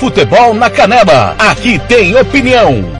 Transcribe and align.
Futebol 0.00 0.54
na 0.54 0.70
Canela. 0.70 1.36
Aqui 1.38 1.78
tem 1.86 2.16
opinião. 2.16 2.99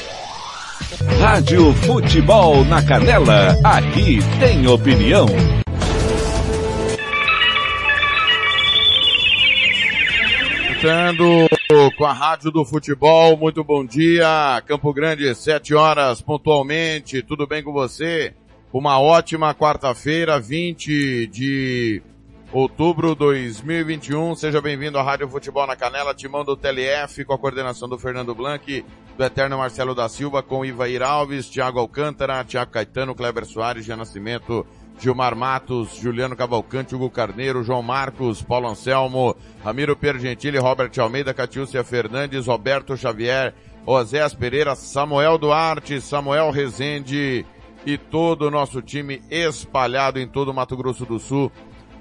Rádio 1.19 1.73
Futebol 1.73 2.63
na 2.65 2.83
Canela, 2.83 3.57
aqui 3.63 4.19
tem 4.39 4.67
opinião. 4.67 5.25
Voltando 10.67 11.47
com 11.97 12.05
a 12.05 12.13
Rádio 12.13 12.51
do 12.51 12.65
Futebol, 12.65 13.37
muito 13.37 13.63
bom 13.63 13.85
dia. 13.85 14.61
Campo 14.65 14.93
Grande, 14.93 15.33
7 15.33 15.73
horas 15.73 16.21
pontualmente, 16.21 17.21
tudo 17.21 17.47
bem 17.47 17.63
com 17.63 17.71
você? 17.71 18.33
Uma 18.73 18.99
ótima 18.99 19.53
quarta-feira, 19.53 20.39
20 20.39 21.27
de 21.27 22.01
outubro 22.51 23.09
de 23.09 23.19
2021. 23.19 24.35
Seja 24.35 24.61
bem-vindo 24.61 24.97
à 24.97 25.01
Rádio 25.01 25.27
Futebol 25.29 25.65
na 25.65 25.75
Canela, 25.75 26.13
timão 26.13 26.43
do 26.43 26.57
TLF, 26.57 27.23
com 27.23 27.33
a 27.33 27.37
coordenação 27.37 27.87
do 27.87 27.97
Fernando 27.97 28.35
Blanc, 28.35 28.85
do 29.17 29.23
Eterno 29.23 29.57
Marcelo 29.57 29.95
da 29.95 30.09
Silva, 30.09 30.43
com 30.43 30.65
Ivair 30.65 31.01
Alves, 31.01 31.49
Thiago 31.49 31.79
Alcântara, 31.79 32.43
Thiago 32.43 32.71
Caetano, 32.71 33.15
Kleber 33.15 33.45
Soares, 33.45 33.85
Jean 33.85 33.95
Nascimento, 33.95 34.65
Gilmar 34.99 35.35
Matos, 35.35 35.95
Juliano 35.95 36.35
Cavalcante, 36.35 36.93
Hugo 36.93 37.09
Carneiro, 37.09 37.63
João 37.63 37.81
Marcos, 37.81 38.41
Paulo 38.41 38.67
Anselmo, 38.67 39.35
Ramiro 39.63 39.95
Piergentili, 39.95 40.57
Robert 40.57 40.91
Almeida, 40.99 41.33
Catiúcia 41.33 41.83
Fernandes, 41.83 42.47
Roberto 42.47 42.97
Xavier, 42.97 43.55
Oséas 43.85 44.33
Pereira, 44.33 44.75
Samuel 44.75 45.37
Duarte, 45.37 46.01
Samuel 46.01 46.51
Rezende 46.51 47.45
e 47.83 47.97
todo 47.97 48.43
o 48.43 48.51
nosso 48.51 48.81
time 48.81 49.21
espalhado 49.31 50.19
em 50.19 50.27
todo 50.27 50.49
o 50.49 50.53
Mato 50.53 50.77
Grosso 50.77 51.05
do 51.05 51.17
Sul 51.17 51.51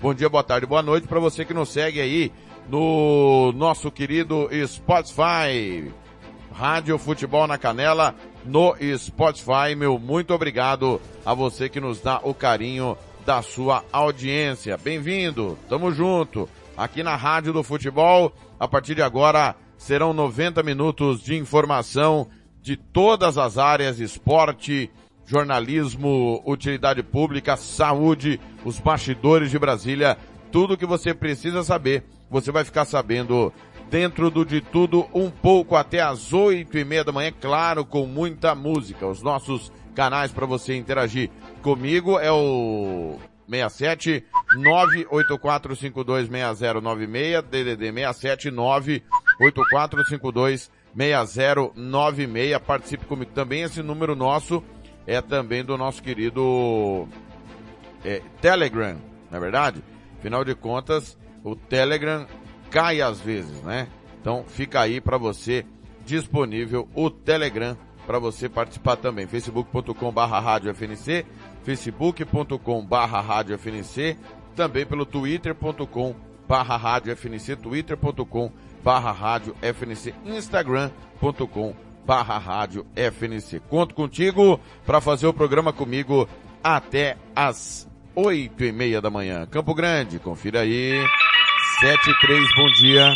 Bom 0.00 0.12
dia, 0.12 0.28
boa 0.28 0.44
tarde, 0.44 0.66
boa 0.66 0.82
noite 0.82 1.08
para 1.08 1.20
você 1.20 1.44
que 1.44 1.54
nos 1.54 1.70
segue 1.70 2.00
aí 2.00 2.32
no 2.68 3.52
nosso 3.52 3.90
querido 3.90 4.48
Spotify. 4.66 5.90
Rádio 6.60 6.98
Futebol 6.98 7.46
na 7.46 7.56
Canela 7.56 8.14
no 8.44 8.76
Spotify. 8.98 9.74
Meu 9.74 9.98
muito 9.98 10.34
obrigado 10.34 11.00
a 11.24 11.32
você 11.32 11.70
que 11.70 11.80
nos 11.80 12.02
dá 12.02 12.20
o 12.22 12.34
carinho 12.34 12.98
da 13.24 13.40
sua 13.40 13.82
audiência. 13.90 14.76
Bem-vindo, 14.76 15.56
tamo 15.70 15.90
junto. 15.90 16.46
Aqui 16.76 17.02
na 17.02 17.16
Rádio 17.16 17.54
do 17.54 17.62
Futebol, 17.62 18.30
a 18.58 18.68
partir 18.68 18.94
de 18.94 19.00
agora 19.00 19.56
serão 19.78 20.12
90 20.12 20.62
minutos 20.62 21.22
de 21.22 21.34
informação 21.34 22.28
de 22.60 22.76
todas 22.76 23.38
as 23.38 23.56
áreas, 23.56 23.98
esporte, 23.98 24.90
jornalismo, 25.24 26.42
utilidade 26.44 27.02
pública, 27.02 27.56
saúde, 27.56 28.38
os 28.66 28.78
bastidores 28.78 29.50
de 29.50 29.58
Brasília, 29.58 30.18
tudo 30.52 30.76
que 30.76 30.84
você 30.84 31.14
precisa 31.14 31.62
saber, 31.62 32.04
você 32.30 32.52
vai 32.52 32.64
ficar 32.64 32.84
sabendo 32.84 33.50
dentro 33.90 34.30
do 34.30 34.44
de 34.44 34.60
tudo 34.60 35.08
um 35.12 35.28
pouco 35.30 35.74
até 35.74 36.00
às 36.00 36.32
oito 36.32 36.78
e 36.78 36.84
meia 36.84 37.02
da 37.02 37.10
manhã, 37.10 37.32
claro, 37.38 37.84
com 37.84 38.06
muita 38.06 38.54
música. 38.54 39.04
Os 39.06 39.20
nossos 39.20 39.72
canais 39.94 40.30
para 40.30 40.46
você 40.46 40.76
interagir 40.76 41.28
comigo 41.60 42.16
é 42.18 42.30
o 42.30 43.18
67 43.48 44.24
984526096, 44.56 47.42
DDD 47.42 47.92
67 47.92 48.50
98452 48.50 50.70
6096. 50.94 52.58
Participe 52.58 53.04
comigo 53.06 53.32
também. 53.32 53.62
Esse 53.62 53.82
número 53.82 54.14
nosso 54.14 54.62
é 55.06 55.20
também 55.20 55.64
do 55.64 55.76
nosso 55.76 56.00
querido 56.00 57.08
é, 58.04 58.22
Telegram, 58.40 58.96
não 59.30 59.38
é 59.38 59.40
verdade? 59.40 59.82
Afinal 60.18 60.44
de 60.44 60.54
contas, 60.54 61.18
o 61.42 61.56
Telegram 61.56 62.26
cai 62.70 63.00
às 63.00 63.20
vezes, 63.20 63.60
né? 63.62 63.88
Então 64.20 64.44
fica 64.46 64.80
aí 64.80 65.00
para 65.00 65.18
você 65.18 65.64
disponível 66.04 66.88
o 66.94 67.10
Telegram 67.10 67.76
para 68.06 68.18
você 68.18 68.48
participar 68.48 68.96
também. 68.96 69.26
facebook.com 69.26 70.10
barra 70.10 70.58
FNC, 70.74 71.24
facebook.com 71.62 72.84
barra 72.84 73.44
FNC, 73.56 74.16
também 74.56 74.84
pelo 74.84 75.06
twitter.com 75.06 76.14
barra 76.48 77.00
FNC, 77.14 77.56
twitter.com 77.56 78.50
barra 78.82 79.40
FNC, 79.62 80.14
instagram.com 80.24 81.74
barra 82.04 82.68
FNC. 82.96 83.60
Conto 83.68 83.94
contigo 83.94 84.58
para 84.84 85.00
fazer 85.00 85.26
o 85.26 85.34
programa 85.34 85.72
comigo 85.72 86.28
até 86.64 87.16
às 87.36 87.88
oito 88.14 88.64
e 88.64 88.72
meia 88.72 89.00
da 89.00 89.10
manhã. 89.10 89.46
Campo 89.46 89.74
Grande, 89.74 90.18
confira 90.18 90.60
aí. 90.60 91.04
Sete 91.80 92.10
e 92.10 92.14
três, 92.20 92.44
bom 92.56 92.66
dia. 92.82 93.14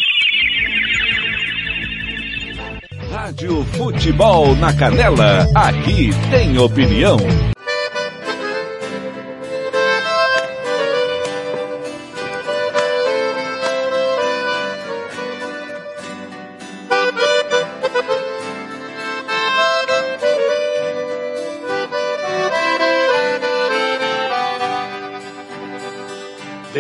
Rádio 3.11 3.63
Futebol 3.77 4.57
na 4.57 4.73
Canela, 4.73 5.47
aqui 5.55 6.09
tem 6.31 6.57
opinião. 6.59 7.19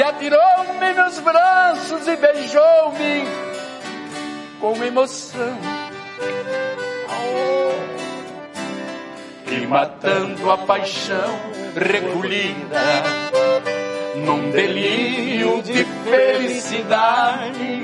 Se 0.00 0.04
atirou-me 0.04 0.94
nos 0.94 1.20
braços 1.20 2.08
e 2.08 2.16
beijou-me 2.16 3.28
com 4.58 4.82
emoção 4.82 5.58
e 9.46 9.66
matando 9.66 10.50
a 10.50 10.56
paixão 10.56 11.38
recolhida 11.76 12.80
num 14.24 14.50
delírio 14.50 15.60
de 15.60 15.84
felicidade. 15.84 17.82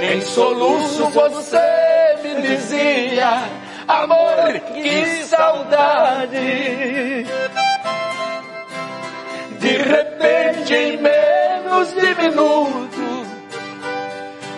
Em 0.00 0.20
soluço 0.22 1.06
você 1.10 2.16
me 2.20 2.42
dizia: 2.42 3.44
Amor, 3.86 4.58
que 4.74 5.22
saudade. 5.22 6.36
De 9.66 9.76
repente, 9.78 10.74
em 10.76 10.96
menos 10.98 11.92
de 11.92 12.14
minuto, 12.14 13.26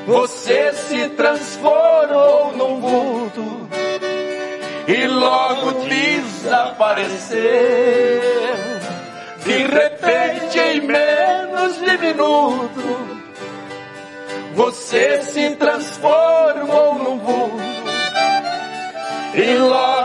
você 0.06 0.70
se 0.74 1.08
transformou 1.16 2.52
num 2.54 2.78
vulto 2.78 3.70
e 4.86 5.06
logo 5.06 5.72
desapareceu. 5.88 7.40
De 9.46 9.56
repente, 9.66 10.58
em 10.58 10.82
menos 10.82 11.78
de 11.78 11.96
minuto, 11.96 12.82
você 14.54 15.22
se 15.22 15.56
transformou 15.56 16.96
num 16.96 17.18
vulto 17.18 17.62
e 19.34 19.56
logo 19.56 19.97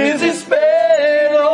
desespero. 0.00 1.50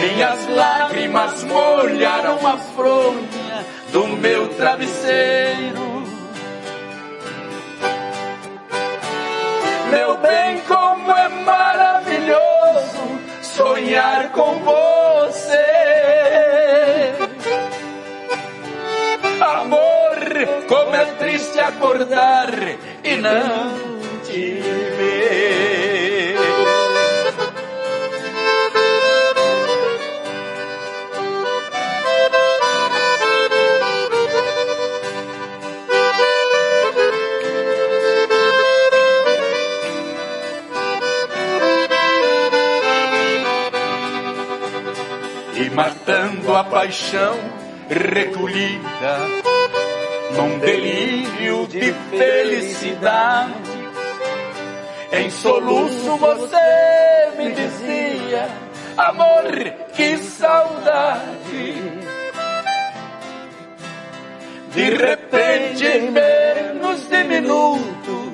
Minhas 0.00 0.48
lágrimas 0.48 1.44
molharam 1.44 2.46
a 2.46 2.56
fronha 2.58 3.66
do 3.90 4.06
meu 4.08 4.48
travesseiro. 4.54 6.02
Meu 9.90 10.16
bem, 10.18 10.60
como 10.66 11.12
é 11.12 11.28
maravilhoso 11.28 13.20
sonhar 13.42 14.30
com 14.30 14.60
você. 14.60 15.62
Amor, 19.40 20.66
como 20.68 20.94
é 20.94 21.04
triste 21.18 21.58
acordar 21.60 22.50
e 23.04 23.16
não 23.16 23.91
matando 45.74 46.54
a 46.54 46.64
paixão 46.64 47.34
recolhida 47.88 49.18
num 50.36 50.58
delírio 50.58 51.66
de 51.66 51.92
felicidade. 52.10 53.52
Em 55.12 55.30
soluço 55.30 56.16
você 56.16 57.32
me 57.36 57.52
dizia, 57.52 58.48
amor, 58.96 59.44
que 59.94 60.16
saudade. 60.18 62.02
De 64.72 64.84
repente, 64.84 65.86
em 65.86 66.10
menos 66.10 67.06
de 67.08 67.24
minuto, 67.24 68.32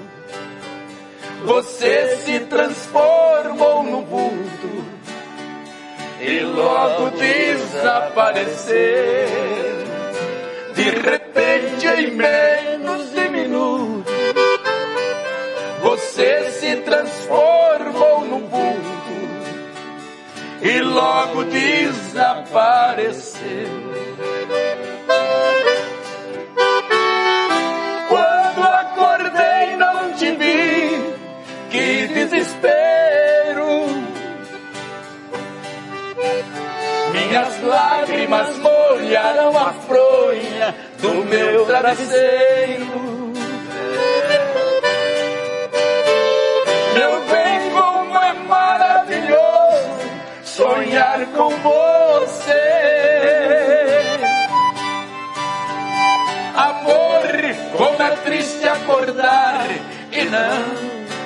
você 1.44 2.16
se 2.24 2.40
transformou 2.40 3.82
no 3.82 4.02
vulto 4.02 4.57
e 6.20 6.40
logo 6.40 7.10
desaparecer. 7.10 9.28
De 10.74 10.90
repente, 10.90 11.86
em 11.86 12.10
menos 12.12 13.12
de 13.12 13.28
minuto, 13.28 14.10
você 15.82 16.50
se 16.50 16.76
transformou 16.76 18.24
num 18.24 18.46
vulto 18.46 18.88
e 20.62 20.80
logo 20.80 21.44
desapareceu. 21.44 23.38
Quando 28.08 28.62
acordei, 28.62 29.76
não 29.76 30.14
te 30.14 30.30
vi, 30.32 31.14
que 31.70 32.06
desespero. 32.08 33.07
Minhas 37.28 37.62
lágrimas 37.62 38.56
molharam 38.56 39.50
a 39.58 39.70
fronha 39.86 40.74
do 40.98 41.26
meu 41.26 41.66
travesseiro. 41.66 42.86
Meu 46.94 47.20
bem, 47.26 47.70
como 47.70 48.16
é 48.16 48.32
maravilhoso 48.32 50.00
sonhar 50.42 51.26
com 51.36 51.50
você. 51.50 52.52
Amor, 56.56 57.76
como 57.76 58.02
é 58.04 58.10
triste 58.24 58.66
acordar 58.66 59.66
e 60.12 60.24
não 60.24 60.64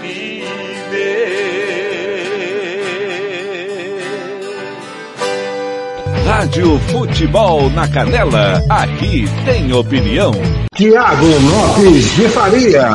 me 0.00 0.42
Rádio 6.24 6.78
Futebol 6.78 7.68
na 7.70 7.88
Canela, 7.88 8.62
aqui 8.70 9.24
tem 9.44 9.72
opinião. 9.72 10.32
Tiago 10.74 11.26
Lopes 11.26 12.14
de 12.14 12.28
Faria. 12.28 12.90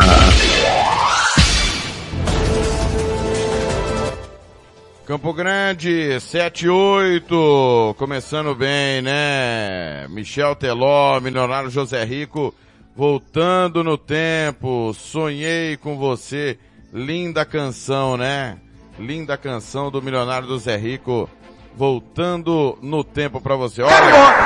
Campo 5.06 5.34
Grande, 5.34 6.18
7-8, 6.20 7.96
começando 7.96 8.56
bem, 8.56 9.02
né? 9.02 10.08
Michel 10.10 10.56
Teló, 10.56 11.20
milionário 11.20 11.70
José 11.70 12.04
Rico, 12.06 12.54
voltando 12.96 13.84
no 13.84 13.98
tempo, 13.98 14.94
sonhei 14.94 15.78
com 15.78 15.98
você, 15.98 16.58
linda 16.94 17.46
canção, 17.46 18.18
né? 18.18 18.58
Linda 19.00 19.38
canção 19.38 19.92
do 19.92 20.02
milionário 20.02 20.48
do 20.48 20.58
Zé 20.58 20.76
Rico, 20.76 21.30
voltando 21.78 22.76
no 22.82 23.04
tempo 23.04 23.40
pra 23.40 23.56
você. 23.56 23.84
Olha, 23.84 23.94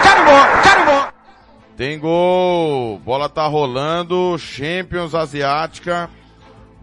Carimbó, 0.03 0.62
carimbó. 0.62 1.13
tem 1.77 1.98
gol, 1.98 3.00
bola 3.00 3.29
tá 3.29 3.48
rolando, 3.48 4.38
Champions 4.38 5.15
Asiática, 5.15 6.10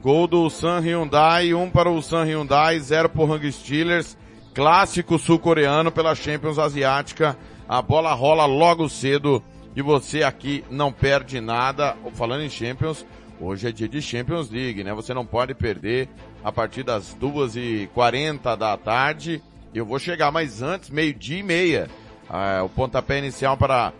gol 0.02 0.26
do 0.26 0.48
Sun 0.48 0.80
Hyundai, 0.80 1.52
um 1.52 1.68
para 1.68 1.90
o 1.90 2.00
Sun 2.00 2.24
Hyundai, 2.24 2.80
zero 2.80 3.10
pro 3.10 3.30
Hang 3.30 3.52
Steelers, 3.52 4.16
clássico 4.54 5.18
sul-coreano 5.18 5.92
pela 5.92 6.14
Champions 6.14 6.58
Asiática, 6.58 7.36
a 7.68 7.82
bola 7.82 8.14
rola 8.14 8.46
logo 8.46 8.88
cedo 8.88 9.42
e 9.76 9.82
você 9.82 10.22
aqui 10.22 10.64
não 10.70 10.90
perde 10.90 11.42
nada, 11.42 11.94
falando 12.14 12.42
em 12.42 12.48
Champions, 12.48 13.04
hoje 13.38 13.68
é 13.68 13.70
dia 13.70 13.86
de 13.86 14.00
Champions 14.00 14.50
League, 14.50 14.82
né? 14.82 14.94
Você 14.94 15.12
não 15.12 15.26
pode 15.26 15.52
perder 15.54 16.08
a 16.42 16.50
partir 16.50 16.82
das 16.84 17.12
duas 17.12 17.54
e 17.54 17.88
quarenta 17.92 18.56
da 18.56 18.74
tarde, 18.78 19.42
eu 19.74 19.84
vou 19.84 19.98
chegar, 19.98 20.30
mas 20.30 20.62
antes, 20.62 20.90
meio-dia 20.90 21.38
e 21.38 21.42
meia, 21.42 21.88
ah, 22.28 22.62
o 22.64 22.68
pontapé 22.68 23.18
inicial 23.18 23.56
para 23.56 23.92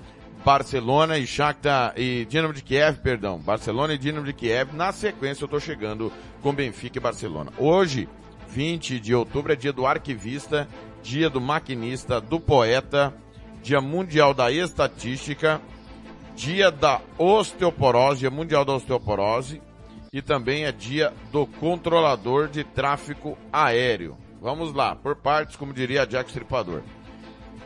Barcelona 0.45 1.19
e 1.19 1.27
Shakhtar 1.27 1.93
e 1.97 2.25
Dinamo 2.25 2.55
de 2.55 2.63
Kiev, 2.63 2.99
perdão, 3.01 3.39
Barcelona 3.39 3.95
e 3.95 3.99
Dinamo 3.99 4.27
de 4.27 4.33
Kiev. 4.33 4.75
Na 4.75 4.93
sequência 4.93 5.45
eu 5.45 5.49
tô 5.49 5.61
chegando 5.61 6.13
com 6.43 6.55
Benfica 6.55 6.99
e 6.99 7.01
Barcelona. 7.01 7.53
Hoje, 7.59 8.09
20 8.49 8.99
de 8.99 9.15
outubro, 9.15 9.53
é 9.53 9.57
dia 9.57 9.73
do 9.73 9.87
arquivista, 9.87 10.69
dia 11.03 11.29
do 11.29 11.41
maquinista, 11.41 12.21
do 12.21 12.41
poeta, 12.41 13.15
dia 13.63 13.81
mundial 13.81 14.33
da 14.33 14.51
estatística, 14.51 15.61
dia 16.35 16.71
da 16.71 17.01
osteoporose, 17.19 18.21
dia 18.21 18.31
mundial 18.31 18.65
da 18.65 18.75
osteoporose 18.75 19.61
e 20.13 20.23
também 20.23 20.65
é 20.65 20.73
dia 20.73 21.13
do 21.31 21.47
controlador 21.47 22.49
de 22.49 22.65
tráfego 22.65 23.37
aéreo. 23.53 24.17
Vamos 24.41 24.73
lá, 24.73 24.95
por 24.95 25.17
partes, 25.17 25.57
como 25.57 25.73
diria 25.73 26.07
Jack 26.07 26.31
Stripador. 26.31 26.83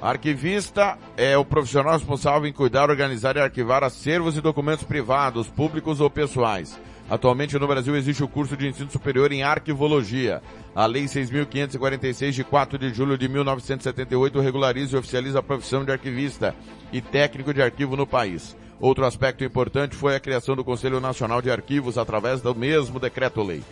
Arquivista 0.00 0.98
é 1.16 1.36
o 1.36 1.44
profissional 1.44 1.92
responsável 1.92 2.48
em 2.48 2.52
cuidar, 2.52 2.90
organizar 2.90 3.36
e 3.36 3.40
arquivar 3.40 3.84
acervos 3.84 4.36
e 4.36 4.40
documentos 4.40 4.84
privados, 4.84 5.48
públicos 5.48 6.00
ou 6.00 6.10
pessoais. 6.10 6.80
Atualmente 7.08 7.58
no 7.58 7.68
Brasil 7.68 7.94
existe 7.94 8.24
o 8.24 8.28
curso 8.28 8.56
de 8.56 8.66
ensino 8.66 8.90
superior 8.90 9.30
em 9.30 9.42
arquivologia. 9.42 10.42
A 10.74 10.86
Lei 10.86 11.04
6.546 11.04 12.30
de 12.30 12.42
4 12.42 12.78
de 12.78 12.92
julho 12.92 13.18
de 13.18 13.28
1978 13.28 14.40
regulariza 14.40 14.96
e 14.96 14.98
oficializa 14.98 15.40
a 15.40 15.42
profissão 15.42 15.84
de 15.84 15.92
arquivista 15.92 16.54
e 16.92 17.00
técnico 17.00 17.52
de 17.52 17.62
arquivo 17.62 17.96
no 17.96 18.06
país. 18.06 18.56
Outro 18.80 19.04
aspecto 19.04 19.44
importante 19.44 19.94
foi 19.94 20.16
a 20.16 20.20
criação 20.20 20.56
do 20.56 20.64
Conselho 20.64 21.00
Nacional 21.00 21.40
de 21.42 21.50
Arquivos 21.50 21.98
através 21.98 22.40
do 22.40 22.54
mesmo 22.54 22.98
decreto-lei. 22.98 23.62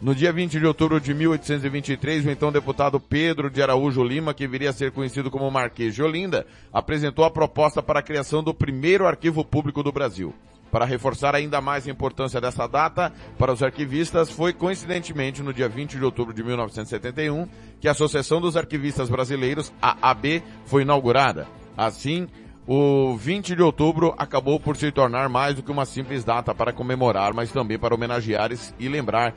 No 0.00 0.14
dia 0.14 0.32
20 0.32 0.58
de 0.58 0.64
outubro 0.64 0.98
de 0.98 1.12
1823, 1.12 2.24
o 2.24 2.30
então 2.30 2.50
deputado 2.50 2.98
Pedro 2.98 3.50
de 3.50 3.60
Araújo 3.62 4.02
Lima, 4.02 4.32
que 4.32 4.48
viria 4.48 4.70
a 4.70 4.72
ser 4.72 4.92
conhecido 4.92 5.30
como 5.30 5.50
Marquês 5.50 5.94
de 5.94 6.02
Olinda, 6.02 6.46
apresentou 6.72 7.22
a 7.22 7.30
proposta 7.30 7.82
para 7.82 8.00
a 8.00 8.02
criação 8.02 8.42
do 8.42 8.54
primeiro 8.54 9.06
arquivo 9.06 9.44
público 9.44 9.82
do 9.82 9.92
Brasil. 9.92 10.32
Para 10.72 10.86
reforçar 10.86 11.34
ainda 11.34 11.60
mais 11.60 11.86
a 11.86 11.90
importância 11.90 12.40
dessa 12.40 12.66
data 12.66 13.12
para 13.36 13.52
os 13.52 13.62
arquivistas, 13.62 14.30
foi 14.30 14.54
coincidentemente 14.54 15.42
no 15.42 15.52
dia 15.52 15.68
20 15.68 15.98
de 15.98 16.04
outubro 16.04 16.32
de 16.32 16.42
1971 16.42 17.46
que 17.78 17.86
a 17.86 17.90
Associação 17.90 18.40
dos 18.40 18.56
Arquivistas 18.56 19.10
Brasileiros, 19.10 19.70
a 19.82 20.10
AB, 20.10 20.42
foi 20.64 20.80
inaugurada. 20.80 21.46
Assim, 21.76 22.26
o 22.66 23.16
20 23.16 23.56
de 23.56 23.62
outubro 23.62 24.14
acabou 24.16 24.60
por 24.60 24.76
se 24.76 24.92
tornar 24.92 25.28
mais 25.28 25.56
do 25.56 25.62
que 25.62 25.72
uma 25.72 25.84
simples 25.84 26.22
data 26.22 26.54
para 26.54 26.72
comemorar, 26.72 27.34
mas 27.34 27.50
também 27.50 27.78
para 27.78 27.94
homenagear 27.94 28.50
e 28.78 28.88
lembrar 28.88 29.34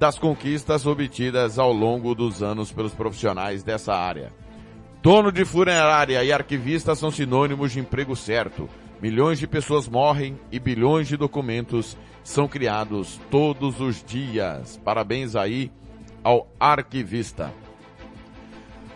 das 0.00 0.18
conquistas 0.18 0.86
obtidas 0.86 1.58
ao 1.58 1.70
longo 1.70 2.14
dos 2.14 2.42
anos 2.42 2.72
pelos 2.72 2.94
profissionais 2.94 3.62
dessa 3.62 3.94
área. 3.94 4.32
Dono 5.02 5.30
de 5.30 5.44
funerária 5.44 6.24
e 6.24 6.32
arquivista 6.32 6.94
são 6.94 7.10
sinônimos 7.10 7.72
de 7.72 7.80
emprego 7.80 8.16
certo. 8.16 8.66
Milhões 9.02 9.38
de 9.38 9.46
pessoas 9.46 9.86
morrem 9.86 10.40
e 10.50 10.58
bilhões 10.58 11.06
de 11.06 11.18
documentos 11.18 11.98
são 12.24 12.48
criados 12.48 13.20
todos 13.30 13.78
os 13.78 14.02
dias. 14.02 14.80
Parabéns 14.82 15.36
aí 15.36 15.70
ao 16.24 16.48
arquivista. 16.58 17.52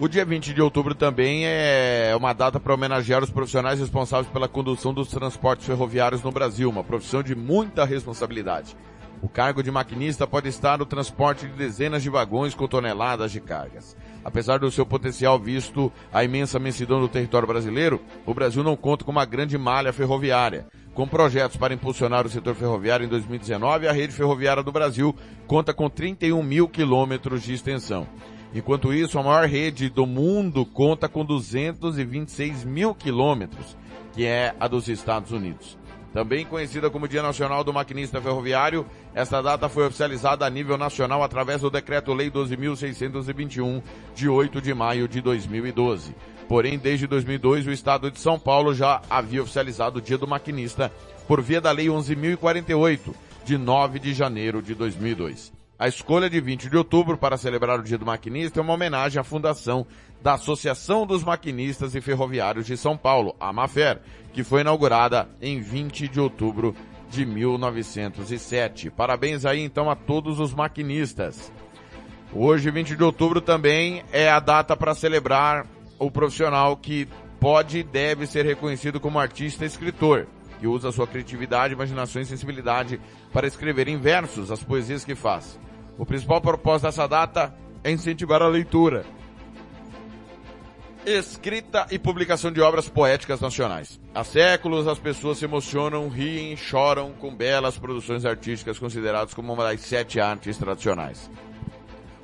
O 0.01 0.09
dia 0.09 0.25
20 0.25 0.55
de 0.55 0.63
outubro 0.63 0.95
também 0.95 1.43
é 1.45 2.15
uma 2.17 2.33
data 2.33 2.59
para 2.59 2.73
homenagear 2.73 3.23
os 3.23 3.31
profissionais 3.31 3.79
responsáveis 3.79 4.33
pela 4.33 4.49
condução 4.49 4.95
dos 4.95 5.09
transportes 5.09 5.67
ferroviários 5.67 6.23
no 6.23 6.33
Brasil, 6.33 6.69
uma 6.69 6.83
profissão 6.83 7.23
de 7.23 7.35
muita 7.35 7.85
responsabilidade. 7.85 8.75
O 9.25 9.29
cargo 9.29 9.63
de 9.63 9.71
maquinista 9.71 10.27
pode 10.27 10.51
estar 10.51 10.77
no 10.77 10.85
transporte 10.85 11.47
de 11.47 11.55
dezenas 11.55 12.03
de 12.03 12.11
vagões 12.11 12.55
com 12.55 12.69
toneladas 12.69 13.33
de 13.33 13.41
cargas. 13.41 13.97
Apesar 14.23 14.59
do 14.59 14.71
seu 14.71 14.85
potencial 14.85 15.39
visto 15.39 15.91
a 16.13 16.23
imensa 16.23 16.59
imensidão 16.59 17.01
do 17.01 17.09
território 17.09 17.49
brasileiro, 17.49 18.03
o 18.27 18.35
Brasil 18.35 18.63
não 18.63 18.77
conta 18.77 19.03
com 19.03 19.11
uma 19.11 19.25
grande 19.25 19.57
malha 19.57 19.95
ferroviária. 19.95 20.67
Com 20.93 21.09
projetos 21.09 21.57
para 21.57 21.73
impulsionar 21.73 22.27
o 22.27 22.29
setor 22.29 22.55
ferroviário 22.55 23.07
em 23.07 23.09
2019, 23.09 23.89
a 23.89 23.93
rede 23.93 24.13
ferroviária 24.13 24.63
do 24.63 24.71
Brasil 24.71 25.17
conta 25.47 25.73
com 25.73 25.89
31 25.89 26.43
mil 26.43 26.69
quilômetros 26.69 27.45
de 27.45 27.55
extensão. 27.55 28.07
Enquanto 28.55 28.93
isso, 28.93 29.19
a 29.19 29.23
maior 29.23 29.49
rede 29.49 29.89
do 29.89 30.05
mundo 30.05 30.67
conta 30.67 31.09
com 31.09 31.25
226 31.25 32.63
mil 32.63 32.95
quilômetros, 32.95 33.75
que 34.13 34.27
é 34.27 34.55
a 34.61 34.69
dos 34.69 34.87
Estados 34.87 35.33
Unidos. 35.33 35.79
Também 36.15 36.47
conhecida 36.47 36.89
como 36.89 37.09
Dia 37.09 37.25
Nacional 37.25 37.65
do 37.65 37.73
Maquinista 37.73 38.21
Ferroviário, 38.21 38.87
esta 39.13 39.43
data 39.43 39.69
foi 39.69 39.85
oficializada 39.85 40.47
a 40.47 40.51
nível 40.51 40.79
nacional 40.79 41.25
através 41.25 41.61
do 41.61 41.69
Decreto-Lei 41.69 42.31
12.621, 42.31 43.83
de 44.15 44.29
8 44.29 44.61
de 44.61 44.73
maio 44.73 45.09
de 45.09 45.21
2012. 45.21 46.15
Porém, 46.49 46.79
desde 46.79 47.09
2002, 47.09 47.67
o 47.67 47.73
Estado 47.73 48.13
de 48.13 48.21
São 48.21 48.39
Paulo 48.39 48.73
já 48.73 49.03
havia 49.11 49.43
oficializado 49.43 49.99
o 49.99 50.01
Dia 50.01 50.17
do 50.17 50.29
Maquinista 50.29 50.93
por 51.27 51.43
via 51.43 51.61
da 51.61 51.73
Lei 51.73 51.87
11.048, 51.87 53.13
de 53.45 53.59
9 53.59 53.99
de 53.99 54.15
janeiro 54.15 54.63
de 54.63 54.73
2002. 54.73 55.54
A 55.77 55.89
escolha 55.89 56.31
de 56.31 56.41
20 56.41 56.71
de 56.71 56.77
outubro 56.77 57.19
para 57.19 57.37
celebrar 57.37 57.81
o 57.81 57.83
Dia 57.83 57.99
do 57.99 58.07
Maquinista 58.07 58.61
é 58.61 58.63
uma 58.63 58.75
homenagem 58.75 59.21
à 59.21 59.25
fundação 59.25 59.85
da 60.23 60.35
Associação 60.35 61.05
dos 61.05 61.25
Maquinistas 61.25 61.97
e 61.97 62.01
Ferroviários 62.01 62.65
de 62.65 62.77
São 62.77 62.97
Paulo, 62.97 63.35
a 63.41 63.53
Mafer, 63.53 64.01
que 64.33 64.45
foi 64.45 64.61
inaugurada 64.61 65.29
em 65.43 65.61
20 65.61 66.07
de 66.07 66.21
outubro 66.21 66.77
de 67.11 67.27
1907. 67.27 68.89
Parabéns 68.91 69.45
aí 69.45 69.65
então 69.65 69.91
a 69.91 69.97
todos 69.97 70.39
os 70.39 70.55
maquinistas. 70.55 71.53
Hoje, 72.33 72.71
20 72.71 72.95
de 72.95 73.03
outubro, 73.03 73.41
também 73.41 74.05
é 74.13 74.31
a 74.31 74.39
data 74.39 74.77
para 74.77 74.95
celebrar 74.95 75.67
o 75.99 76.09
profissional 76.09 76.77
que 76.77 77.09
pode 77.41 77.79
e 77.79 77.83
deve 77.83 78.29
ser 78.29 78.45
reconhecido 78.47 79.01
como 79.01 79.19
artista 79.19 79.65
e 79.65 79.67
escritor, 79.67 80.29
que 80.61 80.69
usa 80.69 80.93
sua 80.93 81.07
criatividade, 81.07 81.75
imaginação 81.75 82.23
e 82.23 82.27
sensibilidade 82.27 83.01
para 83.33 83.47
escrever 83.47 83.89
em 83.89 83.99
versos 83.99 84.53
as 84.53 84.63
poesias 84.63 85.05
que 85.05 85.17
faz. 85.17 85.64
O 85.99 86.05
principal 86.05 86.41
propósito 86.41 86.87
dessa 86.87 87.07
data 87.07 87.55
é 87.83 87.91
incentivar 87.91 88.43
a 88.43 88.49
leitura, 88.49 89.05
escrita 91.07 91.87
e 91.91 91.99
publicação 91.99 92.51
de 92.51 92.61
obras 92.61 92.89
poéticas 92.89 93.41
nacionais. 93.41 94.01
Há 94.15 94.25
séculos 94.25 94.89
as 94.89 94.99
pessoas 94.99 95.39
se 95.39 95.45
emocionam, 95.45 96.09
riem, 96.09 96.57
choram 96.57 97.13
com 97.13 97.35
belas 97.35 97.79
produções 97.79 98.25
artísticas 98.25 98.79
consideradas 98.79 99.35
como 99.35 99.53
uma 99.53 99.65
das 99.65 99.81
sete 99.83 100.19
artes 100.19 100.57
tradicionais. 100.57 101.31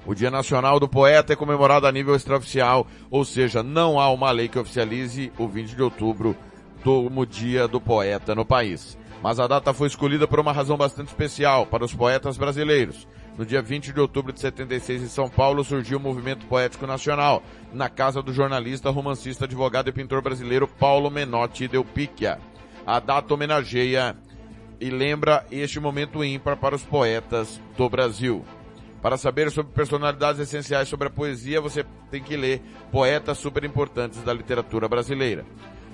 O 0.06 0.14
Dia 0.14 0.30
Nacional 0.30 0.80
do 0.80 0.88
Poeta 0.88 1.34
é 1.34 1.36
comemorado 1.36 1.86
a 1.86 1.92
nível 1.92 2.16
extraoficial, 2.16 2.86
ou 3.10 3.24
seja, 3.24 3.62
não 3.62 4.00
há 4.00 4.10
uma 4.10 4.30
lei 4.30 4.48
que 4.48 4.58
oficialize 4.58 5.30
o 5.38 5.46
20 5.46 5.76
de 5.76 5.82
outubro 5.82 6.34
como 6.82 7.26
Dia 7.26 7.68
do 7.68 7.80
Poeta 7.80 8.34
no 8.34 8.46
país. 8.46 8.98
Mas 9.22 9.38
a 9.38 9.46
data 9.46 9.74
foi 9.74 9.88
escolhida 9.88 10.26
por 10.26 10.40
uma 10.40 10.52
razão 10.52 10.78
bastante 10.78 11.08
especial 11.08 11.66
para 11.66 11.84
os 11.84 11.92
poetas 11.92 12.38
brasileiros. 12.38 13.06
No 13.38 13.46
dia 13.46 13.62
20 13.62 13.92
de 13.92 14.00
outubro 14.00 14.32
de 14.32 14.40
76, 14.40 15.02
em 15.02 15.08
São 15.08 15.28
Paulo, 15.28 15.64
surgiu 15.64 15.98
o 15.98 16.00
Movimento 16.00 16.46
Poético 16.46 16.86
Nacional, 16.86 17.42
na 17.72 17.88
casa 17.88 18.22
do 18.22 18.32
jornalista, 18.32 18.90
romancista, 18.90 19.44
advogado 19.44 19.88
e 19.88 19.92
pintor 19.92 20.20
brasileiro 20.20 20.68
Paulo 20.68 21.10
Menotti 21.10 21.66
Del 21.66 21.84
Picchia. 21.84 22.38
A 22.86 23.00
data 23.00 23.32
homenageia 23.32 24.16
e 24.80 24.90
lembra 24.90 25.46
este 25.50 25.78
momento 25.78 26.24
ímpar 26.24 26.56
para 26.56 26.74
os 26.74 26.82
poetas 26.82 27.60
do 27.76 27.88
Brasil. 27.88 28.44
Para 29.02 29.16
saber 29.16 29.50
sobre 29.50 29.72
personalidades 29.72 30.40
essenciais 30.40 30.88
sobre 30.88 31.08
a 31.08 31.10
poesia, 31.10 31.60
você 31.60 31.84
tem 32.10 32.22
que 32.22 32.36
ler 32.36 32.62
poetas 32.90 33.38
super 33.38 33.64
importantes 33.64 34.22
da 34.22 34.32
literatura 34.32 34.88
brasileira. 34.88 35.44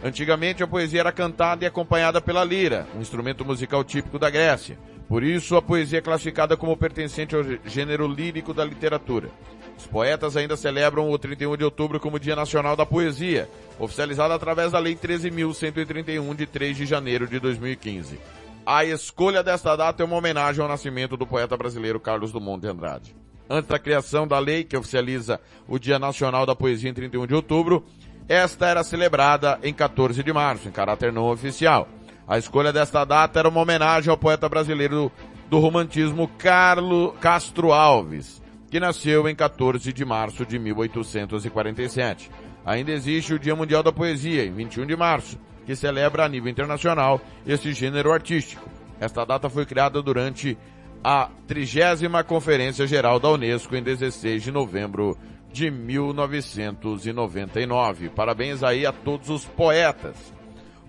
Antigamente 0.02 0.62
a 0.62 0.66
poesia 0.66 1.00
era 1.00 1.12
cantada 1.12 1.64
e 1.64 1.66
acompanhada 1.66 2.20
pela 2.20 2.44
lira, 2.44 2.86
um 2.96 3.00
instrumento 3.00 3.44
musical 3.44 3.82
típico 3.82 4.18
da 4.18 4.28
Grécia. 4.28 4.78
Por 5.08 5.22
isso 5.22 5.56
a 5.56 5.62
poesia 5.62 5.98
é 5.98 6.02
classificada 6.02 6.56
como 6.56 6.76
pertencente 6.76 7.34
ao 7.34 7.42
gênero 7.64 8.08
lírico 8.08 8.52
da 8.52 8.64
literatura. 8.64 9.30
Os 9.78 9.86
poetas 9.86 10.36
ainda 10.36 10.56
celebram 10.56 11.10
o 11.10 11.18
31 11.18 11.56
de 11.56 11.64
outubro 11.64 12.00
como 12.00 12.18
Dia 12.18 12.34
Nacional 12.34 12.74
da 12.74 12.86
Poesia, 12.86 13.48
oficializado 13.78 14.32
através 14.32 14.72
da 14.72 14.78
Lei 14.78 14.96
13.131 14.96 16.34
de 16.34 16.46
3 16.46 16.76
de 16.76 16.86
janeiro 16.86 17.26
de 17.26 17.38
2015. 17.38 18.18
A 18.64 18.84
escolha 18.84 19.44
desta 19.44 19.76
data 19.76 20.02
é 20.02 20.06
uma 20.06 20.16
homenagem 20.16 20.60
ao 20.60 20.68
nascimento 20.68 21.16
do 21.16 21.26
poeta 21.26 21.56
brasileiro 21.56 22.00
Carlos 22.00 22.32
Dumont 22.32 22.60
de 22.60 22.66
Andrade. 22.66 23.14
Antes 23.48 23.68
da 23.68 23.78
criação 23.78 24.26
da 24.26 24.40
lei 24.40 24.64
que 24.64 24.76
oficializa 24.76 25.40
o 25.68 25.78
Dia 25.78 26.00
Nacional 26.00 26.44
da 26.44 26.56
Poesia 26.56 26.90
em 26.90 26.94
31 26.94 27.28
de 27.28 27.34
outubro, 27.34 27.84
esta 28.28 28.66
era 28.66 28.82
celebrada 28.82 29.60
em 29.62 29.72
14 29.72 30.20
de 30.20 30.32
março, 30.32 30.66
em 30.66 30.72
caráter 30.72 31.12
não 31.12 31.30
oficial. 31.30 31.86
A 32.28 32.38
escolha 32.38 32.72
desta 32.72 33.04
data 33.04 33.38
era 33.38 33.48
uma 33.48 33.60
homenagem 33.60 34.10
ao 34.10 34.18
poeta 34.18 34.48
brasileiro 34.48 35.12
do 35.48 35.60
romantismo 35.60 36.26
Carlo 36.36 37.12
Castro 37.20 37.72
Alves, 37.72 38.42
que 38.68 38.80
nasceu 38.80 39.28
em 39.28 39.34
14 39.34 39.92
de 39.92 40.04
março 40.04 40.44
de 40.44 40.58
1847. 40.58 42.28
Ainda 42.64 42.90
existe 42.90 43.32
o 43.32 43.38
Dia 43.38 43.54
Mundial 43.54 43.84
da 43.84 43.92
Poesia, 43.92 44.44
em 44.44 44.52
21 44.52 44.86
de 44.86 44.96
março, 44.96 45.38
que 45.64 45.76
celebra 45.76 46.24
a 46.24 46.28
nível 46.28 46.50
internacional 46.50 47.20
esse 47.46 47.72
gênero 47.72 48.12
artístico. 48.12 48.68
Esta 48.98 49.24
data 49.24 49.48
foi 49.48 49.64
criada 49.64 50.02
durante 50.02 50.58
a 51.04 51.30
30 51.46 52.24
Conferência 52.24 52.88
Geral 52.88 53.20
da 53.20 53.30
Unesco 53.30 53.76
em 53.76 53.84
16 53.84 54.42
de 54.42 54.50
novembro 54.50 55.16
de 55.52 55.70
1999. 55.70 58.08
Parabéns 58.08 58.64
aí 58.64 58.84
a 58.84 58.90
todos 58.90 59.30
os 59.30 59.44
poetas. 59.44 60.34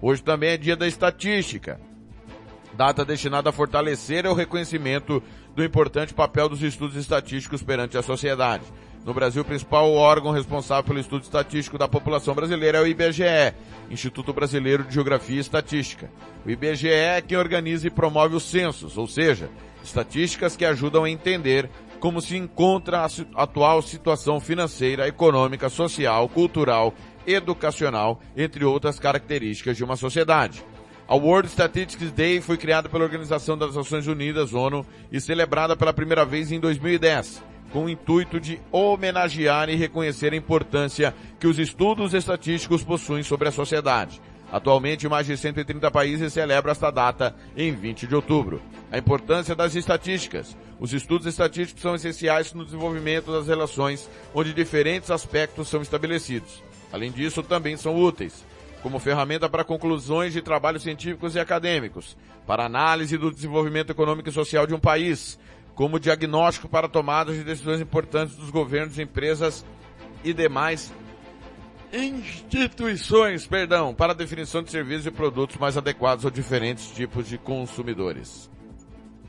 Hoje 0.01 0.21
também 0.21 0.51
é 0.51 0.57
dia 0.57 0.75
da 0.75 0.87
estatística. 0.87 1.79
Data 2.73 3.03
destinada 3.03 3.49
a 3.49 3.53
fortalecer 3.53 4.27
o 4.27 4.33
reconhecimento 4.33 5.21
do 5.55 5.63
importante 5.63 6.13
papel 6.13 6.47
dos 6.47 6.61
estudos 6.61 6.95
estatísticos 6.95 7.63
perante 7.63 7.97
a 7.97 8.03
sociedade. 8.03 8.63
No 9.03 9.13
Brasil, 9.13 9.41
o 9.41 9.45
principal 9.45 9.91
órgão 9.93 10.31
responsável 10.31 10.83
pelo 10.83 10.99
estudo 10.99 11.23
estatístico 11.23 11.77
da 11.77 11.87
população 11.87 12.35
brasileira 12.35 12.79
é 12.79 12.81
o 12.81 12.87
IBGE, 12.87 13.55
Instituto 13.89 14.33
Brasileiro 14.33 14.83
de 14.83 14.93
Geografia 14.93 15.37
e 15.37 15.39
Estatística. 15.39 16.11
O 16.45 16.49
IBGE 16.49 16.89
é 16.89 17.21
quem 17.21 17.37
organiza 17.37 17.87
e 17.87 17.89
promove 17.89 18.35
os 18.35 18.43
censos, 18.43 18.97
ou 18.97 19.07
seja, 19.07 19.49
estatísticas 19.83 20.55
que 20.55 20.65
ajudam 20.65 21.05
a 21.05 21.09
entender 21.09 21.69
como 21.99 22.21
se 22.21 22.35
encontra 22.35 22.99
a 23.05 23.41
atual 23.41 23.81
situação 23.81 24.39
financeira, 24.39 25.07
econômica, 25.07 25.69
social, 25.69 26.27
cultural, 26.29 26.93
educacional, 27.27 28.21
entre 28.35 28.63
outras 28.63 28.97
características 28.97 29.75
de 29.75 29.83
uma 29.83 29.97
sociedade. 29.97 30.63
A 31.07 31.15
World 31.15 31.49
Statistics 31.49 32.11
Day 32.11 32.41
foi 32.41 32.57
criada 32.57 32.89
pela 32.89 33.03
Organização 33.03 33.57
das 33.57 33.75
Nações 33.75 34.07
Unidas, 34.07 34.53
ONU, 34.53 34.85
e 35.11 35.21
celebrada 35.21 35.75
pela 35.75 35.93
primeira 35.93 36.25
vez 36.25 36.51
em 36.51 36.59
2010, 36.59 37.41
com 37.71 37.85
o 37.85 37.89
intuito 37.89 38.39
de 38.39 38.59
homenagear 38.71 39.69
e 39.69 39.75
reconhecer 39.75 40.33
a 40.33 40.37
importância 40.37 41.13
que 41.39 41.47
os 41.47 41.59
estudos 41.59 42.13
estatísticos 42.13 42.83
possuem 42.83 43.23
sobre 43.23 43.47
a 43.47 43.51
sociedade. 43.51 44.21
Atualmente, 44.51 45.07
mais 45.07 45.27
de 45.27 45.35
130 45.35 45.91
países 45.91 46.31
celebram 46.31 46.71
esta 46.71 46.89
data 46.89 47.35
em 47.55 47.73
20 47.73 48.07
de 48.07 48.15
outubro. 48.15 48.61
A 48.91 48.97
importância 48.97 49.53
das 49.53 49.75
estatísticas. 49.75 50.55
Os 50.79 50.93
estudos 50.93 51.27
estatísticos 51.27 51.81
são 51.81 51.95
essenciais 51.95 52.53
no 52.53 52.63
desenvolvimento 52.63 53.31
das 53.31 53.47
relações, 53.47 54.09
onde 54.33 54.53
diferentes 54.53 55.11
aspectos 55.11 55.67
são 55.67 55.81
estabelecidos. 55.81 56.63
Além 56.91 57.11
disso, 57.11 57.43
também 57.43 57.75
são 57.77 57.95
úteis 57.95 58.45
como 58.81 58.99
ferramenta 58.99 59.49
para 59.49 59.63
conclusões 59.63 60.33
de 60.33 60.41
trabalhos 60.41 60.83
científicos 60.83 61.35
e 61.35 61.39
acadêmicos, 61.39 62.15
para 62.45 62.65
análise 62.65 63.17
do 63.17 63.31
desenvolvimento 63.31 63.91
econômico 63.91 64.29
e 64.29 64.31
social 64.31 64.65
de 64.65 64.73
um 64.73 64.79
país, 64.79 65.37
como 65.75 65.99
diagnóstico 65.99 66.69
para 66.69 66.87
tomadas 66.87 67.35
de 67.35 67.43
decisões 67.43 67.81
importantes 67.81 68.35
dos 68.35 68.49
governos, 68.49 68.97
empresas 68.97 69.65
e 70.23 70.31
demais 70.33 70.93
instituições, 71.91 73.47
perdão, 73.47 73.93
para 73.93 74.13
definição 74.13 74.61
de 74.61 74.71
serviços 74.71 75.07
e 75.07 75.11
produtos 75.11 75.57
mais 75.57 75.77
adequados 75.77 76.25
a 76.25 76.29
diferentes 76.29 76.91
tipos 76.91 77.27
de 77.27 77.37
consumidores. 77.37 78.49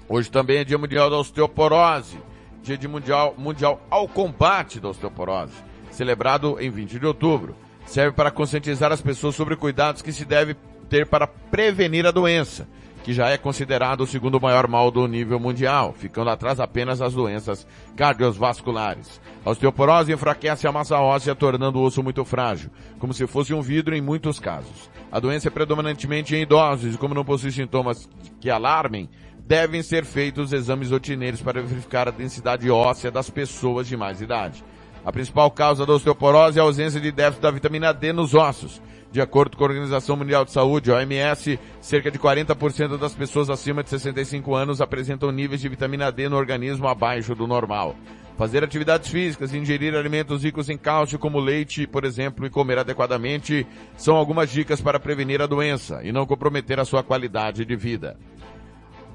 Hoje 0.09 0.31
também 0.31 0.59
é 0.59 0.65
Dia 0.65 0.79
Mundial 0.79 1.11
da 1.11 1.19
Osteoporose, 1.19 2.19
Dia 2.63 2.77
de 2.77 2.89
mundial, 2.89 3.35
mundial 3.39 3.81
ao 3.89 4.09
combate 4.09 4.81
da 4.81 4.89
osteoporose, 4.89 5.55
celebrado 5.99 6.57
em 6.61 6.71
20 6.71 6.99
de 6.99 7.07
outubro. 7.07 7.57
Serve 7.85 8.15
para 8.15 8.31
conscientizar 8.31 8.93
as 8.93 9.03
pessoas 9.03 9.35
sobre 9.35 9.57
cuidados 9.57 10.01
que 10.01 10.13
se 10.13 10.25
deve 10.25 10.55
ter 10.89 11.07
para 11.07 11.27
prevenir 11.27 12.07
a 12.07 12.13
doença, 12.13 12.69
que 13.03 13.13
já 13.13 13.29
é 13.29 13.37
considerado 13.37 14.03
o 14.03 14.07
segundo 14.07 14.41
maior 14.41 14.69
mal 14.69 14.91
do 14.91 15.09
nível 15.09 15.41
mundial, 15.41 15.93
ficando 15.93 16.31
atrás 16.31 16.61
apenas 16.61 17.03
as 17.03 17.15
doenças 17.15 17.67
cardiovasculares. 17.97 19.21
A 19.45 19.51
osteoporose 19.51 20.13
enfraquece 20.13 20.69
a 20.69 20.73
massa 20.73 20.99
óssea, 20.99 21.35
tornando 21.35 21.81
o 21.81 21.83
osso 21.83 22.03
muito 22.03 22.25
frágil, 22.25 22.71
como 22.99 23.13
se 23.13 23.27
fosse 23.27 23.53
um 23.53 23.61
vidro 23.61 23.97
em 23.97 24.01
muitos 24.01 24.39
casos. 24.39 24.89
A 25.11 25.19
doença 25.19 25.49
é 25.49 25.51
predominantemente 25.51 26.37
em 26.37 26.43
idosos 26.43 26.95
e 26.95 26.99
como 26.99 27.15
não 27.15 27.25
possui 27.25 27.51
sintomas 27.51 28.09
que 28.41 28.51
alarmem, 28.51 29.09
devem 29.47 29.83
ser 29.83 30.05
feitos 30.05 30.53
exames 30.53 30.91
rotineiros 30.91 31.41
para 31.41 31.63
verificar 31.63 32.07
a 32.07 32.13
densidade 32.13 32.71
óssea 32.71 33.11
das 33.11 33.31
pessoas 33.31 33.89
de 33.89 33.97
mais 33.97 34.21
idade. 34.21 34.63
A 35.09 35.13
principal 35.13 35.51
causa 35.51 35.87
da 35.87 35.95
osteoporose 35.95 36.59
é 36.59 36.61
a 36.61 36.65
ausência 36.67 37.01
de 37.01 37.11
déficit 37.11 37.41
da 37.41 37.51
vitamina 37.51 37.95
D 37.95 38.13
nos 38.13 38.35
ossos. 38.35 38.79
De 39.11 39.23
acordo 39.23 39.57
com 39.57 39.65
a 39.65 39.67
Organização 39.67 40.19
Mundial 40.19 40.45
de 40.45 40.53
Saúde, 40.53 40.91
OMS, 40.91 41.59
cerca 41.81 42.11
de 42.11 42.19
40% 42.19 42.99
das 42.99 43.15
pessoas 43.15 43.49
acima 43.49 43.83
de 43.83 43.89
65 43.89 44.55
anos 44.55 44.83
apresentam 44.83 45.33
níveis 45.33 45.63
de 45.63 45.69
vitamina 45.71 46.13
D 46.13 46.29
no 46.29 46.37
organismo 46.37 46.87
abaixo 46.87 47.35
do 47.35 47.47
normal. 47.47 47.97
Fazer 48.37 48.63
atividades 48.63 49.09
físicas, 49.09 49.55
ingerir 49.55 49.97
alimentos 49.97 50.45
ricos 50.45 50.69
em 50.69 50.77
cálcio 50.77 51.19
como 51.19 51.41
leite, 51.41 51.87
por 51.87 52.05
exemplo, 52.05 52.45
e 52.45 52.51
comer 52.51 52.77
adequadamente 52.77 53.67
são 53.97 54.15
algumas 54.15 54.51
dicas 54.51 54.83
para 54.83 55.01
prevenir 55.01 55.41
a 55.41 55.47
doença 55.47 56.01
e 56.05 56.13
não 56.13 56.27
comprometer 56.27 56.79
a 56.79 56.85
sua 56.85 57.03
qualidade 57.03 57.65
de 57.65 57.77
vida. 57.77 58.19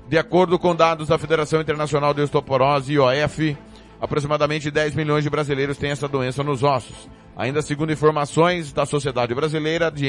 De 0.09 0.17
acordo 0.17 0.57
com 0.57 0.75
dados 0.75 1.09
da 1.09 1.19
Federação 1.19 1.61
Internacional 1.61 2.15
de 2.15 2.21
Osteoporose, 2.21 2.93
IOF, 2.93 3.55
aproximadamente 4.03 4.69
10 4.69 4.95
milhões 4.95 5.23
de 5.23 5.29
brasileiros 5.29 5.77
têm 5.77 5.91
essa 5.91 6.09
doença 6.09 6.43
nos 6.43 6.61
ossos. 6.61 7.07
Ainda 7.37 7.61
segundo 7.61 7.93
informações 7.93 8.73
da 8.73 8.85
Sociedade 8.85 9.33
Brasileira 9.33 9.89
de 9.89 10.05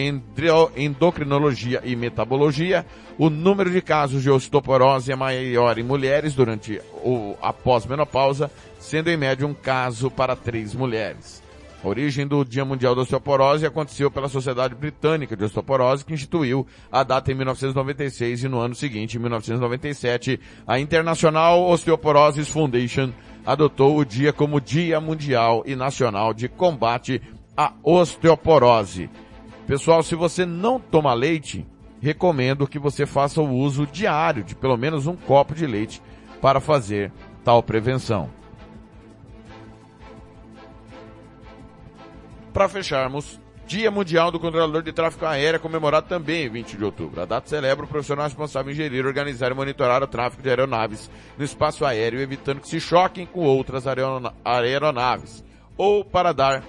Endocrinologia 0.76 1.80
e 1.84 1.94
Metabologia, 1.94 2.84
o 3.16 3.30
número 3.30 3.70
de 3.70 3.80
casos 3.80 4.20
de 4.24 4.28
osteoporose 4.28 5.12
é 5.12 5.16
maior 5.16 5.78
em 5.78 5.84
mulheres 5.84 6.34
durante 6.34 6.82
o, 7.04 7.36
a 7.40 7.52
pós-menopausa, 7.52 8.50
sendo 8.80 9.10
em 9.10 9.16
média 9.16 9.46
um 9.46 9.54
caso 9.54 10.10
para 10.10 10.34
três 10.34 10.74
mulheres. 10.74 11.43
A 11.84 11.88
origem 11.88 12.26
do 12.26 12.42
Dia 12.46 12.64
Mundial 12.64 12.94
da 12.94 13.02
Osteoporose 13.02 13.66
aconteceu 13.66 14.10
pela 14.10 14.26
Sociedade 14.26 14.74
Britânica 14.74 15.36
de 15.36 15.44
Osteoporose, 15.44 16.02
que 16.02 16.14
instituiu 16.14 16.66
a 16.90 17.02
data 17.02 17.30
em 17.30 17.34
1996 17.34 18.44
e 18.44 18.48
no 18.48 18.58
ano 18.58 18.74
seguinte, 18.74 19.18
em 19.18 19.20
1997, 19.20 20.40
a 20.66 20.80
International 20.80 21.62
Osteoporosis 21.62 22.48
Foundation 22.48 23.12
adotou 23.44 23.98
o 23.98 24.04
dia 24.04 24.32
como 24.32 24.62
Dia 24.62 24.98
Mundial 24.98 25.62
e 25.66 25.76
Nacional 25.76 26.32
de 26.32 26.48
Combate 26.48 27.20
à 27.54 27.74
Osteoporose. 27.82 29.10
Pessoal, 29.66 30.02
se 30.02 30.14
você 30.14 30.46
não 30.46 30.80
toma 30.80 31.12
leite, 31.12 31.66
recomendo 32.00 32.66
que 32.66 32.78
você 32.78 33.04
faça 33.04 33.42
o 33.42 33.54
uso 33.54 33.86
diário 33.86 34.42
de 34.42 34.54
pelo 34.54 34.78
menos 34.78 35.06
um 35.06 35.16
copo 35.16 35.54
de 35.54 35.66
leite 35.66 36.00
para 36.40 36.60
fazer 36.60 37.12
tal 37.44 37.62
prevenção. 37.62 38.30
Para 42.54 42.68
fecharmos, 42.68 43.40
Dia 43.66 43.90
Mundial 43.90 44.30
do 44.30 44.38
Controlador 44.38 44.80
de 44.80 44.92
Tráfego 44.92 45.26
Aéreo 45.26 45.56
é 45.56 45.58
comemorado 45.58 46.06
também 46.06 46.46
em 46.46 46.48
20 46.48 46.76
de 46.76 46.84
outubro. 46.84 47.20
A 47.20 47.24
data 47.24 47.48
celebra 47.48 47.84
o 47.84 47.88
profissional 47.88 48.26
responsável 48.26 48.70
em 48.70 48.76
gerir, 48.76 49.04
organizar 49.04 49.50
e 49.50 49.54
monitorar 49.54 50.04
o 50.04 50.06
tráfego 50.06 50.40
de 50.40 50.50
aeronaves 50.50 51.10
no 51.36 51.44
espaço 51.44 51.84
aéreo, 51.84 52.20
evitando 52.20 52.60
que 52.60 52.68
se 52.68 52.78
choquem 52.78 53.26
com 53.26 53.40
outras 53.40 53.86
aeronaves, 53.88 55.42
ou 55.76 56.04
para 56.04 56.30
dar 56.30 56.62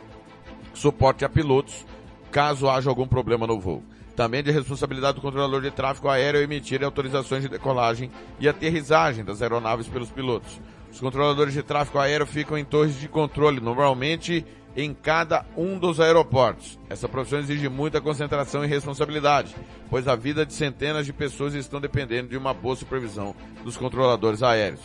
suporte 0.73 1.23
a 1.23 1.29
pilotos 1.29 1.85
caso 2.31 2.67
haja 2.67 2.89
algum 2.89 3.07
problema 3.07 3.45
no 3.45 3.59
voo. 3.59 3.83
Também 4.15 4.41
de 4.41 4.49
responsabilidade 4.49 5.17
do 5.17 5.21
controlador 5.21 5.61
de 5.61 5.69
tráfego 5.69 6.09
aéreo 6.09 6.41
emitir 6.41 6.83
autorizações 6.83 7.43
de 7.43 7.49
decolagem 7.49 8.09
e 8.39 8.49
aterrissagem 8.49 9.23
das 9.23 9.39
aeronaves 9.39 9.87
pelos 9.87 10.09
pilotos. 10.09 10.59
Os 10.91 10.99
controladores 10.99 11.53
de 11.53 11.61
tráfego 11.61 11.99
aéreo 11.99 12.25
ficam 12.25 12.57
em 12.57 12.65
torres 12.65 12.99
de 12.99 13.07
controle, 13.07 13.59
normalmente 13.59 14.43
em 14.75 14.93
cada 14.93 15.45
um 15.55 15.79
dos 15.79 15.99
aeroportos. 15.99 16.77
Essa 16.89 17.07
profissão 17.07 17.39
exige 17.39 17.69
muita 17.69 18.01
concentração 18.01 18.63
e 18.63 18.67
responsabilidade, 18.67 19.55
pois 19.89 20.07
a 20.07 20.15
vida 20.15 20.45
de 20.45 20.53
centenas 20.53 21.05
de 21.05 21.13
pessoas 21.13 21.53
estão 21.53 21.79
dependendo 21.79 22.29
de 22.29 22.37
uma 22.37 22.53
boa 22.53 22.75
supervisão 22.75 23.35
dos 23.63 23.77
controladores 23.77 24.43
aéreos. 24.43 24.81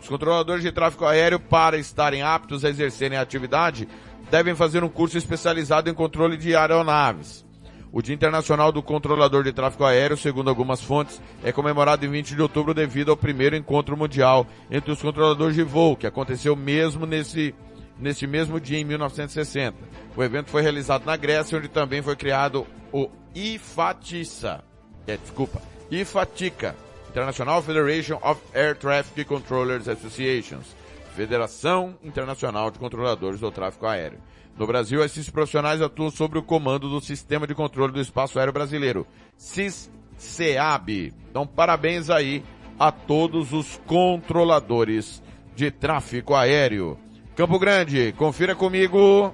Os 0.00 0.08
controladores 0.08 0.62
de 0.62 0.72
tráfego 0.72 1.06
aéreo, 1.06 1.40
para 1.40 1.76
estarem 1.76 2.22
aptos 2.22 2.64
a 2.64 2.68
exercerem 2.68 3.18
a 3.18 3.22
atividade, 3.22 3.88
devem 4.30 4.54
fazer 4.54 4.84
um 4.84 4.88
curso 4.88 5.18
especializado 5.18 5.88
em 5.88 5.94
controle 5.94 6.36
de 6.36 6.54
aeronaves. 6.54 7.46
O 7.90 8.02
Dia 8.02 8.14
Internacional 8.14 8.70
do 8.70 8.82
Controlador 8.82 9.42
de 9.42 9.52
Tráfego 9.52 9.84
Aéreo, 9.84 10.16
segundo 10.16 10.50
algumas 10.50 10.82
fontes, 10.82 11.22
é 11.42 11.50
comemorado 11.50 12.04
em 12.04 12.10
20 12.10 12.34
de 12.34 12.42
outubro 12.42 12.74
devido 12.74 13.10
ao 13.10 13.16
primeiro 13.16 13.56
encontro 13.56 13.96
mundial 13.96 14.46
entre 14.70 14.92
os 14.92 15.00
controladores 15.00 15.54
de 15.54 15.62
voo, 15.62 15.96
que 15.96 16.06
aconteceu 16.06 16.54
mesmo 16.54 17.06
nesse 17.06 17.54
neste 17.98 18.26
mesmo 18.26 18.60
dia 18.60 18.78
em 18.78 18.84
1960. 18.84 19.76
O 20.16 20.22
evento 20.22 20.50
foi 20.50 20.62
realizado 20.62 21.04
na 21.04 21.16
Grécia, 21.16 21.58
onde 21.58 21.68
também 21.68 22.02
foi 22.02 22.16
criado 22.16 22.66
o 22.92 23.08
IFATISA, 23.34 24.64
é, 25.06 25.16
desculpa, 25.16 25.60
IFATICA, 25.90 26.74
International 27.10 27.62
Federation 27.62 28.18
of 28.22 28.40
Air 28.54 28.76
Traffic 28.76 29.24
Controllers 29.24 29.88
Associations, 29.88 30.66
Federação 31.14 31.96
Internacional 32.02 32.70
de 32.70 32.78
Controladores 32.78 33.40
do 33.40 33.50
Tráfego 33.50 33.86
Aéreo. 33.86 34.18
No 34.56 34.66
Brasil, 34.66 35.04
esses 35.04 35.30
profissionais 35.30 35.80
atuam 35.80 36.10
sob 36.10 36.38
o 36.38 36.42
comando 36.42 36.88
do 36.88 37.00
Sistema 37.00 37.46
de 37.46 37.54
Controle 37.54 37.92
do 37.92 38.00
Espaço 38.00 38.38
Aéreo 38.38 38.52
Brasileiro, 38.52 39.06
SIS-CEAB. 39.36 41.12
Então, 41.30 41.46
parabéns 41.46 42.10
aí 42.10 42.42
a 42.78 42.90
todos 42.90 43.52
os 43.52 43.80
controladores 43.86 45.22
de 45.54 45.70
tráfego 45.70 46.34
aéreo. 46.34 46.98
Campo 47.38 47.56
Grande, 47.56 48.12
confira 48.16 48.52
comigo. 48.56 49.32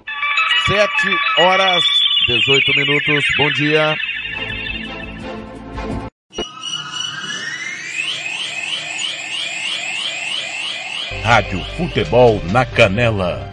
7 0.66 0.90
horas 1.38 1.82
18 2.28 2.76
minutos. 2.76 3.24
Bom 3.38 3.50
dia. 3.52 3.96
Rádio 11.22 11.64
Futebol 11.78 12.42
na 12.52 12.66
Canela. 12.66 13.50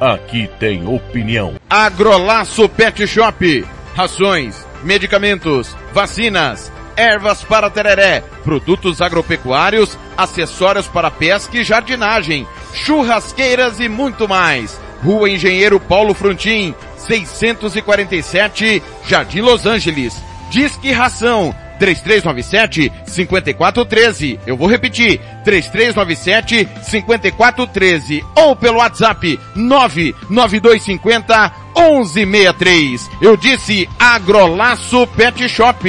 Aqui 0.00 0.48
tem 0.58 0.88
opinião. 0.88 1.56
Agrolaço 1.68 2.66
Pet 2.70 3.06
Shop. 3.06 3.66
Rações, 3.94 4.66
medicamentos, 4.82 5.76
vacinas, 5.92 6.72
ervas 7.00 7.42
para 7.42 7.70
tereré, 7.70 8.22
produtos 8.44 9.00
agropecuários, 9.00 9.98
acessórios 10.16 10.86
para 10.86 11.10
pesca 11.10 11.56
e 11.56 11.64
jardinagem 11.64 12.46
churrasqueiras 12.74 13.80
e 13.80 13.88
muito 13.88 14.28
mais. 14.28 14.78
Rua 15.02 15.30
Engenheiro 15.30 15.80
Paulo 15.80 16.12
Frontin, 16.12 16.74
647, 16.98 18.82
Jardim 19.06 19.40
Los 19.40 19.64
Angeles. 19.66 20.14
Disque 20.50 20.92
Ração 20.92 21.54
3397 21.78 22.92
5413. 23.06 24.38
Eu 24.46 24.56
vou 24.56 24.68
repetir, 24.68 25.20
3397 25.44 26.68
5413 26.82 28.24
ou 28.36 28.54
pelo 28.54 28.78
WhatsApp 28.78 29.40
99250 29.54 31.52
1163. 31.74 33.10
Eu 33.22 33.36
disse 33.36 33.88
Agrolaço 33.98 35.06
Pet 35.16 35.48
Shop. 35.48 35.88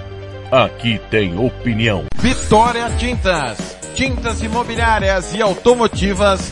Aqui 0.51 0.99
tem 1.09 1.39
opinião. 1.39 2.03
Vitória 2.17 2.89
Tintas. 2.97 3.77
Tintas 3.95 4.41
imobiliárias 4.41 5.33
e 5.33 5.41
automotivas 5.41 6.51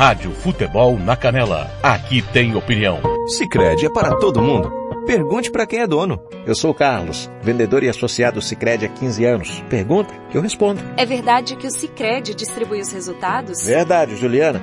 Rádio 0.00 0.30
Futebol 0.30 0.98
na 0.98 1.14
Canela. 1.14 1.70
Aqui 1.82 2.22
tem 2.22 2.56
opinião. 2.56 3.02
Sicredi 3.26 3.84
é 3.84 3.90
para 3.90 4.16
todo 4.16 4.40
mundo. 4.40 4.72
Pergunte 5.04 5.50
para 5.50 5.66
quem 5.66 5.80
é 5.80 5.86
dono. 5.86 6.18
Eu 6.46 6.54
sou 6.54 6.70
o 6.70 6.74
Carlos, 6.74 7.30
vendedor 7.42 7.82
e 7.82 7.88
associado 7.90 8.40
Sicredi 8.40 8.86
há 8.86 8.88
15 8.88 9.24
anos. 9.26 9.64
Pergunta 9.68 10.14
que 10.30 10.38
eu 10.38 10.40
respondo. 10.40 10.80
É 10.96 11.04
verdade 11.04 11.54
que 11.54 11.66
o 11.66 11.70
Sicredi 11.70 12.34
distribui 12.34 12.80
os 12.80 12.90
resultados? 12.90 13.66
Verdade, 13.66 14.16
Juliana. 14.16 14.62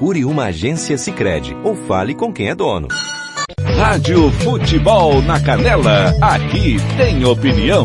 Procure 0.01 0.25
uma 0.25 0.45
agência 0.45 0.97
Sicredi 0.97 1.55
ou 1.63 1.75
fale 1.75 2.15
com 2.15 2.33
quem 2.33 2.49
é 2.49 2.55
dono. 2.55 2.87
Rádio 3.77 4.31
Futebol 4.31 5.21
na 5.21 5.39
Canela. 5.39 6.15
Aqui 6.19 6.77
tem 6.97 7.23
opinião. 7.23 7.83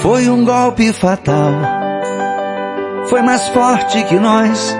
Foi 0.00 0.30
um 0.30 0.42
golpe 0.42 0.90
fatal. 0.94 1.52
Foi 3.10 3.20
mais 3.20 3.46
forte 3.48 4.02
que 4.04 4.14
nós. 4.14 4.74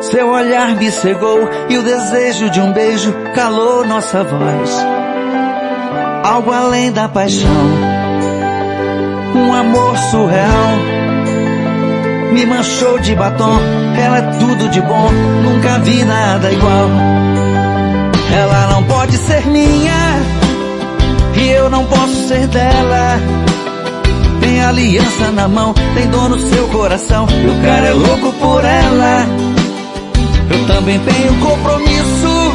Seu 0.00 0.30
olhar 0.30 0.76
me 0.76 0.90
cegou 0.90 1.40
e 1.68 1.76
o 1.76 1.82
desejo 1.82 2.48
de 2.48 2.58
um 2.62 2.72
beijo 2.72 3.12
calou 3.34 3.86
nossa 3.86 4.24
voz. 4.24 4.70
Algo 6.24 6.50
além 6.50 6.90
da 6.90 7.06
paixão, 7.06 7.85
um 9.36 9.54
amor 9.54 9.96
surreal. 10.10 10.76
Me 12.32 12.46
manchou 12.46 12.98
de 12.98 13.14
batom, 13.14 13.58
ela 13.96 14.18
é 14.18 14.22
tudo 14.38 14.68
de 14.68 14.80
bom, 14.80 15.10
nunca 15.42 15.78
vi 15.78 16.04
nada 16.04 16.52
igual. 16.52 16.90
Ela 18.34 18.66
não 18.72 18.82
pode 18.84 19.16
ser 19.16 19.46
minha, 19.46 20.22
e 21.34 21.48
eu 21.48 21.70
não 21.70 21.84
posso 21.84 22.28
ser 22.28 22.46
dela. 22.48 23.20
Tem 24.40 24.62
aliança 24.62 25.30
na 25.32 25.48
mão, 25.48 25.74
tem 25.94 26.06
dor 26.08 26.28
no 26.28 26.38
seu 26.38 26.68
coração, 26.68 27.26
e 27.30 27.46
o 27.48 27.62
cara 27.62 27.86
é 27.86 27.92
louco 27.92 28.32
por 28.34 28.64
ela. 28.64 29.26
Eu 30.50 30.66
também 30.66 30.98
tenho 31.00 31.34
compromisso. 31.40 32.52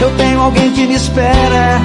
Eu 0.00 0.10
tenho 0.16 0.40
alguém 0.40 0.70
que 0.72 0.86
me 0.86 0.94
espera. 0.94 1.80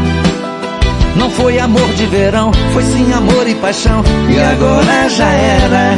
Não 1.16 1.30
foi 1.30 1.60
amor 1.60 1.88
de 1.94 2.06
verão, 2.08 2.52
foi 2.74 2.84
sim 2.84 3.12
amor 3.14 3.48
e 3.48 3.56
paixão. 3.56 4.04
E 4.30 4.40
agora 4.40 5.10
já 5.10 5.30
era. 5.30 5.98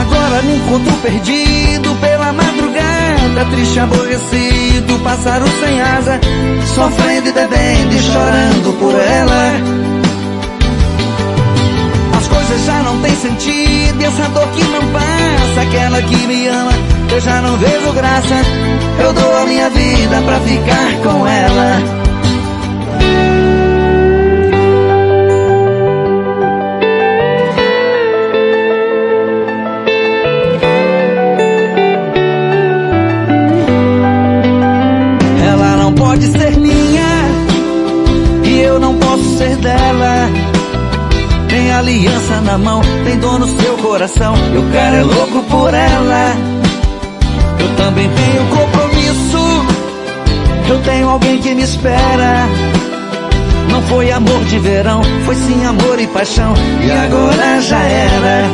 Agora 0.00 0.42
me 0.42 0.56
encontro 0.56 0.92
perdido 1.02 1.94
pela 2.00 2.32
madrugada, 2.32 3.44
triste, 3.50 3.80
aborrecido, 3.80 4.98
pássaro 5.04 5.46
sem 5.60 5.80
asa, 5.80 6.20
sofrendo 6.74 7.28
e 7.28 7.32
bebendo 7.32 7.94
e 7.94 7.98
chorando 7.98 8.78
por 8.78 8.94
ela 8.94 9.82
coisas 12.32 12.64
já 12.64 12.82
não 12.82 13.00
tem 13.00 13.14
sentido 13.16 14.00
E 14.00 14.04
essa 14.04 14.28
dor 14.30 14.48
que 14.48 14.64
não 14.64 14.80
passa 14.92 15.60
Aquela 15.60 16.02
que 16.02 16.16
me 16.26 16.46
ama 16.48 16.72
Eu 17.10 17.20
já 17.20 17.40
não 17.42 17.56
vejo 17.56 17.92
graça 17.92 18.34
Eu 18.98 19.12
dou 19.12 19.36
a 19.42 19.46
minha 19.46 19.70
vida 19.70 20.22
pra 20.24 20.40
ficar 20.40 20.92
com 21.02 21.26
Ela 21.26 22.01
tem 42.02 42.08
aliança 42.08 42.40
na 42.40 42.58
mão, 42.58 42.80
tem 43.04 43.18
dor 43.18 43.38
no 43.38 43.46
seu 43.46 43.76
coração. 43.78 44.34
E 44.52 44.58
o 44.58 44.72
cara 44.72 44.96
é 44.96 45.02
louco 45.02 45.42
por 45.44 45.72
ela. 45.72 46.34
Eu 47.60 47.76
também 47.76 48.10
tenho 48.10 48.46
compromisso. 48.48 49.66
Eu 50.68 50.82
tenho 50.82 51.08
alguém 51.08 51.38
que 51.38 51.54
me 51.54 51.62
espera. 51.62 52.48
Não 53.70 53.82
foi 53.82 54.10
amor 54.10 54.44
de 54.44 54.58
verão, 54.58 55.02
foi 55.24 55.34
sim 55.36 55.64
amor 55.64 56.00
e 56.00 56.06
paixão. 56.08 56.54
E 56.84 56.90
agora 56.90 57.60
já 57.60 57.78
era. 57.78 58.50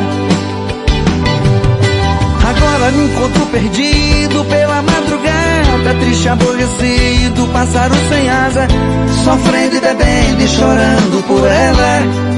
Agora 2.48 2.90
me 2.92 3.04
encontro 3.04 3.46
perdido 3.46 4.44
pela 4.44 4.82
madrugada, 4.82 5.94
triste, 6.00 6.28
aborrecido, 6.28 7.46
pássaro 7.52 7.94
sem 8.08 8.28
asa, 8.28 8.68
sofrendo 9.24 9.76
e 9.76 9.80
bebendo 9.80 10.42
e 10.42 10.48
chorando 10.48 11.26
por 11.26 11.46
ela 11.46 12.37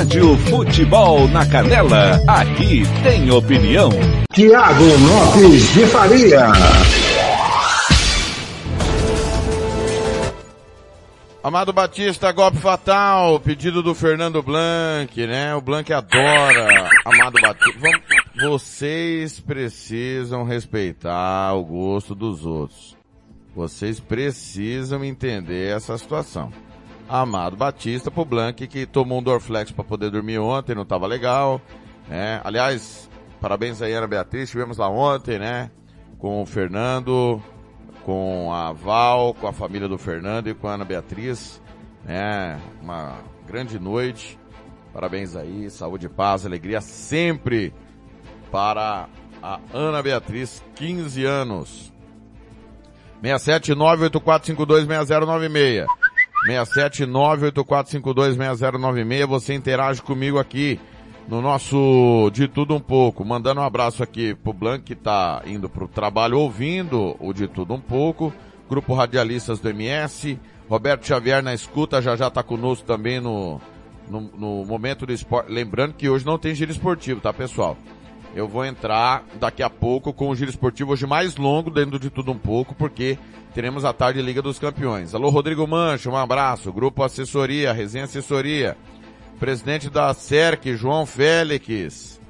Rádio 0.00 0.34
Futebol 0.48 1.28
na 1.28 1.44
Canela. 1.44 2.18
Aqui 2.26 2.84
tem 3.02 3.30
opinião. 3.30 3.90
Tiago 4.32 4.82
Lopes 4.82 5.74
de 5.74 5.86
Faria. 5.88 6.46
Amado 11.42 11.70
Batista, 11.74 12.32
golpe 12.32 12.56
fatal, 12.56 13.38
pedido 13.40 13.82
do 13.82 13.94
Fernando 13.94 14.42
Blanc, 14.42 15.26
né? 15.26 15.54
O 15.54 15.60
Blanc 15.60 15.92
adora 15.92 16.88
Amado 17.04 17.38
Batista. 17.38 17.78
Vamos, 17.78 18.62
vocês 18.62 19.38
precisam 19.38 20.44
respeitar 20.44 21.52
o 21.52 21.62
gosto 21.62 22.14
dos 22.14 22.46
outros. 22.46 22.96
Vocês 23.54 24.00
precisam 24.00 25.04
entender 25.04 25.76
essa 25.76 25.98
situação. 25.98 26.50
Amado 27.10 27.56
Batista 27.56 28.08
pro 28.08 28.24
Blank, 28.24 28.68
que 28.68 28.86
tomou 28.86 29.18
um 29.18 29.22
Dorflex 29.22 29.72
para 29.72 29.82
poder 29.82 30.12
dormir 30.12 30.38
ontem, 30.38 30.76
não 30.76 30.84
tava 30.84 31.08
legal. 31.08 31.60
Né? 32.08 32.40
Aliás, 32.44 33.10
parabéns 33.40 33.82
aí, 33.82 33.92
Ana 33.92 34.06
Beatriz, 34.06 34.44
estivemos 34.44 34.78
lá 34.78 34.88
ontem, 34.88 35.36
né? 35.36 35.72
Com 36.20 36.40
o 36.40 36.46
Fernando, 36.46 37.42
com 38.04 38.54
a 38.54 38.72
Val, 38.72 39.34
com 39.34 39.48
a 39.48 39.52
família 39.52 39.88
do 39.88 39.98
Fernando 39.98 40.48
e 40.48 40.54
com 40.54 40.68
a 40.68 40.74
Ana 40.74 40.84
Beatriz. 40.84 41.60
Né? 42.04 42.60
Uma 42.80 43.18
grande 43.44 43.80
noite. 43.80 44.38
Parabéns 44.92 45.34
aí, 45.34 45.68
saúde, 45.68 46.08
paz, 46.08 46.46
alegria 46.46 46.80
sempre 46.80 47.74
para 48.52 49.08
a 49.42 49.58
Ana 49.74 50.00
Beatriz, 50.00 50.62
15 50.76 51.24
anos. 51.24 51.92
67984526096. 53.20 55.86
67984526096. 56.46 59.26
Você 59.26 59.54
interage 59.54 60.02
comigo 60.02 60.38
aqui 60.38 60.78
no 61.28 61.42
nosso 61.42 62.30
De 62.32 62.48
Tudo 62.48 62.74
Um 62.74 62.80
Pouco. 62.80 63.24
Mandando 63.24 63.60
um 63.60 63.64
abraço 63.64 64.02
aqui 64.02 64.34
pro 64.34 64.52
Blanc 64.52 64.82
que 64.82 64.94
tá 64.94 65.42
indo 65.46 65.68
pro 65.68 65.86
trabalho 65.86 66.38
ouvindo 66.38 67.14
o 67.20 67.32
De 67.32 67.46
Tudo 67.46 67.74
Um 67.74 67.80
Pouco. 67.80 68.32
Grupo 68.68 68.94
Radialistas 68.94 69.60
do 69.60 69.68
MS. 69.68 70.38
Roberto 70.68 71.06
Xavier 71.06 71.42
na 71.42 71.52
escuta, 71.52 72.00
já 72.00 72.14
já 72.14 72.30
tá 72.30 72.44
conosco 72.44 72.86
também 72.86 73.20
no, 73.20 73.60
no, 74.08 74.20
no 74.20 74.64
momento 74.64 75.04
do 75.04 75.12
esporte. 75.12 75.50
Lembrando 75.50 75.94
que 75.94 76.08
hoje 76.08 76.24
não 76.24 76.38
tem 76.38 76.54
giro 76.54 76.70
esportivo, 76.70 77.20
tá 77.20 77.32
pessoal? 77.32 77.76
Eu 78.36 78.46
vou 78.46 78.64
entrar 78.64 79.24
daqui 79.40 79.64
a 79.64 79.68
pouco 79.68 80.12
com 80.12 80.28
o 80.28 80.36
giro 80.36 80.48
esportivo 80.48 80.92
hoje 80.92 81.06
mais 81.06 81.34
longo, 81.34 81.70
dentro 81.70 81.98
de 81.98 82.08
tudo 82.08 82.30
um 82.30 82.38
pouco, 82.38 82.72
porque 82.76 83.18
teremos 83.54 83.84
a 83.84 83.92
tarde 83.92 84.22
Liga 84.22 84.40
dos 84.40 84.58
Campeões. 84.58 85.14
Alô, 85.14 85.28
Rodrigo 85.30 85.66
Mancho, 85.66 86.10
um 86.10 86.16
abraço. 86.16 86.72
Grupo 86.72 87.02
Assessoria, 87.02 87.72
Resenha 87.72 88.04
Assessoria. 88.04 88.76
Presidente 89.38 89.88
da 89.88 90.12
CERC, 90.12 90.76
João 90.76 91.06
Félix. 91.06 92.20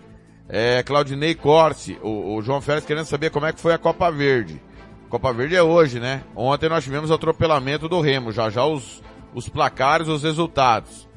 É, 0.48 0.82
Claudinei 0.82 1.34
Corsi. 1.34 1.98
O, 2.02 2.36
o 2.36 2.42
João 2.42 2.60
Félix 2.60 2.86
querendo 2.86 3.06
saber 3.06 3.30
como 3.30 3.46
é 3.46 3.52
que 3.52 3.60
foi 3.60 3.72
a 3.72 3.78
Copa 3.78 4.10
Verde. 4.10 4.60
Copa 5.08 5.32
Verde 5.32 5.56
é 5.56 5.62
hoje, 5.62 5.98
né? 5.98 6.22
Ontem 6.36 6.68
nós 6.68 6.84
tivemos 6.84 7.10
o 7.10 7.14
atropelamento 7.14 7.88
do 7.88 8.00
Remo. 8.00 8.32
Já 8.32 8.48
já 8.48 8.64
os, 8.64 9.02
os 9.34 9.48
placares, 9.48 10.08
os 10.08 10.22
resultados. 10.22 11.08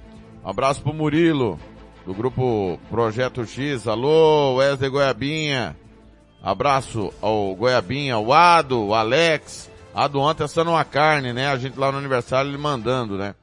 Um 0.44 0.50
abraço 0.50 0.82
pro 0.82 0.94
Murilo 0.94 1.60
do 2.06 2.14
grupo 2.14 2.80
Projeto 2.90 3.46
X. 3.46 3.88
Alô, 3.88 4.56
Wesley 4.56 4.90
Goiabinha. 4.90 5.76
Abraço 6.42 7.14
ao 7.22 7.56
Goiabinha, 7.56 8.18
o 8.18 8.34
Ado, 8.34 8.88
o 8.88 8.94
Alex. 8.94 9.72
Ado 9.94 10.20
ontem 10.20 10.44
assando 10.44 10.72
uma 10.72 10.84
carne, 10.84 11.32
né? 11.32 11.48
A 11.48 11.58
gente 11.58 11.80
lá 11.80 11.92
no 11.92 12.00
aniversário 12.00 12.50
ele 12.50 12.58
mandando, 12.58 13.18
né? 13.18 13.36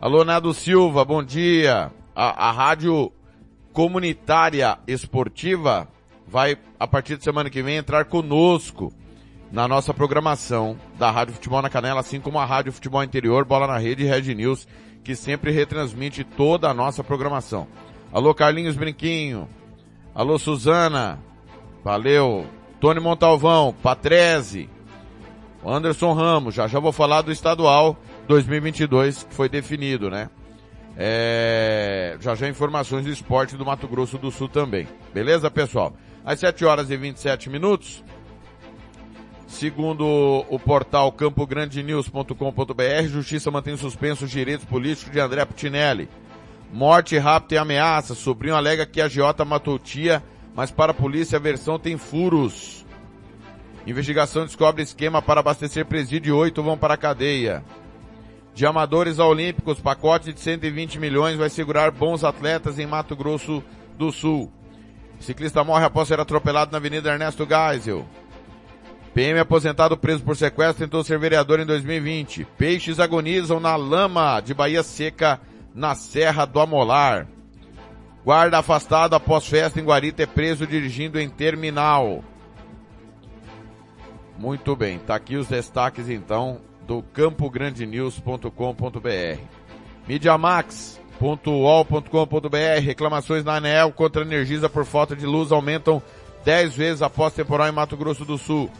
Alô, 0.00 0.24
Nado 0.24 0.54
Silva, 0.54 1.04
bom 1.04 1.22
dia. 1.22 1.92
A, 2.16 2.48
a 2.48 2.52
rádio 2.52 3.12
comunitária 3.72 4.78
esportiva 4.86 5.86
vai, 6.26 6.56
a 6.80 6.86
partir 6.86 7.16
de 7.16 7.24
semana 7.24 7.50
que 7.50 7.62
vem, 7.62 7.76
entrar 7.76 8.06
conosco 8.06 8.92
na 9.52 9.68
nossa 9.68 9.92
programação 9.92 10.78
da 10.98 11.10
Rádio 11.10 11.34
Futebol 11.34 11.60
na 11.60 11.70
Canela, 11.70 12.00
assim 12.00 12.20
como 12.20 12.38
a 12.38 12.44
Rádio 12.44 12.72
Futebol 12.72 13.02
Interior, 13.02 13.44
Bola 13.44 13.66
na 13.66 13.78
Rede 13.78 14.04
e 14.04 14.06
Red 14.06 14.34
News, 14.34 14.66
que 15.04 15.14
sempre 15.14 15.50
retransmite 15.50 16.24
toda 16.24 16.68
a 16.68 16.74
nossa 16.74 17.04
programação. 17.04 17.66
Alô, 18.12 18.34
Carlinhos 18.34 18.76
Brinquinho. 18.76 19.48
Alô, 20.14 20.38
Suzana. 20.38 21.18
Valeu. 21.84 22.46
Tony 22.80 23.00
Montalvão, 23.00 23.74
Patrese. 23.82 24.68
Anderson 25.64 26.12
Ramos, 26.12 26.54
já 26.54 26.66
já 26.66 26.78
vou 26.78 26.92
falar 26.92 27.22
do 27.22 27.32
estadual 27.32 27.96
2022 28.26 29.24
que 29.24 29.34
foi 29.34 29.48
definido, 29.48 30.08
né? 30.10 30.30
É, 30.96 32.16
já 32.20 32.34
já 32.34 32.48
informações 32.48 33.04
do 33.04 33.10
esporte 33.10 33.56
do 33.56 33.64
Mato 33.64 33.86
Grosso 33.86 34.18
do 34.18 34.30
Sul 34.30 34.48
também. 34.48 34.88
Beleza, 35.14 35.50
pessoal? 35.50 35.94
Às 36.24 36.40
7 36.40 36.64
horas 36.64 36.90
e 36.90 36.96
27 36.96 37.48
minutos, 37.48 38.02
segundo 39.46 40.44
o 40.48 40.58
portal 40.58 41.12
campograndenews.com.br, 41.12 43.08
Justiça 43.08 43.50
mantém 43.50 43.76
suspenso 43.76 44.24
os 44.24 44.30
direitos 44.30 44.66
políticos 44.66 45.12
de 45.12 45.20
André 45.20 45.44
Putinelli. 45.44 46.08
Morte, 46.72 47.16
rapto 47.16 47.54
e 47.54 47.58
ameaça. 47.58 48.14
Sobrinho 48.14 48.54
alega 48.54 48.84
que 48.84 49.00
a 49.00 49.08
Giota 49.08 49.44
matou 49.44 49.78
tia, 49.78 50.22
mas 50.54 50.70
para 50.70 50.92
a 50.92 50.94
polícia 50.94 51.36
a 51.36 51.40
versão 51.40 51.78
tem 51.78 51.96
furos. 51.96 52.77
Investigação 53.88 54.44
descobre 54.44 54.82
esquema 54.82 55.22
para 55.22 55.40
abastecer 55.40 55.86
presídio 55.86 56.28
e 56.28 56.38
oito 56.38 56.62
vão 56.62 56.76
para 56.76 56.92
a 56.92 56.98
cadeia. 56.98 57.64
De 58.54 58.66
amadores 58.66 59.18
a 59.18 59.24
olímpicos, 59.24 59.80
pacote 59.80 60.30
de 60.30 60.40
120 60.40 60.98
milhões 60.98 61.38
vai 61.38 61.48
segurar 61.48 61.90
bons 61.90 62.22
atletas 62.22 62.78
em 62.78 62.84
Mato 62.84 63.16
Grosso 63.16 63.64
do 63.96 64.12
Sul. 64.12 64.52
Ciclista 65.18 65.64
morre 65.64 65.86
após 65.86 66.06
ser 66.06 66.20
atropelado 66.20 66.70
na 66.70 66.76
Avenida 66.76 67.10
Ernesto 67.10 67.48
Geisel. 67.48 68.06
PM 69.14 69.40
aposentado 69.40 69.96
preso 69.96 70.22
por 70.22 70.36
sequestro 70.36 70.84
tentou 70.84 71.02
ser 71.02 71.18
vereador 71.18 71.58
em 71.58 71.64
2020. 71.64 72.46
Peixes 72.58 73.00
agonizam 73.00 73.58
na 73.58 73.74
lama 73.74 74.38
de 74.40 74.52
Bahia 74.52 74.82
Seca 74.82 75.40
na 75.74 75.94
Serra 75.94 76.44
do 76.44 76.60
Amolar. 76.60 77.26
Guarda 78.22 78.58
afastado 78.58 79.14
após 79.14 79.46
festa 79.46 79.80
em 79.80 79.84
Guarita 79.84 80.24
é 80.24 80.26
preso 80.26 80.66
dirigindo 80.66 81.18
em 81.18 81.30
terminal. 81.30 82.22
Muito 84.38 84.74
bem, 84.76 85.00
tá 85.00 85.16
aqui 85.16 85.36
os 85.36 85.48
destaques 85.48 86.08
então 86.08 86.60
do 86.86 87.02
campograndenews.com.br. 87.02 89.40
Mediamax.ol.com.br 90.06 92.80
Reclamações 92.80 93.44
na 93.44 93.56
ANEL 93.56 93.90
contra 93.92 94.22
a 94.22 94.24
Energisa 94.24 94.68
por 94.68 94.84
falta 94.84 95.16
de 95.16 95.26
luz 95.26 95.50
aumentam 95.50 96.00
10 96.44 96.76
vezes 96.76 97.02
após 97.02 97.34
temporal 97.34 97.68
em 97.68 97.72
Mato 97.72 97.96
Grosso 97.96 98.24
do 98.24 98.38
Sul. 98.38 98.70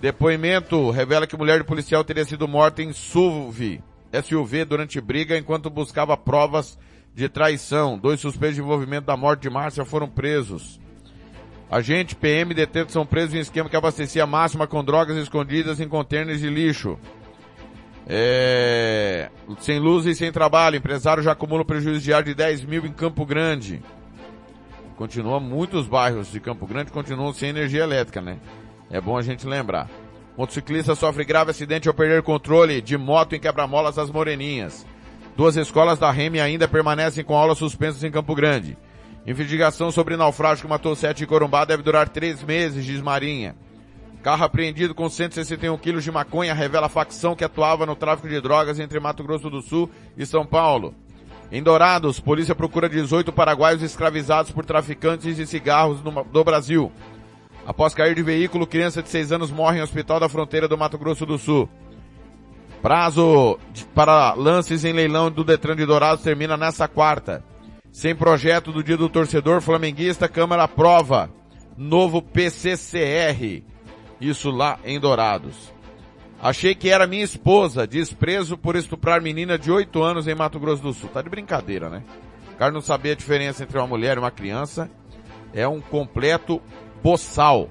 Depoimento 0.00 0.90
revela 0.90 1.26
que 1.26 1.36
mulher 1.36 1.58
de 1.58 1.64
policial 1.64 2.04
teria 2.04 2.24
sido 2.24 2.46
morta 2.46 2.80
em 2.80 2.92
SUV. 2.92 3.82
SUV 4.22 4.64
durante 4.64 5.00
briga 5.00 5.36
enquanto 5.36 5.68
buscava 5.68 6.16
provas 6.16 6.78
de 7.12 7.28
traição. 7.28 7.98
Dois 7.98 8.20
suspeitos 8.20 8.54
de 8.54 8.62
envolvimento 8.62 9.08
da 9.08 9.16
morte 9.16 9.42
de 9.42 9.50
Márcia 9.50 9.84
foram 9.84 10.08
presos. 10.08 10.78
Agente 11.70 12.16
PM 12.16 12.52
e 12.52 12.54
detentos 12.54 12.94
são 12.94 13.04
presos 13.04 13.34
em 13.34 13.40
esquema 13.40 13.68
que 13.68 13.76
abastecia 13.76 14.26
máxima 14.26 14.66
com 14.66 14.82
drogas 14.82 15.16
escondidas 15.18 15.80
em 15.80 15.88
contêineres 15.88 16.40
de 16.40 16.48
lixo. 16.48 16.98
É... 18.06 19.28
Sem 19.60 19.78
luz 19.78 20.06
e 20.06 20.14
sem 20.14 20.32
trabalho, 20.32 20.76
empresário 20.76 21.22
já 21.22 21.32
acumula 21.32 21.64
prejuízo 21.64 22.00
diário 22.00 22.26
de 22.26 22.34
10 22.34 22.64
mil 22.64 22.86
em 22.86 22.92
Campo 22.92 23.26
Grande. 23.26 23.82
Continua, 24.96 25.38
muitos 25.38 25.86
bairros 25.86 26.32
de 26.32 26.40
Campo 26.40 26.66
Grande 26.66 26.90
continuam 26.90 27.34
sem 27.34 27.50
energia 27.50 27.82
elétrica, 27.82 28.22
né? 28.22 28.38
É 28.90 28.98
bom 28.98 29.18
a 29.18 29.22
gente 29.22 29.46
lembrar. 29.46 29.90
Motociclista 30.38 30.94
sofre 30.94 31.24
grave 31.24 31.50
acidente 31.50 31.86
ao 31.86 31.94
perder 31.94 32.22
controle 32.22 32.80
de 32.80 32.96
moto 32.96 33.34
em 33.34 33.40
quebra-molas 33.40 33.96
das 33.96 34.10
Moreninhas. 34.10 34.86
Duas 35.36 35.56
escolas 35.56 35.98
da 35.98 36.10
REME 36.10 36.40
ainda 36.40 36.66
permanecem 36.66 37.22
com 37.22 37.36
aulas 37.36 37.58
suspensas 37.58 38.02
em 38.02 38.10
Campo 38.10 38.34
Grande. 38.34 38.76
Investigação 39.28 39.90
sobre 39.90 40.16
naufrágio 40.16 40.64
que 40.64 40.70
matou 40.70 40.96
sete 40.96 41.22
em 41.22 41.26
Corumbá 41.26 41.62
deve 41.66 41.82
durar 41.82 42.08
três 42.08 42.42
meses, 42.42 42.82
diz 42.82 43.02
Marinha. 43.02 43.54
Carro 44.22 44.42
apreendido 44.42 44.94
com 44.94 45.06
161 45.06 45.76
quilos 45.76 46.02
de 46.02 46.10
maconha 46.10 46.54
revela 46.54 46.88
facção 46.88 47.36
que 47.36 47.44
atuava 47.44 47.84
no 47.84 47.94
tráfico 47.94 48.26
de 48.26 48.40
drogas 48.40 48.80
entre 48.80 48.98
Mato 48.98 49.22
Grosso 49.22 49.50
do 49.50 49.60
Sul 49.60 49.90
e 50.16 50.24
São 50.24 50.46
Paulo. 50.46 50.94
Em 51.52 51.62
Dourados, 51.62 52.18
polícia 52.18 52.54
procura 52.54 52.88
18 52.88 53.30
paraguaios 53.30 53.82
escravizados 53.82 54.50
por 54.50 54.64
traficantes 54.64 55.36
de 55.36 55.46
cigarros 55.46 56.02
no, 56.02 56.24
do 56.24 56.42
Brasil. 56.42 56.90
Após 57.66 57.92
cair 57.92 58.14
de 58.14 58.22
veículo, 58.22 58.66
criança 58.66 59.02
de 59.02 59.10
6 59.10 59.32
anos 59.32 59.50
morre 59.50 59.78
em 59.78 59.82
hospital 59.82 60.18
da 60.18 60.30
fronteira 60.30 60.66
do 60.66 60.78
Mato 60.78 60.96
Grosso 60.96 61.26
do 61.26 61.36
Sul. 61.36 61.68
Prazo 62.80 63.58
de, 63.74 63.84
para 63.84 64.32
lances 64.32 64.86
em 64.86 64.94
leilão 64.94 65.30
do 65.30 65.44
Detran 65.44 65.76
de 65.76 65.84
Dourados 65.84 66.24
termina 66.24 66.56
nesta 66.56 66.88
quarta. 66.88 67.44
Sem 67.90 68.14
projeto 68.14 68.72
do 68.72 68.82
dia 68.82 68.96
do 68.96 69.08
torcedor 69.08 69.60
flamenguista, 69.60 70.28
Câmara 70.28 70.64
aprova 70.64 71.30
novo 71.76 72.20
PCCR. 72.20 73.62
Isso 74.20 74.50
lá 74.50 74.78
em 74.84 74.98
Dourados. 74.98 75.72
Achei 76.40 76.74
que 76.74 76.88
era 76.88 77.06
minha 77.06 77.24
esposa, 77.24 77.86
desprezo 77.86 78.56
por 78.56 78.76
estuprar 78.76 79.20
menina 79.20 79.58
de 79.58 79.72
8 79.72 80.02
anos 80.02 80.28
em 80.28 80.34
Mato 80.34 80.60
Grosso 80.60 80.82
do 80.82 80.92
Sul. 80.92 81.08
Tá 81.08 81.20
de 81.20 81.28
brincadeira, 81.28 81.88
né? 81.88 82.04
O 82.54 82.56
cara 82.56 82.70
não 82.70 82.80
sabia 82.80 83.12
a 83.12 83.16
diferença 83.16 83.62
entre 83.62 83.78
uma 83.78 83.86
mulher 83.86 84.16
e 84.16 84.20
uma 84.20 84.30
criança. 84.30 84.90
É 85.52 85.66
um 85.66 85.80
completo 85.80 86.62
Boçal. 87.02 87.68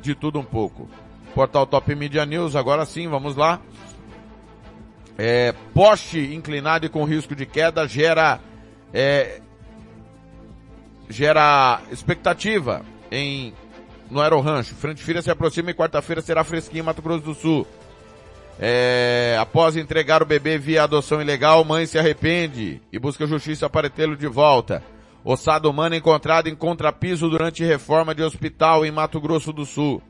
De 0.00 0.14
Tudo 0.14 0.40
Um 0.40 0.44
Pouco. 0.44 0.88
Portal 1.34 1.66
Top 1.66 1.94
Media 1.94 2.26
News, 2.26 2.54
agora 2.56 2.84
sim, 2.84 3.08
vamos 3.08 3.36
lá. 3.36 3.60
É, 5.16 5.52
poste 5.72 6.18
inclinado 6.34 6.86
e 6.86 6.88
com 6.88 7.04
risco 7.04 7.34
de 7.34 7.46
queda 7.46 7.86
gera 7.86 8.40
é, 8.92 9.40
gera 11.08 11.80
expectativa 11.90 12.82
em 13.10 13.54
no 14.10 14.20
Aerorancho. 14.20 14.74
Frente-feira 14.74 15.22
se 15.22 15.30
aproxima 15.30 15.70
e 15.70 15.74
quarta-feira 15.74 16.20
será 16.20 16.44
fresquinho 16.44 16.82
em 16.82 16.84
Mato 16.84 17.00
Grosso 17.00 17.24
do 17.24 17.34
Sul. 17.34 17.66
É, 18.58 19.36
após 19.40 19.76
entregar 19.76 20.22
o 20.22 20.26
bebê 20.26 20.58
via 20.58 20.84
adoção 20.84 21.20
ilegal, 21.20 21.64
mãe 21.64 21.86
se 21.86 21.98
arrepende 21.98 22.80
e 22.92 22.98
busca 22.98 23.26
justiça 23.26 23.68
para 23.68 23.90
tê-lo 23.90 24.16
de 24.16 24.26
volta. 24.26 24.82
Ossado 25.24 25.70
humano 25.70 25.94
encontrado 25.94 26.48
em 26.48 26.54
contrapiso 26.54 27.28
durante 27.28 27.64
reforma 27.64 28.14
de 28.14 28.22
hospital 28.22 28.84
em 28.84 28.90
Mato 28.90 29.20
Grosso 29.20 29.52
do 29.52 29.64
Sul. 29.64 30.02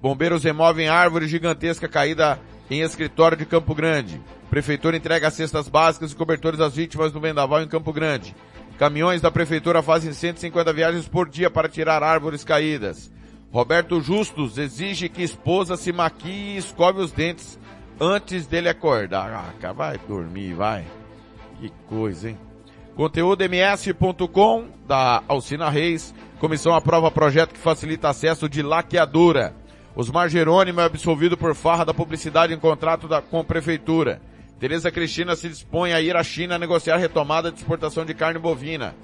Bombeiros 0.00 0.44
removem 0.44 0.88
árvore 0.88 1.26
gigantesca 1.26 1.88
caída 1.88 2.38
em 2.70 2.80
escritório 2.80 3.36
de 3.36 3.44
Campo 3.44 3.74
Grande. 3.74 4.20
Prefeitura 4.48 4.96
entrega 4.96 5.30
cestas 5.30 5.68
básicas 5.68 6.12
e 6.12 6.16
cobertores 6.16 6.60
às 6.60 6.76
vítimas 6.76 7.12
do 7.12 7.20
vendaval 7.20 7.62
em 7.62 7.68
Campo 7.68 7.92
Grande. 7.92 8.34
Caminhões 8.78 9.20
da 9.20 9.30
prefeitura 9.30 9.82
fazem 9.82 10.12
150 10.12 10.72
viagens 10.72 11.08
por 11.08 11.28
dia 11.28 11.50
para 11.50 11.68
tirar 11.68 12.02
árvores 12.02 12.44
caídas. 12.44 13.10
Roberto 13.50 14.00
Justus 14.00 14.58
exige 14.58 15.08
que 15.08 15.22
esposa 15.22 15.76
se 15.76 15.92
maquie 15.92 16.54
e 16.54 16.56
escove 16.58 17.00
os 17.00 17.10
dentes 17.10 17.58
antes 18.00 18.46
dele 18.46 18.68
acordar. 18.68 19.54
Ah, 19.62 19.72
vai 19.72 19.98
dormir, 20.08 20.54
vai. 20.54 20.84
Que 21.60 21.70
coisa, 21.88 22.30
hein? 22.30 22.38
Conteúdo 22.94 23.42
ms.com 23.42 24.68
da 24.86 25.22
Alcina 25.28 25.68
Reis. 25.68 26.14
Comissão 26.38 26.74
aprova 26.74 27.10
projeto 27.10 27.52
que 27.52 27.60
facilita 27.60 28.08
acesso 28.08 28.48
de 28.48 28.62
laqueadura. 28.62 29.54
Osmar 29.94 30.28
Jerônimo 30.28 30.80
é 30.80 30.84
absolvido 30.84 31.36
por 31.36 31.54
farra 31.54 31.84
da 31.84 31.94
publicidade 31.94 32.52
em 32.52 32.58
contrato 32.58 33.08
da, 33.08 33.22
com 33.22 33.42
prefeitura. 33.42 34.20
Tereza 34.58 34.90
Cristina 34.90 35.36
se 35.36 35.48
dispõe 35.48 35.92
a 35.92 36.00
ir 36.00 36.16
à 36.16 36.22
China 36.22 36.58
negociar 36.58 36.96
retomada 36.96 37.50
de 37.50 37.58
exportação 37.58 38.04
de 38.04 38.14
carne 38.14 38.38
bovina. 38.38 38.94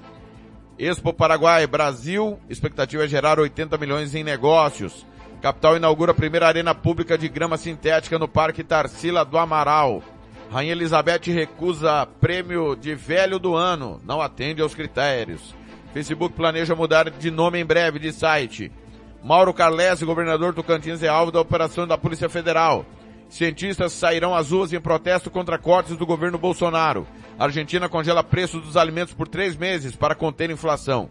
Expo 0.77 1.13
Paraguai, 1.13 1.65
Brasil, 1.67 2.39
expectativa 2.49 3.05
é 3.05 3.07
gerar 3.07 3.39
80 3.39 3.77
milhões 3.77 4.15
em 4.15 4.23
negócios. 4.23 5.05
Capital 5.43 5.75
inaugura 5.75 6.13
a 6.13 6.15
primeira 6.15 6.47
arena 6.47 6.73
pública 6.73 7.17
de 7.17 7.27
grama 7.27 7.57
sintética 7.57 8.17
no 8.17 8.29
Parque 8.29 8.63
Tarsila 8.63 9.25
do 9.25 9.37
Amaral. 9.37 10.01
Rainha 10.49 10.71
Elizabeth 10.71 11.23
recusa 11.25 12.07
prêmio 12.21 12.77
de 12.77 12.95
velho 12.95 13.37
do 13.37 13.53
ano, 13.53 13.99
não 14.05 14.21
atende 14.21 14.61
aos 14.61 14.73
critérios. 14.73 15.53
Facebook 15.93 16.33
planeja 16.33 16.73
mudar 16.75 17.09
de 17.09 17.29
nome 17.29 17.59
em 17.59 17.65
breve 17.65 17.99
de 17.99 18.13
site. 18.13 18.71
Mauro 19.21 19.53
Carlesi, 19.53 20.05
governador 20.05 20.53
Tocantins, 20.53 21.03
é 21.03 21.09
alvo 21.09 21.29
da 21.29 21.41
operação 21.41 21.85
da 21.85 21.97
Polícia 21.97 22.29
Federal. 22.29 22.85
Cientistas 23.27 23.91
sairão 23.91 24.33
às 24.33 24.51
ruas 24.51 24.71
em 24.71 24.79
protesto 24.79 25.29
contra 25.29 25.59
cortes 25.59 25.97
do 25.97 26.05
governo 26.05 26.37
Bolsonaro. 26.37 27.05
Argentina 27.37 27.89
congela 27.89 28.23
preços 28.23 28.63
dos 28.63 28.77
alimentos 28.77 29.13
por 29.13 29.27
três 29.27 29.57
meses 29.57 29.93
para 29.93 30.15
conter 30.15 30.49
inflação. 30.49 31.09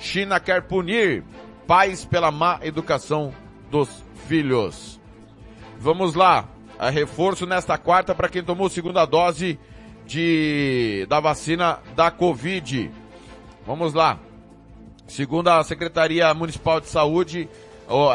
China 0.00 0.40
quer 0.40 0.62
punir 0.62 1.22
pais 1.66 2.06
pela 2.06 2.30
má 2.30 2.58
educação 2.62 3.43
dos 3.74 4.04
filhos. 4.28 5.00
Vamos 5.80 6.14
lá. 6.14 6.48
A 6.78 6.90
reforço 6.90 7.44
nesta 7.44 7.76
quarta 7.76 8.14
para 8.14 8.28
quem 8.28 8.40
tomou 8.40 8.68
segunda 8.68 9.04
dose 9.04 9.58
de 10.06 11.04
da 11.08 11.18
vacina 11.18 11.80
da 11.96 12.08
Covid. 12.08 12.88
Vamos 13.66 13.92
lá. 13.92 14.20
Segundo 15.08 15.48
a 15.48 15.64
Secretaria 15.64 16.32
Municipal 16.34 16.80
de 16.80 16.86
Saúde, 16.86 17.48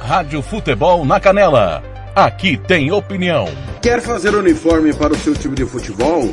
Rádio 0.00 0.40
Futebol 0.42 1.04
na 1.04 1.20
Canela. 1.20 1.82
Aqui 2.14 2.56
tem 2.56 2.90
opinião. 2.92 3.44
Quer 3.82 4.00
fazer 4.00 4.34
uniforme 4.34 4.94
para 4.94 5.12
o 5.12 5.16
seu 5.16 5.34
time 5.34 5.54
de 5.54 5.66
futebol? 5.66 6.32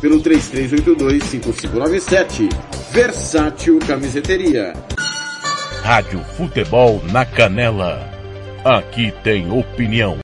pelo 0.00 0.20
33825597 0.20 2.48
Versátil 2.92 3.78
Camiseteria 3.86 4.72
Rádio 5.84 6.24
Futebol 6.38 7.02
na 7.12 7.26
Canela. 7.26 8.10
Aqui 8.64 9.12
tem 9.22 9.52
opinião. 9.52 10.23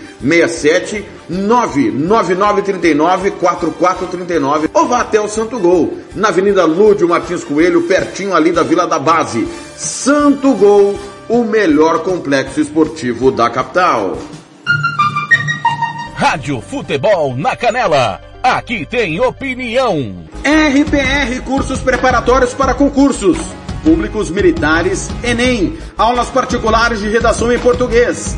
67 0.21 1.03
99939 1.29 3.31
4439 3.31 4.69
ou 4.73 4.87
vá 4.87 5.01
até 5.01 5.19
o 5.19 5.27
Santo 5.27 5.59
Gol, 5.59 5.97
na 6.15 6.27
Avenida 6.27 6.65
Lúdio 6.65 7.07
Martins 7.07 7.43
Coelho, 7.43 7.83
pertinho 7.83 8.35
ali 8.35 8.51
da 8.51 8.63
Vila 8.63 8.85
da 8.85 8.99
Base. 8.99 9.47
Santo 9.75 10.53
Gol, 10.53 10.99
o 11.27 11.43
melhor 11.43 12.03
complexo 12.03 12.59
esportivo 12.59 13.31
da 13.31 13.49
capital. 13.49 14.17
Rádio 16.15 16.61
Futebol 16.61 17.35
na 17.35 17.55
Canela. 17.55 18.21
Aqui 18.43 18.85
tem 18.85 19.19
opinião. 19.19 20.25
RPR 20.43 21.41
Cursos 21.43 21.79
Preparatórios 21.79 22.53
para 22.53 22.73
Concursos. 22.73 23.37
Públicos 23.83 24.29
Militares, 24.29 25.09
Enem. 25.23 25.77
Aulas 25.97 26.29
particulares 26.29 26.99
de 26.99 27.09
redação 27.09 27.51
em 27.51 27.57
português. 27.57 28.37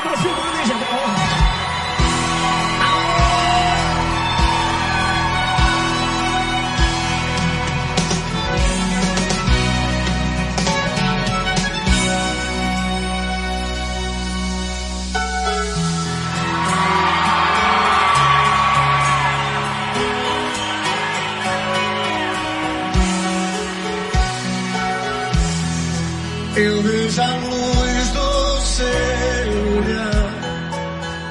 Eu 26.53 26.81
vejo 26.81 27.21
a 27.21 27.35
luz 27.37 28.07
do 28.09 28.61
seu 28.61 29.77
olhar 29.77 30.31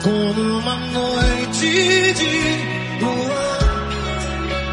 como 0.02 0.58
uma 0.58 0.76
noite 0.76 2.14
de 2.14 3.04
lua, 3.04 3.58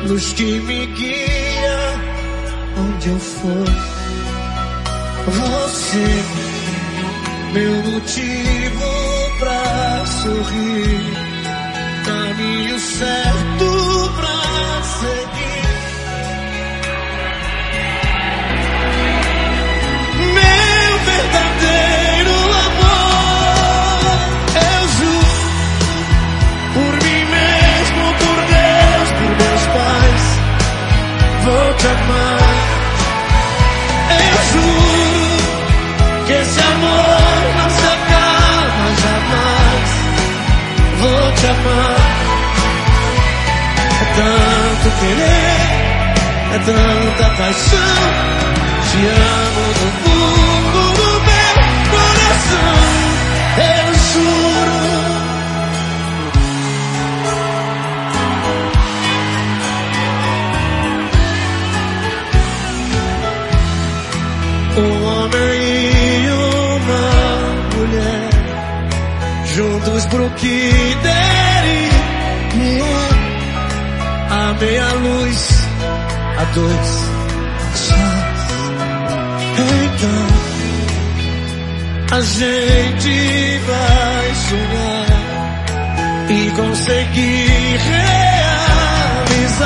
luz 0.08 0.32
que 0.34 0.60
me 0.62 0.86
guia 0.86 1.80
onde 2.78 3.10
eu 3.10 3.20
for. 3.20 3.68
Você, 5.26 6.24
meu 7.52 7.84
motivo 7.92 8.86
pra 9.40 10.06
sorrir, 10.06 11.14
caminho 12.06 12.80
certo 12.80 14.12
pra 14.16 14.82
seguir. 14.84 15.37
Tanto 44.18 44.88
querer, 45.00 45.60
é 46.54 46.60
tanta 46.66 47.26
paixão. 47.38 48.02
Te 48.90 49.00
amo 49.06 49.66
do 49.80 49.88
fundo 50.02 50.82
do 50.98 51.10
meu 51.28 51.56
coração, 51.92 52.76
eu 53.58 53.88
juro. 54.10 54.98
Um 64.78 64.94
homem 65.06 65.58
e 66.24 66.30
uma 66.90 67.06
mulher, 67.76 68.30
juntos 69.54 70.06
pro 70.08 70.30
que 70.32 70.98
der 71.04 71.37
Matei 74.58 74.80
a 74.80 74.92
luz 74.94 75.50
a 76.40 76.44
dois. 76.56 76.92
Então 79.54 80.28
a 82.12 82.22
gente 82.22 83.60
vai 83.68 84.34
sonhar 84.50 85.06
e 86.28 86.52
conseguir 86.56 87.78
realizar 87.86 89.62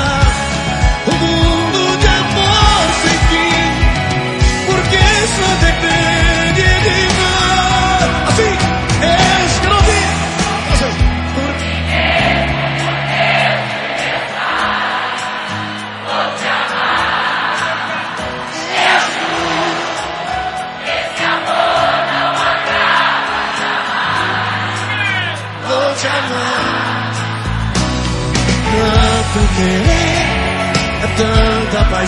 o 1.06 1.10
mundo 1.24 1.82
de 1.98 2.06
amor 2.06 2.84
sem 3.00 3.18
fim. 3.30 3.64
Porque 4.66 5.04
só 5.38 5.48
depende 5.64 6.68
de 6.84 6.98
nós. 7.16 7.31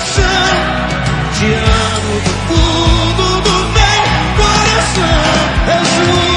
Paixão. 0.05 0.25
Te 1.33 1.47
amo 1.47 2.21
do 2.21 2.31
fundo 2.47 3.41
do 3.43 3.57
meu 3.73 4.03
coração. 4.37 5.15
Eu 5.67 5.85
juro. 5.85 6.34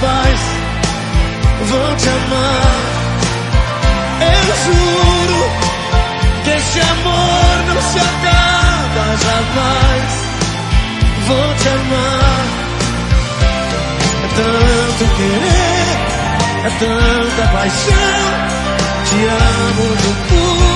Pais, 0.00 0.40
vou 1.68 1.96
te 1.96 2.08
amar. 2.08 2.98
Eu 4.20 4.54
juro 4.64 5.40
que 6.44 6.50
esse 6.50 6.80
amor 6.80 7.56
não 7.66 7.82
se 7.82 7.98
acaba 7.98 9.16
jamais. 9.26 10.08
Vou 11.26 11.54
te 11.54 11.68
amar. 11.68 12.44
É 14.24 14.28
tanto 14.36 15.02
querer, 15.16 15.90
é 16.64 16.70
tanta 16.78 17.48
paixão. 17.52 18.58
Te 19.04 19.16
amo 19.24 19.96
do 19.96 20.28
fundo 20.28 20.67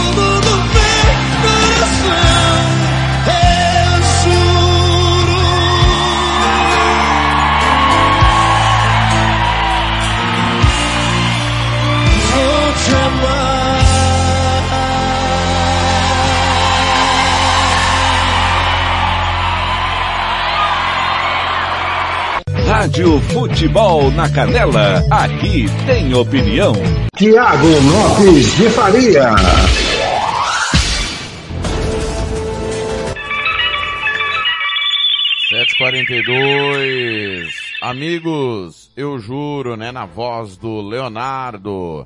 Rádio 22.83 23.21
Futebol 23.21 24.11
na 24.11 24.29
Canela, 24.29 25.05
aqui 25.09 25.67
tem 25.87 26.13
opinião. 26.15 26.73
Tiago 27.15 27.65
Lopes 27.65 28.57
de 28.57 28.69
Faria. 28.71 29.31
Sete 35.49 35.79
quarenta 35.79 36.13
e 36.13 36.23
dois. 36.25 37.55
Amigos, 37.81 38.91
eu 38.97 39.17
juro, 39.21 39.77
né, 39.77 39.93
na 39.93 40.05
voz 40.05 40.57
do 40.57 40.81
Leonardo. 40.81 42.05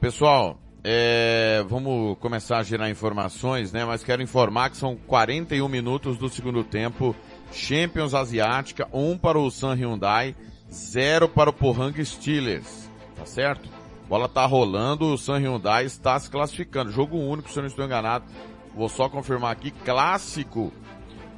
Pessoal, 0.00 0.58
é, 0.82 1.64
vamos 1.68 2.18
começar 2.18 2.58
a 2.58 2.62
gerar 2.64 2.90
informações, 2.90 3.72
né, 3.72 3.84
mas 3.84 4.02
quero 4.02 4.20
informar 4.20 4.70
que 4.70 4.76
são 4.78 4.96
41 4.96 5.68
minutos 5.68 6.18
do 6.18 6.28
segundo 6.28 6.64
tempo. 6.64 7.14
Champions 7.52 8.14
Asiática, 8.14 8.88
um 8.92 9.16
para 9.16 9.38
o 9.38 9.50
San 9.50 9.74
Hyundai, 9.74 10.34
zero 10.70 11.28
para 11.28 11.50
o 11.50 11.52
Pohang 11.52 12.04
Steelers. 12.04 12.90
Tá 13.14 13.26
certo? 13.26 13.68
Bola 14.08 14.28
tá 14.28 14.44
rolando, 14.44 15.06
o 15.06 15.18
San 15.18 15.38
Hyundai 15.38 15.84
está 15.84 16.18
se 16.18 16.30
classificando. 16.30 16.90
Jogo 16.90 17.16
único, 17.16 17.50
se 17.50 17.58
eu 17.58 17.62
não 17.62 17.68
estou 17.68 17.84
enganado. 17.84 18.24
Vou 18.74 18.88
só 18.88 19.08
confirmar 19.08 19.52
aqui, 19.52 19.70
clássico 19.70 20.72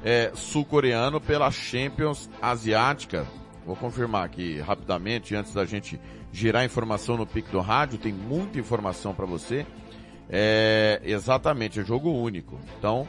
é, 0.03 0.31
sul-coreano 0.33 1.19
pela 1.19 1.51
Champions 1.51 2.29
Asiática. 2.41 3.25
Vou 3.65 3.75
confirmar 3.75 4.23
aqui 4.23 4.59
rapidamente, 4.59 5.35
antes 5.35 5.53
da 5.53 5.65
gente 5.65 5.99
girar 6.31 6.63
informação 6.63 7.17
no 7.17 7.25
pique 7.25 7.51
do 7.51 7.59
rádio, 7.59 7.97
tem 7.97 8.13
muita 8.13 8.59
informação 8.59 9.13
para 9.13 9.25
você. 9.25 9.65
É, 10.29 11.01
exatamente, 11.03 11.79
é 11.79 11.83
jogo 11.83 12.11
único. 12.11 12.59
Então, 12.77 13.07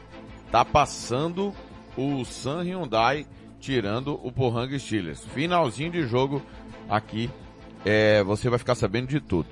tá 0.50 0.64
passando 0.64 1.52
o 1.96 2.24
San 2.24 2.62
Hyundai 2.62 3.26
tirando 3.60 4.20
o 4.22 4.30
Pohang 4.30 4.78
Steelers. 4.78 5.24
Finalzinho 5.34 5.90
de 5.90 6.06
jogo 6.06 6.42
aqui, 6.88 7.30
é, 7.84 8.22
você 8.22 8.48
vai 8.48 8.58
ficar 8.58 8.74
sabendo 8.74 9.08
de 9.08 9.20
tudo. 9.20 9.48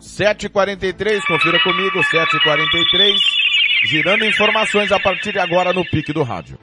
7h43, 0.00 1.20
confira 1.26 1.58
comigo, 1.62 1.98
7h43, 2.00 3.14
girando 3.88 4.24
informações 4.24 4.92
a 4.92 5.00
partir 5.00 5.32
de 5.32 5.38
agora 5.38 5.72
no 5.72 5.84
pique 5.84 6.12
do 6.12 6.22
rádio. 6.22 6.58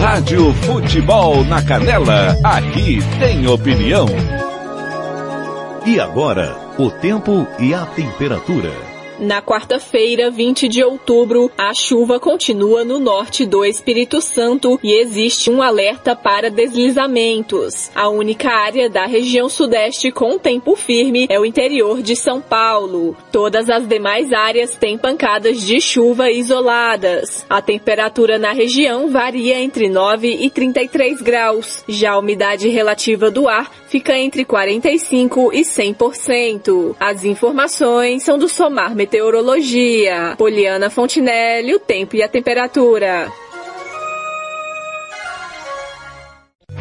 Rádio 0.00 0.52
Futebol 0.54 1.44
na 1.44 1.62
Canela, 1.62 2.36
aqui 2.42 2.98
tem 3.20 3.46
opinião. 3.46 4.06
E 5.86 5.98
agora, 6.00 6.56
o 6.78 6.90
tempo 6.90 7.46
e 7.58 7.74
a 7.74 7.86
temperatura. 7.86 8.91
Na 9.22 9.40
quarta-feira, 9.40 10.32
20 10.32 10.66
de 10.66 10.82
outubro, 10.82 11.48
a 11.56 11.72
chuva 11.72 12.18
continua 12.18 12.84
no 12.84 12.98
norte 12.98 13.46
do 13.46 13.64
Espírito 13.64 14.20
Santo 14.20 14.80
e 14.82 14.94
existe 14.94 15.48
um 15.48 15.62
alerta 15.62 16.16
para 16.16 16.50
deslizamentos. 16.50 17.88
A 17.94 18.08
única 18.08 18.50
área 18.50 18.90
da 18.90 19.06
região 19.06 19.48
sudeste 19.48 20.10
com 20.10 20.40
tempo 20.40 20.74
firme 20.74 21.28
é 21.30 21.38
o 21.38 21.46
interior 21.46 22.02
de 22.02 22.16
São 22.16 22.40
Paulo. 22.40 23.16
Todas 23.30 23.70
as 23.70 23.86
demais 23.86 24.32
áreas 24.32 24.74
têm 24.74 24.98
pancadas 24.98 25.60
de 25.60 25.80
chuva 25.80 26.28
isoladas. 26.28 27.46
A 27.48 27.62
temperatura 27.62 28.40
na 28.40 28.50
região 28.50 29.08
varia 29.08 29.56
entre 29.60 29.88
9 29.88 30.26
e 30.26 30.50
33 30.50 31.22
graus. 31.22 31.84
Já 31.86 32.14
a 32.14 32.18
umidade 32.18 32.68
relativa 32.68 33.30
do 33.30 33.48
ar 33.48 33.70
fica 33.86 34.18
entre 34.18 34.44
45 34.44 35.52
e 35.52 35.60
100%. 35.60 36.96
As 36.98 37.24
informações 37.24 38.24
são 38.24 38.36
do 38.36 38.48
Somar 38.48 38.96
Meteorologia. 39.12 40.34
Poliana 40.38 40.88
Fontinelli, 40.88 41.74
o 41.74 41.78
tempo 41.78 42.16
e 42.16 42.22
a 42.22 42.28
temperatura. 42.28 43.30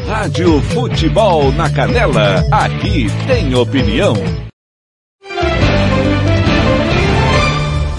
Rádio 0.07 0.61
Futebol 0.61 1.51
na 1.51 1.69
Canela, 1.69 2.45
aqui 2.49 3.07
tem 3.27 3.53
opinião. 3.53 4.13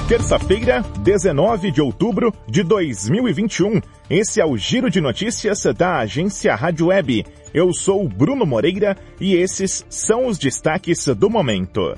Terça-feira, 0.08 0.82
19 1.00 1.70
de 1.70 1.82
outubro 1.82 2.32
de 2.48 2.62
2021. 2.62 3.82
Esse 4.08 4.40
é 4.40 4.46
o 4.46 4.56
Giro 4.56 4.88
de 4.88 5.02
Notícias 5.02 5.62
da 5.76 5.98
agência 5.98 6.54
Rádio 6.54 6.86
Web. 6.86 7.26
Eu 7.52 7.70
sou 7.74 8.08
Bruno 8.08 8.46
Moreira 8.46 8.96
e 9.20 9.34
esses 9.34 9.84
são 9.90 10.26
os 10.26 10.38
destaques 10.38 11.06
do 11.06 11.28
momento. 11.28 11.94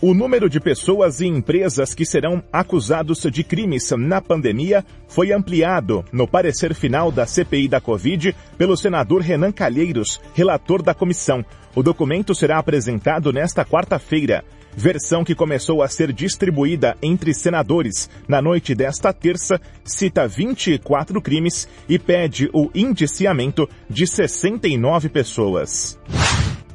O 0.00 0.14
número 0.14 0.48
de 0.48 0.60
pessoas 0.60 1.20
e 1.20 1.26
empresas 1.26 1.92
que 1.92 2.06
serão 2.06 2.40
acusados 2.52 3.26
de 3.32 3.42
crimes 3.42 3.90
na 3.98 4.20
pandemia 4.20 4.84
foi 5.08 5.32
ampliado 5.32 6.04
no 6.12 6.24
parecer 6.24 6.72
final 6.72 7.10
da 7.10 7.26
CPI 7.26 7.66
da 7.66 7.80
Covid 7.80 8.32
pelo 8.56 8.76
senador 8.76 9.22
Renan 9.22 9.50
Calheiros, 9.50 10.20
relator 10.34 10.82
da 10.82 10.94
comissão. 10.94 11.44
O 11.74 11.82
documento 11.82 12.32
será 12.32 12.58
apresentado 12.58 13.32
nesta 13.32 13.64
quarta-feira. 13.64 14.44
Versão 14.76 15.24
que 15.24 15.34
começou 15.34 15.82
a 15.82 15.88
ser 15.88 16.12
distribuída 16.12 16.96
entre 17.02 17.34
senadores 17.34 18.08
na 18.28 18.40
noite 18.40 18.76
desta 18.76 19.12
terça 19.12 19.60
cita 19.82 20.28
24 20.28 21.20
crimes 21.20 21.68
e 21.88 21.98
pede 21.98 22.48
o 22.52 22.70
indiciamento 22.72 23.68
de 23.90 24.06
69 24.06 25.08
pessoas. 25.08 25.98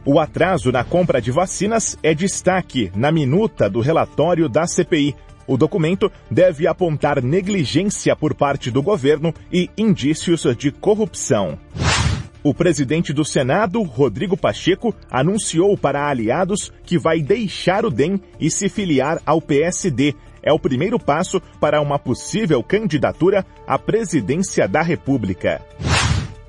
O 0.05 0.19
atraso 0.19 0.69
na 0.69 0.83
compra 0.83 1.21
de 1.21 1.31
vacinas 1.31 1.97
é 2.03 2.13
destaque 2.13 2.91
na 2.93 3.09
minuta 3.09 3.69
do 3.69 3.79
relatório 3.79 4.49
da 4.49 4.67
CPI. 4.67 5.15
O 5.47 5.55
documento 5.55 6.11
deve 6.29 6.67
apontar 6.67 7.23
negligência 7.23 8.13
por 8.13 8.33
parte 8.33 8.69
do 8.69 8.81
governo 8.81 9.33
e 9.51 9.69
indícios 9.77 10.45
de 10.57 10.71
corrupção. 10.71 11.57
O 12.43 12.53
presidente 12.53 13.13
do 13.13 13.23
Senado, 13.23 13.81
Rodrigo 13.81 14.35
Pacheco, 14.35 14.93
anunciou 15.09 15.77
para 15.77 16.09
aliados 16.09 16.73
que 16.83 16.97
vai 16.97 17.21
deixar 17.21 17.85
o 17.85 17.89
DEM 17.89 18.19
e 18.37 18.51
se 18.51 18.67
filiar 18.67 19.21
ao 19.25 19.41
PSD. 19.41 20.13
É 20.41 20.51
o 20.51 20.59
primeiro 20.59 20.99
passo 20.99 21.39
para 21.61 21.79
uma 21.79 21.97
possível 21.97 22.61
candidatura 22.61 23.45
à 23.65 23.79
presidência 23.79 24.67
da 24.67 24.81
República. 24.81 25.61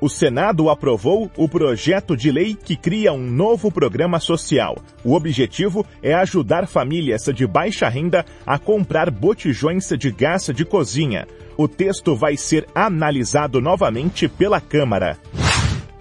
O 0.04 0.08
Senado 0.10 0.68
aprovou 0.68 1.30
o 1.34 1.48
projeto 1.48 2.14
de 2.14 2.30
lei 2.30 2.54
que 2.54 2.76
cria 2.76 3.10
um 3.10 3.26
novo 3.26 3.72
programa 3.72 4.20
social. 4.20 4.76
O 5.02 5.14
objetivo 5.14 5.86
é 6.02 6.12
ajudar 6.12 6.66
famílias 6.66 7.24
de 7.34 7.46
baixa 7.46 7.88
renda 7.88 8.22
a 8.44 8.58
comprar 8.58 9.10
botijões 9.10 9.88
de 9.98 10.10
gás 10.10 10.50
de 10.54 10.62
cozinha. 10.62 11.26
O 11.56 11.66
texto 11.66 12.14
vai 12.14 12.36
ser 12.36 12.66
analisado 12.74 13.62
novamente 13.62 14.28
pela 14.28 14.60
Câmara. 14.60 15.16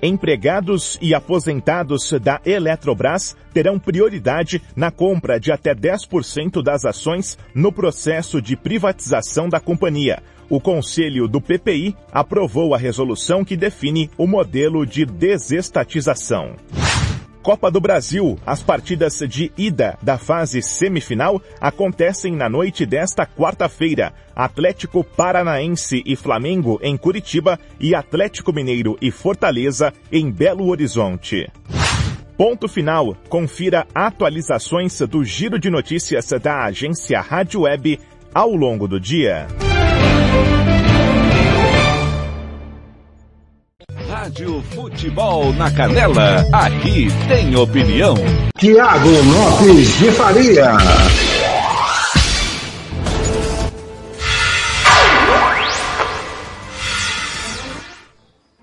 Empregados 0.02 1.00
e 1.02 1.16
aposentados 1.16 2.12
da 2.22 2.42
Eletrobras 2.46 3.38
terão 3.54 3.80
prioridade 3.80 4.62
na 4.76 4.92
compra 4.92 5.40
de 5.40 5.50
até 5.50 5.74
10% 5.74 6.62
das 6.62 6.84
ações 6.84 7.38
no 7.56 7.72
processo 7.72 8.42
de 8.42 8.58
privatização 8.58 9.48
da 9.48 9.62
companhia. 9.62 10.22
O 10.50 10.60
Conselho 10.60 11.28
do 11.28 11.42
PPI 11.42 11.96
aprovou 12.12 12.74
a 12.74 12.78
resolução 12.78 13.44
que 13.44 13.58
define 13.58 14.10
o 14.18 14.28
modelo 14.28 14.86
de 14.86 15.06
desestatização. 15.06 16.56
Copa 17.44 17.70
do 17.70 17.82
Brasil. 17.82 18.40
As 18.46 18.64
partidas 18.64 19.20
de 19.28 19.52
ida 19.58 19.98
da 20.02 20.18
fase 20.18 20.62
semifinal 20.62 21.42
acontecem 21.60 22.34
na 22.34 22.48
noite 22.48 22.86
desta 22.86 23.26
quarta-feira. 23.26 24.14
Atlético 24.34 25.04
Paranaense 25.04 26.02
e 26.06 26.16
Flamengo 26.16 26.80
em 26.82 26.96
Curitiba 26.96 27.60
e 27.80 27.94
Atlético 27.94 28.54
Mineiro 28.54 28.98
e 29.02 29.12
Fortaleza 29.12 29.94
em 30.10 30.32
Belo 30.32 30.68
Horizonte. 30.70 31.52
Ponto 32.38 32.68
final. 32.68 33.16
Confira 33.28 33.86
atualizações 33.94 34.98
do 35.02 35.24
giro 35.24 35.60
de 35.60 35.70
notícias 35.70 36.30
da 36.42 36.64
agência 36.64 37.20
Rádio 37.20 37.62
Web 37.62 38.00
ao 38.34 38.56
longo 38.56 38.88
do 38.88 39.00
dia. 39.00 39.48
Rádio 44.24 44.62
Futebol 44.74 45.52
na 45.52 45.70
Canela, 45.70 46.48
aqui 46.54 47.10
tem 47.28 47.54
opinião. 47.58 48.16
Tiago 48.58 49.10
Lopes 49.10 50.00
de 50.00 50.12
Faria. 50.14 50.72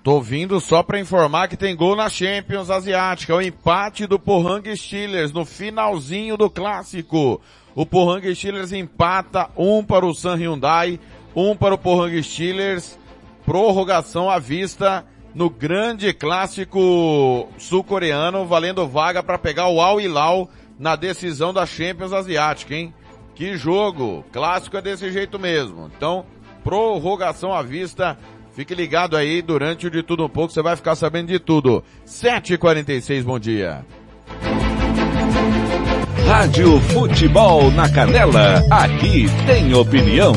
Tô 0.03 0.19
vindo 0.19 0.59
só 0.59 0.81
para 0.81 0.99
informar 0.99 1.47
que 1.47 1.55
tem 1.55 1.75
gol 1.75 1.95
na 1.95 2.09
Champions 2.09 2.71
Asiática, 2.71 3.35
o 3.35 3.39
empate 3.39 4.07
do 4.07 4.17
Pohang 4.17 4.75
Steelers 4.75 5.31
no 5.31 5.45
finalzinho 5.45 6.37
do 6.37 6.49
clássico. 6.49 7.39
O 7.75 7.85
Pohang 7.85 8.33
Steelers 8.33 8.71
empata 8.71 9.47
um 9.55 9.83
para 9.83 10.07
o 10.07 10.15
San 10.15 10.37
Hyundai, 10.37 10.99
um 11.35 11.55
para 11.55 11.75
o 11.75 11.77
Pohang 11.77 12.23
Steelers, 12.23 12.97
prorrogação 13.45 14.27
à 14.27 14.39
vista 14.39 15.05
no 15.33 15.49
grande 15.49 16.13
clássico 16.13 17.47
sul-coreano, 17.57 18.45
valendo 18.45 18.87
vaga 18.87 19.23
para 19.23 19.37
pegar 19.37 19.67
o 19.67 19.81
Al 19.81 19.99
Hilal 19.99 20.49
na 20.77 20.95
decisão 20.95 21.53
da 21.53 21.65
Champions 21.65 22.13
Asiática, 22.13 22.75
hein? 22.75 22.93
Que 23.35 23.55
jogo! 23.55 24.25
Clássico 24.31 24.77
é 24.77 24.81
desse 24.81 25.11
jeito 25.11 25.39
mesmo. 25.39 25.89
Então, 25.95 26.25
prorrogação 26.63 27.53
à 27.53 27.61
vista. 27.61 28.17
Fique 28.53 28.75
ligado 28.75 29.15
aí 29.15 29.41
durante 29.41 29.87
o 29.87 29.91
de 29.91 30.03
tudo 30.03 30.25
um 30.25 30.29
pouco, 30.29 30.51
você 30.51 30.61
vai 30.61 30.75
ficar 30.75 30.95
sabendo 30.95 31.27
de 31.27 31.39
tudo. 31.39 31.83
7h46, 32.05 33.23
bom 33.23 33.39
dia. 33.39 33.85
Rádio 36.27 36.79
Futebol 36.81 37.71
na 37.71 37.89
Canela, 37.89 38.63
aqui 38.69 39.25
tem 39.45 39.73
opinião. 39.73 40.33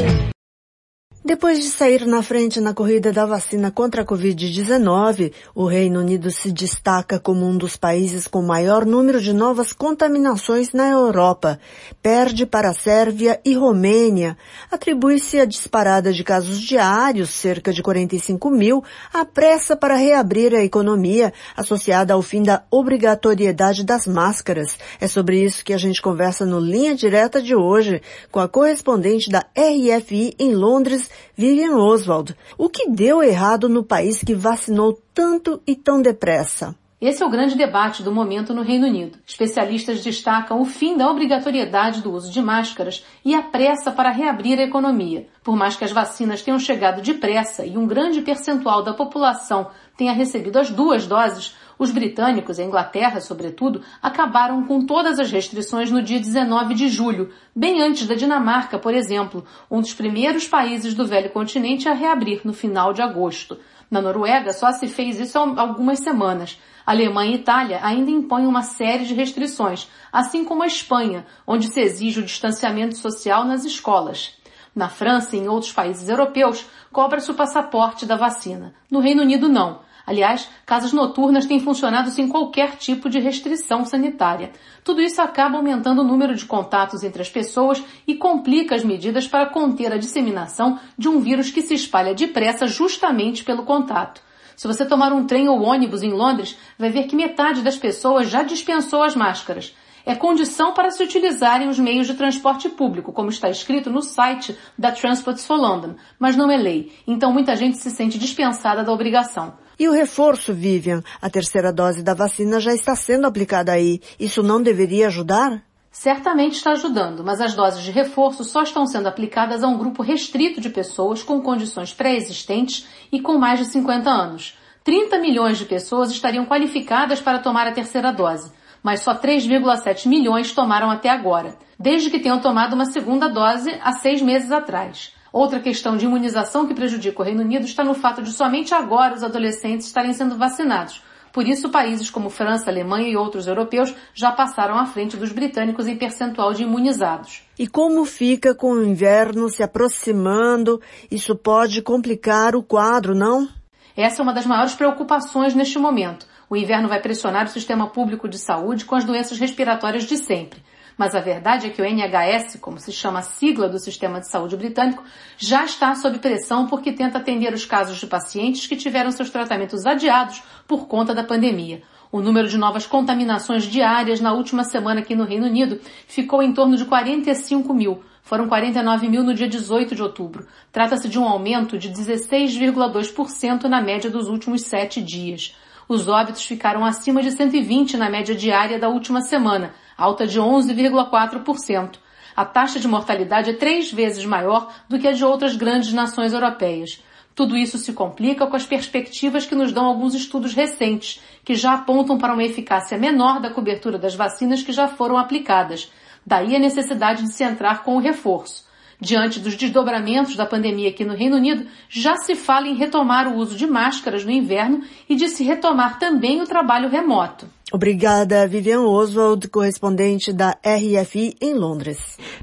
Depois 1.26 1.58
de 1.58 1.70
sair 1.70 2.06
na 2.06 2.22
frente 2.22 2.60
na 2.60 2.74
corrida 2.74 3.10
da 3.10 3.24
vacina 3.24 3.70
contra 3.70 4.02
a 4.02 4.04
Covid-19, 4.04 5.32
o 5.54 5.64
Reino 5.64 6.00
Unido 6.00 6.30
se 6.30 6.52
destaca 6.52 7.18
como 7.18 7.46
um 7.46 7.56
dos 7.56 7.78
países 7.78 8.28
com 8.28 8.42
maior 8.42 8.84
número 8.84 9.18
de 9.18 9.32
novas 9.32 9.72
contaminações 9.72 10.74
na 10.74 10.90
Europa. 10.90 11.58
Perde 12.02 12.44
para 12.44 12.68
a 12.68 12.74
Sérvia 12.74 13.40
e 13.42 13.54
Romênia. 13.54 14.36
Atribui-se 14.70 15.40
a 15.40 15.46
disparada 15.46 16.12
de 16.12 16.22
casos 16.22 16.60
diários, 16.60 17.30
cerca 17.30 17.72
de 17.72 17.82
45 17.82 18.50
mil, 18.50 18.84
à 19.10 19.24
pressa 19.24 19.74
para 19.74 19.96
reabrir 19.96 20.54
a 20.54 20.62
economia, 20.62 21.32
associada 21.56 22.12
ao 22.12 22.20
fim 22.20 22.42
da 22.42 22.64
obrigatoriedade 22.70 23.82
das 23.82 24.06
máscaras. 24.06 24.76
É 25.00 25.08
sobre 25.08 25.42
isso 25.42 25.64
que 25.64 25.72
a 25.72 25.78
gente 25.78 26.02
conversa 26.02 26.44
no 26.44 26.60
Linha 26.60 26.94
Direta 26.94 27.40
de 27.40 27.54
hoje, 27.54 28.02
com 28.30 28.40
a 28.40 28.48
correspondente 28.48 29.30
da 29.30 29.42
RFI 29.56 30.34
em 30.38 30.54
Londres, 30.54 31.13
Vivian 31.36 31.76
Oswald, 31.76 32.34
o 32.56 32.68
que 32.68 32.90
deu 32.90 33.22
errado 33.22 33.68
no 33.68 33.84
país 33.84 34.22
que 34.22 34.34
vacinou 34.34 35.00
tanto 35.12 35.60
e 35.66 35.74
tão 35.74 36.00
depressa? 36.00 36.76
Esse 37.00 37.22
é 37.22 37.26
o 37.26 37.30
grande 37.30 37.54
debate 37.54 38.02
do 38.02 38.10
momento 38.10 38.54
no 38.54 38.62
Reino 38.62 38.86
Unido. 38.86 39.18
Especialistas 39.26 40.02
destacam 40.02 40.62
o 40.62 40.64
fim 40.64 40.96
da 40.96 41.10
obrigatoriedade 41.10 42.00
do 42.00 42.10
uso 42.10 42.32
de 42.32 42.40
máscaras 42.40 43.04
e 43.22 43.34
a 43.34 43.42
pressa 43.42 43.92
para 43.92 44.10
reabrir 44.10 44.58
a 44.58 44.62
economia. 44.62 45.28
Por 45.42 45.54
mais 45.54 45.76
que 45.76 45.84
as 45.84 45.92
vacinas 45.92 46.40
tenham 46.40 46.58
chegado 46.58 47.02
depressa 47.02 47.66
e 47.66 47.76
um 47.76 47.86
grande 47.86 48.22
percentual 48.22 48.82
da 48.82 48.94
população 48.94 49.70
tenha 49.98 50.14
recebido 50.14 50.58
as 50.58 50.70
duas 50.70 51.06
doses, 51.06 51.54
os 51.78 51.90
britânicos, 51.90 52.58
a 52.58 52.64
Inglaterra 52.64 53.20
sobretudo, 53.20 53.82
acabaram 54.02 54.64
com 54.64 54.84
todas 54.84 55.18
as 55.18 55.30
restrições 55.30 55.90
no 55.90 56.02
dia 56.02 56.20
19 56.20 56.74
de 56.74 56.88
julho, 56.88 57.30
bem 57.54 57.82
antes 57.82 58.06
da 58.06 58.14
Dinamarca, 58.14 58.78
por 58.78 58.94
exemplo, 58.94 59.44
um 59.70 59.80
dos 59.80 59.94
primeiros 59.94 60.46
países 60.46 60.94
do 60.94 61.06
velho 61.06 61.30
continente 61.30 61.88
a 61.88 61.92
reabrir 61.94 62.40
no 62.44 62.52
final 62.52 62.92
de 62.92 63.02
agosto. 63.02 63.58
Na 63.90 64.00
Noruega 64.00 64.52
só 64.52 64.72
se 64.72 64.88
fez 64.88 65.20
isso 65.20 65.38
há 65.38 65.60
algumas 65.60 66.00
semanas. 66.00 66.58
A 66.86 66.92
Alemanha 66.92 67.32
e 67.32 67.36
Itália 67.36 67.80
ainda 67.82 68.10
impõem 68.10 68.46
uma 68.46 68.62
série 68.62 69.04
de 69.04 69.14
restrições, 69.14 69.88
assim 70.12 70.44
como 70.44 70.62
a 70.62 70.66
Espanha, 70.66 71.24
onde 71.46 71.68
se 71.68 71.80
exige 71.80 72.20
o 72.20 72.24
distanciamento 72.24 72.96
social 72.96 73.44
nas 73.44 73.64
escolas. 73.64 74.36
Na 74.74 74.88
França 74.88 75.36
e 75.36 75.38
em 75.38 75.48
outros 75.48 75.72
países 75.72 76.08
europeus, 76.08 76.66
cobra-se 76.92 77.30
o 77.30 77.34
passaporte 77.34 78.04
da 78.04 78.16
vacina. 78.16 78.74
No 78.90 78.98
Reino 78.98 79.22
Unido, 79.22 79.48
não. 79.48 79.80
Aliás, 80.06 80.48
casas 80.66 80.92
noturnas 80.92 81.46
têm 81.46 81.58
funcionado 81.58 82.10
sem 82.10 82.28
qualquer 82.28 82.76
tipo 82.76 83.08
de 83.08 83.18
restrição 83.18 83.86
sanitária. 83.86 84.52
Tudo 84.84 85.00
isso 85.00 85.22
acaba 85.22 85.56
aumentando 85.56 86.02
o 86.02 86.04
número 86.04 86.34
de 86.34 86.44
contatos 86.44 87.02
entre 87.02 87.22
as 87.22 87.30
pessoas 87.30 87.82
e 88.06 88.14
complica 88.14 88.74
as 88.74 88.84
medidas 88.84 89.26
para 89.26 89.46
conter 89.46 89.92
a 89.92 89.96
disseminação 89.96 90.78
de 90.98 91.08
um 91.08 91.20
vírus 91.20 91.50
que 91.50 91.62
se 91.62 91.72
espalha 91.72 92.14
depressa 92.14 92.66
justamente 92.66 93.42
pelo 93.42 93.64
contato. 93.64 94.20
Se 94.54 94.68
você 94.68 94.84
tomar 94.84 95.12
um 95.12 95.26
trem 95.26 95.48
ou 95.48 95.62
ônibus 95.62 96.02
em 96.02 96.12
Londres, 96.12 96.56
vai 96.78 96.90
ver 96.90 97.04
que 97.04 97.16
metade 97.16 97.62
das 97.62 97.76
pessoas 97.76 98.28
já 98.28 98.42
dispensou 98.42 99.02
as 99.02 99.16
máscaras. 99.16 99.74
É 100.06 100.14
condição 100.14 100.74
para 100.74 100.90
se 100.90 101.02
utilizarem 101.02 101.66
os 101.66 101.78
meios 101.78 102.06
de 102.06 102.12
transporte 102.12 102.68
público, 102.68 103.10
como 103.10 103.30
está 103.30 103.48
escrito 103.48 103.88
no 103.88 104.02
site 104.02 104.56
da 104.78 104.92
Transports 104.92 105.46
for 105.46 105.56
London, 105.56 105.94
mas 106.18 106.36
não 106.36 106.50
é 106.50 106.58
lei, 106.58 106.92
então 107.06 107.32
muita 107.32 107.56
gente 107.56 107.78
se 107.78 107.90
sente 107.90 108.18
dispensada 108.18 108.84
da 108.84 108.92
obrigação. 108.92 109.54
E 109.78 109.88
o 109.88 109.92
reforço, 109.92 110.54
Vivian? 110.54 111.02
A 111.20 111.28
terceira 111.28 111.72
dose 111.72 112.02
da 112.02 112.14
vacina 112.14 112.60
já 112.60 112.72
está 112.72 112.94
sendo 112.94 113.26
aplicada 113.26 113.72
aí. 113.72 114.00
Isso 114.18 114.42
não 114.42 114.62
deveria 114.62 115.08
ajudar? 115.08 115.62
Certamente 115.90 116.54
está 116.54 116.72
ajudando, 116.72 117.22
mas 117.22 117.40
as 117.40 117.54
doses 117.54 117.82
de 117.82 117.92
reforço 117.92 118.42
só 118.42 118.62
estão 118.62 118.84
sendo 118.84 119.06
aplicadas 119.06 119.62
a 119.62 119.68
um 119.68 119.78
grupo 119.78 120.02
restrito 120.02 120.60
de 120.60 120.68
pessoas 120.68 121.22
com 121.22 121.40
condições 121.40 121.94
pré-existentes 121.94 122.86
e 123.12 123.20
com 123.20 123.38
mais 123.38 123.60
de 123.60 123.66
50 123.66 124.10
anos. 124.10 124.58
30 124.82 125.18
milhões 125.18 125.56
de 125.56 125.64
pessoas 125.64 126.10
estariam 126.10 126.46
qualificadas 126.46 127.20
para 127.20 127.38
tomar 127.38 127.66
a 127.68 127.72
terceira 127.72 128.12
dose, 128.12 128.52
mas 128.82 129.00
só 129.00 129.14
3,7 129.14 130.06
milhões 130.06 130.52
tomaram 130.52 130.90
até 130.90 131.08
agora, 131.08 131.56
desde 131.78 132.10
que 132.10 132.18
tenham 132.18 132.40
tomado 132.40 132.74
uma 132.74 132.86
segunda 132.86 133.28
dose 133.28 133.70
há 133.80 133.92
seis 133.92 134.20
meses 134.20 134.50
atrás. 134.50 135.14
Outra 135.34 135.58
questão 135.58 135.96
de 135.96 136.04
imunização 136.04 136.64
que 136.64 136.74
prejudica 136.74 137.20
o 137.20 137.24
Reino 137.24 137.40
Unido 137.40 137.64
está 137.64 137.82
no 137.82 137.92
fato 137.92 138.22
de 138.22 138.30
somente 138.30 138.72
agora 138.72 139.16
os 139.16 139.24
adolescentes 139.24 139.88
estarem 139.88 140.12
sendo 140.12 140.38
vacinados. 140.38 141.02
Por 141.32 141.44
isso, 141.44 141.70
países 141.70 142.08
como 142.08 142.30
França, 142.30 142.70
Alemanha 142.70 143.08
e 143.08 143.16
outros 143.16 143.48
europeus 143.48 143.92
já 144.14 144.30
passaram 144.30 144.78
à 144.78 144.86
frente 144.86 145.16
dos 145.16 145.32
britânicos 145.32 145.88
em 145.88 145.96
percentual 145.96 146.54
de 146.54 146.62
imunizados. 146.62 147.42
E 147.58 147.66
como 147.66 148.04
fica 148.04 148.54
com 148.54 148.74
o 148.74 148.84
inverno 148.84 149.48
se 149.48 149.60
aproximando? 149.60 150.80
Isso 151.10 151.34
pode 151.34 151.82
complicar 151.82 152.54
o 152.54 152.62
quadro, 152.62 153.12
não? 153.12 153.48
Essa 153.96 154.22
é 154.22 154.22
uma 154.22 154.32
das 154.32 154.46
maiores 154.46 154.74
preocupações 154.74 155.52
neste 155.52 155.80
momento. 155.80 156.28
O 156.48 156.56
inverno 156.56 156.88
vai 156.88 157.00
pressionar 157.02 157.46
o 157.46 157.50
sistema 157.50 157.88
público 157.88 158.28
de 158.28 158.38
saúde 158.38 158.84
com 158.84 158.94
as 158.94 159.02
doenças 159.02 159.36
respiratórias 159.36 160.04
de 160.04 160.16
sempre. 160.16 160.62
Mas 160.96 161.14
a 161.14 161.20
verdade 161.20 161.66
é 161.66 161.70
que 161.70 161.82
o 161.82 161.84
NHS, 161.84 162.58
como 162.60 162.78
se 162.78 162.92
chama 162.92 163.18
a 163.18 163.22
sigla 163.22 163.68
do 163.68 163.78
sistema 163.78 164.20
de 164.20 164.30
saúde 164.30 164.56
britânico, 164.56 165.02
já 165.36 165.64
está 165.64 165.94
sob 165.94 166.18
pressão 166.18 166.66
porque 166.66 166.92
tenta 166.92 167.18
atender 167.18 167.52
os 167.52 167.64
casos 167.64 167.98
de 167.98 168.06
pacientes 168.06 168.66
que 168.66 168.76
tiveram 168.76 169.10
seus 169.10 169.30
tratamentos 169.30 169.84
adiados 169.86 170.42
por 170.68 170.86
conta 170.86 171.14
da 171.14 171.24
pandemia. 171.24 171.82
O 172.12 172.20
número 172.20 172.46
de 172.46 172.56
novas 172.56 172.86
contaminações 172.86 173.64
diárias 173.64 174.20
na 174.20 174.32
última 174.32 174.62
semana 174.62 175.00
aqui 175.00 175.16
no 175.16 175.24
Reino 175.24 175.46
Unido 175.46 175.80
ficou 176.06 176.40
em 176.42 176.52
torno 176.52 176.76
de 176.76 176.84
45 176.84 177.74
mil. 177.74 178.04
Foram 178.22 178.48
49 178.48 179.08
mil 179.08 179.24
no 179.24 179.34
dia 179.34 179.48
18 179.48 179.96
de 179.96 180.02
outubro. 180.02 180.46
Trata-se 180.70 181.08
de 181.08 181.18
um 181.18 181.24
aumento 181.24 181.76
de 181.76 181.90
16,2% 181.90 183.64
na 183.64 183.82
média 183.82 184.08
dos 184.08 184.28
últimos 184.28 184.62
sete 184.62 185.02
dias. 185.02 185.56
Os 185.88 186.08
óbitos 186.08 186.46
ficaram 186.46 186.84
acima 186.84 187.20
de 187.20 187.32
120 187.32 187.96
na 187.96 188.08
média 188.08 188.34
diária 188.34 188.78
da 188.78 188.88
última 188.88 189.20
semana, 189.20 189.74
alta 189.96 190.26
de 190.26 190.40
11,4%. 190.40 191.98
A 192.36 192.44
taxa 192.44 192.80
de 192.80 192.88
mortalidade 192.88 193.50
é 193.50 193.54
três 193.54 193.92
vezes 193.92 194.24
maior 194.24 194.72
do 194.88 194.98
que 194.98 195.06
a 195.06 195.12
de 195.12 195.24
outras 195.24 195.56
grandes 195.56 195.92
nações 195.92 196.32
europeias. 196.32 197.00
Tudo 197.34 197.56
isso 197.56 197.78
se 197.78 197.92
complica 197.92 198.46
com 198.46 198.56
as 198.56 198.64
perspectivas 198.64 199.44
que 199.44 199.54
nos 199.54 199.72
dão 199.72 199.86
alguns 199.86 200.14
estudos 200.14 200.54
recentes, 200.54 201.20
que 201.44 201.54
já 201.54 201.74
apontam 201.74 202.16
para 202.16 202.32
uma 202.32 202.44
eficácia 202.44 202.96
menor 202.96 203.40
da 203.40 203.50
cobertura 203.50 203.98
das 203.98 204.14
vacinas 204.14 204.62
que 204.62 204.72
já 204.72 204.86
foram 204.86 205.18
aplicadas. 205.18 205.90
Daí 206.24 206.54
a 206.54 206.60
necessidade 206.60 207.22
de 207.22 207.32
se 207.32 207.42
entrar 207.42 207.82
com 207.82 207.96
o 207.96 208.00
reforço. 208.00 208.64
Diante 209.00 209.40
dos 209.40 209.56
desdobramentos 209.56 210.36
da 210.36 210.46
pandemia 210.46 210.88
aqui 210.88 211.04
no 211.04 211.14
Reino 211.14 211.36
Unido, 211.36 211.66
já 211.88 212.16
se 212.16 212.36
fala 212.36 212.68
em 212.68 212.74
retomar 212.74 213.26
o 213.28 213.36
uso 213.36 213.56
de 213.56 213.66
máscaras 213.66 214.24
no 214.24 214.30
inverno 214.30 214.82
e 215.08 215.16
de 215.16 215.28
se 215.28 215.42
retomar 215.42 215.98
também 215.98 216.40
o 216.40 216.46
trabalho 216.46 216.88
remoto. 216.88 217.46
Obrigada, 217.74 218.46
Vivian 218.46 218.82
Oswald, 218.82 219.48
correspondente 219.48 220.32
da 220.32 220.56
RFI 220.64 221.34
em 221.40 221.54
Londres. 221.54 221.98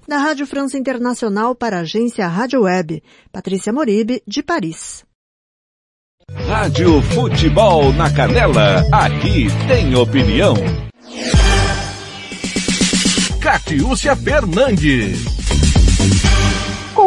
Da 0.05 0.17
Rádio 0.17 0.45
França 0.45 0.77
Internacional 0.77 1.55
para 1.55 1.77
a 1.77 1.81
agência 1.83 2.27
Rádio 2.27 2.63
Web, 2.63 3.01
Patrícia 3.31 3.71
Moribe, 3.71 4.21
de 4.27 4.43
Paris. 4.43 5.05
Rádio 6.29 7.01
Futebol 7.01 7.93
na 7.93 8.11
Canela, 8.11 8.85
aqui 8.91 9.47
tem 9.69 9.95
opinião. 9.95 10.53
Catiúcia 13.39 14.13
Fernandes 14.17 15.31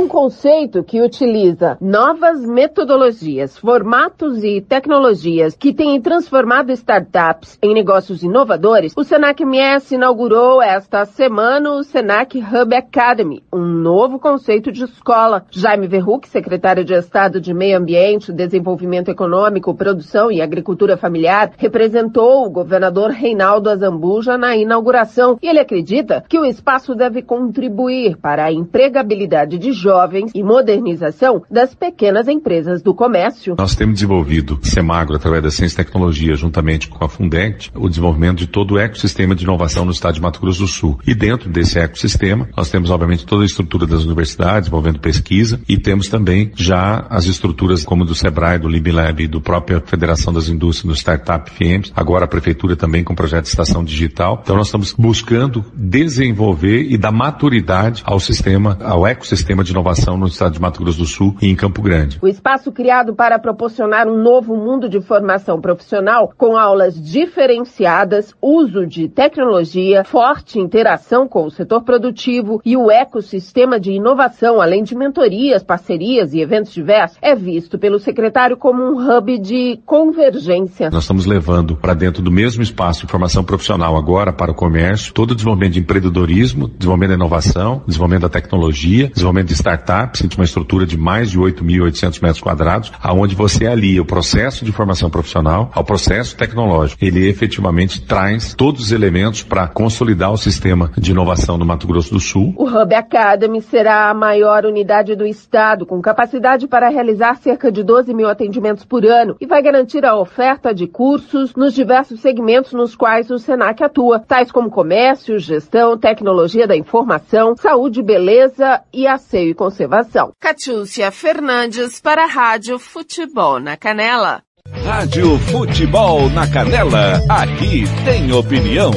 um 0.05 0.09
conceito 0.09 0.85
que 0.85 1.01
utiliza 1.01 1.79
novas 1.81 2.45
metodologias, 2.45 3.57
formatos 3.57 4.45
e 4.45 4.61
tecnologias 4.61 5.57
que 5.57 5.73
têm 5.73 5.99
transformado 5.99 6.71
startups 6.73 7.59
em 7.63 7.73
negócios 7.73 8.23
inovadores, 8.23 8.93
o 8.95 9.03
Senac 9.03 9.43
MS 9.43 9.95
inaugurou 9.95 10.61
esta 10.61 11.07
semana 11.07 11.71
o 11.71 11.83
Senac 11.83 12.39
Hub 12.39 12.75
Academy, 12.75 13.43
um 13.51 13.65
novo 13.65 14.19
conceito 14.19 14.71
de 14.71 14.85
escola. 14.85 15.47
Jaime 15.51 15.89
Verruc, 15.89 16.29
secretário 16.29 16.85
de 16.85 16.93
Estado 16.93 17.41
de 17.41 17.55
Meio 17.55 17.79
Ambiente, 17.79 18.31
Desenvolvimento 18.31 19.11
Econômico, 19.11 19.75
Produção 19.75 20.31
e 20.31 20.43
Agricultura 20.43 20.99
Familiar, 20.99 21.53
representou 21.57 22.45
o 22.45 22.51
governador 22.51 23.11
Reinaldo 23.11 23.71
Azambuja 23.71 24.37
na 24.37 24.55
inauguração 24.55 25.39
e 25.41 25.49
ele 25.49 25.61
acredita 25.61 26.23
que 26.29 26.39
o 26.39 26.45
espaço 26.45 26.95
deve 26.95 27.23
contribuir 27.23 28.19
para 28.19 28.45
a 28.45 28.53
empregabilidade 28.53 29.57
de 29.57 29.73
jovens 29.95 30.33
e 30.35 30.43
modernização 30.43 31.45
das 31.49 31.73
pequenas 31.73 32.27
empresas 32.27 32.83
do 32.83 32.93
comércio. 32.93 33.55
Nós 33.57 33.77
temos 33.77 33.95
desenvolvido 33.95 34.59
Semagro 34.63 35.15
através 35.15 35.41
da 35.45 35.53
Ciência 35.53 35.81
e 35.81 35.85
Tecnologia, 35.85 36.35
juntamente 36.35 36.89
com 36.89 37.05
a 37.05 37.09
Fundect, 37.09 37.71
o 37.77 37.89
desenvolvimento 37.89 38.39
de 38.39 38.49
todo 38.49 38.75
o 38.75 38.79
ecossistema 38.79 39.37
de 39.37 39.45
inovação 39.45 39.85
no 39.85 39.93
estado 39.93 40.15
de 40.15 40.21
Mato 40.21 40.41
Grosso 40.41 40.63
do 40.63 40.67
Sul. 40.67 40.99
E 41.07 41.15
dentro 41.15 41.49
desse 41.49 41.79
ecossistema, 41.79 42.49
nós 42.57 42.69
temos 42.71 42.91
obviamente 42.91 43.25
toda 43.25 43.45
a 43.45 43.47
estrutura 43.47 43.87
das 43.87 44.05
universidades, 44.05 44.67
envolvendo 44.67 44.99
pesquisa, 44.99 45.61
e 45.69 45.79
temos 45.79 46.09
também 46.09 46.51
já 46.57 47.07
as 47.09 47.27
estruturas 47.27 47.85
como 47.85 48.05
do 48.05 48.17
Sebrae, 48.17 48.59
do 48.59 48.69
LibLab, 48.69 49.29
do 49.29 49.41
própria 49.41 49.81
Federação 49.81 50.33
das 50.33 50.49
Indústrias, 50.49 50.93
do 50.93 50.99
Startup 50.99 51.49
FIEMS, 51.49 51.93
agora 51.95 52.25
a 52.25 52.29
Prefeitura 52.29 52.75
também 52.75 53.05
com 53.05 53.13
o 53.13 53.17
projeto 53.17 53.45
de 53.45 53.51
Estação 53.51 53.85
Digital. 53.85 54.41
Então 54.43 54.57
nós 54.57 54.67
estamos 54.67 54.93
buscando 54.93 55.65
desenvolver 55.73 56.83
e 56.83 56.99
dar 56.99 57.13
maturidade 57.13 58.03
ao 58.05 58.19
sistema, 58.19 58.77
ao 58.83 59.07
ecossistema 59.07 59.63
de 59.63 59.71
inovação 59.71 59.84
no 60.17 60.27
estado 60.27 60.55
de 60.55 60.61
Mato 60.61 60.83
Grosso 60.83 60.99
do 60.99 61.05
Sul 61.05 61.37
e 61.43 61.49
em 61.49 61.55
Campo 61.55 61.83
Grande. 61.83 62.19
O 62.23 62.27
espaço 62.27 62.73
criado 62.73 63.15
para 63.15 63.39
proporcionar 63.39 64.09
um 64.09 64.17
novo 64.17 64.57
mundo 64.57 64.89
de 64.89 64.99
formação 65.01 65.61
profissional 65.61 66.33
com 66.39 66.57
aulas 66.57 66.95
diferenciadas, 66.95 68.33
uso 68.41 68.87
de 68.87 69.11
tecnologia, 69.11 70.03
forte 70.03 70.59
interação 70.59 71.29
com 71.29 71.45
o 71.45 71.51
setor 71.51 71.83
produtivo 71.83 72.63
e 72.65 72.79
o 72.79 72.91
ecossistema 72.91 73.79
de 73.79 73.93
inovação, 73.93 74.59
além 74.59 74.83
de 74.83 74.97
mentorias, 74.97 75.63
parcerias 75.63 76.33
e 76.33 76.41
eventos 76.41 76.73
diversos, 76.73 77.19
é 77.21 77.35
visto 77.35 77.79
pelo 77.79 77.99
secretário 77.99 78.57
como 78.57 78.83
um 78.83 78.97
hub 78.97 79.39
de 79.39 79.79
convergência. 79.85 80.89
Nós 80.91 81.05
estamos 81.05 81.27
levando 81.27 81.77
para 81.77 81.93
dentro 81.93 82.23
do 82.23 82.31
mesmo 82.31 82.63
espaço 82.63 83.05
de 83.05 83.11
formação 83.11 83.45
profissional 83.45 83.97
agora 83.99 84.33
para 84.33 84.51
o 84.51 84.55
comércio, 84.55 85.13
todo 85.13 85.33
o 85.33 85.35
desenvolvimento 85.35 85.75
de 85.75 85.81
empreendedorismo, 85.81 86.69
desenvolvimento 86.69 87.11
da 87.11 87.17
inovação, 87.17 87.83
desenvolvimento 87.87 88.23
da 88.23 88.31
tecnologia, 88.31 89.09
desenvolvimento 89.09 89.49
de 89.49 89.55
startups, 89.55 89.74
de 89.77 90.37
uma 90.37 90.45
estrutura 90.45 90.87
de 90.87 90.97
mais 90.97 91.31
de 91.31 91.39
8.800 91.39 92.23
metros 92.23 92.41
quadrados, 92.41 92.93
aonde 93.03 93.35
você 93.35 93.67
alia 93.67 94.03
o 94.03 94.07
processo 94.07 94.65
de 94.65 94.73
formação 94.73 95.11
profissional 95.11 95.71
ao 95.75 95.85
processo 95.85 96.37
tecnológico. 96.37 97.05
Ele 97.05 97.29
efetivamente 97.29 98.03
traz 98.03 98.55
todos 98.55 98.83
os 98.83 98.93
elementos 98.93 99.43
para 99.43 99.69
consolidar 99.69 100.33
o 100.33 100.37
sistema 100.37 100.91
de 100.97 101.13
inovação 101.13 101.59
no 101.59 101.65
Mato 101.65 101.87
Grosso 101.87 102.13
do 102.13 102.21
Sul. 102.21 102.55
O 102.57 102.69
Hub 102.69 102.95
Academy 102.95 103.61
será 103.63 104.11
a 104.11 104.15
maior 104.15 104.65
unidade 104.65 105.15
do 105.15 105.27
estado, 105.27 105.87
com 105.87 106.01
capacidade 106.01 106.67
para 106.67 106.89
realizar 106.89 107.37
cerca 107.37 107.71
de 107.71 107.83
12 107.83 108.13
mil 108.15 108.29
atendimentos 108.29 108.85
por 108.85 109.05
ano 109.05 109.37
e 109.41 109.47
vai 109.47 109.63
garantir 109.63 110.05
a 110.05 110.17
oferta 110.17 110.75
de 110.75 110.87
cursos 110.87 111.55
nos 111.55 111.75
diversos 111.75 112.21
segmentos 112.21 112.73
nos 112.73 112.95
quais 112.95 113.31
o 113.31 113.39
Senac 113.39 113.83
atua, 113.83 114.21
tais 114.21 114.51
como 114.51 114.71
comércio, 114.71 115.39
gestão, 115.39 115.99
tecnologia 115.99 116.67
da 116.67 116.77
informação, 116.77 117.57
saúde, 117.57 118.03
beleza 118.03 118.81
e 118.93 119.07
asseio 119.07 119.51
e 119.51 119.55
conservação. 119.65 120.35
Catiúcia 120.39 121.11
Fernandes 121.11 121.99
para 121.99 122.25
a 122.25 122.27
Rádio 122.27 122.79
Futebol 122.79 123.59
na 123.59 123.79
Canela. 123.79 124.43
Rádio 124.85 125.39
Futebol 125.39 126.29
na 126.29 126.47
Canela, 126.47 127.15
aqui 127.31 127.85
tem 128.05 128.31
opinião. 128.31 128.91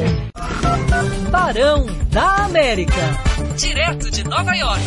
Barão 1.32 1.86
da 2.12 2.46
América, 2.46 2.92
direto 3.56 4.12
de 4.12 4.26
Nova 4.26 4.54
York. 4.56 4.84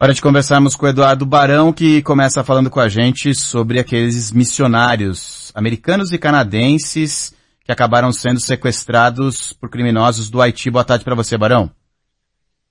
Hora 0.00 0.14
de 0.14 0.22
conversarmos 0.22 0.74
com 0.74 0.86
o 0.86 0.88
Eduardo 0.88 1.26
Barão, 1.26 1.74
que 1.74 2.00
começa 2.00 2.42
falando 2.42 2.70
com 2.70 2.80
a 2.80 2.88
gente 2.88 3.34
sobre 3.34 3.78
aqueles 3.78 4.32
missionários 4.32 5.52
americanos 5.54 6.10
e 6.10 6.18
canadenses 6.18 7.34
que 7.72 7.82
acabaram 7.82 8.12
sendo 8.12 8.38
sequestrados 8.38 9.52
por 9.54 9.70
criminosos 9.70 10.28
do 10.28 10.40
Haiti. 10.40 10.70
Boa 10.70 10.84
tarde 10.84 11.04
para 11.04 11.14
você, 11.14 11.38
Barão. 11.38 11.70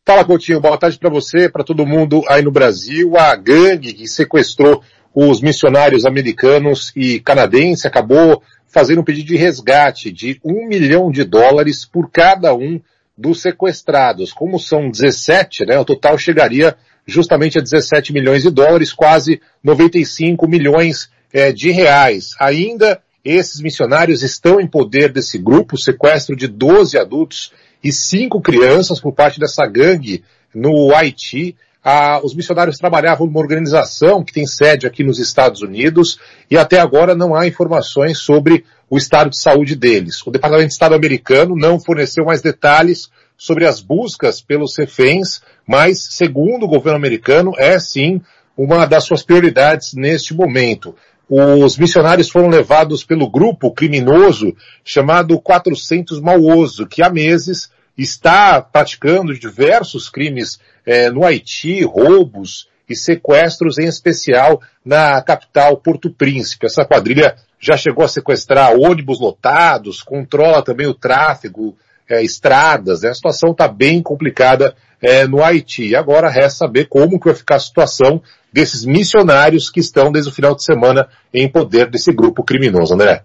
Fala, 0.06 0.24
Coutinho. 0.24 0.62
Boa 0.62 0.78
tarde 0.78 0.98
para 0.98 1.10
você, 1.10 1.50
para 1.50 1.64
todo 1.64 1.86
mundo 1.86 2.24
aí 2.28 2.44
no 2.44 2.52
Brasil. 2.52 3.18
A 3.18 3.36
gangue 3.36 3.94
que 3.94 4.08
sequestrou 4.08 4.84
os 5.14 5.42
missionários 5.42 6.06
americanos 6.06 6.92
e 6.96 7.20
canadenses 7.20 7.86
acabou 7.86 8.42
fazendo 8.68 9.02
um 9.02 9.04
pedido 9.04 9.28
de 9.28 9.36
resgate 9.36 10.12
de 10.12 10.40
um 10.44 10.68
milhão 10.68 11.12
de 11.12 11.24
dólares 11.24 11.84
por 11.84 12.10
cada 12.10 12.54
um 12.54 12.80
dos 13.18 13.42
sequestrados. 13.42 14.32
Como 14.32 14.60
são 14.60 14.90
17, 14.90 15.66
né, 15.66 15.78
o 15.80 15.86
total 15.86 16.18
chegaria 16.18 16.76
justamente 17.06 17.58
a 17.58 17.62
17 17.62 18.14
milhões 18.14 18.44
de 18.44 18.50
dólares, 18.50 18.94
quase 18.94 19.42
95 19.64 20.48
milhões 20.48 21.10
é, 21.34 21.52
de 21.52 21.72
reais. 21.72 22.32
Ainda 22.40 23.02
esses 23.24 23.62
missionários 23.62 24.24
estão 24.24 24.60
em 24.60 24.68
poder 24.68 25.12
desse 25.12 25.38
grupo, 25.38 25.78
sequestro 25.78 26.36
de 26.36 26.48
12 26.48 26.98
adultos 26.98 27.52
e 27.84 27.92
5 27.92 28.42
crianças 28.42 29.00
por 29.00 29.14
parte 29.14 29.40
dessa 29.40 29.66
gangue 29.66 30.24
no 30.54 30.94
Haiti. 30.94 31.56
Ah, 31.84 32.20
os 32.24 32.36
missionários 32.36 32.78
trabalhavam 32.78 33.26
numa 33.26 33.40
organização 33.40 34.24
que 34.24 34.34
tem 34.34 34.46
sede 34.46 34.86
aqui 34.86 35.04
nos 35.04 35.20
Estados 35.20 35.62
Unidos 35.62 36.20
e 36.50 36.58
até 36.58 36.80
agora 36.80 37.16
não 37.16 37.36
há 37.36 37.48
informações 37.48 38.20
sobre 38.20 38.66
o 38.90 38.98
estado 38.98 39.30
de 39.30 39.40
saúde 39.40 39.76
deles. 39.76 40.22
O 40.26 40.32
Departamento 40.32 40.68
de 40.68 40.74
Estado 40.74 40.96
americano 40.96 41.56
não 41.56 41.80
forneceu 41.80 42.26
mais 42.26 42.42
detalhes 42.42 43.10
sobre 43.38 43.66
as 43.66 43.80
buscas 43.80 44.42
pelos 44.42 44.78
reféns, 44.78 45.42
mas, 45.66 46.04
segundo 46.12 46.66
o 46.66 46.68
governo 46.68 46.98
americano, 46.98 47.54
é 47.58 47.80
sim 47.80 48.22
uma 48.56 48.86
das 48.86 49.06
suas 49.06 49.24
prioridades 49.24 49.94
neste 49.94 50.36
momento 50.36 50.96
os 51.34 51.78
missionários 51.78 52.30
foram 52.30 52.50
levados 52.50 53.06
pelo 53.06 53.30
grupo 53.30 53.72
criminoso 53.72 54.54
chamado 54.84 55.40
400 55.40 56.20
Mauoso, 56.20 56.86
que 56.86 57.02
há 57.02 57.10
meses 57.10 57.72
está 57.98 58.62
praticando 58.62 59.34
diversos 59.34 60.10
crimes 60.10 60.60
é, 60.86 61.10
no 61.10 61.24
Haiti, 61.24 61.86
roubos 61.86 62.68
e 62.90 62.98
sequestros, 62.98 63.78
em 63.78 63.86
especial 63.86 64.62
na 64.84 65.22
capital 65.22 65.78
Porto 65.78 66.12
Príncipe. 66.12 66.66
Essa 66.66 66.84
quadrilha 66.84 67.36
já 67.58 67.78
chegou 67.78 68.04
a 68.04 68.10
sequestrar 68.10 68.74
ônibus 68.74 69.22
lotados, 69.22 70.04
controla 70.04 70.62
também 70.62 70.88
o 70.88 70.94
tráfego, 70.94 71.78
é, 72.10 72.22
estradas, 72.22 73.04
né? 73.04 73.10
A 73.10 73.14
situação 73.14 73.52
está 73.52 73.70
bem 73.70 74.02
complicada 74.02 74.76
é, 75.02 75.28
no 75.28 75.44
Haiti. 75.44 75.96
Agora 75.96 76.30
resta 76.30 76.66
saber 76.66 76.86
como 76.86 77.20
que 77.20 77.26
vai 77.26 77.36
ficar 77.36 77.56
a 77.56 77.60
situação 77.60 78.22
desses 78.54 78.86
missionários 78.86 79.70
que 79.70 79.80
estão 79.80 80.12
desde 80.12 80.30
o 80.30 80.34
final 80.34 80.56
de 80.56 80.64
semana 80.64 81.08
em 81.34 81.50
poder 81.50 81.90
desse 81.90 82.14
grupo 82.14 82.44
criminoso, 82.44 82.94
André. 82.94 83.24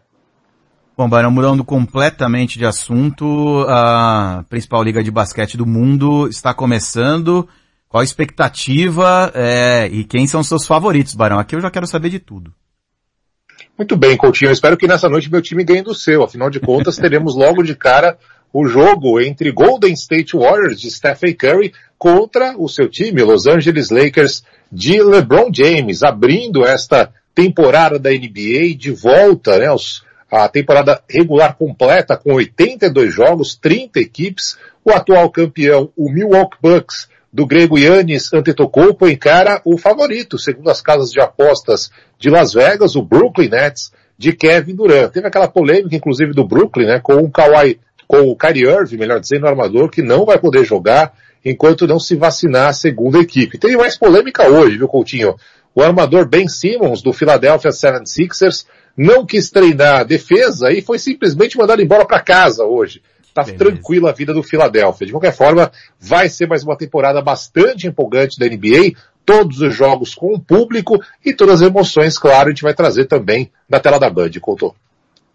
Bom, 0.96 1.08
Barão, 1.08 1.30
mudando 1.30 1.62
completamente 1.62 2.58
de 2.58 2.64
assunto, 2.64 3.66
a 3.68 4.44
principal 4.48 4.82
liga 4.82 5.02
de 5.02 5.10
basquete 5.10 5.56
do 5.56 5.66
mundo 5.66 6.26
está 6.28 6.54
começando. 6.54 7.46
Qual 7.86 8.00
a 8.00 8.04
expectativa 8.04 9.30
é, 9.34 9.88
e 9.92 10.04
quem 10.04 10.26
são 10.26 10.42
seus 10.42 10.66
favoritos, 10.66 11.14
Barão? 11.14 11.38
Aqui 11.38 11.54
eu 11.54 11.60
já 11.60 11.70
quero 11.70 11.86
saber 11.86 12.08
de 12.08 12.18
tudo. 12.18 12.52
Muito 13.76 13.94
bem, 13.94 14.16
Coutinho. 14.16 14.48
Eu 14.48 14.52
espero 14.54 14.76
que 14.76 14.88
nessa 14.88 15.08
noite 15.08 15.30
meu 15.30 15.42
time 15.42 15.62
ganhe 15.62 15.82
do 15.82 15.94
seu. 15.94 16.22
Afinal 16.22 16.48
de 16.48 16.60
contas, 16.60 16.96
teremos 16.96 17.36
logo 17.36 17.62
de 17.62 17.74
cara 17.74 18.16
o 18.52 18.66
jogo 18.66 19.20
entre 19.20 19.50
Golden 19.50 19.92
State 19.92 20.36
Warriors 20.36 20.80
de 20.80 20.90
Stephen 20.90 21.34
Curry 21.34 21.72
contra 21.98 22.56
o 22.56 22.68
seu 22.68 22.88
time, 22.88 23.22
Los 23.22 23.46
Angeles 23.46 23.90
Lakers 23.90 24.42
de 24.70 25.02
LeBron 25.02 25.50
James, 25.52 26.02
abrindo 26.02 26.64
esta 26.64 27.12
temporada 27.34 27.98
da 27.98 28.10
NBA 28.10 28.74
de 28.76 28.90
volta, 28.90 29.58
né, 29.58 29.70
os, 29.70 30.02
a 30.30 30.48
temporada 30.48 31.02
regular 31.08 31.54
completa 31.56 32.16
com 32.16 32.34
82 32.34 33.12
jogos, 33.12 33.54
30 33.54 34.00
equipes, 34.00 34.56
o 34.84 34.90
atual 34.90 35.30
campeão, 35.30 35.90
o 35.96 36.10
Milwaukee 36.10 36.58
Bucks, 36.62 37.08
do 37.32 37.44
grego 37.44 37.78
Yannis 37.78 38.32
Antetokounmpo 38.32 39.06
encara 39.06 39.60
o 39.62 39.76
favorito, 39.76 40.38
segundo 40.38 40.70
as 40.70 40.80
casas 40.80 41.10
de 41.10 41.20
apostas 41.20 41.90
de 42.18 42.30
Las 42.30 42.54
Vegas, 42.54 42.96
o 42.96 43.02
Brooklyn 43.02 43.50
Nets 43.50 43.92
de 44.16 44.32
Kevin 44.32 44.74
Durant. 44.74 45.12
Teve 45.12 45.26
aquela 45.26 45.46
polêmica, 45.46 45.94
inclusive, 45.94 46.32
do 46.32 46.46
Brooklyn, 46.46 46.86
né, 46.86 47.00
com 47.00 47.16
o 47.16 47.30
Kawhi, 47.30 47.78
com 48.06 48.20
o 48.22 48.36
Kyrie 48.36 48.68
Irving, 48.68 48.96
melhor 48.96 49.20
dizendo, 49.20 49.44
o 49.44 49.48
armador, 49.48 49.90
que 49.90 50.02
não 50.02 50.24
vai 50.24 50.38
poder 50.38 50.64
jogar 50.64 51.12
enquanto 51.44 51.86
não 51.86 51.98
se 51.98 52.16
vacinar 52.16 52.68
a 52.68 52.72
segunda 52.72 53.18
equipe. 53.18 53.58
Tem 53.58 53.76
mais 53.76 53.96
polêmica 53.96 54.48
hoje, 54.48 54.78
viu, 54.78 54.88
Coutinho? 54.88 55.36
O 55.74 55.82
armador 55.82 56.26
Ben 56.26 56.48
Simmons, 56.48 57.02
do 57.02 57.12
Philadelphia 57.12 57.70
76ers, 57.70 58.66
não 58.96 59.26
quis 59.26 59.50
treinar 59.50 60.00
a 60.00 60.04
defesa 60.04 60.72
e 60.72 60.80
foi 60.80 60.98
simplesmente 60.98 61.58
mandado 61.58 61.82
embora 61.82 62.06
para 62.06 62.18
casa 62.20 62.64
hoje. 62.64 63.02
Tá 63.34 63.44
tranquila 63.44 64.08
a 64.08 64.14
vida 64.14 64.32
do 64.32 64.42
Philadelphia. 64.42 65.06
De 65.06 65.12
qualquer 65.12 65.34
forma, 65.34 65.70
vai 66.00 66.30
ser 66.30 66.48
mais 66.48 66.64
uma 66.64 66.76
temporada 66.76 67.20
bastante 67.20 67.86
empolgante 67.86 68.38
da 68.38 68.46
NBA. 68.46 68.98
Todos 69.26 69.60
os 69.60 69.74
jogos 69.74 70.14
com 70.14 70.32
o 70.32 70.40
público 70.40 70.98
e 71.22 71.34
todas 71.34 71.60
as 71.60 71.68
emoções, 71.68 72.16
claro, 72.16 72.48
a 72.48 72.50
gente 72.50 72.62
vai 72.62 72.72
trazer 72.72 73.04
também 73.04 73.52
na 73.68 73.78
tela 73.78 73.98
da 73.98 74.08
Band, 74.08 74.30
Couto. 74.40 74.74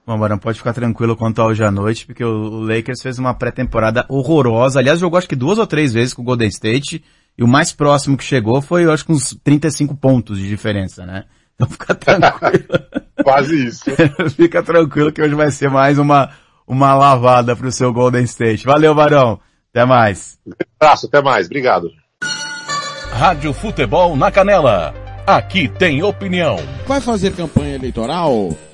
Bom, 0.06 0.18
Barão, 0.18 0.38
pode 0.38 0.58
ficar 0.58 0.74
tranquilo 0.74 1.16
quanto 1.16 1.42
ao 1.42 1.50
hoje 1.50 1.64
à 1.64 1.70
noite, 1.70 2.06
porque 2.06 2.24
o 2.24 2.62
Lakers 2.62 3.02
fez 3.02 3.20
uma 3.20 3.34
pré-temporada 3.34 4.06
horrorosa. 4.10 4.80
Aliás, 4.80 5.00
jogou 5.00 5.18
acho 5.18 5.30
que 5.30 5.36
duas 5.36 5.60
ou 5.60 5.68
três 5.68 5.94
vezes 5.94 6.14
com 6.14 6.24
o 6.24 6.26
Golden 6.26 6.48
State, 6.48 7.04
e 7.38 7.44
o 7.44 7.48
mais 7.48 7.72
próximo 7.72 8.18
que 8.18 8.24
chegou 8.24 8.62
foi, 8.62 8.86
eu 8.86 8.92
acho 8.92 9.06
que 9.06 9.12
uns 9.12 9.38
35 9.44 9.96
pontos 9.96 10.40
de 10.40 10.48
diferença, 10.48 11.06
né? 11.06 11.26
Então 11.56 11.68
fica 11.70 11.94
tranquilo. 11.94 12.66
Quase 13.24 13.68
isso. 13.68 13.86
fica 14.36 14.64
tranquilo 14.64 15.12
que 15.12 15.22
hoje 15.22 15.36
vai 15.36 15.52
ser 15.52 15.70
mais 15.70 16.00
uma, 16.00 16.32
uma 16.68 16.96
lavada 16.96 17.56
pro 17.56 17.72
seu 17.72 17.94
Golden 17.94 18.24
State. 18.24 18.66
Valeu, 18.66 18.96
Barão. 18.96 19.40
Até 19.70 19.86
mais. 19.86 20.40
Um 20.46 20.52
abraço, 20.80 21.06
até 21.06 21.22
mais. 21.22 21.46
Obrigado. 21.46 21.90
Rádio 23.12 23.54
Futebol 23.54 24.18
na 24.18 24.32
Canela. 24.32 24.94
Aqui 25.28 25.68
tem 25.70 26.02
opinião. 26.02 26.58
Vai 26.88 27.00
fazer 27.00 27.32
campanha 27.34 27.76
eleitoral? 27.76 28.50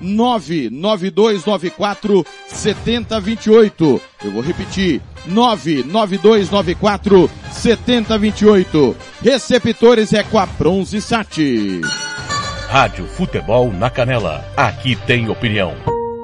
99294 0.00 2.24
7028. 2.46 4.00
Eu 4.24 4.32
vou 4.32 4.42
repetir. 4.42 5.00
99294 5.26 7.30
7028. 7.52 8.96
Receptores 9.22 10.12
é 10.12 10.22
com 10.22 10.38
a 10.38 10.46
Bronze 10.46 11.00
Sat. 11.00 11.80
Rádio 12.68 13.06
Futebol 13.06 13.72
na 13.72 13.90
Canela. 13.90 14.44
Aqui 14.56 14.94
tem 15.06 15.28
opinião. 15.28 15.74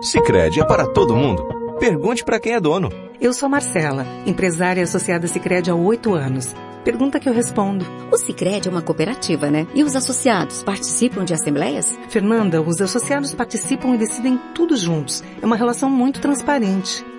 Sicredi 0.03 0.61
é 0.61 0.64
para 0.64 0.87
todo 0.87 1.16
mundo. 1.16 1.43
Pergunte 1.81 2.22
para 2.22 2.39
quem 2.39 2.53
é 2.53 2.61
dono. 2.61 2.91
Eu 3.20 3.33
sou 3.33 3.49
Marcela, 3.49 4.07
empresária 4.27 4.83
associada 4.83 5.27
Sicredi 5.27 5.70
há 5.70 5.75
oito 5.75 6.14
anos. 6.14 6.55
Pergunta 6.85 7.18
que 7.18 7.26
eu 7.26 7.32
respondo. 7.32 7.87
O 8.12 8.18
Sicredi 8.18 8.68
é 8.68 8.70
uma 8.70 8.82
cooperativa, 8.82 9.51
né? 9.51 9.66
E 9.74 9.82
os 9.82 9.97
associados 9.97 10.62
participam 10.62 11.24
de 11.24 11.32
assembleias? 11.32 11.99
Fernanda, 12.11 12.61
os 12.61 12.78
associados 12.78 13.32
participam 13.32 13.95
e 13.95 13.99
decidem 13.99 14.39
tudo 14.55 14.76
juntos. 14.76 15.24
É 15.41 15.47
uma 15.47 15.57
relação 15.57 15.89
muito 15.89 16.20
transparente. 16.20 17.03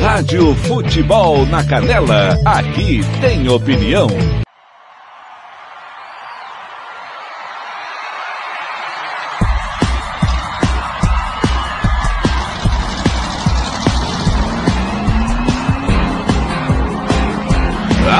Rádio 0.00 0.54
Futebol 0.54 1.44
na 1.46 1.62
Canela, 1.62 2.38
aqui 2.46 3.00
tem 3.20 3.48
opinião. 3.48 4.08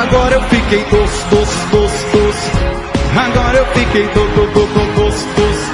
Agora 0.02 0.34
eu 0.34 0.42
fiquei 0.42 0.84
doce, 0.84 1.24
doce, 1.30 1.66
doce, 1.70 2.04
doce. 2.12 2.50
Agora 3.18 3.58
eu 3.58 3.66
fiquei 3.66 4.06
doce, 4.08 4.34
doce, 4.34 4.74
doce, 4.96 5.26
doce. 5.36 5.70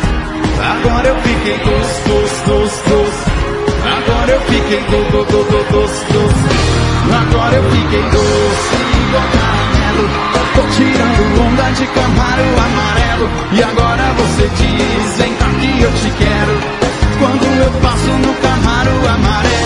Agora 0.62 1.08
eu 1.08 1.16
fiquei 1.22 1.58
doce, 1.58 2.08
doce, 2.08 2.44
doce, 2.46 2.90
doce. 2.90 3.35
Fiquei 4.48 4.80
do, 4.80 5.10
do, 5.10 5.24
do, 5.24 5.44
do, 5.44 5.72
doce, 5.72 6.04
doce. 6.12 6.76
Agora 7.12 7.54
eu 7.56 7.70
fiquei 7.70 8.02
doce 8.02 8.86
igual 9.06 9.24
caramelo. 9.32 10.08
Tô 10.54 10.62
tirando 10.74 11.40
onda 11.46 11.70
de 11.72 11.86
camaro 11.86 12.44
amarelo. 12.66 13.30
E 13.52 13.62
agora 13.62 14.04
você 14.14 14.48
diz, 14.56 15.16
vem 15.18 15.34
cá 15.34 15.46
que 15.60 15.82
eu 15.82 15.92
te 15.92 16.10
quero. 16.18 16.86
Quando 17.18 17.44
eu 17.60 17.70
passo 17.80 18.10
no 18.10 18.34
camaro 18.34 19.08
amarelo. 19.08 19.56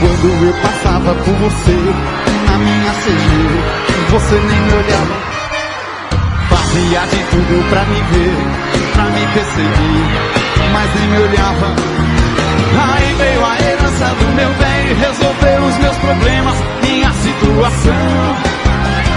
Quando 0.00 0.46
eu 0.46 0.54
passava 0.62 1.14
por 1.14 1.34
você, 1.34 1.78
na 2.46 2.58
minha 2.58 2.92
CG, 2.92 4.10
você 4.10 4.34
nem 4.34 4.60
me 4.60 4.72
olhava. 4.72 5.34
Fazia 6.48 7.00
de 7.06 7.24
tudo 7.30 7.70
pra 7.70 7.84
me 7.84 8.02
ver, 8.12 8.36
pra 8.92 9.04
me 9.04 9.26
perseguir, 9.32 10.72
mas 10.72 10.94
nem 10.94 11.08
me 11.08 11.18
olhava. 11.18 12.23
Aí 12.76 13.14
veio 13.14 13.44
a 13.44 13.56
herança 13.60 14.06
do 14.18 14.26
meu 14.34 14.48
bem 14.54 14.74
resolveu 14.94 15.62
os 15.68 15.78
meus 15.78 15.96
problemas, 15.96 16.54
minha 16.82 17.10
situação. 17.12 18.54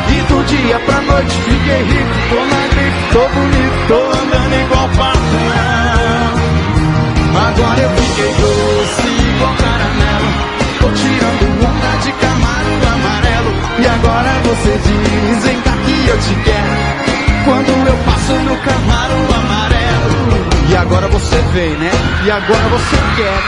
E 0.09 0.21
do 0.21 0.43
dia 0.45 0.79
pra 0.79 1.01
noite 1.01 1.35
fiquei 1.41 1.83
rico, 1.83 2.15
tô 2.29 2.45
na 2.45 2.67
grife, 2.67 3.01
tô 3.11 3.27
bonito, 3.29 3.87
tô 3.87 3.99
andando 4.19 4.55
igual 4.55 4.89
patrão. 4.89 5.77
Agora 7.47 7.79
eu 7.81 7.89
fiquei 7.91 8.33
doce 8.33 9.07
igual 9.35 9.53
caramelo, 9.55 10.29
tô 10.79 10.89
tirando 10.91 11.45
onda 11.67 11.91
de 12.03 12.11
camaro 12.13 12.73
amarelo. 12.93 13.51
E 13.79 13.87
agora 13.87 14.31
você 14.45 14.79
diz, 14.83 15.43
vem 15.43 15.61
cá 15.61 15.71
que 15.85 16.07
eu 16.07 16.17
te 16.19 16.35
quero. 16.43 16.73
Quando 17.45 17.87
eu 17.87 17.97
passo 18.05 18.33
no 18.33 18.57
camaro 18.57 19.35
amarelo. 19.35 19.66
E 20.77 20.79
agora 20.79 21.07
você 21.07 21.41
vem, 21.53 21.71
né? 21.71 21.89
E 22.23 22.29
agora 22.29 22.67
você 22.69 22.97
quer. 23.15 23.41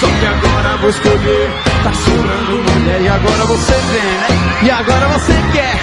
Só 0.00 0.06
que 0.08 0.26
agora 0.26 0.76
vou 0.78 0.90
escolher. 0.90 1.50
Tá 1.84 1.92
chorando 1.92 2.72
mulher. 2.72 3.02
E 3.02 3.08
agora 3.08 3.44
você 3.46 3.72
vem, 3.72 4.02
né? 4.02 4.26
E 4.64 4.70
agora 4.72 5.06
você 5.06 5.32
quer. 5.52 5.78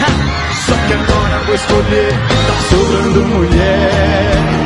Só 0.66 0.74
que 0.74 0.94
agora 0.94 1.40
vou 1.46 1.56
escolher. 1.56 2.12
Tá 2.48 2.56
sobrando 2.70 3.24
mulher. 3.28 4.64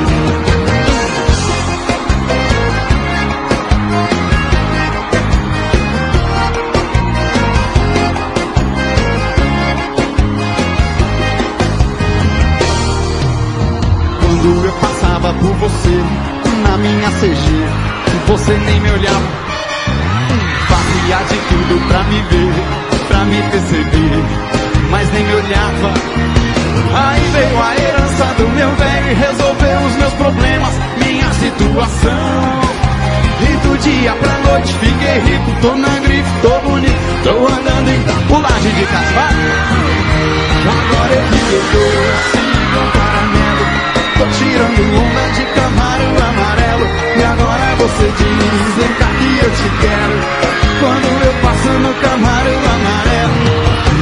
Por 15.34 15.54
você 15.56 16.04
na 16.64 16.78
minha 16.78 17.10
CG, 17.12 17.68
você 18.28 18.54
nem 18.54 18.80
me 18.80 18.92
olhava. 18.92 19.28
Fazia 20.68 21.18
de 21.18 21.38
tudo 21.48 21.88
pra 21.88 22.04
me 22.04 22.22
ver, 22.22 22.54
pra 23.08 23.26
me 23.26 23.42
perceber, 23.44 24.24
mas 24.90 25.12
nem 25.14 25.24
me 25.26 25.34
olhava. 25.34 25.94
Aí 26.94 27.22
veio 27.32 27.62
a 27.62 27.76
herança 27.76 28.26
do 28.38 28.50
meu 28.50 28.72
velho 28.76 29.12
e 29.12 29.14
resolveu 29.14 29.80
os 29.82 29.96
meus 29.96 30.14
problemas, 30.14 30.74
minha 30.98 31.34
situação. 31.34 32.62
E 33.40 33.68
do 33.68 33.78
dia 33.78 34.14
pra 34.14 34.52
noite 34.52 34.74
fiquei 34.74 35.20
rico, 35.20 35.52
tô 35.62 35.76
na 35.76 36.00
grife, 36.00 36.32
tô 36.42 36.60
bonito, 36.70 37.24
tô 37.24 37.48
andando 37.48 37.90
em 37.90 38.28
pulagem 38.28 38.72
de 38.72 38.86
casal. 38.86 39.30
Agora 40.68 41.14
eu 41.14 41.24
fiquei 41.24 41.62
doce 41.74 42.38
igual 42.70 42.88
caramelo. 42.92 43.97
Tô 44.18 44.26
tirando 44.26 44.98
onda 44.98 45.30
de 45.34 45.46
camaro 45.54 46.08
amarelo. 46.30 46.86
E 47.18 47.24
agora 47.24 47.76
você 47.78 48.12
diz, 48.18 48.76
vem 48.76 48.94
cá 48.96 49.08
que 49.18 49.46
eu 49.46 49.52
te 49.52 49.70
quero. 49.82 50.48
Quando 50.80 51.26
eu 51.26 51.34
passo 51.42 51.70
no 51.70 51.94
camaro 51.96 52.50
amarelo. 52.50 53.08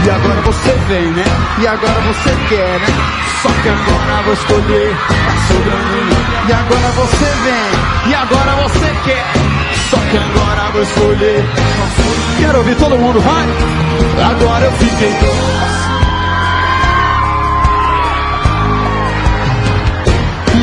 E 0.05 0.09
agora 0.09 0.41
você 0.41 0.71
vem, 0.87 1.11
né? 1.11 1.25
E 1.59 1.67
agora 1.67 2.01
você 2.01 2.29
quer, 2.47 2.79
né? 2.79 3.25
Só 3.41 3.49
que 3.49 3.69
agora 3.69 4.21
vou 4.23 4.33
escolher, 4.33 4.95
tá 5.07 5.35
sobrando 5.47 6.49
E 6.49 6.53
agora 6.53 6.91
você 6.95 7.25
vem, 7.43 8.11
e 8.11 8.15
agora 8.15 8.51
você 8.63 8.95
quer. 9.03 9.25
Só 9.89 9.97
que 9.97 10.17
agora 10.17 10.71
vou 10.71 10.81
escolher. 10.81 11.45
Quero 12.39 12.57
ouvir 12.59 12.75
todo 12.75 12.97
mundo, 12.97 13.19
vai! 13.19 13.45
Agora 14.29 14.65
eu 14.65 14.71
fiquei 14.73 15.11
doce 15.13 15.94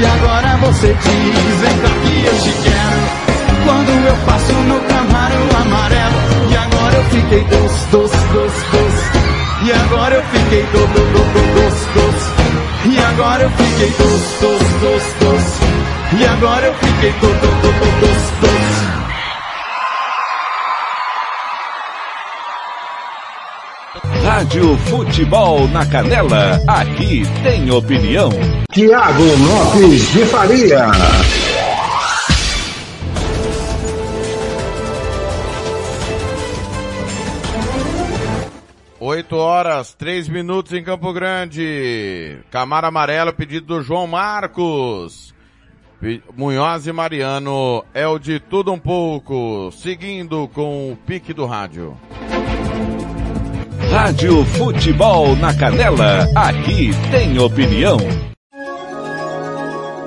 E 0.03 0.05
agora 0.05 0.57
você 0.57 0.89
diz, 0.95 1.61
vem 1.61 1.79
cá 1.79 1.89
que 2.03 2.25
eu 2.27 2.39
te 2.41 2.53
quero. 2.65 3.65
Quando 3.65 3.91
eu 4.09 4.17
passo 4.27 4.53
no 4.53 4.81
camaro 4.81 5.57
amarelo. 5.63 6.51
E 6.51 6.57
agora 6.57 6.97
eu 6.97 7.05
fiquei 7.05 7.45
doce, 7.45 7.87
doce, 7.93 8.17
doce, 8.33 8.65
doce. 8.73 9.65
E 9.65 9.73
agora 9.73 10.17
eu 10.17 10.23
fiquei 10.25 10.63
do, 10.65 10.87
do, 10.89 11.13
do, 11.13 11.23
do, 11.33 11.55
doce, 11.55 11.87
doce. 11.95 12.31
E 12.91 12.99
agora 12.99 13.45
eu 13.45 13.51
fiquei 13.51 13.91
doce, 13.91 14.41
doce, 14.41 14.75
doce, 14.81 15.15
doce. 15.21 15.61
E 16.19 16.27
agora 16.27 16.67
eu 16.67 16.75
fiquei 16.75 17.13
do, 17.13 17.29
do, 17.29 17.61
do, 17.63 17.73
do, 17.73 18.01
doce, 18.01 18.33
doce. 18.41 19.02
Rádio 24.33 24.79
Futebol 24.79 25.69
na 25.69 25.85
Canela, 25.85 26.59
aqui 26.67 27.23
tem 27.43 27.71
opinião. 27.71 28.31
Tiago 28.73 29.23
Lopes 29.23 30.11
de 30.11 30.25
Faria. 30.25 30.87
Oito 38.99 39.37
horas, 39.37 39.93
três 39.93 40.31
minutos 40.31 40.73
em 40.73 40.83
Campo 40.83 41.13
Grande. 41.13 42.39
Camara 42.51 42.89
Amarelo, 42.89 43.35
pedido 43.35 43.67
do 43.67 43.83
João 43.83 44.07
Marcos. 44.07 45.35
Munhoz 46.35 46.87
e 46.87 46.93
Mariano 46.93 47.85
é 47.93 48.07
o 48.07 48.19
de 48.19 48.41
tudo 48.41 48.73
um 48.73 48.79
pouco, 48.79 49.71
seguindo 49.73 50.49
com 50.49 50.91
o 50.91 50.97
pique 50.97 51.35
do 51.35 51.45
rádio. 51.45 51.95
Rádio 53.91 54.45
Futebol 54.45 55.37
na 55.37 55.53
Canela, 55.55 56.29
aqui 56.35 56.91
tem 57.11 57.39
opinião. 57.39 57.99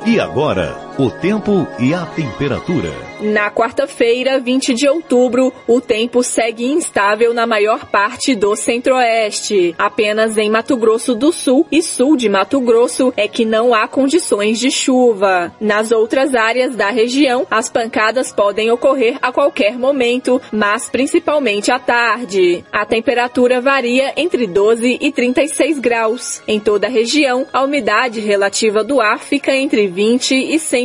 E 0.06 0.20
agora, 0.20 0.85
o 0.98 1.10
tempo 1.12 1.68
e 1.78 1.94
a 1.94 2.06
temperatura. 2.06 2.94
Na 3.20 3.50
quarta-feira, 3.50 4.40
20 4.40 4.74
de 4.74 4.88
outubro, 4.88 5.52
o 5.68 5.82
tempo 5.82 6.24
segue 6.24 6.66
instável 6.66 7.34
na 7.34 7.46
maior 7.46 7.86
parte 7.86 8.36
do 8.36 8.56
centro-oeste. 8.56 9.76
Apenas 9.78 10.38
em 10.38 10.50
Mato 10.50 10.78
Grosso 10.78 11.16
do 11.16 11.32
Sul 11.32 11.66
e 11.72 11.82
sul 11.82 12.16
de 12.16 12.30
Mato 12.30 12.60
Grosso 12.62 13.14
é 13.18 13.28
que 13.28 13.46
não 13.46 13.74
há 13.74 13.88
condições 13.88 14.60
de 14.60 14.72
chuva. 14.72 15.54
Nas 15.60 15.92
outras 15.92 16.34
áreas 16.34 16.76
da 16.76 16.90
região, 16.90 17.46
as 17.50 17.70
pancadas 17.70 18.32
podem 18.32 18.72
ocorrer 18.72 19.18
a 19.22 19.32
qualquer 19.32 19.78
momento, 19.78 20.42
mas 20.52 20.90
principalmente 20.90 21.72
à 21.72 21.80
tarde. 21.80 22.64
A 22.72 22.86
temperatura 22.86 23.60
varia 23.60 24.14
entre 24.16 24.48
12 24.48 24.98
e 25.02 25.12
36 25.12 25.80
graus. 25.80 26.42
Em 26.48 26.60
toda 26.60 26.88
a 26.88 26.90
região, 26.90 27.46
a 27.52 27.64
umidade 27.64 28.20
relativa 28.20 28.84
do 28.84 29.02
ar 29.02 29.20
fica 29.20 29.56
entre 29.56 29.88
20 29.88 30.36
e 30.36 30.56
100%. 30.56 30.85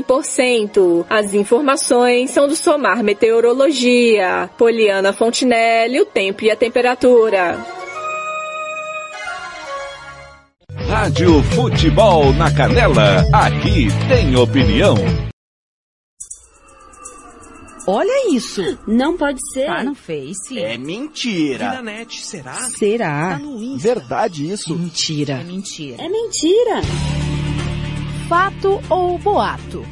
As 1.09 1.35
informações 1.35 2.31
são 2.31 2.49
do 2.49 2.57
Somar 2.57 3.03
Meteorologia. 3.03 4.51
Poliana 4.57 5.13
Fontinelli, 5.13 6.01
o 6.01 6.07
tempo 6.07 6.45
e 6.45 6.51
a 6.51 6.57
temperatura. 6.57 7.59
Rádio 10.89 11.43
Futebol 11.55 12.33
na 12.33 12.53
Canela, 12.53 13.25
aqui 13.33 13.89
tem 14.09 14.37
opinião. 14.37 14.97
Olha 17.87 18.35
isso. 18.35 18.63
Não 18.87 19.17
pode 19.17 19.41
ser. 19.53 19.67
Tá 19.67 19.83
no 19.83 19.95
Face. 19.95 20.59
É 20.59 20.77
mentira. 20.77 21.75
Na 21.75 21.83
net, 21.83 22.25
será? 22.25 22.55
Será? 22.79 23.31
Tá 23.31 23.39
no 23.39 23.63
Insta. 23.63 23.95
Verdade 23.95 24.51
isso? 24.51 24.77
Mentira. 24.77 25.35
É 25.41 25.45
mentira. 25.45 25.97
É 26.03 26.09
mentira. 26.09 26.81
Fato 28.31 28.81
ou 28.89 29.19
boato? 29.19 29.85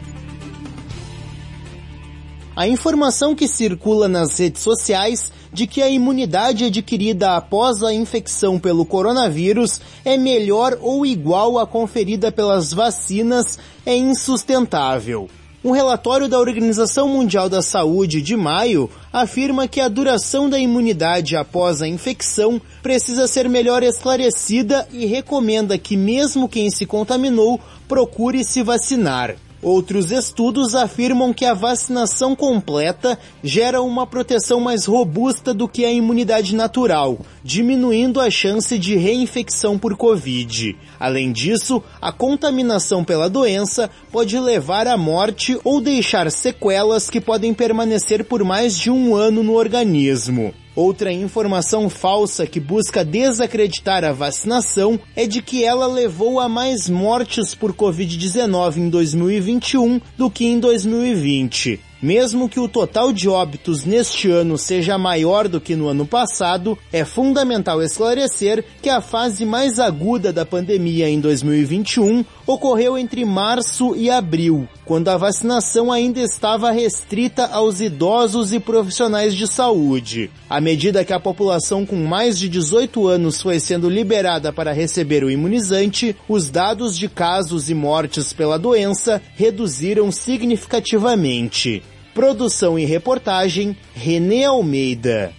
A 2.54 2.68
informação 2.68 3.34
que 3.34 3.48
circula 3.48 4.06
nas 4.06 4.38
redes 4.38 4.62
sociais 4.62 5.32
de 5.52 5.66
que 5.66 5.82
a 5.82 5.88
imunidade 5.88 6.66
adquirida 6.66 7.34
após 7.34 7.82
a 7.82 7.92
infecção 7.92 8.56
pelo 8.56 8.86
coronavírus 8.86 9.80
é 10.04 10.16
melhor 10.16 10.78
ou 10.80 11.04
igual 11.04 11.58
à 11.58 11.66
conferida 11.66 12.30
pelas 12.30 12.72
vacinas 12.72 13.58
é 13.84 13.96
insustentável. 13.96 15.28
Um 15.64 15.72
relatório 15.72 16.28
da 16.28 16.38
Organização 16.38 17.08
Mundial 17.08 17.48
da 17.48 17.60
Saúde 17.60 18.22
de 18.22 18.36
maio 18.36 18.88
afirma 19.12 19.66
que 19.66 19.80
a 19.80 19.88
duração 19.88 20.48
da 20.48 20.56
imunidade 20.56 21.34
após 21.36 21.82
a 21.82 21.88
infecção 21.88 22.62
precisa 22.80 23.26
ser 23.26 23.48
melhor 23.48 23.82
esclarecida 23.82 24.86
e 24.92 25.04
recomenda 25.04 25.76
que 25.76 25.96
mesmo 25.96 26.48
quem 26.48 26.70
se 26.70 26.86
contaminou 26.86 27.60
procure 27.88 28.44
se 28.44 28.62
vacinar. 28.62 29.36
Outros 29.60 30.12
estudos 30.12 30.76
afirmam 30.76 31.34
que 31.34 31.44
a 31.44 31.52
vacinação 31.52 32.36
completa 32.36 33.18
gera 33.42 33.82
uma 33.82 34.06
proteção 34.06 34.60
mais 34.60 34.84
robusta 34.86 35.52
do 35.52 35.66
que 35.66 35.84
a 35.84 35.90
imunidade 35.90 36.54
natural, 36.54 37.18
diminuindo 37.42 38.20
a 38.20 38.30
chance 38.30 38.78
de 38.78 38.94
reinfecção 38.94 39.76
por 39.76 39.96
Covid. 39.96 40.76
Além 41.00 41.32
disso, 41.32 41.82
a 42.00 42.12
contaminação 42.12 43.02
pela 43.02 43.28
doença 43.28 43.90
pode 44.12 44.38
levar 44.38 44.86
à 44.86 44.96
morte 44.96 45.58
ou 45.64 45.80
deixar 45.80 46.30
sequelas 46.30 47.10
que 47.10 47.20
podem 47.20 47.52
permanecer 47.52 48.24
por 48.24 48.44
mais 48.44 48.78
de 48.78 48.92
um 48.92 49.16
ano 49.16 49.42
no 49.42 49.54
organismo. 49.54 50.54
Outra 50.78 51.12
informação 51.12 51.90
falsa 51.90 52.46
que 52.46 52.60
busca 52.60 53.04
desacreditar 53.04 54.04
a 54.04 54.12
vacinação 54.12 54.96
é 55.16 55.26
de 55.26 55.42
que 55.42 55.64
ela 55.64 55.88
levou 55.88 56.38
a 56.38 56.48
mais 56.48 56.88
mortes 56.88 57.52
por 57.52 57.74
Covid-19 57.74 58.76
em 58.76 58.88
2021 58.88 60.00
do 60.16 60.30
que 60.30 60.46
em 60.46 60.60
2020. 60.60 61.80
Mesmo 62.00 62.48
que 62.48 62.60
o 62.60 62.68
total 62.68 63.12
de 63.12 63.28
óbitos 63.28 63.84
neste 63.84 64.30
ano 64.30 64.56
seja 64.56 64.96
maior 64.96 65.48
do 65.48 65.60
que 65.60 65.74
no 65.74 65.88
ano 65.88 66.06
passado, 66.06 66.78
é 66.92 67.04
fundamental 67.04 67.82
esclarecer 67.82 68.64
que 68.80 68.88
a 68.88 69.00
fase 69.00 69.44
mais 69.44 69.80
aguda 69.80 70.32
da 70.32 70.46
pandemia 70.46 71.10
em 71.10 71.18
2021 71.18 72.24
ocorreu 72.48 72.96
entre 72.96 73.26
março 73.26 73.94
e 73.94 74.08
abril, 74.08 74.66
quando 74.86 75.08
a 75.08 75.18
vacinação 75.18 75.92
ainda 75.92 76.18
estava 76.18 76.70
restrita 76.70 77.44
aos 77.44 77.78
idosos 77.78 78.54
e 78.54 78.58
profissionais 78.58 79.36
de 79.36 79.46
saúde. 79.46 80.30
À 80.48 80.58
medida 80.58 81.04
que 81.04 81.12
a 81.12 81.20
população 81.20 81.84
com 81.84 81.96
mais 81.96 82.38
de 82.38 82.48
18 82.48 83.06
anos 83.06 83.42
foi 83.42 83.60
sendo 83.60 83.90
liberada 83.90 84.50
para 84.50 84.72
receber 84.72 85.22
o 85.22 85.30
imunizante, 85.30 86.16
os 86.26 86.48
dados 86.48 86.96
de 86.96 87.06
casos 87.06 87.68
e 87.68 87.74
mortes 87.74 88.32
pela 88.32 88.58
doença 88.58 89.20
reduziram 89.34 90.10
significativamente. 90.10 91.82
Produção 92.14 92.78
e 92.78 92.86
reportagem 92.86 93.76
Renê 93.94 94.44
Almeida. 94.44 95.37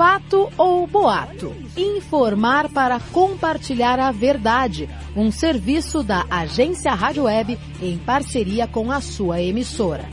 Fato 0.00 0.50
ou 0.56 0.86
boato? 0.86 1.54
Informar 1.76 2.70
para 2.70 2.98
compartilhar 3.12 4.00
a 4.00 4.10
verdade. 4.10 4.88
Um 5.14 5.30
serviço 5.30 6.02
da 6.02 6.24
Agência 6.30 6.94
Rádio 6.94 7.24
Web 7.24 7.58
em 7.82 7.98
parceria 7.98 8.66
com 8.66 8.90
a 8.90 9.02
sua 9.02 9.42
emissora. 9.42 10.08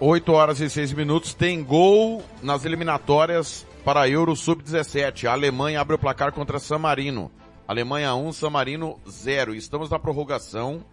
Oito 0.00 0.32
horas 0.32 0.58
e 0.58 0.68
seis 0.68 0.92
minutos, 0.92 1.32
tem 1.32 1.62
gol 1.62 2.24
nas 2.42 2.64
eliminatórias 2.64 3.64
para 3.84 4.08
Euro 4.08 4.34
Sub-17. 4.34 5.28
A 5.28 5.32
Alemanha 5.34 5.80
abre 5.80 5.94
o 5.94 5.98
placar 5.98 6.32
contra 6.32 6.58
San 6.58 6.78
Marino. 6.78 7.30
Alemanha 7.68 8.16
1, 8.16 8.32
San 8.32 8.50
Marino 8.50 8.98
0. 9.08 9.54
Estamos 9.54 9.88
na 9.88 9.96
prorrogação. 9.96 10.84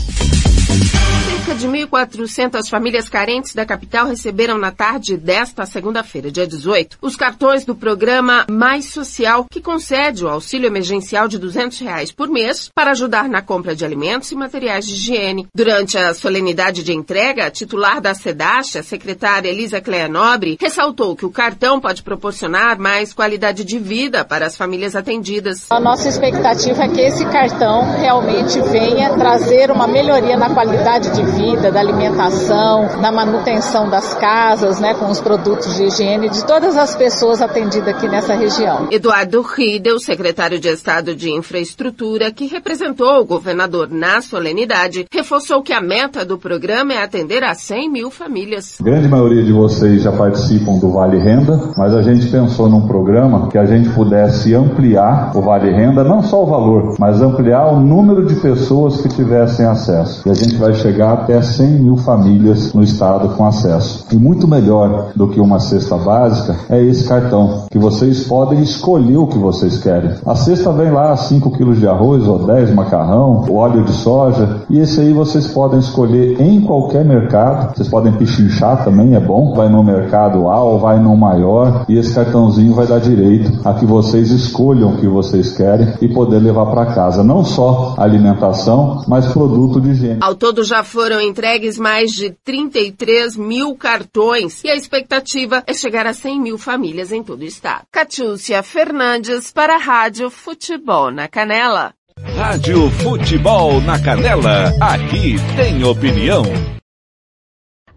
De 1.60 1.68
1.400 1.68 2.70
famílias 2.70 3.06
carentes 3.06 3.54
da 3.54 3.66
capital 3.66 4.06
receberam 4.06 4.56
na 4.56 4.70
tarde 4.70 5.18
desta 5.18 5.66
segunda-feira, 5.66 6.30
dia 6.30 6.46
18, 6.46 6.96
os 7.02 7.16
cartões 7.16 7.66
do 7.66 7.74
programa 7.74 8.46
Mais 8.50 8.86
Social, 8.86 9.44
que 9.44 9.60
concede 9.60 10.24
o 10.24 10.28
auxílio 10.30 10.66
emergencial 10.66 11.28
de 11.28 11.38
200 11.38 11.78
reais 11.80 12.10
por 12.10 12.30
mês 12.30 12.70
para 12.74 12.92
ajudar 12.92 13.28
na 13.28 13.42
compra 13.42 13.76
de 13.76 13.84
alimentos 13.84 14.32
e 14.32 14.34
materiais 14.34 14.86
de 14.86 14.94
higiene. 14.94 15.48
Durante 15.54 15.98
a 15.98 16.14
solenidade 16.14 16.82
de 16.82 16.94
entrega, 16.94 17.44
a 17.44 17.50
titular 17.50 18.00
da 18.00 18.14
SEDASH, 18.14 18.76
a 18.76 18.82
secretária 18.82 19.50
Elisa 19.50 19.82
Cleia 19.82 20.08
Nobre, 20.08 20.56
ressaltou 20.58 21.14
que 21.14 21.26
o 21.26 21.30
cartão 21.30 21.78
pode 21.78 22.02
proporcionar 22.02 22.78
mais 22.78 23.12
qualidade 23.12 23.64
de 23.64 23.78
vida 23.78 24.24
para 24.24 24.46
as 24.46 24.56
famílias 24.56 24.96
atendidas. 24.96 25.66
A 25.68 25.78
nossa 25.78 26.08
expectativa 26.08 26.84
é 26.84 26.88
que 26.88 27.02
esse 27.02 27.26
cartão 27.26 27.98
realmente 28.00 28.58
venha 28.62 29.10
trazer 29.10 29.70
uma 29.70 29.86
melhoria 29.86 30.38
na 30.38 30.48
qualidade 30.54 31.10
de 31.10 31.22
vida, 31.22 31.49
da 31.56 31.80
alimentação, 31.80 33.00
da 33.00 33.10
manutenção 33.10 33.88
das 33.88 34.14
casas, 34.14 34.80
né, 34.80 34.94
com 34.94 35.10
os 35.10 35.20
produtos 35.20 35.74
de 35.76 35.84
higiene 35.84 36.28
de 36.28 36.44
todas 36.46 36.76
as 36.76 36.94
pessoas 36.94 37.42
atendidas 37.42 37.88
aqui 37.88 38.08
nessa 38.08 38.34
região. 38.34 38.88
Eduardo 38.90 39.42
Riedel, 39.42 39.98
secretário 39.98 40.60
de 40.60 40.68
Estado 40.68 41.14
de 41.14 41.30
Infraestrutura, 41.30 42.30
que 42.30 42.46
representou 42.46 43.20
o 43.20 43.24
governador 43.24 43.88
na 43.90 44.20
solenidade, 44.20 45.06
reforçou 45.12 45.62
que 45.62 45.72
a 45.72 45.80
meta 45.80 46.24
do 46.24 46.38
programa 46.38 46.92
é 46.92 47.02
atender 47.02 47.42
a 47.42 47.54
100 47.54 47.90
mil 47.90 48.10
famílias. 48.10 48.76
A 48.80 48.84
grande 48.84 49.08
maioria 49.08 49.42
de 49.42 49.52
vocês 49.52 50.02
já 50.02 50.12
participam 50.12 50.78
do 50.78 50.92
Vale 50.92 51.18
Renda, 51.18 51.72
mas 51.76 51.94
a 51.94 52.02
gente 52.02 52.26
pensou 52.28 52.68
num 52.68 52.86
programa 52.86 53.48
que 53.48 53.58
a 53.58 53.66
gente 53.66 53.88
pudesse 53.90 54.54
ampliar 54.54 55.32
o 55.34 55.40
Vale 55.40 55.70
Renda, 55.70 56.04
não 56.04 56.22
só 56.22 56.42
o 56.42 56.46
valor, 56.46 56.96
mas 56.98 57.20
ampliar 57.20 57.66
o 57.66 57.80
número 57.80 58.24
de 58.26 58.36
pessoas 58.36 59.00
que 59.00 59.08
tivessem 59.08 59.66
acesso. 59.66 60.22
E 60.26 60.30
a 60.30 60.34
gente 60.34 60.56
vai 60.56 60.74
chegar 60.74 61.12
até 61.12 61.39
até 61.40 61.42
100 61.42 61.66
mil 61.80 61.96
famílias 61.96 62.72
no 62.74 62.82
estado 62.82 63.30
com 63.30 63.44
acesso. 63.44 64.06
E 64.12 64.16
muito 64.16 64.46
melhor 64.46 65.12
do 65.16 65.28
que 65.28 65.40
uma 65.40 65.58
cesta 65.58 65.96
básica 65.96 66.56
é 66.68 66.82
esse 66.82 67.08
cartão, 67.08 67.64
que 67.70 67.78
vocês 67.78 68.24
podem 68.24 68.62
escolher 68.62 69.16
o 69.16 69.26
que 69.26 69.38
vocês 69.38 69.78
querem. 69.78 70.12
A 70.24 70.34
cesta 70.34 70.70
vem 70.72 70.90
lá 70.90 71.16
5 71.16 71.50
quilos 71.52 71.78
de 71.78 71.88
arroz 71.88 72.26
ou 72.26 72.46
10 72.46 72.74
macarrão, 72.74 73.44
óleo 73.50 73.84
de 73.84 73.92
soja, 73.92 74.62
e 74.68 74.78
esse 74.78 75.00
aí 75.00 75.12
vocês 75.12 75.46
podem 75.46 75.80
escolher 75.80 76.40
em 76.40 76.60
qualquer 76.60 77.04
mercado. 77.04 77.74
Vocês 77.74 77.88
podem 77.88 78.12
pichinchar 78.12 78.84
também, 78.84 79.14
é 79.14 79.20
bom. 79.20 79.54
Vai 79.54 79.68
no 79.68 79.82
mercado 79.82 80.48
A 80.48 80.62
ou 80.62 80.78
vai 80.78 81.00
no 81.00 81.16
maior, 81.16 81.84
e 81.88 81.96
esse 81.96 82.14
cartãozinho 82.14 82.74
vai 82.74 82.86
dar 82.86 83.00
direito 83.00 83.66
a 83.66 83.74
que 83.74 83.86
vocês 83.86 84.30
escolham 84.30 84.90
o 84.90 84.96
que 84.98 85.08
vocês 85.08 85.56
querem 85.56 85.94
e 86.00 86.08
poder 86.08 86.38
levar 86.38 86.66
para 86.66 86.86
casa. 86.86 87.24
Não 87.24 87.44
só 87.44 87.94
alimentação, 87.96 89.02
mas 89.06 89.26
produto 89.26 89.80
de 89.80 89.90
higiene. 89.90 90.18
Ao 90.20 90.34
todo 90.34 90.62
já 90.64 90.84
foram 90.84 91.19
entregues 91.20 91.78
mais 91.78 92.12
de 92.12 92.30
33 92.44 93.36
mil 93.36 93.76
cartões 93.76 94.62
e 94.64 94.70
a 94.70 94.76
expectativa 94.76 95.62
é 95.66 95.74
chegar 95.74 96.06
a 96.06 96.14
100 96.14 96.40
mil 96.40 96.58
famílias 96.58 97.12
em 97.12 97.22
todo 97.22 97.40
o 97.40 97.44
estado. 97.44 97.84
Catiúcia 97.90 98.62
Fernandes 98.62 99.52
para 99.52 99.74
a 99.74 99.78
Rádio 99.78 100.30
Futebol 100.30 101.10
na 101.10 101.28
Canela. 101.28 101.92
Rádio 102.36 102.90
Futebol 102.90 103.80
na 103.80 103.98
Canela, 103.98 104.74
aqui 104.80 105.36
tem 105.56 105.82
opinião. 105.84 106.79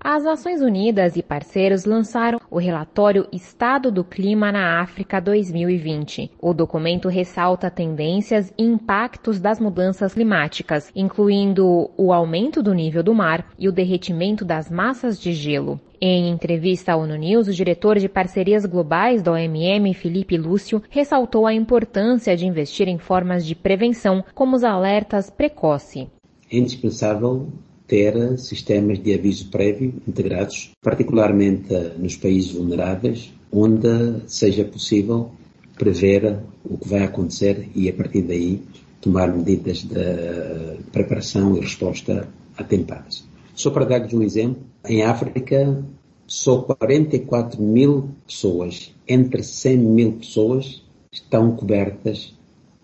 As 0.05 0.25
Nações 0.25 0.61
Unidas 0.61 1.15
e 1.15 1.23
parceiros 1.23 1.85
lançaram 1.85 2.37
o 2.51 2.57
relatório 2.57 3.25
Estado 3.31 3.89
do 3.89 4.03
Clima 4.03 4.51
na 4.51 4.81
África 4.81 5.21
2020. 5.21 6.29
O 6.41 6.53
documento 6.53 7.07
ressalta 7.07 7.71
tendências 7.71 8.53
e 8.57 8.63
impactos 8.65 9.39
das 9.39 9.61
mudanças 9.61 10.13
climáticas, 10.13 10.91
incluindo 10.93 11.89
o 11.95 12.11
aumento 12.11 12.61
do 12.61 12.73
nível 12.73 13.01
do 13.01 13.15
mar 13.15 13.47
e 13.57 13.69
o 13.69 13.71
derretimento 13.71 14.43
das 14.43 14.69
massas 14.69 15.17
de 15.17 15.31
gelo. 15.31 15.79
Em 16.01 16.29
entrevista 16.29 16.91
à 16.91 16.97
ONU 16.97 17.15
News, 17.15 17.47
o 17.47 17.53
diretor 17.53 17.97
de 17.97 18.09
parcerias 18.09 18.65
globais 18.65 19.21
da 19.21 19.31
OMM, 19.31 19.93
Felipe 19.93 20.35
Lúcio, 20.37 20.83
ressaltou 20.89 21.47
a 21.47 21.53
importância 21.53 22.35
de 22.35 22.45
investir 22.45 22.89
em 22.89 22.97
formas 22.97 23.45
de 23.45 23.55
prevenção, 23.55 24.21
como 24.35 24.57
os 24.57 24.65
alertas 24.65 25.29
precoce. 25.29 26.09
É 26.51 26.57
indispensável 26.57 27.47
ter 27.87 28.37
sistemas 28.37 29.01
de 29.01 29.13
aviso 29.13 29.49
prévio 29.49 29.93
integrados, 30.07 30.71
particularmente 30.81 31.73
nos 31.97 32.15
países 32.15 32.51
vulneráveis, 32.51 33.33
onde 33.51 34.21
seja 34.27 34.63
possível 34.63 35.31
prever 35.77 36.39
o 36.63 36.77
que 36.77 36.87
vai 36.87 37.03
acontecer 37.03 37.69
e, 37.75 37.89
a 37.89 37.93
partir 37.93 38.21
daí, 38.21 38.61
tomar 39.01 39.35
medidas 39.35 39.79
de 39.79 40.77
preparação 40.91 41.57
e 41.57 41.59
resposta 41.59 42.27
atempadas. 42.57 43.23
Só 43.55 43.69
para 43.69 43.85
dar-lhes 43.85 44.13
um 44.13 44.23
exemplo, 44.23 44.63
em 44.87 45.03
África, 45.03 45.83
só 46.25 46.61
44 46.61 47.61
mil 47.61 48.09
pessoas, 48.25 48.93
entre 49.07 49.43
100 49.43 49.77
mil 49.77 50.11
pessoas, 50.13 50.83
estão 51.11 51.55
cobertas 51.55 52.33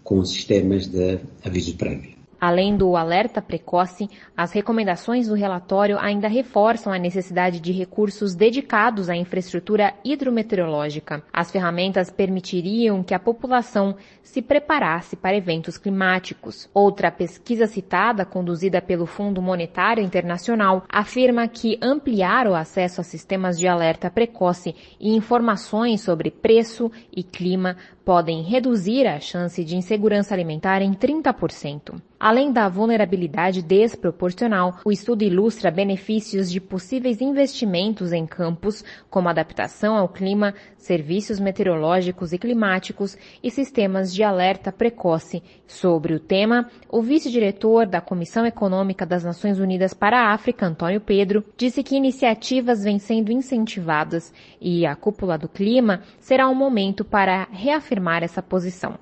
com 0.03 0.23
sistemas 0.25 0.87
de 0.87 1.19
aviso 1.43 1.75
prévio. 1.75 2.18
Além 2.39 2.77
do 2.77 2.95
alerta 2.95 3.41
precoce, 3.41 4.09
as 4.35 4.51
recomendações 4.51 5.27
do 5.27 5.33
relatório 5.33 5.97
ainda 5.99 6.27
reforçam 6.27 6.93
a 6.93 6.97
necessidade 6.97 7.59
de 7.59 7.71
recursos 7.71 8.33
dedicados 8.33 9.09
à 9.09 9.15
infraestrutura 9.15 9.93
hidrometeorológica. 10.05 11.21
As 11.33 11.51
ferramentas 11.51 12.09
permitiriam 12.09 13.03
que 13.03 13.13
a 13.13 13.19
população 13.19 13.95
se 14.23 14.41
preparasse 14.41 15.15
para 15.15 15.35
eventos 15.35 15.77
climáticos. 15.77 16.69
Outra 16.73 17.11
pesquisa 17.11 17.67
citada, 17.67 18.25
conduzida 18.25 18.81
pelo 18.81 19.05
Fundo 19.05 19.41
Monetário 19.41 20.03
Internacional, 20.03 20.83
afirma 20.87 21.47
que 21.47 21.77
ampliar 21.81 22.47
o 22.47 22.55
acesso 22.55 23.01
a 23.01 23.03
sistemas 23.03 23.59
de 23.59 23.67
alerta 23.67 24.09
precoce 24.09 24.75
e 24.99 25.15
informações 25.15 26.01
sobre 26.01 26.31
preço 26.31 26.91
e 27.11 27.23
clima 27.23 27.75
podem 28.09 28.41
reduzir 28.41 29.05
a 29.05 29.19
chance 29.19 29.63
de 29.63 29.77
insegurança 29.77 30.33
alimentar 30.33 30.81
em 30.81 30.95
30%. 30.95 32.01
Além 32.19 32.51
da 32.51 32.67
vulnerabilidade 32.67 33.61
desproporcional, 33.61 34.79
o 34.83 34.91
estudo 34.91 35.21
ilustra 35.21 35.69
benefícios 35.69 36.51
de 36.51 36.59
possíveis 36.59 37.21
investimentos 37.21 38.11
em 38.11 38.25
campos 38.25 38.83
como 39.11 39.29
adaptação 39.29 39.95
ao 39.95 40.09
clima, 40.09 40.55
serviços 40.75 41.39
meteorológicos 41.39 42.33
e 42.33 42.39
climáticos 42.39 43.15
e 43.43 43.51
sistemas 43.51 44.11
de 44.11 44.23
alerta 44.23 44.71
precoce. 44.71 45.43
Sobre 45.69 46.15
o 46.15 46.19
tema, 46.19 46.67
o 46.89 47.01
vice-diretor 47.01 47.85
da 47.85 48.01
Comissão 48.01 48.45
Econômica 48.45 49.05
das 49.05 49.23
Nações 49.23 49.59
Unidas 49.59 49.93
para 49.93 50.19
a 50.19 50.33
África, 50.33 50.65
Antônio 50.65 50.99
Pedro, 50.99 51.45
disse 51.55 51.83
que 51.83 51.95
iniciativas 51.95 52.83
vêm 52.83 52.97
sendo 52.97 53.31
incentivadas 53.31 54.33
e 54.59 54.85
a 54.85 54.95
cúpula 54.95 55.37
do 55.37 55.47
clima 55.47 56.01
será 56.19 56.49
um 56.49 56.55
momento 56.55 57.05
para 57.05 57.47
reafirmar 57.51 58.09
afirmar 58.09 58.23
essa 58.23 58.41
posição. 58.41 58.97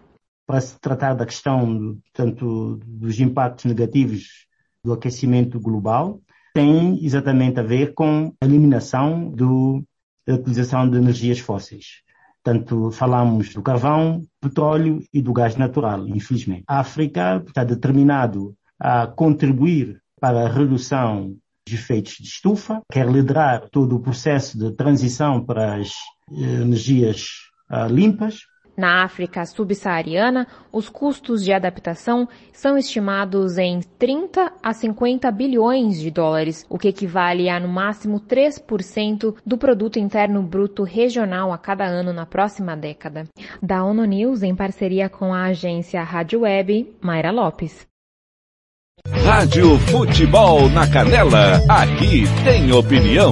Para 0.46 0.62
se 0.62 0.80
tratar 0.80 1.14
da 1.14 1.26
questão, 1.26 1.98
tanto 2.14 2.80
dos 2.86 3.20
impactos 3.20 3.66
negativos 3.66 4.48
do 4.84 4.94
aquecimento 4.94 5.60
global, 5.60 6.22
tem 6.54 7.04
exatamente 7.04 7.60
a 7.60 7.64
ver 7.64 7.94
com 7.94 8.34
a 8.42 8.46
eliminação 8.46 9.30
do, 9.30 9.84
da 10.26 10.36
utilização 10.36 10.90
de 10.90 10.98
energias 10.98 11.40
fósseis. 11.40 12.02
Tanto 12.48 12.92
falamos 12.92 13.54
do 13.54 13.62
carvão, 13.62 14.22
petróleo 14.40 15.04
e 15.14 15.22
do 15.22 15.34
gás 15.34 15.58
natural, 15.58 16.08
infelizmente. 16.08 16.64
A 16.66 16.80
África 16.80 17.44
está 17.46 17.62
determinado 17.62 18.56
a 18.80 19.06
contribuir 19.06 20.02
para 20.18 20.46
a 20.46 20.50
redução 20.50 21.36
dos 21.68 21.74
efeitos 21.78 22.14
de 22.14 22.24
estufa, 22.30 22.82
quer 22.90 23.06
liderar 23.06 23.68
todo 23.70 23.98
o 23.98 24.00
processo 24.00 24.58
de 24.58 24.72
transição 24.72 25.44
para 25.44 25.76
as 25.76 25.92
energias 26.32 27.26
uh, 27.70 27.94
limpas, 27.94 28.40
na 28.78 29.04
África 29.04 29.44
subsaariana, 29.44 30.48
os 30.72 30.88
custos 30.88 31.44
de 31.44 31.52
adaptação 31.52 32.30
são 32.54 32.78
estimados 32.78 33.58
em 33.58 33.80
30 33.98 34.54
a 34.62 34.74
50 34.74 35.32
bilhões 35.32 36.00
de 36.00 36.12
dólares, 36.12 36.64
o 36.70 36.78
que 36.78 36.90
equivale 36.90 37.50
a 37.50 37.60
no 37.60 37.68
máximo 37.68 38.20
3% 38.20 39.36
do 39.44 39.58
produto 39.58 39.98
interno 39.98 40.44
bruto 40.44 40.84
regional 40.84 41.52
a 41.52 41.58
cada 41.58 41.86
ano 41.86 42.14
na 42.14 42.26
próxima 42.26 42.78
década. 42.78 43.28
Da 43.62 43.84
ONU 43.84 44.06
News, 44.06 44.44
em 44.44 44.56
parceria 44.56 45.10
com 45.10 45.34
a 45.34 45.46
agência 45.46 46.04
Rádio 46.04 46.42
Web, 46.42 46.96
Mayra 47.02 47.32
Lopes. 47.32 47.88
Rádio 49.26 49.78
Futebol 49.80 50.70
na 50.70 50.88
Canela, 50.88 51.62
aqui 51.70 52.24
tem 52.44 52.72
opinião. 52.72 53.32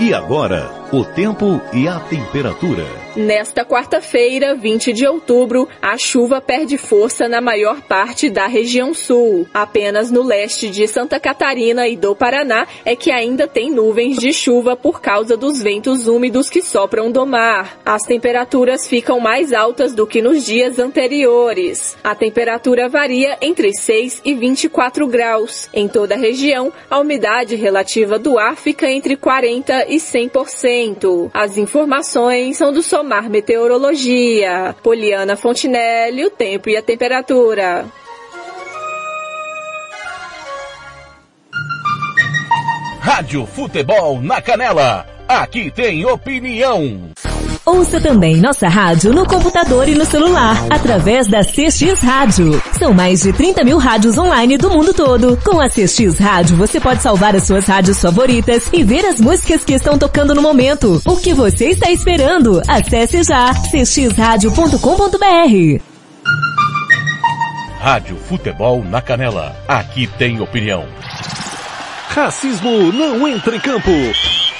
E 0.00 0.12
agora, 0.12 0.81
o 0.92 1.06
tempo 1.06 1.58
e 1.72 1.88
a 1.88 1.98
temperatura. 1.98 2.84
Nesta 3.16 3.64
quarta-feira, 3.64 4.54
20 4.54 4.92
de 4.92 5.06
outubro, 5.06 5.66
a 5.80 5.96
chuva 5.96 6.38
perde 6.38 6.76
força 6.76 7.28
na 7.28 7.40
maior 7.40 7.80
parte 7.82 8.28
da 8.28 8.46
região 8.46 8.92
sul. 8.92 9.46
Apenas 9.54 10.10
no 10.10 10.22
leste 10.22 10.68
de 10.68 10.86
Santa 10.86 11.18
Catarina 11.18 11.88
e 11.88 11.96
do 11.96 12.14
Paraná 12.14 12.66
é 12.84 12.94
que 12.94 13.10
ainda 13.10 13.48
tem 13.48 13.70
nuvens 13.70 14.18
de 14.18 14.34
chuva 14.34 14.76
por 14.76 15.00
causa 15.00 15.34
dos 15.34 15.62
ventos 15.62 16.06
úmidos 16.06 16.50
que 16.50 16.60
sopram 16.60 17.10
do 17.10 17.24
mar. 17.26 17.78
As 17.86 18.02
temperaturas 18.02 18.86
ficam 18.86 19.18
mais 19.18 19.52
altas 19.54 19.94
do 19.94 20.06
que 20.06 20.20
nos 20.20 20.44
dias 20.44 20.78
anteriores. 20.78 21.96
A 22.04 22.14
temperatura 22.14 22.88
varia 22.88 23.38
entre 23.40 23.72
6 23.74 24.20
e 24.24 24.34
24 24.34 25.06
graus. 25.06 25.70
Em 25.72 25.88
toda 25.88 26.14
a 26.14 26.18
região, 26.18 26.70
a 26.90 26.98
umidade 26.98 27.56
relativa 27.56 28.18
do 28.18 28.38
ar 28.38 28.56
fica 28.56 28.90
entre 28.90 29.16
40 29.16 29.86
e 29.88 29.96
100%. 29.96 30.81
As 31.32 31.56
informações 31.56 32.56
são 32.56 32.72
do 32.72 32.82
Somar 32.82 33.30
Meteorologia. 33.30 34.74
Poliana 34.82 35.36
Fontinelli, 35.36 36.24
o 36.24 36.30
tempo 36.30 36.68
e 36.68 36.76
a 36.76 36.82
temperatura. 36.82 37.86
Rádio 43.00 43.46
Futebol 43.46 44.20
na 44.20 44.40
Canela. 44.40 45.06
Aqui 45.28 45.70
tem 45.70 46.04
opinião. 46.04 47.10
Ouça 47.64 48.00
também 48.00 48.38
nossa 48.38 48.66
rádio 48.66 49.12
no 49.12 49.24
computador 49.24 49.88
e 49.88 49.94
no 49.94 50.04
celular, 50.04 50.56
através 50.68 51.28
da 51.28 51.44
CX 51.44 52.00
Rádio. 52.02 52.60
São 52.76 52.92
mais 52.92 53.22
de 53.22 53.32
30 53.32 53.62
mil 53.62 53.78
rádios 53.78 54.18
online 54.18 54.58
do 54.58 54.68
mundo 54.68 54.92
todo. 54.92 55.38
Com 55.44 55.60
a 55.60 55.68
CX 55.68 56.18
Rádio, 56.18 56.56
você 56.56 56.80
pode 56.80 57.00
salvar 57.00 57.36
as 57.36 57.44
suas 57.44 57.64
rádios 57.64 58.00
favoritas 58.00 58.68
e 58.72 58.82
ver 58.82 59.06
as 59.06 59.20
músicas 59.20 59.64
que 59.64 59.74
estão 59.74 59.96
tocando 59.96 60.34
no 60.34 60.42
momento. 60.42 61.00
O 61.06 61.16
que 61.16 61.32
você 61.32 61.66
está 61.66 61.88
esperando? 61.92 62.60
Acesse 62.66 63.22
já 63.22 63.52
cxradio.com.br. 63.54 65.80
Rádio 67.78 68.16
Futebol 68.28 68.82
na 68.82 69.00
Canela. 69.00 69.54
Aqui 69.68 70.08
tem 70.18 70.40
opinião. 70.40 70.84
Racismo 72.08 72.92
não 72.92 73.28
entra 73.28 73.54
em 73.54 73.60
campo. 73.60 73.92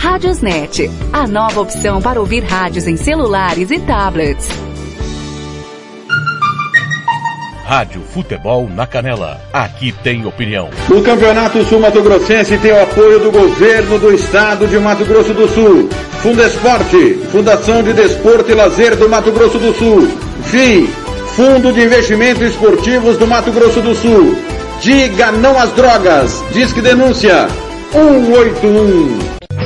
Radiosnet, 0.00 0.90
a 1.12 1.26
nova 1.26 1.60
opção 1.60 2.00
para 2.00 2.18
ouvir 2.18 2.42
rádios 2.42 2.86
em 2.86 2.96
celulares 2.96 3.70
e 3.70 3.78
tablets. 3.78 4.48
Rádio 7.66 8.00
Futebol 8.00 8.66
na 8.66 8.86
Canela. 8.86 9.38
Aqui 9.52 9.92
tem 9.92 10.24
opinião. 10.24 10.70
O 10.88 11.02
Campeonato 11.02 11.62
Sul 11.64 11.80
Mato 11.80 12.02
Grossense 12.02 12.56
tem 12.58 12.72
o 12.72 12.82
apoio 12.82 13.20
do 13.20 13.30
governo 13.30 13.98
do 13.98 14.14
estado 14.14 14.66
de 14.66 14.78
Mato 14.78 15.04
Grosso 15.04 15.34
do 15.34 15.46
Sul. 15.46 15.90
Fundesporte, 16.22 17.20
Fundação 17.30 17.82
de 17.82 17.92
Desporto 17.92 18.50
e 18.50 18.54
Lazer 18.54 18.96
do 18.96 19.06
Mato 19.06 19.30
Grosso 19.30 19.58
do 19.58 19.74
Sul. 19.74 20.08
FII, 20.44 20.88
Fundo 21.36 21.74
de 21.74 21.82
Investimentos 21.82 22.42
Esportivos 22.42 23.18
do 23.18 23.26
Mato 23.26 23.52
Grosso 23.52 23.82
do 23.82 23.94
Sul. 23.94 24.34
Diga 24.80 25.30
não 25.30 25.58
às 25.58 25.70
drogas. 25.72 26.42
Disque 26.54 26.80
denúncia 26.80 27.48
181. 27.92 29.39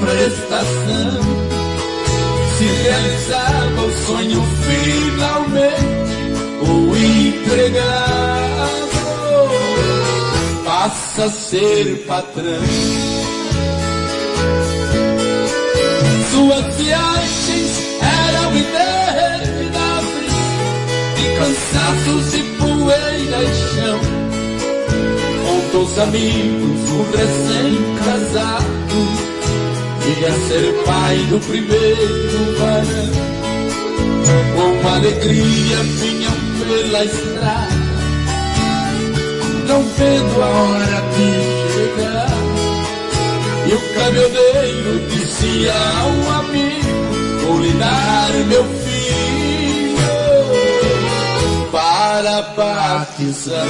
Prestação 0.00 1.48
se 2.58 2.64
realizava 2.64 3.82
o 3.82 3.92
sonho 4.04 4.42
finalmente, 4.66 5.84
o 6.62 6.96
empregado 6.96 8.48
passa 10.64 11.24
a 11.24 11.30
ser 11.30 12.04
patrão. 12.06 12.62
Suas 16.32 16.74
viagens 16.76 17.82
eram 18.02 18.56
intermináveis, 18.56 20.32
de 21.16 21.26
cansaços 21.38 22.34
e 22.34 22.42
poeira 22.58 23.38
e 23.42 23.54
chão. 23.54 24.00
Com 25.44 25.58
dois 25.72 25.98
amigos, 25.98 26.90
um 26.90 27.02
recém-casado 27.16 28.77
Queria 30.18 30.34
ser 30.48 30.74
pai 30.84 31.16
do 31.30 31.38
primeiro 31.38 32.58
varão. 32.58 33.12
Com 34.56 34.88
alegria 34.88 35.76
vinham 35.76 36.32
pela 36.58 37.04
estrada, 37.04 37.68
não 39.68 39.84
vendo 39.96 40.42
a 40.42 40.46
hora 40.46 41.02
de 41.14 41.28
chegar. 41.72 42.36
E 43.68 43.74
o 43.74 43.80
caminhoneiro 43.94 45.06
dizia 45.08 45.72
ao 45.72 46.10
amigo: 46.40 47.46
Vou 47.46 47.60
lhe 47.60 47.72
dar 47.74 48.32
meu 48.48 48.64
filho 48.64 49.98
para 51.70 52.42
batizar. 52.56 53.68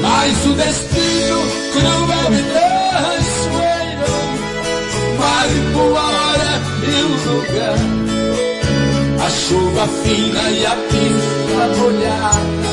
Mas 0.00 0.46
o 0.46 0.54
destino 0.54 1.68
cruel 1.74 2.32
e 2.32 2.42
traiçoeiro 2.44 2.67
a 5.96 6.04
hora 6.04 6.62
e 6.82 7.02
o 7.02 7.12
lugar. 7.30 7.78
A 9.24 9.30
chuva 9.30 9.86
fina 10.02 10.50
e 10.50 10.66
a 10.66 10.76
pista 10.76 11.62
molhada, 11.76 12.72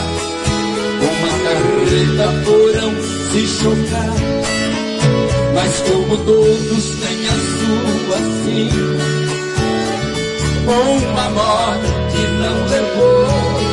uma 1.02 1.32
carreta 1.44 2.28
porão 2.46 2.94
se 3.32 3.42
chocar. 3.48 4.14
Mas 5.54 5.74
como 5.90 6.18
todos 6.18 6.86
têm 7.00 7.28
a 7.28 7.38
sua 7.56 8.20
sim, 8.44 8.70
uma 10.68 11.30
morte 11.30 12.20
não 12.40 12.58
levou 12.68 13.66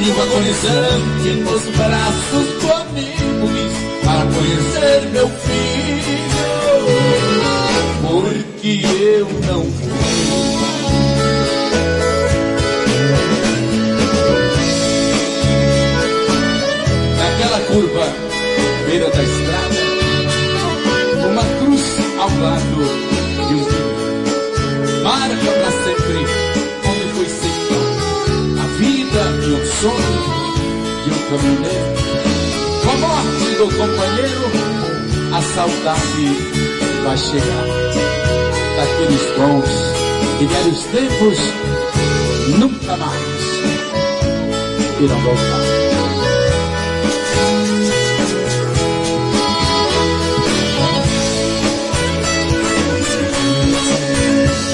e 0.00 0.10
o 0.10 0.22
agonizante 0.22 1.30
nos 1.44 1.64
braços 1.76 2.48
do 2.62 2.72
amigo 2.72 3.67
para 4.08 4.24
conhecer 4.32 5.06
meu 5.12 5.28
filho, 5.28 6.18
porque 8.00 8.80
eu 9.02 9.28
não 9.46 9.62
fui. 9.64 9.88
Naquela 17.18 17.60
curva, 17.66 18.06
beira 18.86 19.10
da 19.10 19.22
estrada, 19.22 19.82
uma 21.28 21.44
cruz 21.58 21.84
ao 22.18 22.30
lado 22.40 22.80
de 23.46 23.54
um 23.54 23.64
rio, 23.64 25.02
marca 25.02 25.50
para 25.52 25.70
sempre 25.84 26.20
onde 26.88 27.04
foi 27.12 27.28
ceifada 27.28 28.62
a 28.62 28.66
vida 28.78 29.22
e 29.44 29.52
o 29.52 29.66
sonho 29.66 30.20
de 31.04 31.10
um 31.10 31.18
caminhoneiro. 31.28 32.27
Com 33.58 33.64
a 33.64 33.66
morte 33.66 33.74
do 33.74 33.76
companheiro, 33.76 34.44
a 35.34 35.42
saudade 35.42 36.26
vai 37.04 37.16
chegar. 37.16 37.66
Daqueles 38.76 39.22
bons 39.36 39.70
e 40.40 40.46
velhos 40.46 40.84
tempos, 40.84 41.38
nunca 42.56 42.96
mais 42.96 43.38
irão 45.00 45.20
voltar. 45.20 45.60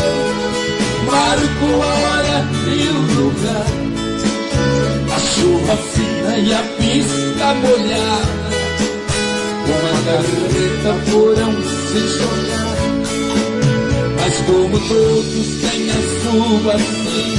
marcou 1.05 1.83
a 1.83 1.87
hora 1.87 2.39
e 2.69 2.89
o 2.91 2.93
lugar. 3.21 3.78
A 5.39 5.40
chuva 5.40 5.77
fina 5.77 6.36
e 6.36 6.52
a 6.52 6.62
pista 6.78 7.55
molhada, 7.55 8.48
uma 9.69 9.94
carreta 10.05 10.93
porão 11.09 11.55
se 11.86 12.01
jogar. 12.19 12.78
Mas 14.19 14.35
como 14.47 14.77
todos 14.89 15.47
têm 15.60 15.86
a 15.90 16.01
sua 16.23 16.74
sim, 16.78 17.39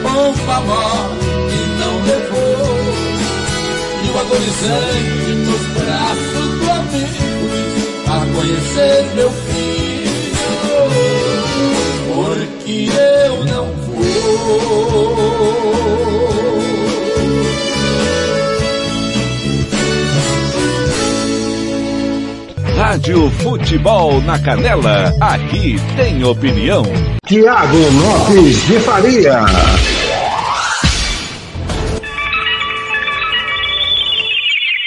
uma 0.00 0.60
morte 0.62 1.60
não 1.78 1.94
levou. 2.02 2.74
E 4.02 4.06
o 4.10 4.14
agonizante 4.18 5.30
nos 5.46 5.64
braços 5.76 6.50
do 6.58 6.66
amigo 6.72 7.46
a 8.08 8.18
conhecer 8.34 9.00
meu 9.14 9.30
filho, 9.30 9.79
Rádio 22.76 23.30
Futebol 23.30 24.20
na 24.22 24.38
Canela, 24.38 25.14
aqui 25.20 25.76
tem 25.96 26.24
opinião. 26.24 26.82
Tiago 27.24 27.76
Lopes 27.76 28.66
de 28.66 28.80
Faria. 28.80 29.44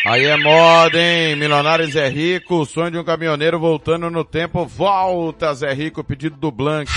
Aí 0.06 0.26
é 0.26 0.36
moda, 0.36 1.00
hein? 1.00 1.36
Milionários 1.38 1.96
é 1.96 2.10
rico, 2.10 2.56
o 2.56 2.66
sonho 2.66 2.92
de 2.92 2.98
um 2.98 3.04
caminhoneiro 3.06 3.58
voltando 3.58 4.10
no 4.10 4.26
tempo. 4.26 4.66
Volta, 4.66 5.54
Zé 5.54 5.74
Rico, 5.74 6.04
pedido 6.04 6.36
do 6.36 6.52
Blank. 6.52 6.92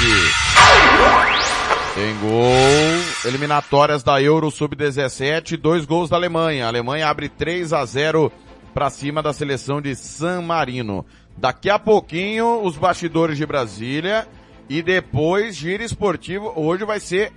Tem 1.97 2.15
gol. 2.19 3.25
Eliminatórias 3.25 4.03
da 4.03 4.21
Euro 4.21 4.51
Sub-17, 4.51 5.57
dois 5.57 5.87
gols 5.87 6.11
da 6.11 6.17
Alemanha. 6.17 6.67
A 6.67 6.69
Alemanha 6.69 7.09
abre 7.09 7.27
3 7.27 7.73
a 7.73 7.83
0 7.87 8.31
para 8.75 8.91
cima 8.91 9.23
da 9.23 9.33
seleção 9.33 9.81
de 9.81 9.97
San 9.97 10.43
Marino. 10.43 11.07
Daqui 11.39 11.71
a 11.71 11.79
pouquinho, 11.79 12.63
os 12.63 12.77
bastidores 12.77 13.39
de 13.39 13.47
Brasília 13.47 14.29
e 14.69 14.83
depois 14.83 15.57
giro 15.57 15.83
esportivo. 15.83 16.53
Hoje 16.55 16.85
vai 16.85 17.01
ser 17.01 17.33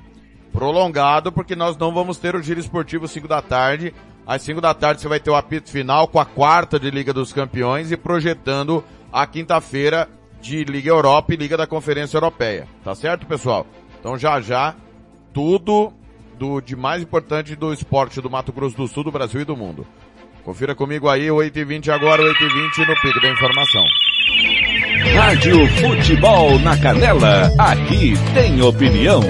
prolongado 0.52 1.32
porque 1.32 1.56
nós 1.56 1.78
não 1.78 1.94
vamos 1.94 2.18
ter 2.18 2.36
o 2.36 2.44
giro 2.44 2.60
esportivo 2.60 3.08
5 3.08 3.30
da 3.30 3.42
tarde. 3.42 3.94
Às 4.28 4.42
5 4.42 4.60
da 4.60 4.74
tarde 4.74 5.00
você 5.00 5.08
vai 5.08 5.22
ter 5.22 5.30
o 5.30 5.36
apito 5.36 5.70
final 5.70 6.06
com 6.06 6.20
a 6.20 6.26
quarta 6.26 6.78
de 6.78 6.92
Liga 6.92 7.14
dos 7.14 7.32
Campeões 7.32 7.94
e 7.94 7.96
projetando 7.96 8.84
a 9.10 9.26
quinta-feira 9.26 10.10
de 10.42 10.66
Liga 10.66 10.90
Europa 10.90 11.34
e 11.34 11.38
Liga 11.38 11.56
da 11.56 11.66
Conferência 11.66 12.18
Europeia. 12.18 12.68
Tá 12.84 12.94
certo, 12.94 13.26
pessoal? 13.26 13.66
Então 14.00 14.18
já 14.18 14.40
já 14.40 14.76
tudo 15.34 15.94
do 16.38 16.62
de 16.62 16.76
mais 16.76 17.04
importante 17.04 17.56
do 17.56 17.74
esporte 17.74 18.22
do 18.22 18.30
Mato 18.30 18.52
Grosso 18.54 18.78
do 18.78 18.88
Sul, 18.88 19.04
do 19.04 19.12
Brasil 19.12 19.42
e 19.42 19.46
do 19.46 19.58
mundo. 19.58 19.86
Confira 20.44 20.74
comigo 20.74 21.10
aí, 21.10 21.28
8h20 21.28 21.90
agora, 21.90 22.24
8h20 22.24 22.88
no 22.88 23.02
Pico 23.02 23.22
da 23.22 23.30
Informação. 23.30 23.84
Rádio 25.16 25.68
Futebol 25.68 26.58
na 26.60 26.78
Canela, 26.78 27.52
aqui 27.58 28.14
tem 28.34 28.62
opinião. 28.62 29.22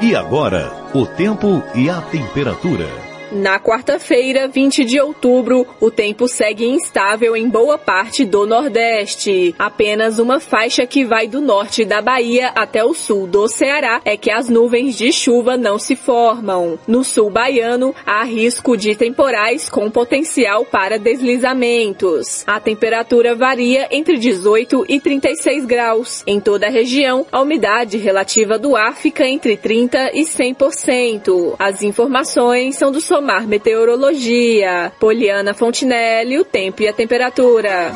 E 0.00 0.14
agora, 0.14 0.72
o 0.94 1.04
tempo 1.04 1.62
e 1.74 1.90
a 1.90 2.00
temperatura. 2.00 2.86
Na 3.30 3.60
quarta-feira, 3.60 4.48
20 4.48 4.86
de 4.86 4.98
outubro, 4.98 5.66
o 5.78 5.90
tempo 5.90 6.26
segue 6.26 6.64
instável 6.64 7.36
em 7.36 7.46
boa 7.46 7.76
parte 7.76 8.24
do 8.24 8.46
Nordeste. 8.46 9.54
Apenas 9.58 10.18
uma 10.18 10.40
faixa 10.40 10.86
que 10.86 11.04
vai 11.04 11.28
do 11.28 11.38
norte 11.38 11.84
da 11.84 12.00
Bahia 12.00 12.48
até 12.54 12.82
o 12.82 12.94
sul 12.94 13.26
do 13.26 13.46
Ceará 13.46 14.00
é 14.02 14.16
que 14.16 14.30
as 14.30 14.48
nuvens 14.48 14.96
de 14.96 15.12
chuva 15.12 15.58
não 15.58 15.78
se 15.78 15.94
formam. 15.94 16.78
No 16.88 17.04
sul 17.04 17.28
baiano, 17.28 17.94
há 18.06 18.24
risco 18.24 18.78
de 18.78 18.94
temporais 18.94 19.68
com 19.68 19.90
potencial 19.90 20.64
para 20.64 20.98
deslizamentos. 20.98 22.44
A 22.46 22.58
temperatura 22.58 23.34
varia 23.34 23.88
entre 23.90 24.16
18 24.16 24.86
e 24.88 24.98
36 24.98 25.66
graus. 25.66 26.22
Em 26.26 26.40
toda 26.40 26.66
a 26.66 26.70
região, 26.70 27.26
a 27.30 27.42
umidade 27.42 27.98
relativa 27.98 28.58
do 28.58 28.74
ar 28.74 28.96
fica 28.96 29.26
entre 29.26 29.54
30 29.54 30.12
e 30.14 30.22
100%. 30.22 31.56
As 31.58 31.82
informações 31.82 32.76
são 32.76 32.90
do 32.90 33.02
Somar 33.18 33.48
Meteorologia. 33.48 34.92
Poliana 35.00 35.52
Fontinelli, 35.52 36.38
o 36.38 36.44
tempo 36.44 36.82
e 36.82 36.86
a 36.86 36.92
temperatura. 36.92 37.90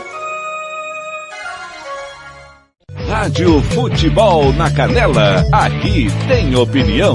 Rádio 3.07 3.63
Futebol 3.73 4.53
na 4.55 4.69
Canela, 4.75 5.45
aqui 5.53 6.07
tem 6.27 6.57
opinião. 6.57 7.15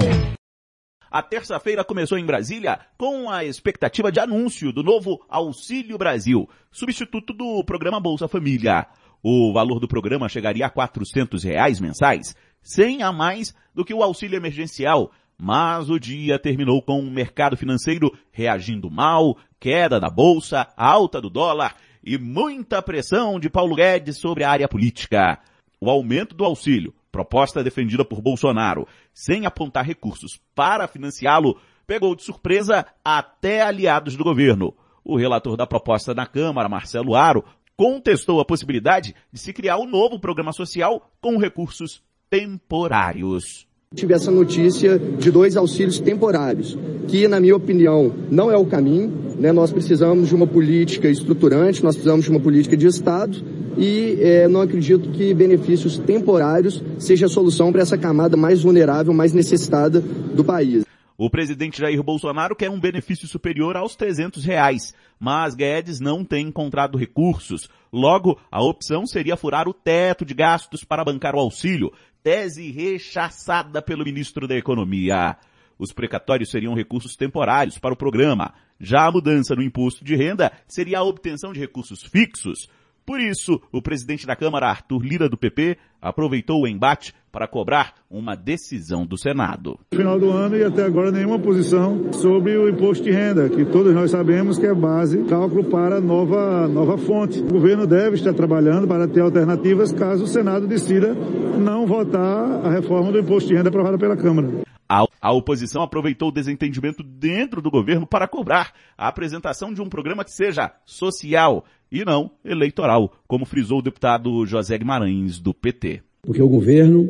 A 1.11 1.21
terça-feira 1.21 1.83
começou 1.83 2.17
em 2.17 2.25
Brasília 2.25 2.79
com 2.97 3.29
a 3.29 3.43
expectativa 3.43 4.09
de 4.09 4.21
anúncio 4.21 4.71
do 4.71 4.81
novo 4.81 5.19
Auxílio 5.27 5.97
Brasil, 5.97 6.47
substituto 6.71 7.33
do 7.33 7.61
programa 7.65 7.99
Bolsa 7.99 8.29
Família. 8.29 8.87
O 9.21 9.51
valor 9.51 9.81
do 9.81 9.87
programa 9.87 10.29
chegaria 10.29 10.65
a 10.65 10.69
400 10.69 11.43
reais 11.43 11.81
mensais, 11.81 12.33
100 12.61 13.03
a 13.03 13.11
mais 13.11 13.53
do 13.75 13.83
que 13.83 13.93
o 13.93 14.01
auxílio 14.01 14.37
emergencial, 14.37 15.11
mas 15.37 15.89
o 15.89 15.99
dia 15.99 16.39
terminou 16.39 16.81
com 16.81 16.99
o 16.99 17.11
mercado 17.11 17.55
financeiro 17.55 18.11
reagindo 18.31 18.89
mal, 18.89 19.37
queda 19.59 19.99
da 19.99 20.09
bolsa, 20.09 20.67
alta 20.75 21.21
do 21.21 21.29
dólar 21.29 21.75
e 22.03 22.17
muita 22.17 22.81
pressão 22.81 23.39
de 23.39 23.49
Paulo 23.49 23.75
Guedes 23.75 24.17
sobre 24.17 24.43
a 24.43 24.49
área 24.49 24.67
política. 24.67 25.39
O 25.79 25.89
aumento 25.89 26.35
do 26.35 26.43
auxílio, 26.43 26.93
proposta 27.11 27.63
defendida 27.63 28.03
por 28.03 28.21
Bolsonaro, 28.21 28.87
sem 29.13 29.45
apontar 29.45 29.85
recursos 29.85 30.39
para 30.55 30.87
financiá-lo, 30.87 31.59
pegou 31.85 32.15
de 32.15 32.23
surpresa 32.23 32.85
até 33.03 33.61
aliados 33.61 34.15
do 34.15 34.23
governo. 34.23 34.73
O 35.03 35.17
relator 35.17 35.55
da 35.55 35.67
proposta 35.67 36.13
na 36.13 36.25
Câmara, 36.25 36.67
Marcelo 36.67 37.15
Aro, 37.15 37.45
contestou 37.75 38.39
a 38.39 38.45
possibilidade 38.45 39.15
de 39.31 39.39
se 39.39 39.53
criar 39.53 39.77
um 39.77 39.85
novo 39.85 40.19
programa 40.19 40.51
social 40.51 41.11
com 41.21 41.37
recursos 41.37 42.01
temporários. 42.29 43.66
Tive 43.95 44.13
essa 44.13 44.29
notícia 44.29 44.99
de 44.99 45.31
dois 45.31 45.55
auxílios 45.55 45.97
temporários, 45.97 46.77
que, 47.07 47.25
na 47.25 47.39
minha 47.39 47.55
opinião, 47.55 48.13
não 48.29 48.51
é 48.51 48.57
o 48.57 48.65
caminho. 48.65 49.09
Né? 49.39 49.53
Nós 49.53 49.71
precisamos 49.71 50.27
de 50.27 50.35
uma 50.35 50.45
política 50.45 51.07
estruturante, 51.07 51.81
nós 51.81 51.95
precisamos 51.95 52.25
de 52.25 52.31
uma 52.31 52.39
política 52.39 52.75
de 52.75 52.85
Estado 52.85 53.41
e 53.77 54.17
é, 54.19 54.47
não 54.49 54.59
acredito 54.61 55.09
que 55.11 55.33
benefícios 55.33 55.97
temporários 55.97 56.83
seja 56.99 57.27
a 57.27 57.29
solução 57.29 57.71
para 57.71 57.81
essa 57.81 57.97
camada 57.97 58.35
mais 58.35 58.61
vulnerável, 58.61 59.13
mais 59.13 59.31
necessitada 59.31 60.01
do 60.01 60.43
país. 60.43 60.83
O 61.17 61.29
presidente 61.29 61.79
Jair 61.79 62.03
Bolsonaro 62.03 62.55
quer 62.55 62.69
um 62.69 62.79
benefício 62.79 63.27
superior 63.27 63.75
aos 63.75 63.95
300 63.95 64.43
reais, 64.43 64.93
mas 65.19 65.55
Guedes 65.55 65.99
não 65.99 66.23
tem 66.23 66.47
encontrado 66.47 66.97
recursos. 66.97 67.67
Logo, 67.91 68.37
a 68.51 68.61
opção 68.61 69.07
seria 69.07 69.35
furar 69.35 69.67
o 69.67 69.73
teto 69.73 70.23
de 70.23 70.35
gastos 70.35 70.83
para 70.83 71.03
bancar 71.03 71.33
o 71.33 71.39
auxílio, 71.39 71.91
tese 72.27 72.71
rechaçada 72.71 73.81
pelo 73.81 74.03
ministro 74.03 74.49
da 74.49 74.57
Economia. 74.57 75.37
Os 75.79 75.93
precatórios 75.93 76.49
seriam 76.49 76.73
recursos 76.73 77.15
temporários 77.15 77.77
para 77.77 77.93
o 77.93 77.97
programa. 77.97 78.53
Já 78.77 79.05
a 79.05 79.11
mudança 79.13 79.55
no 79.55 79.63
imposto 79.63 80.03
de 80.03 80.13
renda 80.13 80.51
seria 80.67 80.99
a 80.99 81.03
obtenção 81.03 81.53
de 81.53 81.59
recursos 81.61 82.03
fixos. 82.03 82.67
Por 83.05 83.21
isso, 83.21 83.61
o 83.71 83.81
presidente 83.81 84.27
da 84.27 84.35
Câmara, 84.35 84.67
Arthur 84.67 85.01
Lira 85.01 85.29
do 85.29 85.37
PP, 85.37 85.77
aproveitou 86.01 86.63
o 86.63 86.67
embate 86.67 87.13
para 87.37 87.47
cobrar 87.47 87.93
uma 88.09 88.35
decisão 88.35 89.05
do 89.05 89.15
Senado. 89.15 89.77
Final 89.93 90.19
do 90.19 90.31
ano 90.31 90.57
e 90.57 90.63
até 90.63 90.83
agora 90.83 91.11
nenhuma 91.11 91.37
posição 91.37 92.11
sobre 92.11 92.57
o 92.57 92.67
imposto 92.67 93.03
de 93.03 93.11
renda, 93.11 93.47
que 93.47 93.63
todos 93.63 93.93
nós 93.93 94.09
sabemos 94.09 94.57
que 94.57 94.65
é 94.65 94.73
base 94.73 95.23
cálculo 95.25 95.65
para 95.65 96.01
nova 96.01 96.67
nova 96.67 96.97
fonte. 96.97 97.39
O 97.39 97.47
governo 97.47 97.85
deve 97.85 98.15
estar 98.15 98.33
trabalhando 98.33 98.87
para 98.87 99.07
ter 99.07 99.19
alternativas 99.19 99.91
caso 99.91 100.23
o 100.23 100.27
Senado 100.27 100.65
decida 100.65 101.13
não 101.13 101.85
votar 101.85 102.65
a 102.65 102.71
reforma 102.71 103.11
do 103.11 103.19
imposto 103.19 103.49
de 103.49 103.55
renda 103.55 103.69
aprovada 103.69 103.99
pela 103.99 104.17
Câmara. 104.17 104.63
A, 104.89 105.03
a, 105.21 105.31
oposição 105.31 105.83
aproveitou 105.83 106.29
o 106.29 106.31
desentendimento 106.31 107.03
dentro 107.03 107.61
do 107.61 107.69
governo 107.69 108.07
para 108.07 108.27
cobrar 108.27 108.73
a 108.97 109.07
apresentação 109.07 109.71
de 109.71 109.81
um 109.81 109.89
programa 109.89 110.25
que 110.25 110.31
seja 110.31 110.73
social 110.85 111.63
e 111.91 112.03
não 112.03 112.31
eleitoral, 112.43 113.13
como 113.27 113.45
frisou 113.45 113.77
o 113.77 113.83
deputado 113.83 114.43
José 114.47 114.75
Guimarães, 114.75 115.39
do 115.39 115.53
PT. 115.53 116.06
Porque 116.27 116.41
o 116.41 116.49
governo 116.49 117.07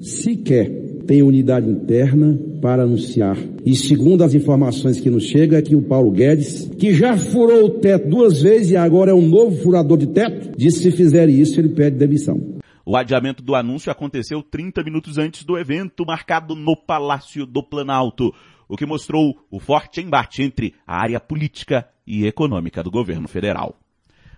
sequer 0.00 0.68
tem 1.06 1.22
unidade 1.22 1.70
interna 1.70 2.38
para 2.60 2.82
anunciar. 2.82 3.38
E 3.64 3.74
segundo 3.74 4.22
as 4.22 4.34
informações 4.34 5.00
que 5.00 5.08
nos 5.08 5.24
chegam, 5.24 5.58
é 5.58 5.62
que 5.62 5.76
o 5.76 5.80
Paulo 5.80 6.10
Guedes, 6.10 6.68
que 6.78 6.92
já 6.92 7.16
furou 7.16 7.66
o 7.66 7.70
teto 7.78 8.08
duas 8.08 8.42
vezes 8.42 8.72
e 8.72 8.76
agora 8.76 9.12
é 9.12 9.14
um 9.14 9.26
novo 9.26 9.56
furador 9.62 9.96
de 9.96 10.08
teto, 10.08 10.50
disse 10.58 10.82
que 10.82 10.90
se 10.90 10.96
fizer 10.96 11.28
isso, 11.28 11.58
ele 11.58 11.70
pede 11.70 11.96
demissão. 11.96 12.58
O 12.84 12.96
adiamento 12.96 13.42
do 13.42 13.54
anúncio 13.54 13.92
aconteceu 13.92 14.42
30 14.42 14.82
minutos 14.82 15.18
antes 15.18 15.44
do 15.44 15.56
evento 15.56 16.04
marcado 16.04 16.54
no 16.54 16.76
Palácio 16.76 17.46
do 17.46 17.62
Planalto, 17.62 18.34
o 18.68 18.76
que 18.76 18.84
mostrou 18.84 19.38
o 19.50 19.60
forte 19.60 20.00
embate 20.00 20.42
entre 20.42 20.74
a 20.86 21.00
área 21.00 21.20
política 21.20 21.88
e 22.06 22.26
econômica 22.26 22.82
do 22.82 22.90
governo 22.90 23.28
federal. 23.28 23.78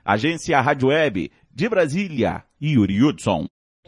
Agência 0.04 0.60
Rádio 0.60 0.88
Web 0.88 1.30
de 1.52 1.68
Brasília, 1.68 2.44
Yuri 2.62 3.02
Hudson. 3.02 3.46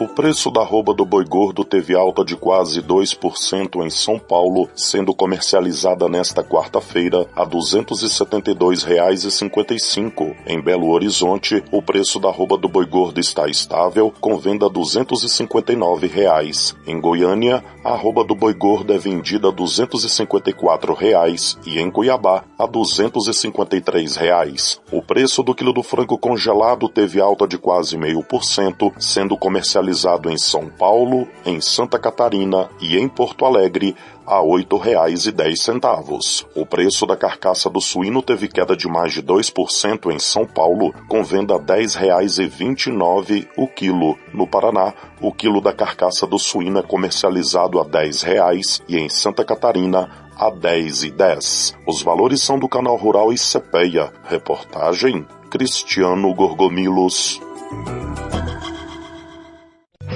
O 0.00 0.06
preço 0.06 0.48
da 0.48 0.60
arroba 0.60 0.94
do 0.94 1.04
boi 1.04 1.24
gordo 1.24 1.64
teve 1.64 1.92
alta 1.92 2.24
de 2.24 2.36
quase 2.36 2.80
2% 2.80 3.84
em 3.84 3.90
São 3.90 4.16
Paulo, 4.16 4.68
sendo 4.72 5.12
comercializada 5.12 6.08
nesta 6.08 6.44
quarta-feira 6.44 7.26
a 7.34 7.42
R$ 7.42 7.50
272,55. 7.50 10.36
Em 10.46 10.62
Belo 10.62 10.90
Horizonte, 10.90 11.64
o 11.72 11.82
preço 11.82 12.20
da 12.20 12.28
arroba 12.28 12.56
do 12.56 12.68
boi 12.68 12.86
gordo 12.86 13.18
está 13.18 13.48
estável, 13.48 14.14
com 14.20 14.38
venda 14.38 14.66
a 14.66 14.68
259 14.68 16.06
reais. 16.06 16.76
Em 16.86 17.00
Goiânia, 17.00 17.64
a 17.84 17.94
arroba 17.94 18.22
do 18.22 18.36
boi 18.36 18.54
gordo 18.54 18.92
é 18.92 18.98
vendida 18.98 19.48
a 19.48 19.50
254 19.50 20.94
reais, 20.94 21.58
e 21.66 21.80
em 21.80 21.90
Cuiabá 21.90 22.44
a 22.56 22.66
253 22.66 24.14
reais. 24.14 24.80
O 24.92 25.02
preço 25.02 25.42
do 25.42 25.56
quilo 25.56 25.72
do 25.72 25.82
frango 25.82 26.16
congelado 26.16 26.88
teve 26.88 27.20
alta 27.20 27.48
de 27.48 27.58
quase 27.58 27.98
meio 27.98 28.22
por 28.22 28.44
cento, 28.44 28.92
sendo 29.00 29.36
comercializado 29.36 29.87
realizado 29.88 30.30
em 30.30 30.36
São 30.36 30.68
Paulo, 30.68 31.26
em 31.44 31.60
Santa 31.60 31.98
Catarina 31.98 32.68
e 32.80 32.98
em 32.98 33.08
Porto 33.08 33.46
Alegre 33.46 33.96
a 34.26 34.40
R$ 34.40 34.64
8,10. 34.64 36.46
O 36.54 36.66
preço 36.66 37.06
da 37.06 37.16
carcaça 37.16 37.70
do 37.70 37.80
suíno 37.80 38.22
teve 38.22 38.48
queda 38.48 38.76
de 38.76 38.86
mais 38.86 39.14
de 39.14 39.22
2% 39.22 40.12
em 40.12 40.18
São 40.18 40.44
Paulo, 40.44 40.92
com 41.08 41.24
venda 41.24 41.54
a 41.54 41.56
R$ 41.56 41.82
10,29 41.82 43.48
o 43.56 43.66
quilo. 43.66 44.18
No 44.34 44.46
Paraná, 44.46 44.92
o 45.20 45.32
quilo 45.32 45.60
da 45.60 45.72
carcaça 45.72 46.26
do 46.26 46.38
suíno 46.38 46.78
é 46.78 46.82
comercializado 46.82 47.80
a 47.80 47.84
R$ 47.84 48.08
10,00 48.08 48.82
e 48.86 48.98
em 48.98 49.08
Santa 49.08 49.44
Catarina 49.44 50.28
a 50.36 50.48
R$ 50.48 50.56
10,10. 50.56 51.74
Os 51.86 52.02
valores 52.02 52.42
são 52.42 52.58
do 52.58 52.68
canal 52.68 52.96
Rural 52.96 53.32
e 53.32 53.38
Cepeia. 53.38 54.12
Reportagem 54.24 55.26
Cristiano 55.50 56.34
Gorgomilos. 56.34 57.40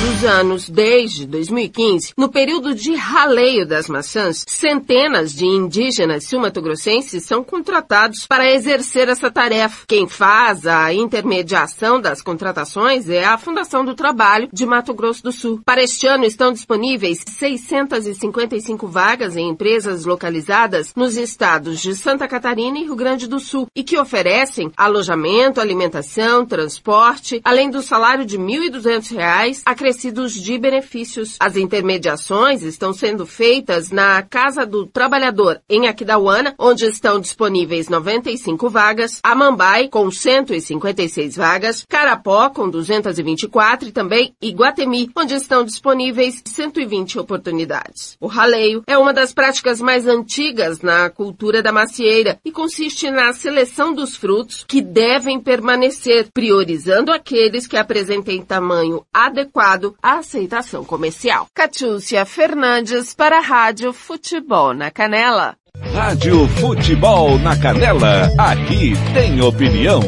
dos 0.00 0.24
anos 0.24 0.68
desde 0.68 1.26
2015, 1.26 2.14
no 2.16 2.28
período 2.28 2.74
de 2.74 2.94
raleio 2.94 3.66
das 3.66 3.88
maçãs, 3.88 4.44
centenas 4.46 5.32
de 5.32 5.44
indígenas 5.44 6.24
sul-mato-grossenses 6.24 7.24
são 7.24 7.44
contratados 7.44 8.26
para 8.26 8.50
exercer 8.50 9.08
essa 9.08 9.30
tarefa. 9.30 9.84
Quem 9.86 10.08
faz 10.08 10.66
a 10.66 10.92
intermediação 10.92 12.00
das 12.00 12.22
contratações 12.22 13.08
é 13.08 13.24
a 13.24 13.38
Fundação 13.38 13.84
do 13.84 13.94
Trabalho 13.94 14.48
de 14.52 14.64
Mato 14.64 14.94
Grosso 14.94 15.22
do 15.22 15.32
Sul. 15.32 15.60
Para 15.64 15.82
este 15.82 16.06
ano 16.06 16.24
estão 16.24 16.52
disponíveis 16.52 17.22
655 17.26 18.86
vagas 18.86 19.36
em 19.36 19.48
empresas 19.48 20.04
localizadas 20.04 20.94
nos 20.94 21.16
estados 21.16 21.80
de 21.80 21.94
Santa 21.94 22.26
Catarina 22.26 22.78
e 22.78 22.84
Rio 22.84 22.96
Grande 22.96 23.28
do 23.28 23.38
Sul 23.38 23.66
e 23.74 23.84
que 23.84 23.98
oferecem 23.98 24.72
alojamento, 24.76 25.60
alimentação, 25.60 26.46
transporte, 26.46 27.40
além 27.44 27.70
do 27.70 27.82
salário 27.82 28.24
de 28.24 28.36
R$ 28.36 28.42
1.200 28.42 29.62
acrescidos 29.76 30.32
de 30.32 30.56
benefícios. 30.56 31.36
As 31.38 31.54
intermediações 31.54 32.62
estão 32.62 32.94
sendo 32.94 33.26
feitas 33.26 33.90
na 33.90 34.22
Casa 34.22 34.64
do 34.64 34.86
Trabalhador, 34.86 35.60
em 35.68 35.86
Aquidauana, 35.86 36.54
onde 36.58 36.86
estão 36.86 37.20
disponíveis 37.20 37.90
95 37.90 38.70
vagas, 38.70 39.20
Amambai, 39.22 39.88
com 39.88 40.10
156 40.10 41.36
vagas, 41.36 41.84
Carapó, 41.86 42.48
com 42.48 42.70
224 42.70 43.90
e 43.90 43.92
também 43.92 44.34
Iguatemi, 44.40 45.10
onde 45.14 45.34
estão 45.34 45.62
disponíveis 45.62 46.42
120 46.46 47.18
oportunidades. 47.18 48.16
O 48.18 48.26
raleio 48.26 48.82
é 48.86 48.96
uma 48.96 49.12
das 49.12 49.34
práticas 49.34 49.78
mais 49.78 50.06
antigas 50.06 50.80
na 50.80 51.10
cultura 51.10 51.62
da 51.62 51.70
macieira 51.70 52.38
e 52.42 52.50
consiste 52.50 53.10
na 53.10 53.30
seleção 53.34 53.92
dos 53.92 54.16
frutos 54.16 54.64
que 54.66 54.80
devem 54.80 55.38
permanecer, 55.38 56.28
priorizando 56.32 57.12
aqueles 57.12 57.66
que 57.66 57.76
apresentem 57.76 58.40
tamanho 58.40 59.04
adequado 59.12 59.65
à 60.02 60.18
aceitação 60.18 60.84
comercial. 60.84 61.48
Catiúcia 61.52 62.24
Fernandes 62.24 63.12
para 63.14 63.38
a 63.38 63.40
Rádio 63.40 63.92
Futebol 63.92 64.72
na 64.72 64.90
Canela. 64.90 65.56
Rádio 65.92 66.46
Futebol 66.60 67.36
na 67.38 67.56
Canela, 67.56 68.30
aqui 68.38 68.92
tem 69.12 69.40
opinião. 69.40 70.00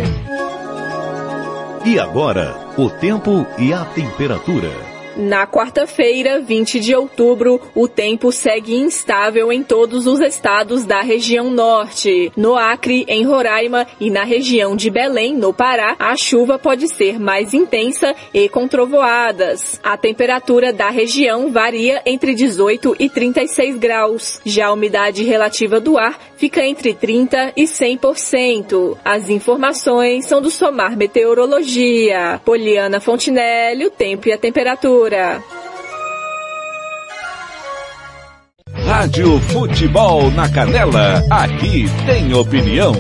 E 1.85 1.99
agora, 1.99 2.55
o 2.77 2.89
tempo 2.89 3.47
e 3.59 3.73
a 3.73 3.85
temperatura. 3.85 4.88
Na 5.19 5.49
quarta-feira, 5.49 6.39
20 6.39 6.79
de 6.79 6.95
outubro, 6.95 7.61
o 7.75 7.89
tempo 7.89 8.31
segue 8.31 8.77
instável 8.77 9.51
em 9.51 9.65
todos 9.65 10.07
os 10.07 10.21
estados 10.21 10.85
da 10.85 11.01
região 11.01 11.51
norte. 11.51 12.31
No 12.37 12.55
Acre, 12.55 13.05
em 13.09 13.25
Roraima 13.25 13.85
e 13.99 14.11
na 14.11 14.23
região 14.23 14.77
de 14.77 14.89
Belém, 14.89 15.35
no 15.35 15.53
Pará, 15.53 15.97
a 15.99 16.15
chuva 16.15 16.57
pode 16.57 16.87
ser 16.87 17.19
mais 17.19 17.53
intensa 17.53 18.15
e 18.33 18.49
com 18.49 18.69
trovoadas. 18.69 19.81
A 19.83 19.97
temperatura 19.97 20.73
da 20.73 20.89
região 20.89 21.51
varia 21.51 22.01
entre 22.07 22.33
18 22.33 22.95
e 23.01 23.09
36 23.09 23.77
graus. 23.77 24.41
Já 24.45 24.69
a 24.69 24.73
umidade 24.73 25.25
relativa 25.25 25.81
do 25.81 25.99
ar 25.99 26.17
fica 26.37 26.65
entre 26.65 26.95
30 26.95 27.55
e 27.57 27.65
100%. 27.65 28.97
As 29.05 29.29
informações 29.29 30.27
são 30.27 30.41
do 30.41 30.49
Somar 30.49 30.97
Meteorologia. 30.97 32.41
Poliana 32.45 33.01
Fontinelli, 33.01 33.85
o 33.85 33.91
tempo 33.91 34.29
e 34.29 34.33
a 34.33 34.39
temperatura. 34.39 35.08
Rádio 38.87 39.41
Futebol 39.41 40.31
na 40.33 40.53
Canela, 40.53 41.23
aqui 41.31 41.87
tem 42.05 42.35
opinião. 42.35 42.93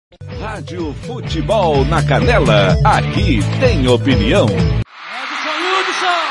Rádio 0.42 0.92
Futebol 1.06 1.86
na 1.86 2.02
Canela, 2.02 2.76
aqui 2.84 3.42
tem 3.60 3.88
opinião. 3.88 4.48
Edson 4.48 4.66
Hudson! 5.70 6.22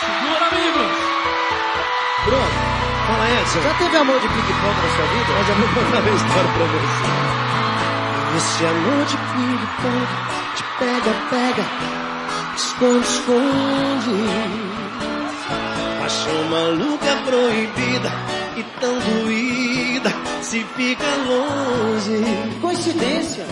Segura, 0.00 0.46
amigos! 0.50 0.90
Bruno, 2.24 2.50
fala 3.06 3.30
Edson. 3.30 3.62
Já 3.62 3.74
teve 3.74 3.96
amor 3.96 4.18
de 4.18 4.26
ping-pong 4.26 4.74
na 4.74 4.88
sua 4.96 5.06
vida? 5.06 5.32
Eu 5.38 5.44
já 5.44 5.54
vou 5.54 5.68
contar 5.68 6.00
uma 6.00 6.16
história 6.16 6.50
pra 6.50 6.66
você. 6.66 7.06
Esse 8.38 8.66
amor 8.66 9.04
de 9.06 9.16
ping-pong 9.18 10.10
te 10.56 10.64
pega, 10.80 11.14
pega, 11.30 11.64
esconde, 12.56 13.06
esconde. 13.06 14.16
Paixão 16.00 16.42
maluca 16.50 17.16
proibida 17.24 18.10
e 18.56 18.62
tão 18.80 18.98
doída 18.98 19.63
se 20.42 20.62
fica 20.76 21.04
longe. 21.26 22.22
Coincidência. 22.60 23.44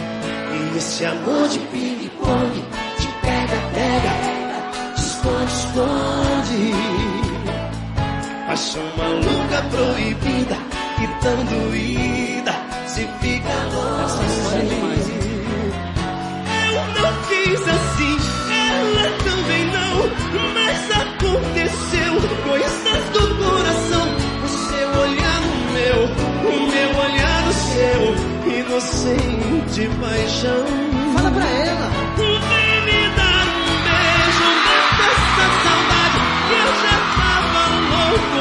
E 0.53 0.77
esse 0.77 1.05
amor 1.05 1.49
de 1.49 1.59
ping-pong 1.59 2.65
te 2.99 3.09
pega, 3.23 3.59
pega, 3.74 4.12
esconde, 4.97 5.53
esconde. 5.53 6.73
Paixão 8.47 8.83
maluca, 8.97 9.62
proibida 9.70 10.57
e 11.03 11.07
tão 11.23 11.45
doída. 11.47 12.55
Se 12.87 13.09
fica 13.20 13.55
longe. 13.73 15.23
Eu 16.69 16.85
não 17.01 17.12
quis 17.29 17.62
assim, 17.69 18.16
ela 18.51 19.07
também 19.24 19.65
não. 19.66 19.97
Mas 20.55 20.81
aconteceu 20.91 22.31
seu. 28.82 29.12
Inocente 29.14 29.88
paixão. 30.00 30.64
Fala 31.14 31.30
pra 31.30 31.44
ela. 31.46 31.90
Vem 32.16 32.80
me 32.84 33.00
dar 33.16 33.46
um 33.48 33.66
beijo, 33.84 34.46
mata 34.64 35.04
essa 35.12 35.46
saudade. 35.62 36.18
Que 36.48 36.54
eu 36.54 36.70
já 36.82 36.96
tava 37.18 37.62
louco, 37.92 38.40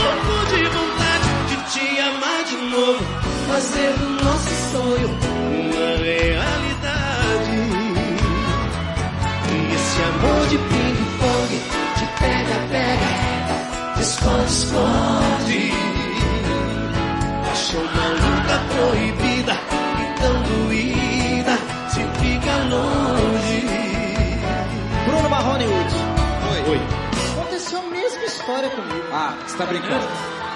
louco 0.00 0.34
de 0.50 0.62
vontade 0.76 1.28
de 1.48 1.56
te 1.72 1.86
amar 2.00 2.40
de 2.44 2.56
novo. 2.70 3.02
Fazer 3.48 3.90
do 3.98 4.08
nosso 4.24 4.52
sonho 4.72 5.08
uma 5.08 5.88
realidade. 5.98 7.56
E 9.48 9.74
esse 9.74 9.98
amor 10.02 10.42
de 10.46 10.58
ping-pong, 10.58 11.50
de 11.96 12.06
pega-pega, 12.20 13.10
de 13.96 14.02
esconde-esconde. 14.02 15.62
Paixão 17.44 17.84
maluca 17.84 18.56
proibida 18.74 19.29
a 27.80 27.90
mesma 27.90 28.24
história 28.24 28.68
comigo. 28.70 29.04
Ah, 29.12 29.34
você 29.46 29.56
tá 29.56 29.66
brincando? 29.66 30.06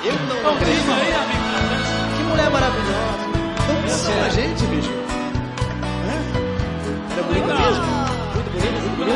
Eu 0.05 0.13
não 0.13 0.53
acredito. 0.53 0.77
diz 0.77 0.89
aí, 0.91 1.15
amigo. 1.15 1.45
Que 2.17 2.23
mulher 2.25 2.51
maravilhosa. 2.51 3.25
Não 3.69 3.83
pensou 3.83 4.15
na 4.17 4.29
gente, 4.29 4.67
bicho? 4.67 4.91
É? 6.05 7.13
Era 7.13 7.23
bonita 7.23 7.55
mesmo? 7.55 7.85
Muito 8.35 8.51
bonita, 8.51 8.81
muito 8.81 8.97
bonita. 8.99 9.15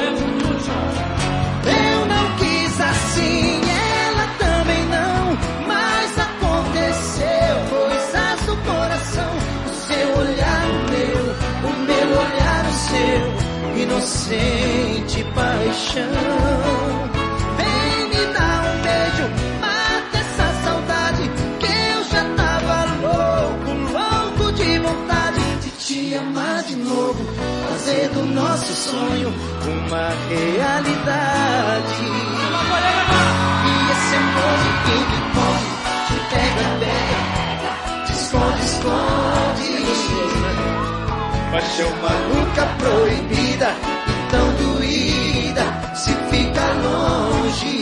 Eu 1.68 2.06
não 2.06 2.36
quis 2.36 2.80
assim, 2.80 3.60
ela 4.06 4.26
também 4.38 4.84
não. 4.86 5.36
Mas 5.66 6.18
aconteceu 6.18 7.54
coisas 7.68 8.40
do 8.46 8.56
coração. 8.64 9.32
O 9.66 9.70
seu 9.86 10.08
olhar 10.18 10.62
no 10.66 10.80
meu, 10.90 11.24
o 11.64 11.72
meu 11.84 12.08
olhar 12.18 12.64
no 12.64 12.72
seu. 12.72 13.82
Inocente 13.82 15.24
paixão. 15.34 16.87
Nosso 28.58 28.74
sonho 28.74 29.32
uma 29.66 30.08
realidade. 30.28 32.02
E 33.64 33.72
esse 33.92 34.14
amor 34.16 34.56
de 34.64 34.70
ping-pong, 34.84 35.64
de 36.08 36.16
pega-pega, 36.30 37.72
de 38.04 38.12
esconde-esconde. 38.12 39.70
Paixão 41.52 41.92
maluca 42.02 42.64
proibida 42.78 43.70
e 44.08 44.12
tão 44.30 44.46
doída 44.54 45.64
se 45.94 46.12
fica 46.30 46.66
longe. 46.82 47.76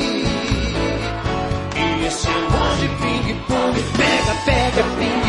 E 1.74 2.06
esse 2.06 2.28
amor 2.28 2.72
de 2.76 2.88
ping-pong, 2.88 3.74
pega, 3.96 4.34
pega, 4.44 4.82
ping-pong, 4.98 5.25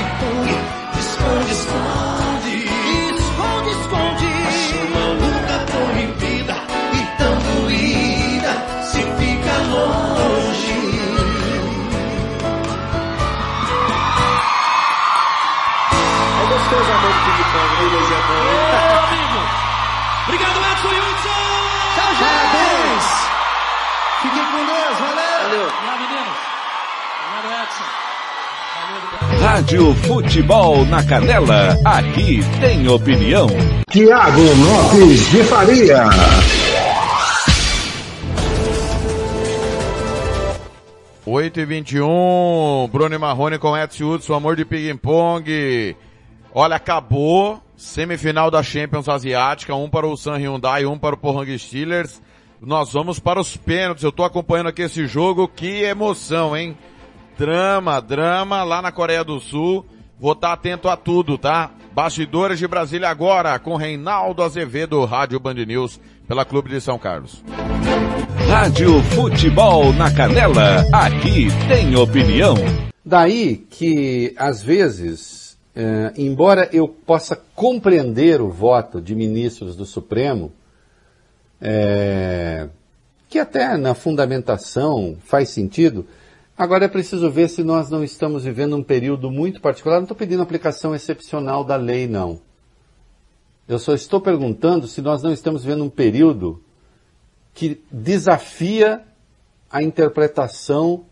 Rádio 29.42 29.94
Futebol 29.96 30.86
na 30.86 31.04
Canela. 31.04 31.78
Aqui 31.84 32.40
tem 32.60 32.88
opinião. 32.88 33.48
Tiago 33.90 34.42
Lopes 34.42 35.32
de 35.32 35.44
Faria. 35.44 36.06
Oito 41.26 41.60
e 41.60 41.66
21, 41.66 42.88
Bruno 42.90 43.14
e 43.14 43.18
Marrone 43.18 43.58
com 43.58 43.78
Edson 43.78 44.14
Hudson, 44.14 44.34
amor 44.34 44.56
de 44.56 44.64
ping-pong. 44.64 45.96
Olha, 46.54 46.78
acabou. 46.78 47.62
Semifinal 47.76 48.50
da 48.50 48.64
Champions 48.64 49.10
Asiática, 49.10 49.76
um 49.76 49.90
para 49.90 50.08
o 50.08 50.16
San 50.16 50.38
Hyundai, 50.38 50.86
um 50.86 50.98
para 50.98 51.16
o 51.16 51.18
Pohang 51.18 51.60
Steelers. 51.60 52.22
Nós 52.62 52.94
vamos 52.94 53.20
para 53.20 53.40
os 53.40 53.56
pênaltis. 53.56 54.04
Eu 54.04 54.12
tô 54.12 54.24
acompanhando 54.24 54.70
aqui 54.70 54.82
esse 54.82 55.06
jogo. 55.06 55.48
Que 55.48 55.84
emoção, 55.84 56.58
hein? 56.58 56.78
Drama, 57.38 58.02
drama 58.02 58.64
lá 58.64 58.82
na 58.82 58.92
Coreia 58.92 59.24
do 59.24 59.40
Sul. 59.40 59.86
Vou 60.20 60.32
estar 60.32 60.54
atento 60.54 60.90
a 60.90 60.98
tudo, 60.98 61.38
tá? 61.38 61.70
Bastidores 61.94 62.58
de 62.58 62.68
Brasília 62.68 63.10
agora 63.10 63.60
com 63.60 63.76
Reinaldo 63.76 64.42
Azevedo, 64.42 65.06
Rádio 65.06 65.40
Band 65.40 65.54
News, 65.54 66.00
pela 66.28 66.44
Clube 66.44 66.72
de 66.72 66.82
São 66.82 66.98
Carlos. 66.98 67.44
Rádio 68.50 69.04
Futebol 69.04 69.94
na 69.94 70.12
Canela. 70.12 70.84
Aqui 70.92 71.50
tem 71.68 71.96
opinião. 71.96 72.56
Daí 73.06 73.58
que, 73.58 74.34
às 74.36 74.64
vezes, 74.64 75.60
eh, 75.76 76.14
embora 76.18 76.68
eu 76.74 76.88
possa 76.88 77.36
compreender 77.54 78.42
o 78.42 78.50
voto 78.50 79.00
de 79.00 79.14
ministros 79.14 79.76
do 79.76 79.86
Supremo, 79.86 80.52
eh, 81.62 82.68
que 83.30 83.38
até 83.38 83.78
na 83.78 83.94
fundamentação 83.94 85.16
faz 85.24 85.50
sentido, 85.50 86.06
agora 86.58 86.86
é 86.86 86.88
preciso 86.88 87.30
ver 87.30 87.50
se 87.50 87.64
nós 87.64 87.90
não 87.90 88.04
estamos 88.04 88.44
vivendo 88.44 88.76
um 88.76 88.84
período 88.84 89.30
muito 89.30 89.62
particular. 89.62 89.98
Não 89.98 90.04
estou 90.04 90.18
pedindo 90.18 90.42
aplicação 90.42 90.96
excepcional 90.96 91.64
da 91.64 91.76
lei, 91.76 92.08
não. 92.08 92.42
Eu 93.68 93.78
só 93.78 93.94
estou 93.94 94.22
perguntando 94.22 94.88
se 94.88 95.02
nós 95.02 95.22
não 95.22 95.32
estamos 95.32 95.64
vivendo 95.64 95.84
um 95.84 95.90
período 95.90 96.62
que 97.54 97.82
desafia 97.92 99.04
a 99.70 99.84
interpretação 99.84 101.06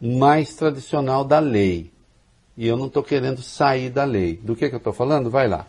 mais 0.00 0.54
tradicional 0.54 1.24
da 1.24 1.38
lei. 1.38 1.92
E 2.56 2.66
eu 2.66 2.76
não 2.76 2.86
estou 2.86 3.02
querendo 3.02 3.42
sair 3.42 3.90
da 3.90 4.04
lei. 4.04 4.36
Do 4.36 4.56
que, 4.56 4.68
que 4.68 4.74
eu 4.74 4.78
estou 4.78 4.92
falando? 4.92 5.30
Vai 5.30 5.46
lá. 5.48 5.66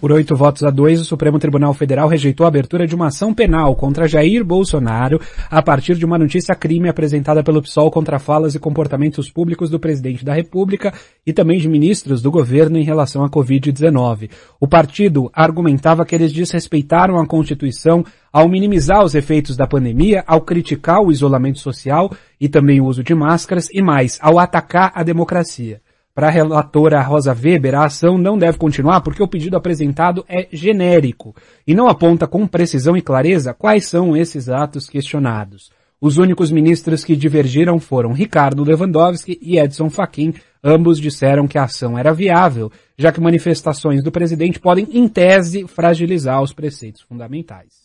Por 0.00 0.10
oito 0.10 0.34
votos 0.34 0.64
a 0.64 0.70
dois, 0.70 1.00
o 1.00 1.04
Supremo 1.04 1.38
Tribunal 1.38 1.72
Federal 1.74 2.08
rejeitou 2.08 2.44
a 2.44 2.48
abertura 2.48 2.86
de 2.86 2.94
uma 2.94 3.06
ação 3.06 3.32
penal 3.32 3.74
contra 3.76 4.08
Jair 4.08 4.44
Bolsonaro 4.44 5.20
a 5.50 5.62
partir 5.62 5.96
de 5.96 6.04
uma 6.04 6.18
notícia 6.18 6.54
crime 6.54 6.88
apresentada 6.88 7.42
pelo 7.42 7.62
PSOL 7.62 7.90
contra 7.90 8.18
falas 8.18 8.54
e 8.54 8.58
comportamentos 8.58 9.30
públicos 9.30 9.70
do 9.70 9.78
presidente 9.78 10.24
da 10.24 10.34
República 10.34 10.92
e 11.26 11.32
também 11.32 11.58
de 11.58 11.68
ministros 11.68 12.20
do 12.20 12.30
governo 12.30 12.78
em 12.78 12.84
relação 12.84 13.24
à 13.24 13.30
Covid-19. 13.30 14.30
O 14.60 14.66
partido 14.66 15.30
argumentava 15.32 16.04
que 16.04 16.14
eles 16.14 16.32
desrespeitaram 16.32 17.18
a 17.18 17.26
Constituição 17.26 18.04
ao 18.32 18.48
minimizar 18.48 19.04
os 19.04 19.14
efeitos 19.14 19.56
da 19.56 19.66
pandemia, 19.66 20.24
ao 20.26 20.40
criticar 20.40 21.00
o 21.00 21.12
isolamento 21.12 21.58
social 21.58 22.10
e 22.40 22.48
também 22.48 22.80
o 22.80 22.86
uso 22.86 23.04
de 23.04 23.14
máscaras 23.14 23.68
e 23.72 23.82
mais, 23.82 24.18
ao 24.20 24.38
atacar 24.38 24.90
a 24.94 25.02
democracia. 25.02 25.80
Para 26.14 26.28
a 26.28 26.30
relatora 26.30 27.00
Rosa 27.00 27.32
Weber, 27.32 27.74
a 27.74 27.86
ação 27.86 28.18
não 28.18 28.36
deve 28.36 28.58
continuar 28.58 29.00
porque 29.00 29.22
o 29.22 29.28
pedido 29.28 29.56
apresentado 29.56 30.22
é 30.28 30.46
genérico 30.52 31.34
e 31.66 31.74
não 31.74 31.88
aponta 31.88 32.26
com 32.26 32.46
precisão 32.46 32.94
e 32.94 33.00
clareza 33.00 33.54
quais 33.54 33.86
são 33.86 34.14
esses 34.14 34.50
atos 34.50 34.90
questionados. 34.90 35.70
Os 35.98 36.18
únicos 36.18 36.50
ministros 36.50 37.02
que 37.02 37.16
divergiram 37.16 37.78
foram 37.78 38.12
Ricardo 38.12 38.62
Lewandowski 38.62 39.38
e 39.40 39.58
Edson 39.58 39.88
Fachin. 39.88 40.34
Ambos 40.62 41.00
disseram 41.00 41.48
que 41.48 41.56
a 41.56 41.64
ação 41.64 41.98
era 41.98 42.12
viável, 42.12 42.70
já 42.98 43.10
que 43.10 43.20
manifestações 43.20 44.04
do 44.04 44.12
presidente 44.12 44.60
podem, 44.60 44.86
em 44.92 45.08
tese, 45.08 45.66
fragilizar 45.66 46.42
os 46.42 46.52
preceitos 46.52 47.00
fundamentais. 47.00 47.81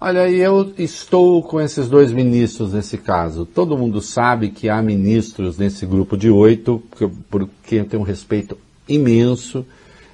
Olha, 0.00 0.30
eu 0.30 0.72
estou 0.78 1.42
com 1.42 1.60
esses 1.60 1.88
dois 1.88 2.12
ministros 2.12 2.72
nesse 2.72 2.96
caso. 2.96 3.44
Todo 3.44 3.76
mundo 3.76 4.00
sabe 4.00 4.50
que 4.50 4.68
há 4.68 4.80
ministros 4.80 5.58
nesse 5.58 5.84
grupo 5.84 6.16
de 6.16 6.30
oito, 6.30 6.80
por, 7.28 7.48
quem 7.66 7.80
eu 7.80 7.84
tenho 7.84 8.02
um 8.02 8.06
respeito 8.06 8.56
imenso, 8.88 9.66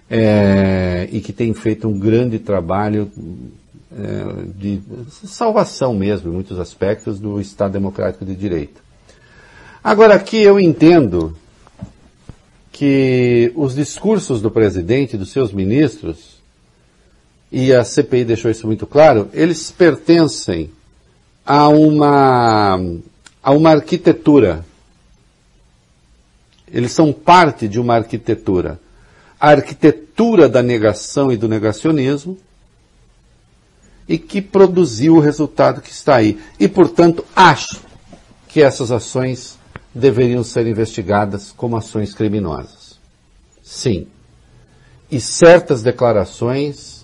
é, 0.08 1.06
e 1.12 1.20
que 1.20 1.34
tem 1.34 1.52
feito 1.52 1.86
um 1.86 1.98
grande 1.98 2.38
trabalho 2.38 3.12
é, 3.92 4.46
de 4.56 4.80
salvação 5.26 5.92
mesmo, 5.92 6.30
em 6.30 6.34
muitos 6.34 6.58
aspectos, 6.58 7.20
do 7.20 7.38
Estado 7.38 7.72
Democrático 7.72 8.24
de 8.24 8.34
Direito. 8.34 8.82
Agora 9.82 10.14
aqui 10.14 10.40
eu 10.40 10.58
entendo 10.58 11.36
que 12.72 13.52
os 13.54 13.74
discursos 13.74 14.40
do 14.40 14.50
presidente 14.50 15.14
e 15.14 15.18
dos 15.18 15.30
seus 15.30 15.52
ministros, 15.52 16.33
e 17.56 17.72
a 17.72 17.84
CPI 17.84 18.24
deixou 18.24 18.50
isso 18.50 18.66
muito 18.66 18.84
claro, 18.84 19.30
eles 19.32 19.70
pertencem 19.70 20.72
a 21.46 21.68
uma, 21.68 22.80
a 23.40 23.52
uma 23.52 23.70
arquitetura. 23.70 24.66
Eles 26.66 26.90
são 26.90 27.12
parte 27.12 27.68
de 27.68 27.78
uma 27.78 27.94
arquitetura. 27.94 28.80
A 29.38 29.50
arquitetura 29.50 30.48
da 30.48 30.64
negação 30.64 31.30
e 31.30 31.36
do 31.36 31.48
negacionismo, 31.48 32.36
e 34.08 34.18
que 34.18 34.42
produziu 34.42 35.14
o 35.14 35.20
resultado 35.20 35.80
que 35.80 35.92
está 35.92 36.16
aí. 36.16 36.36
E, 36.58 36.66
portanto, 36.66 37.24
acho 37.36 37.80
que 38.48 38.62
essas 38.62 38.90
ações 38.90 39.56
deveriam 39.94 40.42
ser 40.42 40.66
investigadas 40.66 41.52
como 41.56 41.76
ações 41.76 42.14
criminosas. 42.14 42.98
Sim. 43.62 44.08
E 45.08 45.20
certas 45.20 45.84
declarações 45.84 47.03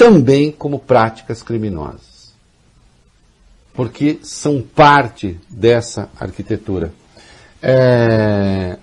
também 0.00 0.50
como 0.50 0.78
práticas 0.78 1.42
criminosas. 1.42 2.32
Porque 3.74 4.18
são 4.22 4.62
parte 4.62 5.38
dessa 5.46 6.08
arquitetura. 6.18 6.90
É... 7.60 8.78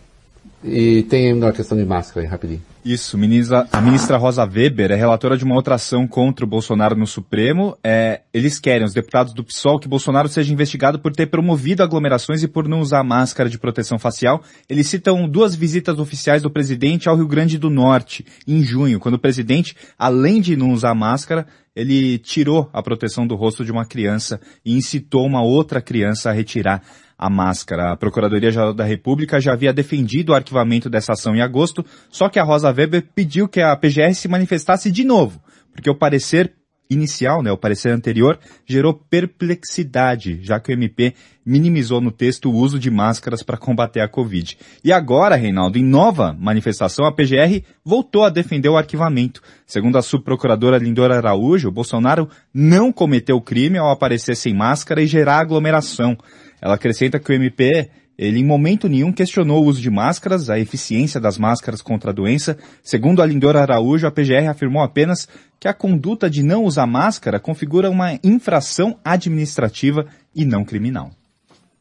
E 0.64 1.02
tem 1.10 1.34
uma 1.34 1.52
questão 1.52 1.76
de 1.76 1.84
máscara 1.84 2.22
aí, 2.22 2.28
rapidinho. 2.30 2.62
Isso, 2.88 3.18
ministra, 3.18 3.68
a 3.70 3.82
ministra 3.82 4.16
Rosa 4.16 4.46
Weber 4.46 4.94
é 4.94 4.96
relatora 4.96 5.36
de 5.36 5.44
uma 5.44 5.56
outra 5.56 5.76
ação 5.76 6.08
contra 6.08 6.46
o 6.46 6.48
Bolsonaro 6.48 6.96
no 6.96 7.06
Supremo. 7.06 7.78
É, 7.84 8.22
eles 8.34 8.62
querem, 8.62 8.86
os 8.86 8.94
deputados 8.94 9.34
do 9.34 9.44
PSOL, 9.44 9.78
que 9.78 9.90
Bolsonaro 9.90 10.30
seja 10.30 10.54
investigado 10.54 10.98
por 10.98 11.12
ter 11.12 11.26
promovido 11.26 11.84
aglomerações 11.84 12.44
e 12.44 12.48
por 12.48 12.66
não 12.66 12.80
usar 12.80 13.04
máscara 13.04 13.50
de 13.50 13.60
proteção 13.60 14.00
facial. 14.00 14.42
Eles 14.70 14.88
citam 14.88 15.28
duas 15.28 15.54
visitas 15.54 16.00
oficiais 16.00 16.42
do 16.42 16.50
presidente 16.50 17.10
ao 17.10 17.18
Rio 17.18 17.28
Grande 17.28 17.58
do 17.58 17.70
Norte, 17.70 18.26
em 18.48 18.64
junho, 18.64 19.02
quando 19.02 19.16
o 19.16 19.20
presidente, 19.20 19.76
além 20.00 20.40
de 20.40 20.56
não 20.56 20.72
usar 20.72 20.96
máscara, 20.96 21.46
ele 21.76 22.18
tirou 22.18 22.70
a 22.72 22.82
proteção 22.82 23.28
do 23.28 23.36
rosto 23.36 23.66
de 23.66 23.72
uma 23.72 23.86
criança 23.86 24.40
e 24.66 24.78
incitou 24.78 25.28
uma 25.28 25.44
outra 25.44 25.82
criança 25.82 26.30
a 26.30 26.34
retirar 26.34 26.82
a 27.18 27.30
máscara. 27.30 27.92
A 27.92 27.98
Procuradoria-Geral 27.98 28.74
da 28.74 28.84
República 28.84 29.42
já 29.42 29.54
havia 29.54 29.74
defendido 29.74 30.32
o 30.32 30.36
arquivamento 30.36 30.90
dessa 30.90 31.14
ação 31.14 31.36
em 31.36 31.42
agosto, 31.42 31.86
só 32.10 32.30
que 32.30 32.40
a 32.40 32.44
Rosa 32.44 32.72
Weber 32.72 33.08
pediu 33.16 33.48
que 33.48 33.62
a 33.62 33.76
PGR 33.76 34.14
se 34.14 34.28
manifestasse 34.28 34.92
de 34.92 35.04
novo, 35.04 35.42
porque 35.72 35.90
o 35.90 35.96
parecer 35.96 36.54
inicial, 36.90 37.44
né, 37.44 37.52
o 37.52 37.58
parecer 37.58 37.92
anterior, 37.92 38.40
gerou 38.66 38.94
perplexidade, 38.94 40.40
já 40.42 40.60
que 40.60 40.72
o 40.72 40.74
MP 40.74 41.14
minimizou 41.46 42.02
no 42.02 42.12
texto 42.12 42.50
o 42.50 42.54
uso 42.54 42.80
de 42.80 42.90
máscaras 42.90 43.44
para 43.44 43.58
combater 43.58 44.02
a 44.02 44.08
Covid. 44.08 44.58
E 44.84 44.92
agora, 44.92 45.36
Reinaldo, 45.36 45.78
em 45.78 45.84
nova 45.84 46.36
manifestação, 46.38 47.06
a 47.06 47.12
PGR 47.12 47.64
voltou 47.84 48.24
a 48.24 48.30
defender 48.30 48.70
o 48.70 48.78
arquivamento. 48.78 49.42
Segundo 49.66 49.98
a 49.98 50.02
subprocuradora 50.02 50.78
Lindora 50.78 51.18
Araújo, 51.18 51.72
Bolsonaro 51.72 52.30
não 52.54 52.92
cometeu 52.92 53.40
crime 53.42 53.78
ao 53.78 53.92
aparecer 53.92 54.36
sem 54.36 54.54
máscara 54.54 55.02
e 55.02 55.08
gerar 55.08 55.40
aglomeração. 55.40 56.18
Ela 56.62 56.76
acrescenta 56.76 57.20
que 57.20 57.32
o 57.32 57.36
MP, 57.36 57.90
ele 58.18 58.40
em 58.40 58.46
momento 58.46 58.90
nenhum 58.90 59.14
questionou 59.14 59.64
o 59.64 59.68
uso 59.68 59.82
de 59.82 59.90
máscaras, 59.90 60.50
a 60.50 60.60
eficiência 60.60 61.20
das 61.20 61.38
máscaras 61.38 61.82
contra 61.82 62.10
a 62.10 62.14
doença. 62.14 62.58
Segundo 62.84 63.22
a 63.22 63.26
Lindora 63.26 63.62
Araújo, 63.62 64.08
a 64.08 64.12
PGR 64.12 64.48
afirmou 64.50 64.82
apenas 64.82 65.28
que 65.60 65.68
a 65.68 65.74
conduta 65.74 66.30
de 66.30 66.42
não 66.42 66.64
usar 66.64 66.88
máscara 66.88 67.40
configura 67.40 67.90
uma 67.90 68.20
infração 68.24 69.00
administrativa 69.04 70.08
e 70.34 70.46
não 70.46 70.66
criminal. 70.66 71.12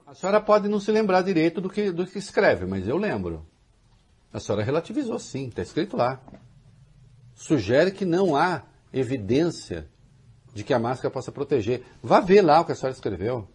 A 0.07 0.15
senhora 0.15 0.41
pode 0.41 0.69
não 0.69 0.81
se 0.81 0.91
lembrar 0.91 1.23
direito 1.23 1.61
do 1.61 1.69
que, 1.69 1.91
do 1.91 2.07
que 2.07 2.19
escreve, 2.19 2.67
mas 2.67 2.87
eu 2.87 2.97
lembro. 2.97 3.47
A 4.33 4.39
senhora 4.39 4.63
relativizou 4.63 5.19
sim, 5.19 5.49
está 5.49 5.63
escrito 5.63 5.97
lá. 5.97 6.21
Sugere 7.35 7.91
que 7.91 8.05
não 8.05 8.37
há 8.37 8.63
evidência 8.93 9.87
de 10.55 10.65
que 10.65 10.73
a 10.73 10.79
máscara 10.79 11.11
possa 11.11 11.33
proteger. 11.33 11.83
Vá 12.03 12.21
ver 12.21 12.43
lá 12.43 12.61
o 12.61 12.65
que 12.65 12.73
a 12.73 12.75
senhora 12.75 12.95
escreveu. 12.95 13.49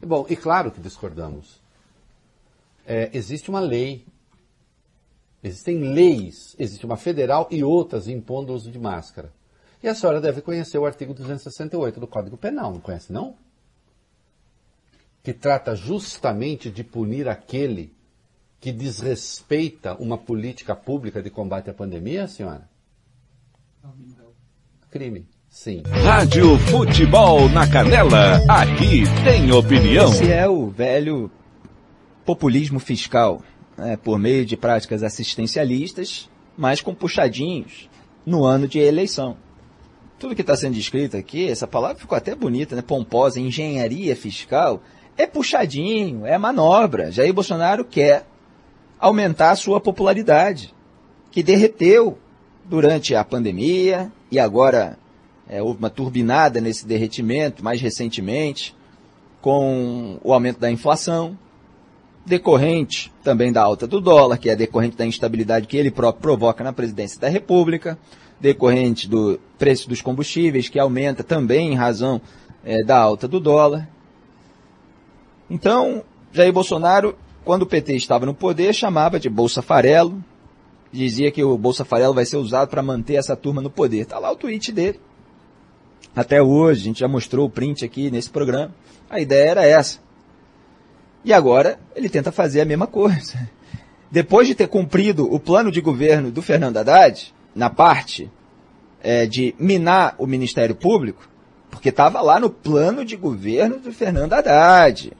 Bom, 0.00 0.26
e 0.28 0.36
claro 0.36 0.70
que 0.70 0.80
discordamos. 0.80 1.60
É, 2.86 3.10
existe 3.12 3.50
uma 3.50 3.60
lei, 3.60 4.06
existem 5.42 5.78
leis, 5.78 6.54
existe 6.58 6.84
uma 6.84 6.96
federal 6.96 7.48
e 7.50 7.64
outras 7.64 8.06
impondo 8.06 8.52
o 8.52 8.56
uso 8.56 8.70
de 8.70 8.78
máscara. 8.78 9.32
E 9.82 9.88
a 9.88 9.94
senhora 9.94 10.20
deve 10.20 10.40
conhecer 10.40 10.78
o 10.78 10.86
artigo 10.86 11.14
268 11.14 12.00
do 12.00 12.06
Código 12.06 12.36
Penal, 12.36 12.72
não 12.72 12.80
conhece 12.80 13.12
não? 13.12 13.36
Que 15.22 15.32
trata 15.32 15.74
justamente 15.74 16.70
de 16.70 16.84
punir 16.84 17.28
aquele 17.28 17.92
que 18.60 18.72
desrespeita 18.72 19.94
uma 19.94 20.16
política 20.16 20.74
pública 20.74 21.22
de 21.22 21.30
combate 21.30 21.70
à 21.70 21.74
pandemia, 21.74 22.26
senhora? 22.26 22.68
Crime. 24.90 25.26
Sim. 25.56 25.82
Rádio 26.04 26.58
Futebol 26.58 27.48
na 27.48 27.66
Canela, 27.66 28.42
aqui 28.46 29.04
tem 29.24 29.50
opinião. 29.50 30.04
Esse 30.12 30.30
é 30.30 30.46
o 30.46 30.68
velho 30.68 31.30
populismo 32.26 32.78
fiscal, 32.78 33.40
né, 33.74 33.96
por 33.96 34.18
meio 34.18 34.44
de 34.44 34.54
práticas 34.54 35.02
assistencialistas, 35.02 36.28
mas 36.58 36.82
com 36.82 36.94
puxadinhos 36.94 37.88
no 38.24 38.44
ano 38.44 38.68
de 38.68 38.78
eleição. 38.78 39.38
Tudo 40.18 40.34
que 40.34 40.42
está 40.42 40.54
sendo 40.54 40.74
descrito 40.74 41.16
aqui, 41.16 41.48
essa 41.48 41.66
palavra 41.66 41.96
ficou 41.96 42.18
até 42.18 42.34
bonita, 42.34 42.76
né, 42.76 42.82
pomposa, 42.82 43.40
engenharia 43.40 44.14
fiscal, 44.14 44.82
é 45.16 45.26
puxadinho, 45.26 46.26
é 46.26 46.36
manobra. 46.36 47.10
Jair 47.10 47.32
Bolsonaro 47.32 47.82
quer 47.82 48.26
aumentar 49.00 49.52
a 49.52 49.56
sua 49.56 49.80
popularidade, 49.80 50.74
que 51.30 51.42
derreteu 51.42 52.18
durante 52.62 53.14
a 53.14 53.24
pandemia 53.24 54.12
e 54.30 54.38
agora 54.38 54.98
é, 55.48 55.62
houve 55.62 55.78
uma 55.78 55.90
turbinada 55.90 56.60
nesse 56.60 56.86
derretimento 56.86 57.64
mais 57.64 57.80
recentemente, 57.80 58.74
com 59.40 60.18
o 60.24 60.32
aumento 60.32 60.58
da 60.58 60.70
inflação, 60.70 61.38
decorrente 62.24 63.12
também 63.22 63.52
da 63.52 63.62
alta 63.62 63.86
do 63.86 64.00
dólar, 64.00 64.38
que 64.38 64.50
é 64.50 64.56
decorrente 64.56 64.96
da 64.96 65.06
instabilidade 65.06 65.68
que 65.68 65.76
ele 65.76 65.90
próprio 65.90 66.20
provoca 66.20 66.64
na 66.64 66.72
presidência 66.72 67.20
da 67.20 67.28
República, 67.28 67.96
decorrente 68.40 69.08
do 69.08 69.38
preço 69.56 69.88
dos 69.88 70.02
combustíveis, 70.02 70.68
que 70.68 70.78
aumenta 70.78 71.22
também 71.22 71.72
em 71.72 71.76
razão 71.76 72.20
é, 72.64 72.82
da 72.82 72.98
alta 72.98 73.28
do 73.28 73.38
dólar. 73.38 73.88
Então, 75.48 76.02
Jair 76.32 76.52
Bolsonaro, 76.52 77.16
quando 77.44 77.62
o 77.62 77.66
PT 77.66 77.94
estava 77.94 78.26
no 78.26 78.34
poder, 78.34 78.74
chamava 78.74 79.20
de 79.20 79.30
Bolsa 79.30 79.62
Farelo, 79.62 80.22
dizia 80.90 81.30
que 81.30 81.44
o 81.44 81.56
Bolsa 81.56 81.84
Farelo 81.84 82.14
vai 82.14 82.26
ser 82.26 82.36
usado 82.36 82.68
para 82.68 82.82
manter 82.82 83.14
essa 83.14 83.36
turma 83.36 83.62
no 83.62 83.70
poder. 83.70 84.00
Está 84.00 84.18
lá 84.18 84.32
o 84.32 84.36
tweet 84.36 84.72
dele 84.72 84.98
até 86.16 86.42
hoje, 86.42 86.80
a 86.80 86.84
gente 86.84 87.00
já 87.00 87.08
mostrou 87.08 87.46
o 87.46 87.50
print 87.50 87.84
aqui 87.84 88.10
nesse 88.10 88.30
programa. 88.30 88.74
A 89.10 89.20
ideia 89.20 89.50
era 89.50 89.66
essa. 89.66 89.98
E 91.22 91.30
agora 91.30 91.78
ele 91.94 92.08
tenta 92.08 92.32
fazer 92.32 92.62
a 92.62 92.64
mesma 92.64 92.86
coisa. 92.86 93.38
Depois 94.10 94.48
de 94.48 94.54
ter 94.54 94.66
cumprido 94.66 95.30
o 95.30 95.38
plano 95.38 95.70
de 95.70 95.82
governo 95.82 96.30
do 96.30 96.40
Fernando 96.40 96.78
Haddad, 96.78 97.34
na 97.54 97.68
parte 97.68 98.30
é, 99.02 99.26
de 99.26 99.54
minar 99.58 100.14
o 100.16 100.26
Ministério 100.26 100.74
Público, 100.74 101.28
porque 101.70 101.90
estava 101.90 102.22
lá 102.22 102.40
no 102.40 102.48
plano 102.48 103.04
de 103.04 103.14
governo 103.14 103.78
do 103.78 103.92
Fernando 103.92 104.32
Haddad, 104.32 105.12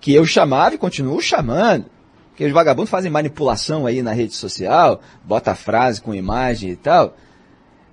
que 0.00 0.14
eu 0.14 0.24
chamava 0.24 0.74
e 0.74 0.78
continuo 0.78 1.20
chamando, 1.20 1.86
que 2.34 2.46
os 2.46 2.52
vagabundos 2.52 2.90
fazem 2.90 3.10
manipulação 3.10 3.86
aí 3.86 4.00
na 4.00 4.12
rede 4.12 4.34
social, 4.34 5.02
bota 5.22 5.54
frase 5.54 6.00
com 6.00 6.14
imagem 6.14 6.70
e 6.70 6.76
tal. 6.76 7.14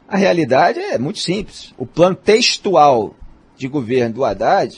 A 0.10 0.18
realidade 0.18 0.80
é 0.80 0.98
muito 0.98 1.20
simples. 1.20 1.72
O 1.78 1.86
plano 1.86 2.16
textual 2.16 3.14
de 3.56 3.68
governo 3.68 4.16
do 4.16 4.26
Haddad 4.26 4.76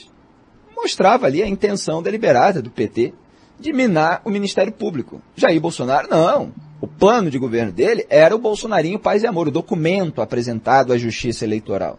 mostrava 0.76 1.24
ali 1.24 1.42
a 1.42 1.48
intenção 1.48 2.02
deliberada 2.02 2.60
do 2.60 2.70
PT 2.70 3.14
de 3.58 3.72
minar 3.72 4.20
o 4.26 4.30
Ministério 4.30 4.70
Público. 4.70 5.22
Jair 5.34 5.58
Bolsonaro, 5.58 6.06
não. 6.10 6.52
O 6.82 6.86
plano 6.86 7.30
de 7.30 7.38
governo 7.38 7.72
dele 7.72 8.04
era 8.10 8.36
o 8.36 8.38
Bolsonarinho 8.38 8.98
Paz 8.98 9.22
e 9.22 9.26
Amor, 9.26 9.48
o 9.48 9.50
documento 9.50 10.20
apresentado 10.20 10.92
à 10.92 10.98
Justiça 10.98 11.46
Eleitoral. 11.46 11.98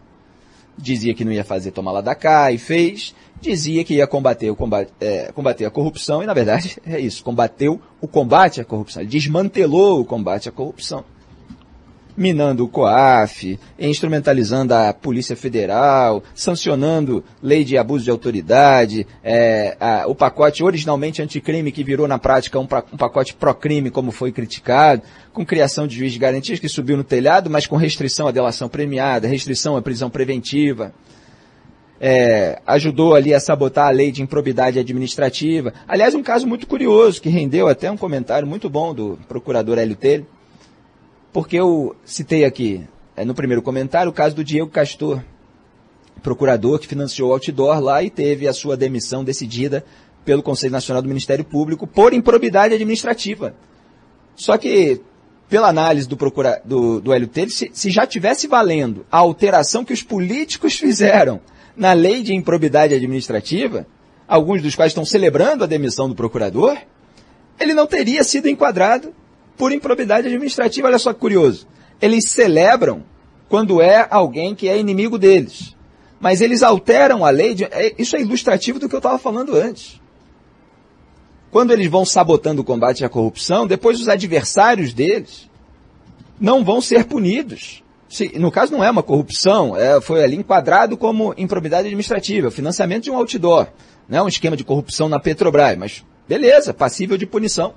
Dizia 0.78 1.12
que 1.12 1.24
não 1.24 1.32
ia 1.32 1.44
fazer 1.44 1.72
tomar 1.72 1.90
lá 1.90 2.00
da 2.00 2.14
cá 2.14 2.52
e 2.52 2.58
fez. 2.58 3.16
Dizia 3.40 3.82
que 3.82 3.94
ia 3.94 4.06
combater, 4.06 4.48
o 4.48 4.54
combate, 4.54 4.92
é, 5.00 5.32
combater 5.32 5.64
a 5.64 5.70
corrupção 5.72 6.22
e, 6.22 6.26
na 6.26 6.34
verdade, 6.34 6.78
é 6.86 7.00
isso. 7.00 7.24
Combateu 7.24 7.80
o 8.00 8.06
combate 8.06 8.60
à 8.60 8.64
corrupção. 8.64 9.02
Ele 9.02 9.10
desmantelou 9.10 10.00
o 10.00 10.04
combate 10.04 10.48
à 10.48 10.52
corrupção 10.52 11.04
minando 12.16 12.64
o 12.64 12.68
COAF, 12.68 13.58
instrumentalizando 13.78 14.72
a 14.74 14.92
Polícia 14.92 15.36
Federal, 15.36 16.22
sancionando 16.34 17.24
lei 17.42 17.64
de 17.64 17.76
abuso 17.76 18.04
de 18.04 18.10
autoridade, 18.10 19.06
é, 19.22 19.76
a, 19.80 20.06
o 20.06 20.14
pacote 20.14 20.62
originalmente 20.62 21.20
anticrime 21.20 21.72
que 21.72 21.82
virou 21.82 22.06
na 22.06 22.18
prática 22.18 22.58
um, 22.58 22.68
um 22.92 22.96
pacote 22.96 23.34
pró-crime, 23.34 23.90
como 23.90 24.10
foi 24.10 24.30
criticado, 24.30 25.02
com 25.32 25.44
criação 25.44 25.86
de 25.86 25.96
juiz 25.96 26.12
de 26.12 26.18
garantias 26.18 26.60
que 26.60 26.68
subiu 26.68 26.96
no 26.96 27.04
telhado, 27.04 27.50
mas 27.50 27.66
com 27.66 27.76
restrição 27.76 28.28
à 28.28 28.30
delação 28.30 28.68
premiada, 28.68 29.26
restrição 29.26 29.76
à 29.76 29.82
prisão 29.82 30.08
preventiva. 30.08 30.92
é, 32.00 32.60
ajudou 32.66 33.14
ali 33.14 33.32
a 33.32 33.40
sabotar 33.40 33.86
a 33.86 33.90
lei 33.90 34.10
de 34.10 34.22
improbidade 34.22 34.78
administrativa. 34.78 35.72
Aliás, 35.86 36.14
um 36.14 36.22
caso 36.22 36.46
muito 36.46 36.66
curioso, 36.66 37.20
que 37.20 37.28
rendeu 37.28 37.68
até 37.68 37.90
um 37.90 37.96
comentário 37.96 38.46
muito 38.46 38.68
bom 38.68 38.94
do 38.94 39.18
procurador 39.28 39.78
Hélio 39.78 39.96
Telho, 39.96 40.26
porque 41.34 41.56
eu 41.56 41.96
citei 42.04 42.44
aqui, 42.44 42.86
é, 43.16 43.24
no 43.24 43.34
primeiro 43.34 43.60
comentário, 43.60 44.08
o 44.08 44.14
caso 44.14 44.36
do 44.36 44.44
Diego 44.44 44.70
Castor, 44.70 45.20
procurador 46.22 46.78
que 46.78 46.86
financiou 46.86 47.30
o 47.30 47.32
outdoor 47.32 47.80
lá 47.80 48.04
e 48.04 48.08
teve 48.08 48.46
a 48.46 48.52
sua 48.52 48.76
demissão 48.76 49.24
decidida 49.24 49.84
pelo 50.24 50.44
Conselho 50.44 50.70
Nacional 50.70 51.02
do 51.02 51.08
Ministério 51.08 51.44
Público 51.44 51.88
por 51.88 52.14
improbidade 52.14 52.74
administrativa. 52.74 53.52
Só 54.36 54.56
que, 54.56 55.00
pela 55.48 55.68
análise 55.68 56.08
do, 56.08 56.16
procura, 56.16 56.62
do, 56.64 57.00
do 57.00 57.12
Hélio 57.12 57.26
Telho, 57.26 57.50
se, 57.50 57.68
se 57.74 57.90
já 57.90 58.06
tivesse 58.06 58.46
valendo 58.46 59.04
a 59.10 59.18
alteração 59.18 59.84
que 59.84 59.92
os 59.92 60.04
políticos 60.04 60.74
fizeram 60.74 61.40
na 61.76 61.92
lei 61.92 62.22
de 62.22 62.32
improbidade 62.32 62.94
administrativa, 62.94 63.84
alguns 64.28 64.62
dos 64.62 64.76
quais 64.76 64.92
estão 64.92 65.04
celebrando 65.04 65.64
a 65.64 65.66
demissão 65.66 66.08
do 66.08 66.14
procurador, 66.14 66.78
ele 67.58 67.74
não 67.74 67.88
teria 67.88 68.22
sido 68.22 68.48
enquadrado 68.48 69.12
por 69.56 69.72
improbidade 69.72 70.26
administrativa. 70.26 70.88
Olha 70.88 70.98
só 70.98 71.12
que 71.12 71.20
curioso. 71.20 71.66
Eles 72.00 72.30
celebram 72.30 73.04
quando 73.48 73.80
é 73.80 74.06
alguém 74.10 74.54
que 74.54 74.68
é 74.68 74.78
inimigo 74.78 75.18
deles. 75.18 75.74
Mas 76.20 76.40
eles 76.40 76.62
alteram 76.62 77.24
a 77.24 77.30
lei. 77.30 77.54
De, 77.54 77.64
é, 77.64 77.94
isso 77.98 78.16
é 78.16 78.20
ilustrativo 78.20 78.78
do 78.78 78.88
que 78.88 78.94
eu 78.94 78.98
estava 78.98 79.18
falando 79.18 79.54
antes. 79.54 80.00
Quando 81.50 81.72
eles 81.72 81.86
vão 81.86 82.04
sabotando 82.04 82.62
o 82.62 82.64
combate 82.64 83.04
à 83.04 83.08
corrupção, 83.08 83.66
depois 83.66 84.00
os 84.00 84.08
adversários 84.08 84.92
deles 84.92 85.48
não 86.40 86.64
vão 86.64 86.80
ser 86.80 87.04
punidos. 87.04 87.82
Se, 88.08 88.38
no 88.38 88.50
caso, 88.50 88.72
não 88.72 88.82
é 88.82 88.90
uma 88.90 89.02
corrupção, 89.02 89.76
é, 89.76 90.00
foi 90.00 90.22
ali 90.22 90.36
enquadrado 90.36 90.96
como 90.96 91.34
improbidade 91.36 91.86
administrativa, 91.86 92.50
financiamento 92.50 93.04
de 93.04 93.10
um 93.10 93.16
outdoor. 93.16 93.68
Não 94.08 94.18
é 94.18 94.22
um 94.22 94.28
esquema 94.28 94.56
de 94.56 94.64
corrupção 94.64 95.08
na 95.08 95.18
Petrobras, 95.18 95.76
mas 95.76 96.04
beleza, 96.28 96.74
passível 96.74 97.16
de 97.16 97.26
punição. 97.26 97.74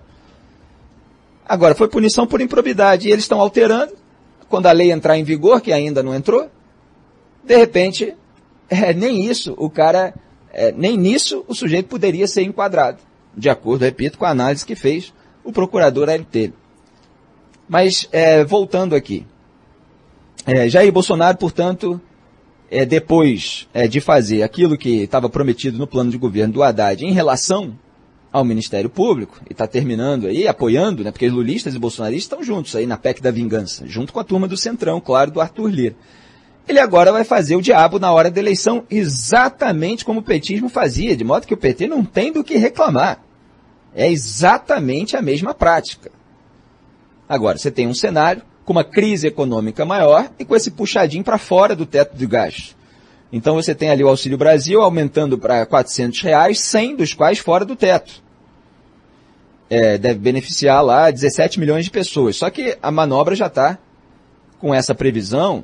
Agora, 1.47 1.73
foi 1.73 1.87
punição 1.87 2.27
por 2.27 2.41
improbidade 2.41 3.07
e 3.07 3.11
eles 3.11 3.23
estão 3.23 3.39
alterando. 3.39 3.93
Quando 4.49 4.67
a 4.67 4.71
lei 4.71 4.91
entrar 4.91 5.17
em 5.17 5.23
vigor, 5.23 5.61
que 5.61 5.71
ainda 5.71 6.03
não 6.03 6.13
entrou, 6.13 6.49
de 7.43 7.55
repente, 7.55 8.13
é, 8.69 8.93
nem 8.93 9.25
isso, 9.25 9.53
o 9.57 9.69
cara, 9.69 10.13
é, 10.51 10.71
nem 10.71 10.97
nisso 10.97 11.45
o 11.47 11.53
sujeito 11.53 11.87
poderia 11.87 12.27
ser 12.27 12.43
enquadrado. 12.43 12.99
De 13.35 13.49
acordo, 13.49 13.83
repito, 13.83 14.17
com 14.17 14.25
a 14.25 14.29
análise 14.29 14.65
que 14.65 14.75
fez 14.75 15.13
o 15.43 15.51
procurador 15.51 16.09
LT. 16.09 16.53
Mas, 17.67 18.07
é, 18.11 18.43
voltando 18.43 18.95
aqui. 18.95 19.25
É, 20.45 20.69
Jair 20.69 20.91
Bolsonaro, 20.91 21.37
portanto, 21.37 21.99
é, 22.69 22.85
depois 22.85 23.67
é, 23.73 23.87
de 23.87 24.01
fazer 24.01 24.43
aquilo 24.43 24.77
que 24.77 25.03
estava 25.03 25.29
prometido 25.29 25.77
no 25.77 25.87
plano 25.87 26.11
de 26.11 26.17
governo 26.17 26.53
do 26.53 26.63
Haddad 26.63 27.05
em 27.05 27.11
relação 27.11 27.77
ao 28.31 28.43
Ministério 28.43 28.89
Público, 28.89 29.39
e 29.49 29.53
está 29.53 29.65
terminando 29.65 30.27
aí, 30.27 30.47
apoiando, 30.47 31.03
né, 31.03 31.11
porque 31.11 31.29
lulistas 31.29 31.73
e 31.73 31.79
bolsonaristas 31.79 32.23
estão 32.23 32.43
juntos 32.43 32.75
aí 32.75 32.85
na 32.85 32.97
PEC 32.97 33.21
da 33.21 33.31
vingança, 33.31 33.85
junto 33.87 34.11
com 34.11 34.19
a 34.19 34.23
turma 34.23 34.47
do 34.47 34.57
Centrão, 34.57 34.99
claro, 34.99 35.31
do 35.31 35.41
Arthur 35.41 35.69
Lira. 35.69 35.95
Ele 36.67 36.79
agora 36.79 37.13
vai 37.13 37.23
fazer 37.23 37.55
o 37.55 37.61
diabo 37.61 37.97
na 37.97 38.11
hora 38.11 38.29
da 38.29 38.39
eleição 38.39 38.83
exatamente 38.89 40.03
como 40.03 40.19
o 40.19 40.23
petismo 40.23 40.67
fazia, 40.67 41.15
de 41.15 41.23
modo 41.23 41.47
que 41.47 41.53
o 41.53 41.57
PT 41.57 41.87
não 41.87 42.03
tem 42.03 42.31
do 42.31 42.43
que 42.43 42.57
reclamar. 42.57 43.23
É 43.95 44.11
exatamente 44.11 45.15
a 45.15 45.21
mesma 45.21 45.53
prática. 45.53 46.11
Agora, 47.27 47.57
você 47.57 47.71
tem 47.71 47.87
um 47.87 47.93
cenário 47.93 48.43
com 48.65 48.73
uma 48.73 48.83
crise 48.83 49.27
econômica 49.27 49.85
maior 49.85 50.29
e 50.37 50.43
com 50.43 50.55
esse 50.55 50.71
puxadinho 50.71 51.23
para 51.23 51.37
fora 51.37 51.73
do 51.73 51.85
teto 51.85 52.17
de 52.17 52.27
gastos. 52.27 52.75
Então 53.31 53.55
você 53.55 53.75
tem 53.75 53.89
ali 53.89 54.03
o 54.03 54.07
Auxílio 54.07 54.37
Brasil 54.37 54.81
aumentando 54.81 55.37
para 55.37 55.65
400 55.65 56.21
reais, 56.21 56.59
100 56.59 56.95
dos 56.95 57.13
quais 57.13 57.39
fora 57.39 57.65
do 57.65 57.75
teto. 57.75 58.23
É, 59.69 59.97
deve 59.97 60.19
beneficiar 60.19 60.81
lá 60.83 61.11
17 61.11 61.59
milhões 61.59 61.83
de 61.83 61.91
pessoas. 61.91 62.37
Só 62.37 62.49
que 62.49 62.77
a 62.81 62.89
manobra 62.89 63.35
já 63.35 63.47
está 63.47 63.77
com 64.59 64.73
essa 64.73 64.95
previsão 64.95 65.63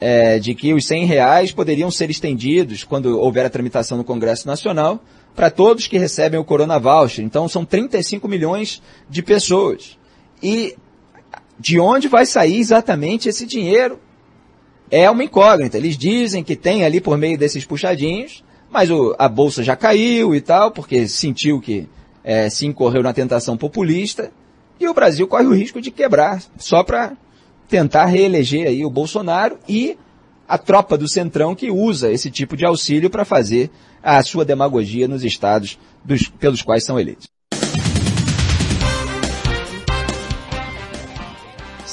é, 0.00 0.38
de 0.38 0.54
que 0.54 0.74
os 0.74 0.86
100 0.86 1.06
reais 1.06 1.52
poderiam 1.52 1.90
ser 1.90 2.10
estendidos, 2.10 2.84
quando 2.84 3.18
houver 3.18 3.46
a 3.46 3.50
tramitação 3.50 3.96
no 3.96 4.04
Congresso 4.04 4.46
Nacional, 4.46 5.02
para 5.34 5.50
todos 5.50 5.86
que 5.86 5.98
recebem 5.98 6.38
o 6.38 6.44
Corona 6.44 6.78
Voucher. 6.78 7.24
Então 7.24 7.48
são 7.48 7.64
35 7.64 8.28
milhões 8.28 8.82
de 9.08 9.22
pessoas. 9.22 9.98
E 10.42 10.76
de 11.58 11.80
onde 11.80 12.08
vai 12.08 12.26
sair 12.26 12.58
exatamente 12.58 13.28
esse 13.28 13.46
dinheiro 13.46 13.98
é 14.90 15.10
uma 15.10 15.24
incógnita. 15.24 15.76
Eles 15.76 15.96
dizem 15.96 16.42
que 16.42 16.56
tem 16.56 16.84
ali 16.84 17.00
por 17.00 17.16
meio 17.16 17.38
desses 17.38 17.64
puxadinhos, 17.64 18.44
mas 18.70 18.90
o, 18.90 19.14
a 19.18 19.28
bolsa 19.28 19.62
já 19.62 19.76
caiu 19.76 20.34
e 20.34 20.40
tal, 20.40 20.70
porque 20.70 21.08
sentiu 21.08 21.60
que 21.60 21.88
é, 22.22 22.50
se 22.50 22.66
incorreu 22.66 23.02
na 23.02 23.12
tentação 23.12 23.56
populista, 23.56 24.30
e 24.78 24.86
o 24.86 24.94
Brasil 24.94 25.26
corre 25.26 25.46
o 25.46 25.54
risco 25.54 25.80
de 25.80 25.90
quebrar, 25.90 26.42
só 26.56 26.82
para 26.82 27.16
tentar 27.68 28.06
reeleger 28.06 28.68
aí 28.68 28.84
o 28.84 28.90
Bolsonaro 28.90 29.58
e 29.68 29.98
a 30.46 30.56
tropa 30.56 30.96
do 30.96 31.08
Centrão 31.08 31.54
que 31.54 31.70
usa 31.70 32.10
esse 32.10 32.30
tipo 32.30 32.56
de 32.56 32.64
auxílio 32.64 33.10
para 33.10 33.24
fazer 33.24 33.70
a 34.02 34.22
sua 34.22 34.44
demagogia 34.44 35.06
nos 35.06 35.22
estados 35.24 35.78
dos, 36.04 36.28
pelos 36.28 36.62
quais 36.62 36.84
são 36.84 36.98
eleitos. 36.98 37.28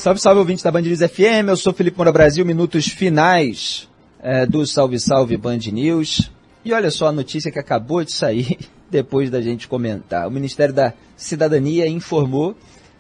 Salve, 0.05 0.21
salve, 0.21 0.39
ouvintes 0.39 0.63
da 0.63 0.69
Band 0.69 0.83
News 0.83 0.99
FM. 0.99 1.49
Eu 1.49 1.57
sou 1.57 1.73
Felipe 1.73 1.97
Moura 1.97 2.11
Brasil, 2.11 2.45
minutos 2.45 2.85
finais 2.85 3.89
é, 4.21 4.45
do 4.45 4.63
Salve, 4.63 4.99
Salve 4.99 5.35
Band 5.35 5.57
News. 5.71 6.31
E 6.63 6.71
olha 6.73 6.91
só 6.91 7.07
a 7.07 7.11
notícia 7.11 7.51
que 7.51 7.57
acabou 7.57 8.03
de 8.03 8.11
sair 8.11 8.59
depois 8.87 9.31
da 9.31 9.41
gente 9.41 9.67
comentar. 9.67 10.27
O 10.27 10.29
Ministério 10.29 10.75
da 10.75 10.93
Cidadania 11.17 11.87
informou 11.87 12.55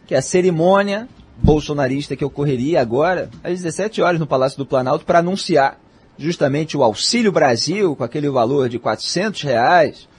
que 0.07 0.15
a 0.15 0.21
cerimônia 0.21 1.07
bolsonarista 1.37 2.15
que 2.15 2.25
ocorreria 2.25 2.81
agora, 2.81 3.29
às 3.43 3.61
17 3.61 4.01
horas 4.01 4.19
no 4.19 4.25
Palácio 4.25 4.57
do 4.57 4.65
Planalto, 4.65 5.05
para 5.05 5.19
anunciar 5.19 5.79
justamente 6.17 6.75
o 6.75 6.81
Auxílio 6.81 7.31
Brasil, 7.31 7.95
com 7.95 8.03
aquele 8.03 8.31
valor 8.31 8.67
de 8.67 8.79
400 8.79 9.43
reais, 9.43 10.09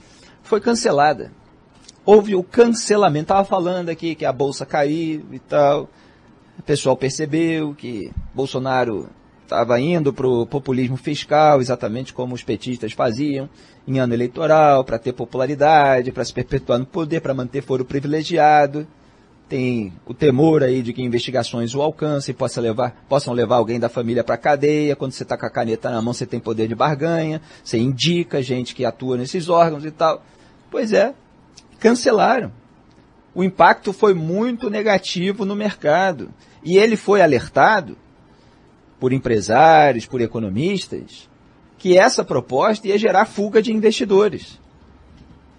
foi 0.41 0.61
cancelada. 0.61 1.33
Houve 2.05 2.33
o 2.33 2.43
cancelamento. 2.43 3.23
Estava 3.23 3.43
falando 3.43 3.89
aqui 3.89 4.15
que 4.15 4.23
a 4.23 4.31
bolsa 4.31 4.65
caiu 4.65 5.25
e 5.33 5.39
tal 5.39 5.89
o 6.57 6.63
pessoal 6.63 6.97
percebeu 6.97 7.73
que 7.75 8.11
Bolsonaro 8.33 9.09
estava 9.43 9.79
indo 9.79 10.11
para 10.11 10.27
o 10.27 10.45
populismo 10.45 10.97
fiscal, 10.97 11.61
exatamente 11.61 12.13
como 12.13 12.35
os 12.35 12.43
petistas 12.43 12.91
faziam 12.91 13.49
em 13.87 13.99
ano 13.99 14.13
eleitoral, 14.13 14.83
para 14.83 14.99
ter 14.99 15.13
popularidade, 15.13 16.11
para 16.11 16.25
se 16.25 16.33
perpetuar 16.33 16.79
no 16.79 16.85
poder, 16.85 17.21
para 17.21 17.33
manter 17.33 17.61
foro 17.61 17.85
privilegiado. 17.85 18.85
Tem 19.47 19.93
o 20.05 20.13
temor 20.13 20.61
aí 20.61 20.81
de 20.81 20.91
que 20.91 21.01
investigações 21.01 21.73
o 21.73 21.81
alcancem, 21.81 22.35
possa 22.35 22.59
levar, 22.59 23.05
possam 23.07 23.33
levar 23.33 23.55
alguém 23.55 23.79
da 23.79 23.87
família 23.87 24.25
para 24.25 24.35
a 24.35 24.37
cadeia. 24.37 24.93
Quando 24.93 25.13
você 25.13 25.23
está 25.23 25.37
com 25.37 25.45
a 25.45 25.49
caneta 25.49 25.89
na 25.89 26.01
mão, 26.01 26.13
você 26.13 26.25
tem 26.25 26.37
poder 26.37 26.67
de 26.67 26.75
barganha, 26.75 27.41
você 27.63 27.77
indica 27.77 28.41
gente 28.41 28.75
que 28.75 28.83
atua 28.83 29.15
nesses 29.15 29.47
órgãos 29.47 29.85
e 29.85 29.91
tal. 29.91 30.21
Pois 30.69 30.91
é, 30.91 31.13
cancelaram 31.79 32.51
o 33.37 33.43
impacto 33.43 33.93
foi 33.93 34.15
muito 34.15 34.67
negativo 34.67 35.45
no 35.45 35.55
mercado. 35.55 36.33
E 36.63 36.75
ele 36.75 36.97
foi 36.97 37.21
alertado 37.21 37.95
por 38.99 39.13
empresários, 39.13 40.07
por 40.07 40.21
economistas, 40.21 41.29
que 41.77 41.99
essa 41.99 42.25
proposta 42.25 42.87
ia 42.87 42.97
gerar 42.97 43.25
fuga 43.25 43.61
de 43.61 43.71
investidores. 43.71 44.59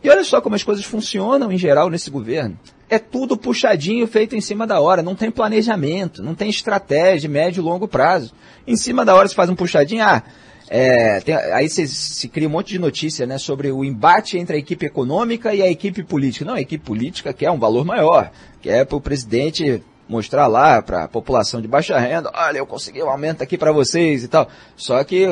E 0.02 0.10
olha 0.10 0.24
só 0.24 0.40
como 0.40 0.56
as 0.56 0.64
coisas 0.64 0.84
funcionam 0.84 1.52
em 1.52 1.56
geral 1.56 1.88
nesse 1.88 2.10
governo. 2.10 2.58
É 2.90 2.98
tudo 2.98 3.36
puxadinho, 3.36 4.08
feito 4.08 4.34
em 4.34 4.40
cima 4.40 4.66
da 4.66 4.80
hora. 4.80 5.00
Não 5.00 5.14
tem 5.14 5.30
planejamento, 5.30 6.20
não 6.20 6.34
tem 6.34 6.50
estratégia, 6.50 7.30
médio 7.30 7.60
e 7.60 7.64
longo 7.64 7.86
prazo. 7.86 8.34
Em 8.66 8.74
cima 8.76 9.04
da 9.04 9.14
hora 9.14 9.28
se 9.28 9.36
faz 9.36 9.48
um 9.48 9.54
puxadinho, 9.54 10.02
ah, 10.02 10.24
é, 10.70 11.20
tem, 11.20 11.34
aí 11.34 11.68
se, 11.68 12.28
cria 12.28 12.46
um 12.46 12.50
monte 12.50 12.68
de 12.68 12.78
notícia 12.78 13.26
né, 13.26 13.38
sobre 13.38 13.70
o 13.70 13.84
embate 13.84 14.36
entre 14.36 14.56
a 14.56 14.58
equipe 14.58 14.84
econômica 14.84 15.54
e 15.54 15.62
a 15.62 15.70
equipe 15.70 16.02
política. 16.02 16.44
Não, 16.44 16.54
a 16.54 16.60
equipe 16.60 16.84
política 16.84 17.32
quer 17.32 17.50
um 17.50 17.58
valor 17.58 17.84
maior, 17.84 18.30
quer 18.60 18.84
para 18.84 18.96
o 18.96 19.00
presidente 19.00 19.82
mostrar 20.08 20.46
lá 20.46 20.80
para 20.82 21.04
a 21.04 21.08
população 21.08 21.60
de 21.60 21.68
baixa 21.68 21.98
renda, 21.98 22.30
olha, 22.34 22.58
eu 22.58 22.66
consegui 22.66 23.02
um 23.02 23.10
aumento 23.10 23.42
aqui 23.42 23.56
para 23.56 23.72
vocês 23.72 24.24
e 24.24 24.28
tal. 24.28 24.48
Só 24.76 25.02
que 25.04 25.26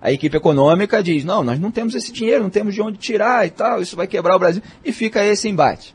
a 0.00 0.12
equipe 0.12 0.36
econômica 0.36 1.02
diz, 1.02 1.24
não, 1.24 1.42
nós 1.42 1.58
não 1.58 1.70
temos 1.70 1.94
esse 1.94 2.12
dinheiro, 2.12 2.42
não 2.42 2.50
temos 2.50 2.74
de 2.74 2.82
onde 2.82 2.98
tirar 2.98 3.46
e 3.46 3.50
tal, 3.50 3.80
isso 3.80 3.96
vai 3.96 4.06
quebrar 4.06 4.36
o 4.36 4.38
Brasil. 4.38 4.62
E 4.84 4.92
fica 4.92 5.24
esse 5.24 5.48
embate. 5.48 5.94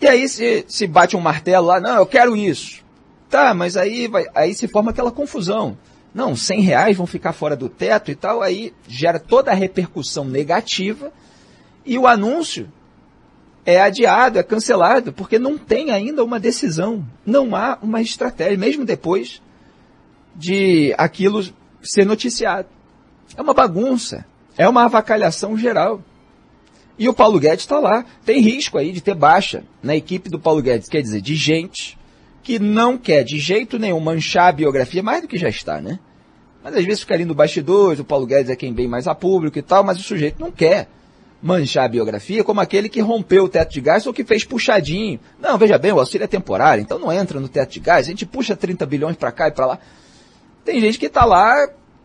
E 0.00 0.06
aí 0.06 0.28
se, 0.28 0.64
se 0.68 0.86
bate 0.86 1.16
um 1.16 1.20
martelo 1.20 1.68
lá, 1.68 1.80
não, 1.80 1.96
eu 1.96 2.06
quero 2.06 2.36
isso. 2.36 2.84
Tá, 3.28 3.54
mas 3.54 3.76
aí, 3.76 4.06
vai, 4.08 4.24
aí 4.34 4.54
se 4.54 4.68
forma 4.68 4.90
aquela 4.90 5.10
confusão 5.10 5.76
não, 6.16 6.34
100 6.34 6.62
reais 6.62 6.96
vão 6.96 7.06
ficar 7.06 7.34
fora 7.34 7.54
do 7.54 7.68
teto 7.68 8.10
e 8.10 8.14
tal, 8.14 8.40
aí 8.40 8.72
gera 8.88 9.20
toda 9.20 9.50
a 9.50 9.54
repercussão 9.54 10.24
negativa 10.24 11.12
e 11.84 11.98
o 11.98 12.06
anúncio 12.06 12.72
é 13.66 13.78
adiado, 13.78 14.38
é 14.38 14.42
cancelado, 14.42 15.12
porque 15.12 15.38
não 15.38 15.58
tem 15.58 15.90
ainda 15.90 16.24
uma 16.24 16.40
decisão, 16.40 17.06
não 17.26 17.54
há 17.54 17.78
uma 17.82 18.00
estratégia, 18.00 18.56
mesmo 18.56 18.82
depois 18.82 19.42
de 20.34 20.94
aquilo 20.96 21.44
ser 21.82 22.06
noticiado. 22.06 22.68
É 23.36 23.42
uma 23.42 23.52
bagunça. 23.52 24.24
É 24.56 24.66
uma 24.66 24.84
avacalhação 24.84 25.58
geral. 25.58 26.00
E 26.98 27.10
o 27.10 27.14
Paulo 27.14 27.38
Guedes 27.38 27.64
está 27.64 27.78
lá. 27.78 28.06
Tem 28.24 28.40
risco 28.40 28.78
aí 28.78 28.90
de 28.90 29.02
ter 29.02 29.14
baixa 29.14 29.64
na 29.82 29.94
equipe 29.94 30.30
do 30.30 30.38
Paulo 30.38 30.62
Guedes, 30.62 30.88
quer 30.88 31.02
dizer, 31.02 31.20
de 31.20 31.34
gente 31.34 31.98
que 32.42 32.58
não 32.58 32.96
quer 32.96 33.22
de 33.22 33.38
jeito 33.38 33.78
nenhum 33.78 34.00
manchar 34.00 34.48
a 34.48 34.52
biografia, 34.52 35.02
mais 35.02 35.20
do 35.20 35.28
que 35.28 35.36
já 35.36 35.48
está, 35.48 35.80
né? 35.80 35.98
Mas 36.66 36.74
às 36.74 36.84
vezes 36.84 37.00
fica 37.02 37.14
ali 37.14 37.24
no 37.24 37.32
bastidores, 37.32 38.00
o 38.00 38.04
Paulo 38.04 38.26
Guedes 38.26 38.50
é 38.50 38.56
quem 38.56 38.74
vem 38.74 38.88
mais 38.88 39.06
a 39.06 39.14
público 39.14 39.56
e 39.56 39.62
tal, 39.62 39.84
mas 39.84 40.00
o 40.00 40.02
sujeito 40.02 40.40
não 40.40 40.50
quer 40.50 40.88
manchar 41.40 41.84
a 41.84 41.88
biografia 41.88 42.42
como 42.42 42.60
aquele 42.60 42.88
que 42.88 43.00
rompeu 43.00 43.44
o 43.44 43.48
teto 43.48 43.72
de 43.72 43.80
gás 43.80 44.04
ou 44.04 44.12
que 44.12 44.24
fez 44.24 44.42
puxadinho. 44.42 45.20
Não, 45.38 45.56
veja 45.56 45.78
bem, 45.78 45.92
o 45.92 46.00
auxílio 46.00 46.24
é 46.24 46.26
temporário, 46.26 46.82
então 46.82 46.98
não 46.98 47.12
entra 47.12 47.38
no 47.38 47.48
teto 47.48 47.70
de 47.70 47.78
gás, 47.78 48.08
a 48.08 48.10
gente 48.10 48.26
puxa 48.26 48.56
30 48.56 48.84
bilhões 48.84 49.16
para 49.16 49.30
cá 49.30 49.46
e 49.46 49.52
para 49.52 49.64
lá. 49.64 49.78
Tem 50.64 50.80
gente 50.80 50.98
que 50.98 51.06
está 51.06 51.24
lá 51.24 51.54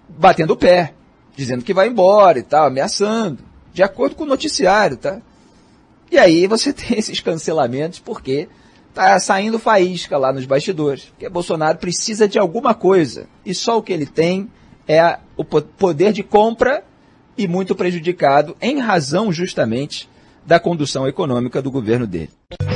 batendo 0.08 0.54
o 0.54 0.56
pé, 0.56 0.94
dizendo 1.36 1.64
que 1.64 1.74
vai 1.74 1.88
embora 1.88 2.38
e 2.38 2.44
tal, 2.44 2.68
ameaçando, 2.68 3.40
de 3.74 3.82
acordo 3.82 4.16
com 4.16 4.26
o 4.26 4.28
noticiário, 4.28 4.96
tá? 4.96 5.24
E 6.12 6.20
aí 6.20 6.46
você 6.46 6.70
tem 6.72 7.00
esses 7.00 7.20
cancelamentos 7.20 7.98
porque 7.98 8.48
tá 8.94 9.20
saindo 9.20 9.60
faísca 9.60 10.18
lá 10.18 10.32
nos 10.32 10.46
bastidores. 10.46 11.06
Porque 11.06 11.30
Bolsonaro 11.30 11.78
precisa 11.78 12.28
de 12.28 12.38
alguma 12.38 12.74
coisa. 12.74 13.28
E 13.46 13.54
só 13.54 13.78
o 13.78 13.82
que 13.82 13.94
ele 13.94 14.06
tem 14.06 14.50
é 14.88 15.18
o 15.38 15.44
poder 15.44 16.12
de 16.12 16.24
compra 16.24 16.84
e 17.38 17.48
muito 17.48 17.76
prejudicado 17.76 18.56
em 18.62 18.80
razão 18.80 19.32
justamente 19.32 20.10
da 20.46 20.60
condução 20.60 21.08
econômica 21.08 21.62
do 21.62 21.72
governo 21.72 22.08
dele. 22.08 22.30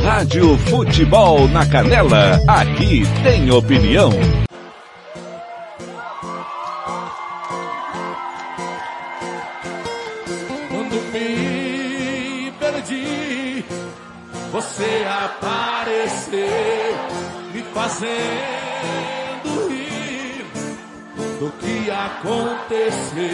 Rádio 0.04 0.58
Futebol 0.58 1.48
na 1.48 1.66
Canela, 1.66 2.40
aqui 2.48 3.04
tem 3.24 3.52
opinião. 3.52 4.12
Quando 10.70 10.96
me 11.12 12.52
perdi, 12.60 13.66
você 14.52 15.06
apareceu, 15.10 15.74
me 16.31 17.61
fazendo 17.73 18.07
rir 19.69 20.45
do 21.39 21.52
que 21.60 21.91
aconteceu 21.91 23.26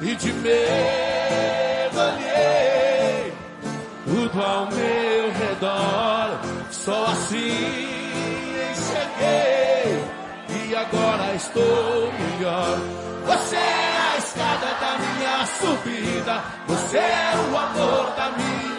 e 0.00 0.14
de 0.14 0.32
medo 0.34 2.00
alhei 2.00 3.32
tudo 4.04 4.42
ao 4.42 4.66
meu 4.66 5.32
redor. 5.32 6.40
Só 6.70 7.06
assim 7.06 7.88
enxerguei 8.70 10.04
e 10.68 10.76
agora 10.76 11.34
estou 11.34 12.12
melhor. 12.12 12.78
Você 13.26 13.56
é 13.56 14.14
a 14.14 14.18
escada 14.18 14.66
da 14.80 14.98
minha 14.98 15.46
subida, 15.46 16.42
você 16.66 16.98
é 16.98 17.32
o 17.50 17.56
amor 17.56 18.10
da 18.16 18.30
minha 18.36 18.77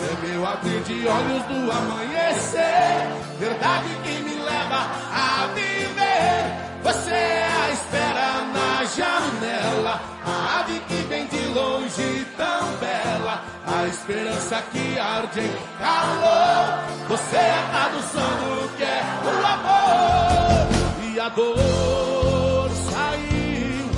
É 0.00 0.26
meu 0.26 0.46
abrir 0.46 0.80
de 0.82 1.06
olhos 1.06 1.42
do 1.44 1.72
amanhecer, 1.72 3.08
verdade 3.38 3.88
que 4.04 4.22
me 4.22 4.34
leva 4.36 4.86
a 5.12 5.48
viver. 5.54 6.68
Você 6.82 7.10
é 7.10 7.48
a 7.48 7.70
espera 7.70 8.42
na 8.54 8.84
janela, 8.84 10.00
a 10.24 10.60
ave 10.60 10.80
que 10.80 10.94
vem 11.08 11.26
de 11.26 11.46
longe 11.48 12.26
tão 12.36 12.72
bela, 12.78 13.42
a 13.66 13.86
esperança 13.86 14.62
que 14.72 14.98
arde 14.98 15.40
em 15.40 15.56
calor. 15.78 16.78
Você 17.08 17.36
é 17.36 17.50
a 17.50 17.68
tradução 17.70 18.30
do 18.38 18.76
que 18.76 18.84
é 18.84 19.02
o 19.24 19.46
amor 19.46 20.68
e 21.12 21.20
a 21.20 21.28
dor 21.30 22.70
saiu. 22.70 23.90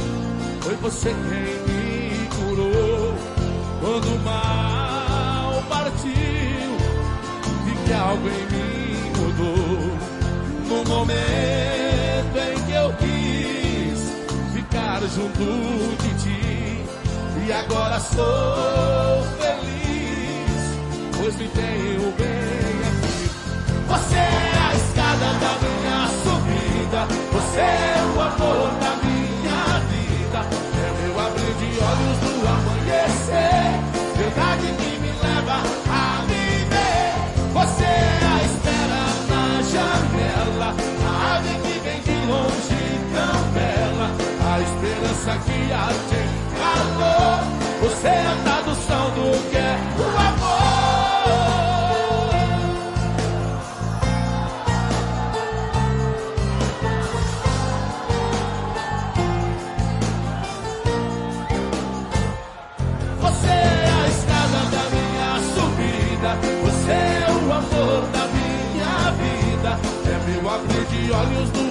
Foi 0.63 0.75
você 0.77 1.11
quem 1.11 1.75
me 1.75 2.29
curou 2.29 3.15
quando 3.81 4.15
o 4.15 4.19
que 7.91 7.95
algo 7.95 8.29
em 8.29 8.47
mim 8.53 9.13
mudou 9.19 9.99
no 10.69 10.85
momento 10.89 12.37
em 12.39 12.65
que 12.65 12.73
eu 12.73 12.93
quis 13.01 13.99
ficar 14.55 15.01
junto 15.01 15.45
de 16.01 16.11
ti. 16.23 16.85
E 17.45 17.53
agora 17.53 17.99
sou 17.99 19.25
feliz, 19.41 20.63
pois 21.19 21.35
me 21.35 21.49
tenho 21.49 22.13
bem 22.13 22.77
aqui. 22.91 23.31
Você 23.89 24.17
é 24.17 24.53
a 24.69 24.75
escada 24.77 25.29
da 25.43 25.53
minha 25.59 26.07
subida, 26.23 27.01
você 27.33 27.61
é 27.61 27.97
o 28.15 28.21
amor 28.21 28.71
da 28.79 28.90
esperança 45.21 45.39
que 45.45 45.53
em 45.53 46.31
calor. 46.57 47.41
Você 47.83 48.09
é 48.09 48.27
a 48.27 48.37
tradução 48.43 49.11
do 49.11 49.51
que 49.51 49.57
é 49.57 49.79
o 49.99 50.03
amor. 50.19 50.61
Você 63.21 63.49
é 63.49 63.91
a 63.91 64.09
escada 64.09 64.61
da 64.71 64.85
minha 64.91 65.31
subida, 65.55 66.31
você 66.65 66.93
é 66.93 67.29
o 67.31 67.53
amor 67.53 68.01
da 68.13 68.25
minha 68.29 69.11
vida, 69.13 69.71
é 70.07 70.17
meu 70.31 70.51
abrir 70.51 70.85
de 70.87 71.13
olhos 71.13 71.51
do 71.51 71.70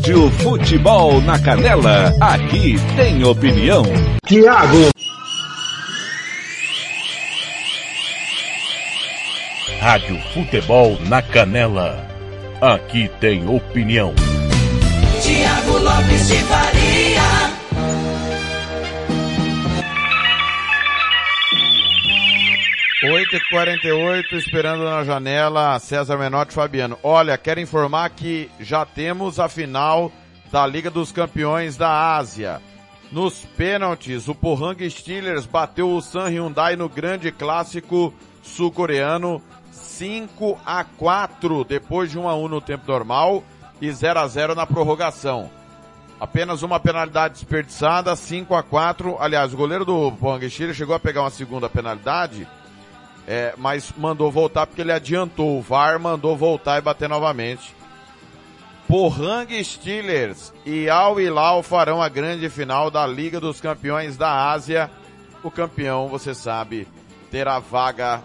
Rádio 0.00 0.30
Futebol 0.30 1.20
na 1.20 1.38
Canela, 1.38 2.14
aqui 2.22 2.76
tem 2.96 3.22
opinião. 3.22 3.82
Tiago. 4.24 4.88
Rádio 9.78 10.18
Futebol 10.32 10.96
na 11.06 11.20
Canela. 11.20 12.02
Aqui 12.62 13.10
tem 13.20 13.46
opinião. 13.46 14.14
Tiago 15.20 15.76
Lopes 15.76 16.28
de 16.28 16.36
Faria. 16.44 16.79
Oito 23.32 23.44
e 23.44 23.48
quarenta 23.48 23.86
e 23.86 23.92
oito, 23.92 24.34
esperando 24.34 24.82
na 24.82 25.04
janela 25.04 25.78
César 25.78 26.18
Menotti 26.18 26.50
e 26.50 26.54
Fabiano. 26.54 26.98
Olha, 27.00 27.38
quero 27.38 27.60
informar 27.60 28.10
que 28.10 28.50
já 28.58 28.84
temos 28.84 29.38
a 29.38 29.48
final 29.48 30.10
da 30.50 30.66
Liga 30.66 30.90
dos 30.90 31.12
Campeões 31.12 31.76
da 31.76 32.16
Ásia. 32.16 32.60
Nos 33.12 33.44
pênaltis, 33.56 34.26
o 34.26 34.34
Pohang 34.34 34.90
Steelers 34.90 35.46
bateu 35.46 35.94
o 35.94 36.02
San 36.02 36.28
Hyundai 36.28 36.74
no 36.74 36.88
grande 36.88 37.30
clássico 37.30 38.12
sul-coreano 38.42 39.40
5 39.70 40.58
a 40.66 40.82
4 40.82 41.62
depois 41.62 42.10
de 42.10 42.18
1 42.18 42.28
a 42.28 42.34
1 42.34 42.48
no 42.48 42.60
tempo 42.60 42.90
normal 42.90 43.44
e 43.80 43.92
0 43.92 44.18
a 44.18 44.26
0 44.26 44.56
na 44.56 44.66
prorrogação. 44.66 45.48
Apenas 46.18 46.64
uma 46.64 46.80
penalidade 46.80 47.34
desperdiçada, 47.34 48.16
5 48.16 48.56
a 48.56 48.62
4. 48.64 49.18
Aliás, 49.20 49.54
o 49.54 49.56
goleiro 49.56 49.84
do 49.84 50.10
Pohang 50.10 50.50
Steelers 50.50 50.76
chegou 50.76 50.96
a 50.96 51.00
pegar 51.00 51.22
uma 51.22 51.30
segunda 51.30 51.68
penalidade, 51.68 52.44
é, 53.26 53.54
mas 53.56 53.92
mandou 53.96 54.30
voltar 54.30 54.66
porque 54.66 54.80
ele 54.80 54.92
adiantou. 54.92 55.58
O 55.58 55.62
VAR 55.62 55.98
mandou 55.98 56.36
voltar 56.36 56.78
e 56.78 56.82
bater 56.82 57.08
novamente. 57.08 57.74
Pohang 58.88 59.64
Steelers 59.64 60.52
e 60.66 60.90
Al 60.90 61.20
Hilal 61.20 61.62
farão 61.62 62.02
a 62.02 62.08
grande 62.08 62.50
final 62.50 62.90
da 62.90 63.06
Liga 63.06 63.38
dos 63.38 63.60
Campeões 63.60 64.16
da 64.16 64.50
Ásia. 64.50 64.90
O 65.44 65.50
campeão, 65.50 66.08
você 66.08 66.34
sabe, 66.34 66.88
terá 67.30 67.58
vaga 67.60 68.20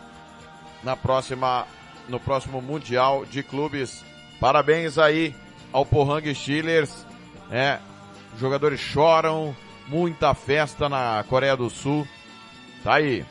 na 0.83 0.95
próxima 0.95 1.65
no 2.07 2.19
próximo 2.19 2.61
Mundial 2.61 3.25
de 3.25 3.43
Clubes. 3.43 4.03
Parabéns 4.39 4.97
aí 4.97 5.35
ao 5.71 5.85
Pohang 5.85 6.33
Steelers. 6.33 7.05
É, 7.51 7.79
jogadores 8.39 8.79
choram, 8.79 9.55
muita 9.87 10.33
festa 10.33 10.89
na 10.89 11.23
Coreia 11.27 11.55
do 11.55 11.69
Sul. 11.69 12.07
Tá 12.83 12.95
aí. 12.95 13.25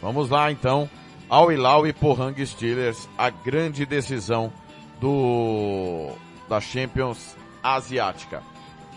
Vamos 0.00 0.30
lá 0.30 0.50
então. 0.50 0.88
Al 1.28 1.50
Hilal 1.50 1.86
e 1.86 1.92
Pohang 1.92 2.46
Steelers, 2.46 3.08
a 3.18 3.30
grande 3.30 3.84
decisão 3.84 4.52
do 5.00 6.10
da 6.48 6.60
Champions 6.60 7.36
Asiática. 7.62 8.42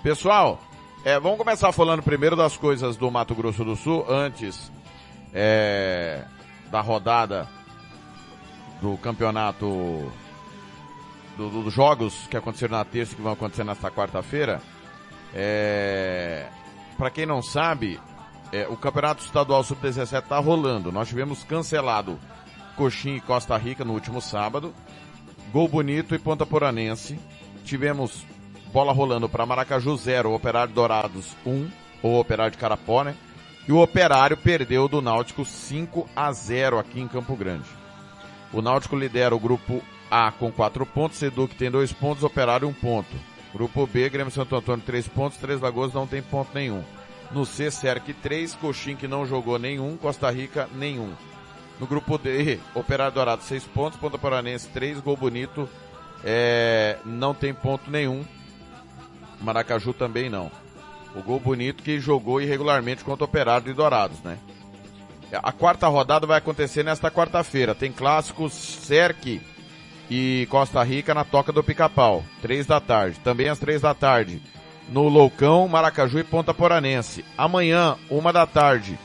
Pessoal, 0.03 0.61
é, 1.03 1.19
vamos 1.19 1.37
começar 1.37 1.71
falando 1.71 2.03
primeiro 2.03 2.35
das 2.35 2.55
coisas 2.55 2.95
do 2.95 3.09
Mato 3.09 3.33
Grosso 3.33 3.65
do 3.65 3.75
Sul, 3.75 4.05
antes 4.07 4.71
é, 5.33 6.23
da 6.69 6.81
rodada 6.81 7.47
do 8.81 8.95
campeonato 8.97 10.11
do, 11.35 11.49
do, 11.49 11.63
dos 11.63 11.73
jogos 11.73 12.27
que 12.27 12.37
aconteceram 12.37 12.77
na 12.77 12.85
terça 12.85 13.13
e 13.13 13.15
que 13.15 13.21
vão 13.21 13.33
acontecer 13.33 13.63
nesta 13.63 13.89
quarta-feira. 13.89 14.61
É, 15.33 16.47
para 16.97 17.09
quem 17.09 17.25
não 17.25 17.41
sabe, 17.41 17.99
é, 18.51 18.67
o 18.67 18.75
campeonato 18.75 19.23
estadual 19.23 19.63
sub-17 19.63 20.23
está 20.23 20.39
rolando. 20.39 20.91
Nós 20.91 21.07
tivemos 21.07 21.43
cancelado 21.43 22.19
Coxim 22.75 23.15
e 23.15 23.21
Costa 23.21 23.57
Rica 23.57 23.83
no 23.83 23.93
último 23.93 24.21
sábado. 24.21 24.73
Gol 25.51 25.67
Bonito 25.67 26.15
e 26.15 26.19
Ponta 26.19 26.45
Poranense. 26.45 27.19
Tivemos 27.63 28.25
bola 28.71 28.93
rolando 28.93 29.27
para 29.27 29.45
Maracaju 29.45 29.95
0, 29.95 30.33
Operário 30.33 30.73
Dourados 30.73 31.35
1, 31.45 31.49
um, 31.51 31.69
ou 32.01 32.19
Operário 32.19 32.51
de 32.51 32.57
Carapó, 32.57 33.03
né? 33.03 33.15
E 33.67 33.71
o 33.71 33.81
Operário 33.81 34.37
perdeu 34.37 34.87
do 34.87 35.01
Náutico 35.01 35.45
5 35.45 36.07
a 36.15 36.31
0 36.31 36.79
aqui 36.79 36.99
em 36.99 37.07
Campo 37.07 37.35
Grande. 37.35 37.67
O 38.51 38.61
Náutico 38.61 38.95
lidera 38.95 39.35
o 39.35 39.39
grupo 39.39 39.81
A 40.09 40.31
com 40.31 40.51
4 40.51 40.85
pontos, 40.85 41.19
Seduc 41.19 41.53
tem 41.55 41.69
2 41.69 41.93
pontos, 41.93 42.23
Operário 42.23 42.67
1 42.67 42.71
um 42.71 42.73
ponto. 42.73 43.15
Grupo 43.53 43.85
B, 43.85 44.09
Grêmio 44.09 44.31
Santo 44.31 44.55
Antônio 44.55 44.83
3 44.85 45.07
pontos, 45.07 45.37
Três 45.37 45.59
Lagoas 45.59 45.93
não 45.93 46.07
tem 46.07 46.21
ponto 46.21 46.49
nenhum. 46.53 46.83
No 47.31 47.45
C, 47.45 47.69
Cerque 47.69 48.13
3, 48.13 48.55
Coxim 48.55 48.95
que 48.95 49.07
não 49.07 49.25
jogou 49.25 49.59
nenhum, 49.59 49.95
Costa 49.97 50.29
Rica 50.31 50.67
nenhum. 50.73 51.13
No 51.79 51.87
grupo 51.87 52.17
D, 52.17 52.59
Operário 52.73 53.13
Dourado 53.13 53.43
6 53.43 53.63
pontos, 53.65 53.99
Ponta 53.99 54.17
Paranense 54.17 54.67
3, 54.69 54.99
Gol 54.99 55.15
Bonito 55.15 55.69
é, 56.23 56.97
não 57.05 57.33
tem 57.33 57.53
ponto 57.53 57.89
nenhum. 57.89 58.25
Maracaju 59.41 59.93
também 59.93 60.29
não. 60.29 60.51
O 61.15 61.21
Gol 61.21 61.39
Bonito 61.39 61.83
que 61.83 61.99
jogou 61.99 62.41
irregularmente 62.41 63.03
contra 63.03 63.25
Operário 63.25 63.65
de 63.65 63.73
Dourados, 63.73 64.19
né? 64.21 64.37
A 65.31 65.51
quarta 65.51 65.87
rodada 65.87 66.25
vai 66.25 66.39
acontecer 66.39 66.83
nesta 66.83 67.11
quarta-feira. 67.11 67.75
Tem 67.75 67.91
clássicos 67.91 68.53
Cerque 68.53 69.41
e 70.09 70.47
Costa 70.49 70.81
Rica 70.83 71.13
na 71.13 71.23
Toca 71.23 71.51
do 71.51 71.63
Pica-Pau, 71.63 72.23
três 72.41 72.65
da 72.65 72.79
tarde. 72.79 73.19
Também 73.19 73.47
às 73.47 73.59
três 73.59 73.81
da 73.81 73.93
tarde, 73.93 74.41
no 74.91 75.07
Loucão, 75.07 75.67
Maracaju 75.67 76.19
e 76.19 76.23
Ponta 76.23 76.53
Poranense. 76.53 77.23
Amanhã, 77.37 77.95
uma 78.09 78.33
da 78.33 78.45
tarde, 78.45 78.97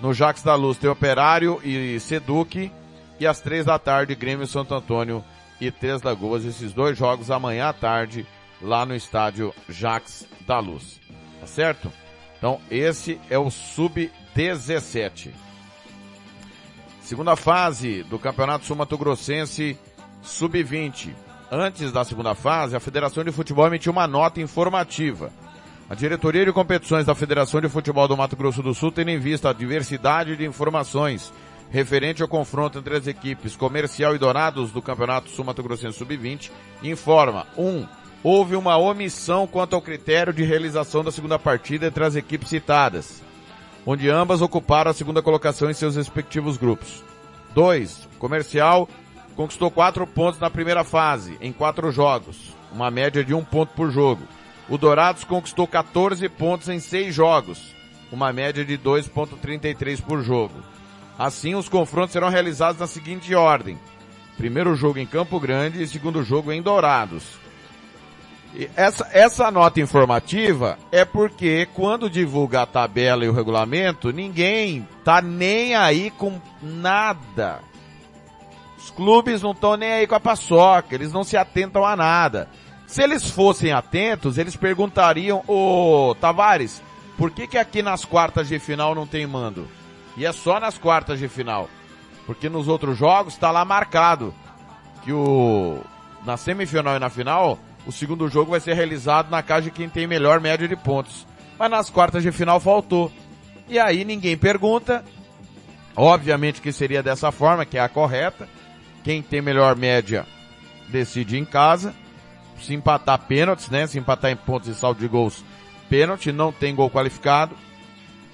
no 0.00 0.12
Jax 0.12 0.42
da 0.42 0.54
Luz 0.54 0.78
tem 0.78 0.90
Operário 0.90 1.60
e 1.64 1.98
Seduc. 2.00 2.70
E 3.18 3.26
às 3.26 3.40
três 3.40 3.64
da 3.64 3.78
tarde, 3.78 4.14
Grêmio 4.14 4.46
Santo 4.46 4.74
Antônio 4.74 5.24
e 5.60 5.70
Três 5.70 6.02
Lagoas. 6.02 6.44
Esses 6.44 6.72
dois 6.72 6.98
jogos 6.98 7.30
amanhã 7.30 7.68
à 7.68 7.72
tarde, 7.72 8.26
lá 8.60 8.84
no 8.84 8.94
estádio 8.94 9.54
Jax 9.68 10.26
da 10.46 10.58
Luz. 10.58 11.00
Tá 11.40 11.46
certo? 11.46 11.90
Então, 12.36 12.60
esse 12.70 13.18
é 13.30 13.38
o 13.38 13.50
Sub-17. 13.50 15.30
Segunda 17.00 17.36
fase 17.36 18.02
do 18.02 18.18
Campeonato 18.18 18.66
Sul 18.66 18.76
Mato 18.76 18.98
Grossense 18.98 19.78
Sub-20. 20.22 21.14
Antes 21.50 21.92
da 21.92 22.04
segunda 22.04 22.34
fase, 22.34 22.74
a 22.74 22.80
Federação 22.80 23.22
de 23.22 23.30
Futebol 23.30 23.66
emitiu 23.68 23.92
uma 23.92 24.06
nota 24.06 24.40
informativa. 24.40 25.30
A 25.88 25.94
diretoria 25.94 26.44
de 26.44 26.52
competições 26.52 27.06
da 27.06 27.14
Federação 27.14 27.60
de 27.60 27.68
Futebol 27.68 28.08
do 28.08 28.16
Mato 28.16 28.34
Grosso 28.34 28.62
do 28.62 28.74
Sul, 28.74 28.90
tendo 28.90 29.10
em 29.10 29.18
vista 29.18 29.50
a 29.50 29.52
diversidade 29.52 30.36
de 30.36 30.44
informações 30.44 31.32
referente 31.70 32.20
ao 32.20 32.28
confronto 32.28 32.78
entre 32.78 32.96
as 32.96 33.06
equipes 33.06 33.54
Comercial 33.54 34.14
e 34.14 34.18
Dourados 34.18 34.72
do 34.72 34.82
Campeonato 34.82 35.30
Sul 35.30 35.44
Mato 35.44 35.62
Grossense 35.62 35.96
Sub-20, 35.96 36.50
informa: 36.82 37.46
1. 37.56 37.62
Um, 37.64 37.86
houve 38.24 38.56
uma 38.56 38.76
omissão 38.76 39.46
quanto 39.46 39.76
ao 39.76 39.82
critério 39.82 40.32
de 40.32 40.42
realização 40.42 41.04
da 41.04 41.12
segunda 41.12 41.38
partida 41.38 41.86
entre 41.86 42.02
as 42.02 42.16
equipes 42.16 42.48
citadas, 42.48 43.22
onde 43.86 44.10
ambas 44.10 44.42
ocuparam 44.42 44.90
a 44.90 44.94
segunda 44.94 45.22
colocação 45.22 45.70
em 45.70 45.74
seus 45.74 45.94
respectivos 45.94 46.56
grupos. 46.56 47.04
2. 47.54 48.08
Comercial 48.18 48.88
conquistou 49.36 49.70
quatro 49.70 50.06
pontos 50.06 50.40
na 50.40 50.50
primeira 50.50 50.82
fase, 50.82 51.36
em 51.40 51.52
quatro 51.52 51.92
jogos, 51.92 52.54
uma 52.72 52.90
média 52.90 53.22
de 53.22 53.34
um 53.34 53.44
ponto 53.44 53.72
por 53.74 53.90
jogo. 53.90 54.22
O 54.68 54.78
Dourados 54.78 55.22
conquistou 55.22 55.68
14 55.68 56.28
pontos 56.30 56.68
em 56.68 56.80
seis 56.80 57.14
jogos, 57.14 57.74
uma 58.10 58.32
média 58.32 58.64
de 58.64 58.76
2.33 58.76 60.02
por 60.02 60.22
jogo. 60.22 60.54
Assim, 61.18 61.54
os 61.54 61.68
confrontos 61.68 62.12
serão 62.12 62.28
realizados 62.28 62.80
na 62.80 62.86
seguinte 62.86 63.34
ordem. 63.34 63.78
Primeiro 64.36 64.74
jogo 64.74 64.98
em 64.98 65.06
Campo 65.06 65.38
Grande 65.38 65.82
e 65.82 65.86
segundo 65.86 66.22
jogo 66.22 66.50
em 66.52 66.60
Dourados. 66.60 67.24
E 68.54 68.68
essa, 68.74 69.08
essa 69.12 69.50
nota 69.50 69.80
informativa 69.80 70.78
é 70.90 71.04
porque 71.04 71.68
quando 71.74 72.10
divulga 72.10 72.62
a 72.62 72.66
tabela 72.66 73.24
e 73.24 73.28
o 73.28 73.32
regulamento, 73.32 74.10
ninguém 74.10 74.86
tá 75.04 75.20
nem 75.20 75.74
aí 75.74 76.10
com 76.10 76.40
nada. 76.62 77.60
Os 78.86 78.90
clubes 78.92 79.42
não 79.42 79.50
estão 79.50 79.76
nem 79.76 79.92
aí 79.92 80.06
com 80.06 80.14
a 80.14 80.20
paçoca, 80.20 80.94
eles 80.94 81.12
não 81.12 81.24
se 81.24 81.36
atentam 81.36 81.84
a 81.84 81.96
nada. 81.96 82.48
Se 82.86 83.02
eles 83.02 83.28
fossem 83.28 83.72
atentos, 83.72 84.38
eles 84.38 84.54
perguntariam, 84.54 85.42
ô 85.48 86.14
Tavares, 86.20 86.80
por 87.18 87.32
que 87.32 87.48
que 87.48 87.58
aqui 87.58 87.82
nas 87.82 88.04
quartas 88.04 88.46
de 88.46 88.60
final 88.60 88.94
não 88.94 89.04
tem 89.04 89.26
mando? 89.26 89.66
E 90.16 90.24
é 90.24 90.30
só 90.30 90.60
nas 90.60 90.78
quartas 90.78 91.18
de 91.18 91.26
final. 91.26 91.68
Porque 92.26 92.48
nos 92.48 92.68
outros 92.68 92.96
jogos 92.96 93.34
está 93.34 93.50
lá 93.50 93.64
marcado 93.64 94.32
que 95.02 95.12
o 95.12 95.80
na 96.24 96.36
semifinal 96.36 96.94
e 96.94 97.00
na 97.00 97.10
final, 97.10 97.58
o 97.84 97.90
segundo 97.90 98.28
jogo 98.28 98.52
vai 98.52 98.60
ser 98.60 98.74
realizado 98.74 99.30
na 99.30 99.42
casa 99.42 99.62
de 99.62 99.72
quem 99.72 99.88
tem 99.88 100.06
melhor 100.06 100.38
média 100.38 100.68
de 100.68 100.76
pontos. 100.76 101.26
Mas 101.58 101.70
nas 101.72 101.90
quartas 101.90 102.22
de 102.22 102.30
final 102.30 102.60
faltou. 102.60 103.10
E 103.68 103.80
aí 103.80 104.04
ninguém 104.04 104.38
pergunta. 104.38 105.04
Obviamente 105.96 106.60
que 106.60 106.70
seria 106.70 107.02
dessa 107.02 107.32
forma, 107.32 107.64
que 107.64 107.78
é 107.78 107.80
a 107.80 107.88
correta. 107.88 108.48
Quem 109.06 109.22
tem 109.22 109.40
melhor 109.40 109.76
média 109.76 110.26
decide 110.88 111.38
em 111.38 111.44
casa. 111.44 111.94
Se 112.60 112.74
empatar 112.74 113.16
pênaltis, 113.20 113.70
né? 113.70 113.86
Se 113.86 113.96
empatar 113.96 114.32
em 114.32 114.36
pontos 114.36 114.68
e 114.68 114.74
saldo 114.74 114.98
de 114.98 115.06
gols, 115.06 115.44
pênalti, 115.88 116.32
não 116.32 116.50
tem 116.50 116.74
gol 116.74 116.90
qualificado. 116.90 117.54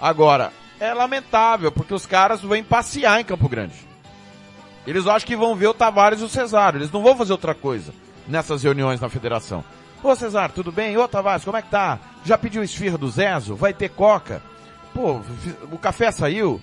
Agora, 0.01 0.51
é 0.81 0.94
lamentável, 0.94 1.70
porque 1.70 1.93
os 1.93 2.07
caras 2.07 2.40
vêm 2.40 2.65
passear 2.65 3.20
em 3.20 3.24
Campo 3.24 3.51
Grande. 3.51 3.74
Eles 4.86 5.07
acham 5.07 5.27
que 5.27 5.36
vão 5.36 5.55
ver 5.55 5.66
o 5.66 5.74
Tavares 5.74 6.23
e 6.23 6.24
o 6.24 6.28
Cesário. 6.28 6.78
Eles 6.78 6.90
não 6.90 7.03
vão 7.03 7.19
fazer 7.19 7.32
outra 7.32 7.55
coisa 7.55 7.93
nessas 8.27 8.62
reuniões 8.62 8.99
na 8.99 9.11
federação. 9.11 9.62
Ô 10.03 10.16
Cesário, 10.16 10.55
tudo 10.55 10.73
bem? 10.73 10.97
Ô 10.97 11.07
Tavares, 11.07 11.44
como 11.44 11.59
é 11.59 11.61
que 11.61 11.69
tá? 11.69 11.99
Já 12.24 12.39
pediu 12.39 12.65
esfirra 12.65 12.97
do 12.97 13.11
Zezo? 13.11 13.55
Vai 13.55 13.74
ter 13.74 13.90
coca? 13.90 14.40
Pô, 14.94 15.20
o 15.70 15.77
café 15.77 16.11
saiu? 16.11 16.62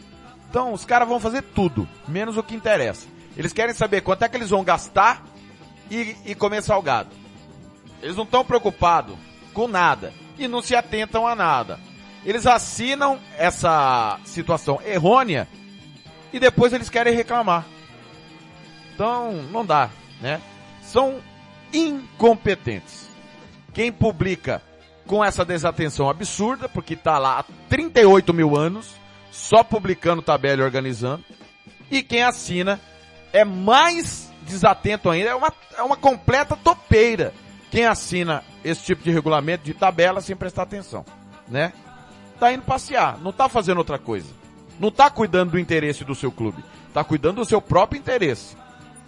Então 0.49 0.73
os 0.73 0.83
caras 0.83 1.07
vão 1.07 1.19
fazer 1.19 1.43
tudo, 1.43 1.87
menos 2.07 2.37
o 2.37 2.41
que 2.41 2.55
interessa. 2.55 3.18
Eles 3.37 3.53
querem 3.53 3.73
saber 3.73 4.01
quanto 4.01 4.23
é 4.23 4.29
que 4.29 4.35
eles 4.35 4.49
vão 4.49 4.63
gastar 4.63 5.23
e, 5.89 6.15
e 6.25 6.35
comer 6.35 6.61
salgado. 6.61 7.09
Eles 8.01 8.15
não 8.15 8.23
estão 8.23 8.45
preocupados 8.45 9.15
com 9.53 9.67
nada 9.67 10.13
e 10.37 10.47
não 10.47 10.61
se 10.61 10.75
atentam 10.75 11.27
a 11.27 11.35
nada. 11.35 11.79
Eles 12.25 12.45
assinam 12.45 13.19
essa 13.37 14.19
situação 14.25 14.81
errônea 14.85 15.47
e 16.33 16.39
depois 16.39 16.73
eles 16.73 16.89
querem 16.89 17.13
reclamar. 17.13 17.65
Então, 18.93 19.31
não 19.51 19.65
dá, 19.65 19.89
né? 20.21 20.41
São 20.81 21.21
incompetentes. 21.71 23.09
Quem 23.73 23.91
publica 23.91 24.61
com 25.05 25.23
essa 25.23 25.45
desatenção 25.45 26.09
absurda, 26.09 26.67
porque 26.67 26.93
está 26.93 27.17
lá 27.17 27.39
há 27.39 27.43
38 27.69 28.33
mil 28.33 28.57
anos, 28.57 28.91
só 29.31 29.63
publicando 29.63 30.21
tabela 30.21 30.61
e 30.61 30.65
organizando, 30.65 31.23
e 31.89 32.03
quem 32.03 32.23
assina 32.23 32.79
é 33.31 33.45
mais 33.45 34.31
desatento 34.41 35.09
ainda, 35.09 35.29
é 35.29 35.35
uma, 35.35 35.53
é 35.77 35.81
uma 35.83 35.97
completa 35.97 36.55
topeira. 36.55 37.33
Quem 37.71 37.85
assina 37.85 38.43
esse 38.63 38.83
tipo 38.83 39.03
de 39.03 39.11
regulamento 39.11 39.63
de 39.63 39.73
tabela 39.73 40.21
sem 40.21 40.35
prestar 40.35 40.63
atenção, 40.63 41.05
né? 41.47 41.71
Tá 42.39 42.51
indo 42.51 42.63
passear, 42.63 43.19
não 43.19 43.31
tá 43.31 43.47
fazendo 43.47 43.77
outra 43.77 43.99
coisa. 43.99 44.39
Não 44.79 44.89
tá 44.89 45.09
cuidando 45.09 45.51
do 45.51 45.59
interesse 45.59 46.05
do 46.05 46.15
seu 46.15 46.31
clube, 46.31 46.63
tá 46.93 47.03
cuidando 47.03 47.37
do 47.37 47.45
seu 47.45 47.61
próprio 47.61 47.99
interesse, 47.99 48.55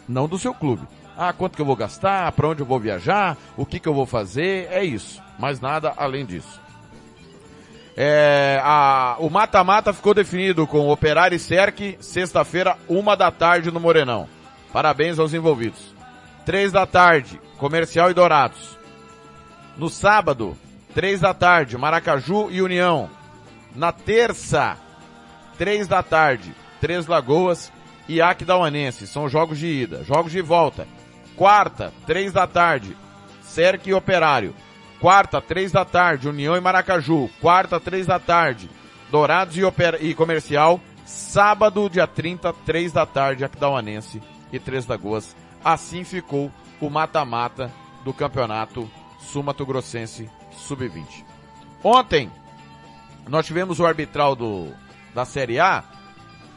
não 0.07 0.27
do 0.27 0.37
seu 0.37 0.53
clube. 0.53 0.85
Ah, 1.17 1.33
quanto 1.33 1.55
que 1.55 1.61
eu 1.61 1.65
vou 1.65 1.75
gastar, 1.75 2.31
para 2.33 2.47
onde 2.47 2.61
eu 2.61 2.65
vou 2.65 2.79
viajar, 2.79 3.37
o 3.55 3.65
que 3.65 3.79
que 3.79 3.87
eu 3.87 3.93
vou 3.93 4.05
fazer, 4.05 4.67
é 4.71 4.83
isso. 4.83 5.21
Mais 5.39 5.59
nada 5.59 5.93
além 5.97 6.25
disso. 6.25 6.60
É, 7.95 8.61
a, 8.63 9.17
o 9.19 9.29
mata-mata 9.29 9.93
ficou 9.93 10.13
definido 10.13 10.65
com 10.65 10.89
Operário 10.89 11.35
e 11.35 11.39
Cerque, 11.39 11.97
sexta-feira, 11.99 12.77
uma 12.87 13.15
da 13.15 13.29
tarde 13.29 13.71
no 13.71 13.79
Morenão. 13.79 14.27
Parabéns 14.71 15.19
aos 15.19 15.33
envolvidos. 15.33 15.93
Três 16.45 16.71
da 16.71 16.85
tarde, 16.85 17.39
Comercial 17.57 18.09
e 18.09 18.13
Dourados. 18.13 18.77
No 19.77 19.89
sábado, 19.89 20.57
três 20.93 21.19
da 21.19 21.33
tarde, 21.33 21.77
Maracaju 21.77 22.49
e 22.49 22.61
União. 22.61 23.09
Na 23.75 23.91
terça, 23.91 24.77
três 25.57 25.87
da 25.87 26.01
tarde, 26.01 26.55
Três 26.81 27.05
Lagoas 27.05 27.71
e 28.09 28.19
Aquidauanense. 28.19 29.05
São 29.05 29.29
jogos 29.29 29.59
de 29.59 29.67
ida. 29.67 30.03
Jogos 30.03 30.31
de 30.31 30.41
volta. 30.41 30.87
Quarta, 31.37 31.93
três 32.07 32.33
da 32.33 32.47
tarde, 32.47 32.97
Cerque 33.43 33.91
e 33.91 33.93
Operário. 33.93 34.53
Quarta, 35.01 35.41
três 35.41 35.71
da 35.71 35.83
tarde, 35.83 36.29
União 36.29 36.55
e 36.55 36.61
Maracaju. 36.61 37.27
Quarta, 37.41 37.79
três 37.79 38.05
da 38.05 38.19
tarde, 38.19 38.69
Dourados 39.09 39.57
e, 39.57 39.63
Opera 39.63 39.97
e 39.99 40.13
Comercial. 40.13 40.79
Sábado, 41.07 41.89
dia 41.89 42.05
30, 42.05 42.53
três 42.63 42.91
da 42.91 43.03
tarde, 43.03 43.43
Aquidauanense 43.43 44.21
e 44.53 44.59
Três 44.59 44.85
Lagoas. 44.85 45.35
Assim 45.65 46.03
ficou 46.03 46.51
o 46.79 46.87
mata-mata 46.87 47.71
do 48.05 48.13
campeonato 48.13 48.87
Sumato 49.19 49.65
Grossense 49.65 50.29
Sub-20. 50.51 51.25
Ontem, 51.83 52.31
nós 53.27 53.47
tivemos 53.47 53.79
o 53.79 53.85
arbitral 53.87 54.35
do, 54.35 54.71
da 55.15 55.25
Série 55.25 55.59
A 55.59 55.83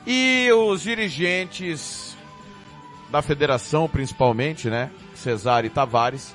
e 0.06 0.50
os 0.52 0.82
dirigentes 0.82 2.14
da 3.10 3.22
federação, 3.22 3.88
principalmente, 3.88 4.68
né? 4.68 4.90
Cesar 5.14 5.64
e 5.64 5.70
Tavares, 5.70 6.34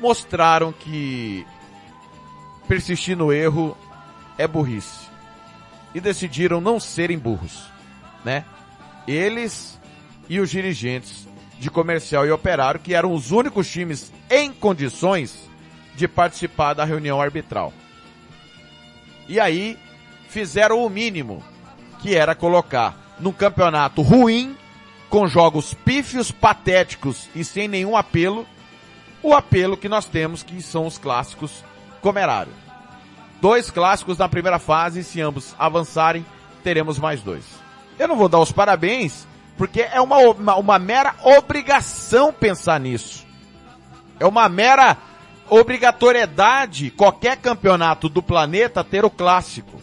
mostraram 0.00 0.72
que 0.72 1.46
persistir 2.68 3.16
no 3.16 3.32
erro 3.32 3.76
é 4.38 4.46
burrice. 4.46 5.06
E 5.94 6.00
decidiram 6.00 6.60
não 6.60 6.78
serem 6.78 7.18
burros, 7.18 7.64
né? 8.24 8.44
Eles 9.06 9.78
e 10.28 10.40
os 10.40 10.50
dirigentes 10.50 11.26
de 11.58 11.70
comercial 11.70 12.26
e 12.26 12.30
operário, 12.30 12.80
que 12.80 12.94
eram 12.94 13.12
os 13.12 13.30
únicos 13.30 13.70
times 13.70 14.12
em 14.28 14.52
condições 14.52 15.48
de 15.94 16.06
participar 16.06 16.74
da 16.74 16.84
reunião 16.84 17.20
arbitral. 17.20 17.72
E 19.28 19.40
aí 19.40 19.78
fizeram 20.28 20.84
o 20.84 20.90
mínimo, 20.90 21.42
que 22.00 22.14
era 22.14 22.34
colocar 22.34 23.16
num 23.18 23.32
campeonato 23.32 24.02
ruim, 24.02 24.56
com 25.08 25.26
jogos 25.26 25.72
pífios, 25.72 26.30
patéticos 26.30 27.28
e 27.34 27.42
sem 27.44 27.68
nenhum 27.68 27.96
apelo, 27.96 28.46
o 29.26 29.34
apelo 29.34 29.76
que 29.76 29.88
nós 29.88 30.06
temos, 30.06 30.44
que 30.44 30.62
são 30.62 30.86
os 30.86 30.98
clássicos 30.98 31.64
comerário. 32.00 32.52
Dois 33.40 33.70
clássicos 33.72 34.18
na 34.18 34.28
primeira 34.28 34.60
fase, 34.60 35.02
se 35.02 35.20
ambos 35.20 35.52
avançarem, 35.58 36.24
teremos 36.62 36.96
mais 36.96 37.22
dois. 37.22 37.44
Eu 37.98 38.06
não 38.06 38.14
vou 38.16 38.28
dar 38.28 38.38
os 38.38 38.52
parabéns, 38.52 39.26
porque 39.58 39.80
é 39.80 40.00
uma, 40.00 40.18
uma, 40.18 40.54
uma 40.54 40.78
mera 40.78 41.16
obrigação 41.24 42.32
pensar 42.32 42.78
nisso. 42.78 43.26
É 44.20 44.24
uma 44.24 44.48
mera 44.48 44.96
obrigatoriedade 45.50 46.92
qualquer 46.92 47.36
campeonato 47.36 48.08
do 48.08 48.22
planeta 48.22 48.84
ter 48.84 49.04
o 49.04 49.10
clássico. 49.10 49.82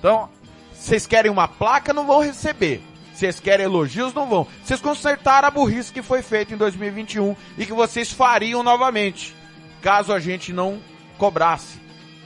Então, 0.00 0.28
vocês 0.74 1.06
querem 1.06 1.30
uma 1.30 1.46
placa, 1.46 1.92
não 1.92 2.08
vão 2.08 2.20
receber. 2.20 2.82
Vocês 3.22 3.38
querem 3.38 3.66
elogios, 3.66 4.12
não 4.12 4.28
vão. 4.28 4.48
Vocês 4.64 4.80
consertaram 4.80 5.46
a 5.46 5.50
burrice 5.52 5.92
que 5.92 6.02
foi 6.02 6.22
feita 6.22 6.54
em 6.54 6.56
2021 6.56 7.36
e 7.56 7.64
que 7.64 7.72
vocês 7.72 8.10
fariam 8.10 8.64
novamente, 8.64 9.32
caso 9.80 10.12
a 10.12 10.18
gente 10.18 10.52
não 10.52 10.80
cobrasse, 11.16 11.78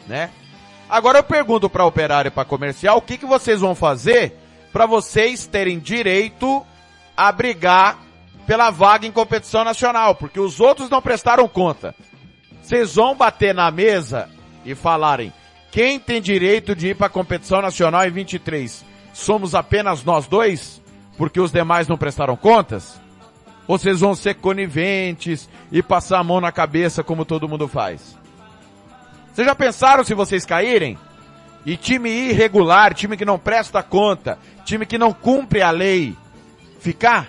né? 0.06 0.30
Agora 0.88 1.18
eu 1.18 1.22
pergunto 1.22 1.68
para 1.68 1.84
operário 1.84 2.28
e 2.28 2.32
para 2.32 2.46
comercial, 2.46 2.96
o 2.96 3.02
que, 3.02 3.18
que 3.18 3.26
vocês 3.26 3.60
vão 3.60 3.74
fazer 3.74 4.38
para 4.72 4.86
vocês 4.86 5.46
terem 5.46 5.78
direito 5.78 6.64
a 7.14 7.30
brigar 7.30 7.98
pela 8.46 8.70
vaga 8.70 9.06
em 9.06 9.12
competição 9.12 9.64
nacional, 9.64 10.14
porque 10.14 10.40
os 10.40 10.60
outros 10.60 10.88
não 10.88 11.02
prestaram 11.02 11.46
conta. 11.46 11.94
Vocês 12.62 12.94
vão 12.94 13.14
bater 13.14 13.54
na 13.54 13.70
mesa 13.70 14.30
e 14.64 14.74
falarem, 14.74 15.30
quem 15.70 16.00
tem 16.00 16.22
direito 16.22 16.74
de 16.74 16.88
ir 16.88 16.96
para 16.96 17.10
competição 17.10 17.60
nacional 17.60 18.06
em 18.06 18.10
23? 18.10 18.82
Somos 19.12 19.54
apenas 19.54 20.02
nós 20.02 20.26
dois? 20.26 20.85
Porque 21.16 21.40
os 21.40 21.52
demais 21.52 21.88
não 21.88 21.96
prestaram 21.96 22.36
contas? 22.36 23.00
Vocês 23.66 24.00
vão 24.00 24.14
ser 24.14 24.34
coniventes 24.34 25.48
e 25.72 25.82
passar 25.82 26.18
a 26.18 26.24
mão 26.24 26.40
na 26.40 26.52
cabeça 26.52 27.02
como 27.02 27.24
todo 27.24 27.48
mundo 27.48 27.66
faz? 27.66 28.16
Vocês 29.32 29.46
já 29.46 29.54
pensaram 29.54 30.04
se 30.04 30.14
vocês 30.14 30.44
caírem? 30.46 30.98
E 31.64 31.76
time 31.76 32.08
irregular, 32.08 32.94
time 32.94 33.16
que 33.16 33.24
não 33.24 33.38
presta 33.38 33.82
conta, 33.82 34.38
time 34.64 34.86
que 34.86 34.96
não 34.96 35.12
cumpre 35.12 35.62
a 35.62 35.70
lei, 35.70 36.16
ficar? 36.78 37.28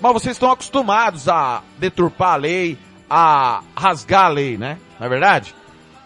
Mas 0.00 0.12
vocês 0.12 0.36
estão 0.36 0.50
acostumados 0.50 1.28
a 1.28 1.60
deturpar 1.78 2.34
a 2.34 2.36
lei, 2.36 2.78
a 3.10 3.62
rasgar 3.74 4.26
a 4.26 4.28
lei, 4.28 4.56
né? 4.56 4.78
Não 4.98 5.06
é 5.06 5.10
verdade? 5.10 5.54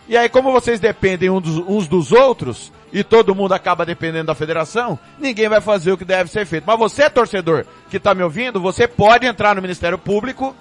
E 0.09 0.17
aí, 0.17 0.31
como 0.31 0.51
vocês 0.51 0.81
dependem 0.81 1.29
uns 1.29 1.87
dos 1.87 2.11
outros, 2.11 2.73
e 2.93 3.05
todo 3.05 3.35
mundo 3.35 3.53
acaba 3.53 3.85
dependendo 3.85 4.27
da 4.27 4.35
federação, 4.35 4.99
ninguém 5.19 5.49
vai 5.49 5.61
fazer 5.61 5.93
o 5.93 5.99
que 5.99 6.05
deve 6.05 6.31
ser 6.31 6.47
feito. 6.47 6.65
Mas 6.67 6.79
você, 6.79 7.09
torcedor, 7.11 7.65
que 7.91 7.99
está 7.99 8.15
me 8.15 8.23
ouvindo, 8.23 8.61
você 8.61 8.89
pode 8.89 9.27
entrar 9.27 9.55
no 9.55 9.63
Ministério 9.63 9.99
Público 9.99 10.55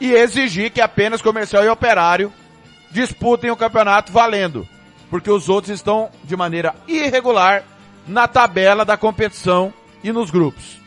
e 0.00 0.12
exigir 0.12 0.70
que 0.70 0.80
apenas 0.80 1.22
comercial 1.22 1.64
e 1.64 1.68
operário 1.68 2.32
disputem 2.90 3.50
o 3.50 3.56
campeonato 3.56 4.12
valendo. 4.12 4.66
Porque 5.08 5.30
os 5.30 5.48
outros 5.48 5.74
estão 5.74 6.10
de 6.24 6.36
maneira 6.36 6.74
irregular 6.88 7.64
na 8.06 8.26
tabela 8.26 8.84
da 8.84 8.96
competição 8.96 9.72
e 10.02 10.12
nos 10.12 10.30
grupos. 10.30 10.78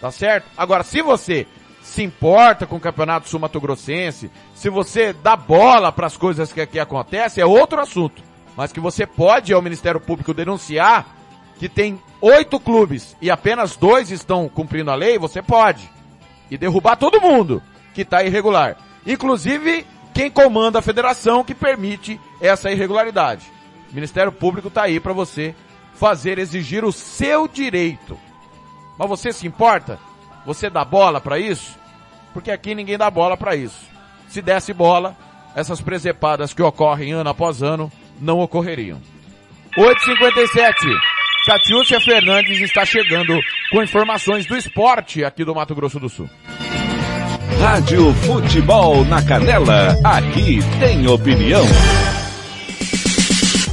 Tá 0.00 0.10
certo? 0.10 0.46
Agora, 0.56 0.82
se 0.82 1.02
você 1.02 1.46
se 1.82 2.02
importa 2.02 2.66
com 2.66 2.76
o 2.76 2.80
campeonato 2.80 3.28
sul-mato-grossense, 3.28 4.30
se 4.54 4.70
você 4.70 5.12
dá 5.12 5.34
bola 5.34 5.90
para 5.90 6.06
as 6.06 6.16
coisas 6.16 6.52
que 6.52 6.60
aqui 6.60 6.78
acontecem, 6.78 7.42
é 7.42 7.46
outro 7.46 7.80
assunto. 7.80 8.29
Mas 8.60 8.74
que 8.74 8.78
você 8.80 9.06
pode 9.06 9.54
ao 9.54 9.62
Ministério 9.62 9.98
Público 9.98 10.34
denunciar 10.34 11.16
que 11.58 11.66
tem 11.66 11.98
oito 12.20 12.60
clubes 12.60 13.16
e 13.18 13.30
apenas 13.30 13.74
dois 13.74 14.10
estão 14.10 14.50
cumprindo 14.50 14.90
a 14.90 14.94
lei, 14.94 15.18
você 15.18 15.40
pode. 15.40 15.90
E 16.50 16.58
derrubar 16.58 16.96
todo 16.96 17.22
mundo 17.22 17.62
que 17.94 18.02
está 18.02 18.22
irregular. 18.22 18.76
Inclusive 19.06 19.86
quem 20.12 20.30
comanda 20.30 20.80
a 20.80 20.82
federação 20.82 21.42
que 21.42 21.54
permite 21.54 22.20
essa 22.38 22.70
irregularidade. 22.70 23.50
O 23.90 23.94
Ministério 23.94 24.30
Público 24.30 24.68
está 24.68 24.82
aí 24.82 25.00
para 25.00 25.14
você 25.14 25.54
fazer 25.94 26.38
exigir 26.38 26.84
o 26.84 26.92
seu 26.92 27.48
direito. 27.48 28.14
Mas 28.98 29.08
você 29.08 29.32
se 29.32 29.46
importa? 29.46 29.98
Você 30.44 30.68
dá 30.68 30.84
bola 30.84 31.18
para 31.18 31.38
isso? 31.38 31.80
porque 32.34 32.50
aqui 32.50 32.74
ninguém 32.74 32.98
dá 32.98 33.10
bola 33.10 33.38
para 33.38 33.56
isso. 33.56 33.88
Se 34.28 34.40
desse 34.40 34.74
bola, 34.74 35.16
essas 35.54 35.80
presepadas 35.80 36.52
que 36.52 36.62
ocorrem 36.62 37.12
ano 37.12 37.30
após 37.30 37.62
ano 37.62 37.90
não 38.20 38.38
ocorreriam. 38.40 39.00
8h57. 39.76 40.74
Satiúcia 41.46 42.00
Fernandes 42.00 42.60
está 42.60 42.84
chegando 42.84 43.40
com 43.70 43.82
informações 43.82 44.46
do 44.46 44.56
esporte 44.56 45.24
aqui 45.24 45.44
do 45.44 45.54
Mato 45.54 45.74
Grosso 45.74 45.98
do 45.98 46.08
Sul. 46.08 46.28
Rádio 47.60 48.12
Futebol 48.14 49.04
na 49.04 49.22
Canela, 49.22 49.96
aqui 50.04 50.60
tem 50.78 51.06
opinião. 51.06 51.64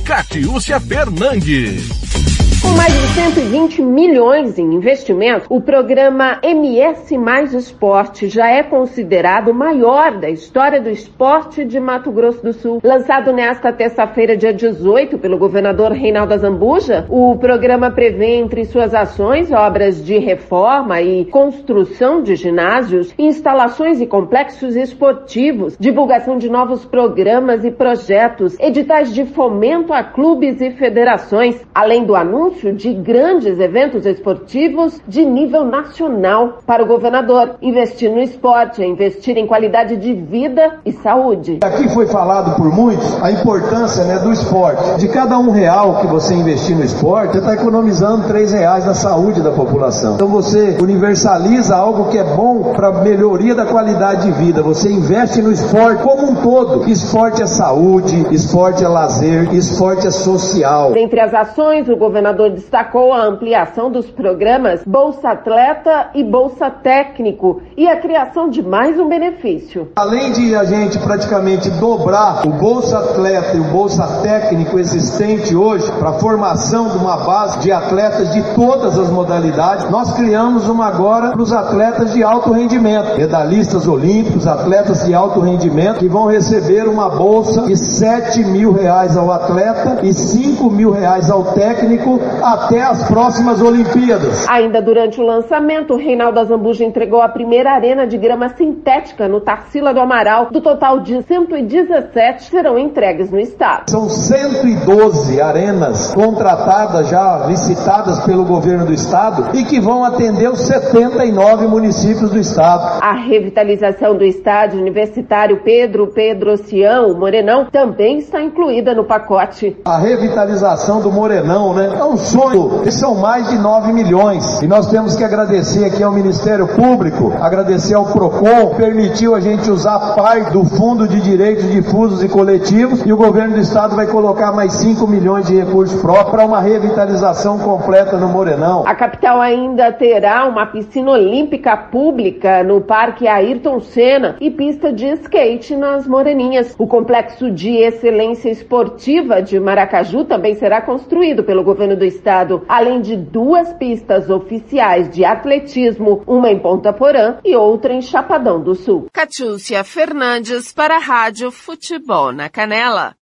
Catiúcia 0.06 0.80
Fernandes. 0.80 2.37
Com 2.68 2.74
mais 2.74 2.92
de 2.92 3.08
120 3.08 3.82
milhões 3.82 4.60
em 4.60 4.74
investimento, 4.74 5.46
o 5.50 5.62
programa 5.62 6.38
MS 6.44 7.18
Mais 7.18 7.54
Esporte 7.54 8.28
já 8.28 8.50
é 8.50 8.62
considerado 8.62 9.52
o 9.52 9.54
maior 9.54 10.18
da 10.18 10.30
história 10.30 10.82
do 10.82 10.90
esporte 10.90 11.64
de 11.64 11.80
Mato 11.80 12.12
Grosso 12.12 12.44
do 12.44 12.52
Sul. 12.52 12.82
Lançado 12.84 13.32
nesta 13.32 13.72
terça-feira, 13.72 14.36
dia 14.36 14.54
18, 14.54 15.18
pelo 15.18 15.38
governador 15.38 15.94
Reinaldo 15.94 16.34
Azambuja, 16.34 17.06
o 17.08 17.38
programa 17.38 17.90
prevê 17.90 18.36
entre 18.36 18.66
suas 18.66 18.94
ações 18.94 19.50
obras 19.50 20.04
de 20.04 20.18
reforma 20.18 21.02
e 21.02 21.24
construção 21.24 22.22
de 22.22 22.36
ginásios, 22.36 23.14
instalações 23.18 24.02
e 24.02 24.06
complexos 24.06 24.76
esportivos, 24.76 25.78
divulgação 25.80 26.38
de 26.38 26.50
novos 26.50 26.84
programas 26.84 27.64
e 27.64 27.72
projetos, 27.72 28.60
editais 28.60 29.14
de 29.14 29.24
fomento 29.24 29.94
a 29.94 30.04
clubes 30.04 30.60
e 30.60 30.72
federações, 30.72 31.66
além 31.74 32.04
do 32.04 32.14
anúncio 32.14 32.57
anúncio 32.58 32.74
de 32.74 32.94
grandes 32.94 33.60
eventos 33.60 34.06
esportivos 34.06 35.00
de 35.08 35.24
nível 35.24 35.64
nacional 35.64 36.60
para 36.66 36.84
o 36.84 36.88
governador. 36.88 37.56
Investir 37.62 38.12
no 38.12 38.20
esporte 38.20 38.82
é 38.82 38.88
investir 38.88 39.38
em 39.38 39.46
qualidade 39.46 39.96
de 39.96 40.14
vida 40.14 40.80
e 40.86 40.92
saúde. 40.92 41.60
Aqui 41.64 41.88
foi 41.90 42.08
falado 42.08 42.56
por 42.56 42.74
muitos 42.74 43.22
a 43.22 43.32
importância 43.32 44.04
né, 44.06 44.20
do 44.20 44.32
esporte. 44.32 45.00
De 45.00 45.08
cada 45.10 45.38
um 45.38 45.52
real 45.52 46.02
que 46.02 46.08
você 46.08 46.34
investir 46.34 46.76
no 46.76 46.84
esporte, 46.84 47.34
você 47.34 47.40
está 47.40 47.54
economizando 47.54 48.28
três 48.28 48.52
reais 48.52 48.86
na 48.86 48.94
saúde 48.94 49.42
da 49.42 49.52
população. 49.52 50.16
Então 50.16 50.28
você 50.28 50.78
universaliza 50.82 51.76
algo 51.76 52.10
que 52.10 52.18
é 52.18 52.24
bom 52.24 52.74
para 52.74 52.92
melhoria 53.04 53.54
da 53.54 53.66
qualidade 53.66 54.24
de 54.24 54.32
vida. 54.32 54.62
Você 54.64 54.92
investe 54.92 55.42
no 55.42 55.52
esporte 55.52 56.02
como 56.02 56.32
um 56.32 56.36
todo. 56.36 56.90
Esporte 56.90 57.42
é 57.42 57.46
saúde, 57.46 58.26
esporte 58.32 58.84
é 58.84 58.88
lazer, 58.88 59.54
esporte 59.54 60.08
é 60.08 60.12
social. 60.12 60.92
Dentre 60.94 61.20
as 61.20 61.34
ações, 61.34 61.88
o 61.90 61.96
governador 61.96 62.47
governador 62.48 62.52
destacou 62.52 63.14
a 63.14 63.26
ampliação 63.26 63.92
dos 63.92 64.10
programas 64.10 64.82
Bolsa 64.86 65.30
Atleta 65.30 66.10
e 66.14 66.24
Bolsa 66.24 66.70
Técnico 66.70 67.62
e 67.76 67.88
a 67.88 67.98
criação 67.98 68.50
de 68.50 68.62
mais 68.62 69.00
um 69.00 69.08
benefício. 69.08 69.90
Além 69.96 70.32
de 70.32 70.56
a 70.56 70.64
gente 70.64 70.98
praticamente 71.00 71.70
dobrar 71.72 72.46
o 72.46 72.52
Bolsa 72.52 73.00
Atleta 73.00 73.56
e 73.56 73.60
o 73.60 73.66
Bolsa 73.66 74.22
Técnico 74.22 74.80
existente 74.80 75.56
hoje 75.56 75.92
para 75.94 76.10
a 76.10 76.14
formação 76.14 76.90
de 76.90 76.98
uma 76.98 77.18
base 77.18 77.60
de 77.60 77.72
atletas 77.72 78.34
de 78.34 78.42
todas 78.56 78.98
as 78.98 79.10
modalidades, 79.10 79.90
nós 79.90 80.14
criamos 80.14 80.68
uma 80.68 80.88
agora 80.88 81.32
para 81.32 81.42
os 81.42 81.52
atletas 81.52 82.14
de 82.14 82.24
alto 82.24 82.52
rendimento, 82.52 83.18
medalhistas 83.18 83.88
olímpicos, 83.88 84.48
atletas 84.48 85.06
de 85.06 85.14
alto 85.14 85.40
rendimento 85.40 86.00
que 86.00 86.08
vão 86.08 86.28
receber 86.28 86.88
uma 86.88 87.10
bolsa 87.10 87.64
de 87.64 87.76
7 87.76 88.44
mil 88.46 88.72
reais 88.72 89.18
ao 89.18 89.32
atleta 89.32 90.00
e 90.04 90.14
5 90.14 90.70
mil 90.70 90.92
reais 90.92 91.30
ao 91.30 91.44
técnico 91.54 92.20
até 92.42 92.82
as 92.82 93.08
próximas 93.08 93.62
Olimpíadas. 93.62 94.48
Ainda 94.48 94.82
durante 94.82 95.20
o 95.20 95.26
lançamento, 95.26 95.94
o 95.94 95.98
Reinaldo 95.98 96.40
Azambuja 96.40 96.84
entregou 96.84 97.22
a 97.22 97.30
primeira 97.30 97.72
arena 97.72 98.06
de 98.06 98.18
grama 98.18 98.50
sintética 98.50 99.28
no 99.28 99.42
Tarsila 99.42 99.94
do 99.94 100.00
Amaral. 100.00 100.50
Do 100.52 100.62
total 100.62 101.00
de 101.00 101.22
117 101.24 102.50
serão 102.50 102.78
entregues 102.78 103.32
no 103.32 103.40
estado. 103.40 103.90
São 103.90 104.10
112 104.10 105.42
arenas 105.42 106.14
contratadas 106.14 107.10
já 107.10 107.46
licitadas 107.48 108.20
pelo 108.26 108.46
governo 108.46 108.86
do 108.86 108.94
estado 108.94 109.56
e 109.58 109.64
que 109.64 109.80
vão 109.80 110.04
atender 110.04 110.50
os 110.50 110.62
79 110.62 111.68
municípios 111.68 112.30
do 112.30 112.38
estado. 112.38 113.02
A 113.02 113.14
revitalização 113.14 114.16
do 114.18 114.24
estádio 114.24 114.80
universitário 114.80 115.62
Pedro 115.64 116.08
Pedrocião, 116.08 117.14
Morenão, 117.14 117.66
também 117.72 118.18
está 118.18 118.42
incluída 118.42 118.94
no 118.94 119.04
pacote. 119.04 119.78
A 119.86 119.98
revitalização 119.98 121.02
do 121.02 121.12
Morenão, 121.12 121.74
né? 121.74 121.96
É 122.00 122.04
um 122.04 122.18
sonho. 122.28 122.84
E 122.86 122.92
são 122.92 123.16
mais 123.16 123.50
de 123.50 123.58
9 123.58 123.92
milhões. 123.94 124.62
E 124.62 124.68
nós 124.68 124.88
temos 124.88 125.16
que 125.16 125.24
agradecer 125.24 125.86
aqui 125.86 126.04
ao 126.04 126.12
Ministério 126.12 126.68
Público, 126.68 127.34
agradecer 127.40 127.96
ao 127.96 128.06
PROCON, 128.06 128.76
permitiu 128.76 129.36
a 129.36 129.40
gente 129.40 129.70
usar 129.72 130.16
parte 130.16 130.52
do 130.52 130.64
Fundo 130.66 131.08
de 131.08 131.20
Direitos 131.22 131.70
Difusos 131.70 132.24
e 132.24 132.30
Coletivos 132.30 133.06
e 133.06 133.14
o 133.14 133.18
governo 133.18 133.56
do 133.56 133.62
estado 133.62 133.96
vai 133.96 134.08
colocar 134.08 134.52
mais 134.52 134.74
5 134.74 135.08
milhões 135.08 135.48
de 135.48 135.56
recursos 135.56 136.00
próprios 136.02 136.32
para 136.32 136.46
uma 136.46 136.60
revitalização 136.60 137.58
completa 137.60 138.18
no 138.18 138.28
Morenão. 138.28 138.84
A 138.86 138.96
capital 138.96 139.40
ainda 139.40 139.92
terá 139.92 140.46
uma 140.46 140.66
piscina 140.66 141.12
olímpica 141.12 141.76
pública 141.78 142.64
no 142.64 142.82
Parque 142.82 143.28
Ayrton 143.28 143.80
Senna 143.80 144.36
e 144.40 144.50
pista 144.52 144.92
de 144.92 145.08
skate 145.14 145.76
nas 145.76 146.08
Moreninhas. 146.08 146.76
O 146.78 146.88
complexo 146.88 147.50
de 147.52 147.78
excelência 147.78 148.50
esportiva 148.50 149.42
de 149.42 149.60
Maracaju 149.60 150.26
também 150.26 150.56
será 150.56 150.82
construído 150.82 151.44
pelo 151.44 151.64
governo 151.64 151.96
do 151.96 152.06
estado, 152.08 152.64
além 152.68 153.02
de 153.02 153.16
duas 153.16 153.74
pistas 153.74 154.30
oficiais 154.30 155.10
de 155.10 155.24
atletismo, 155.24 156.24
uma 156.26 156.50
em 156.50 156.60
Ponta 156.60 156.92
Porã 156.92 157.38
e 157.44 157.56
outra 157.56 157.94
em 157.94 158.02
Chapadão 158.02 158.62
do 158.62 158.76
Sul. 158.76 159.08
Catiúcia 159.12 159.84
Fernandes 159.84 160.74
para 160.74 160.96
a 160.96 161.00
Rádio 161.00 161.52
Futebol 161.52 162.32
na 162.32 162.50
Canela. 162.50 163.16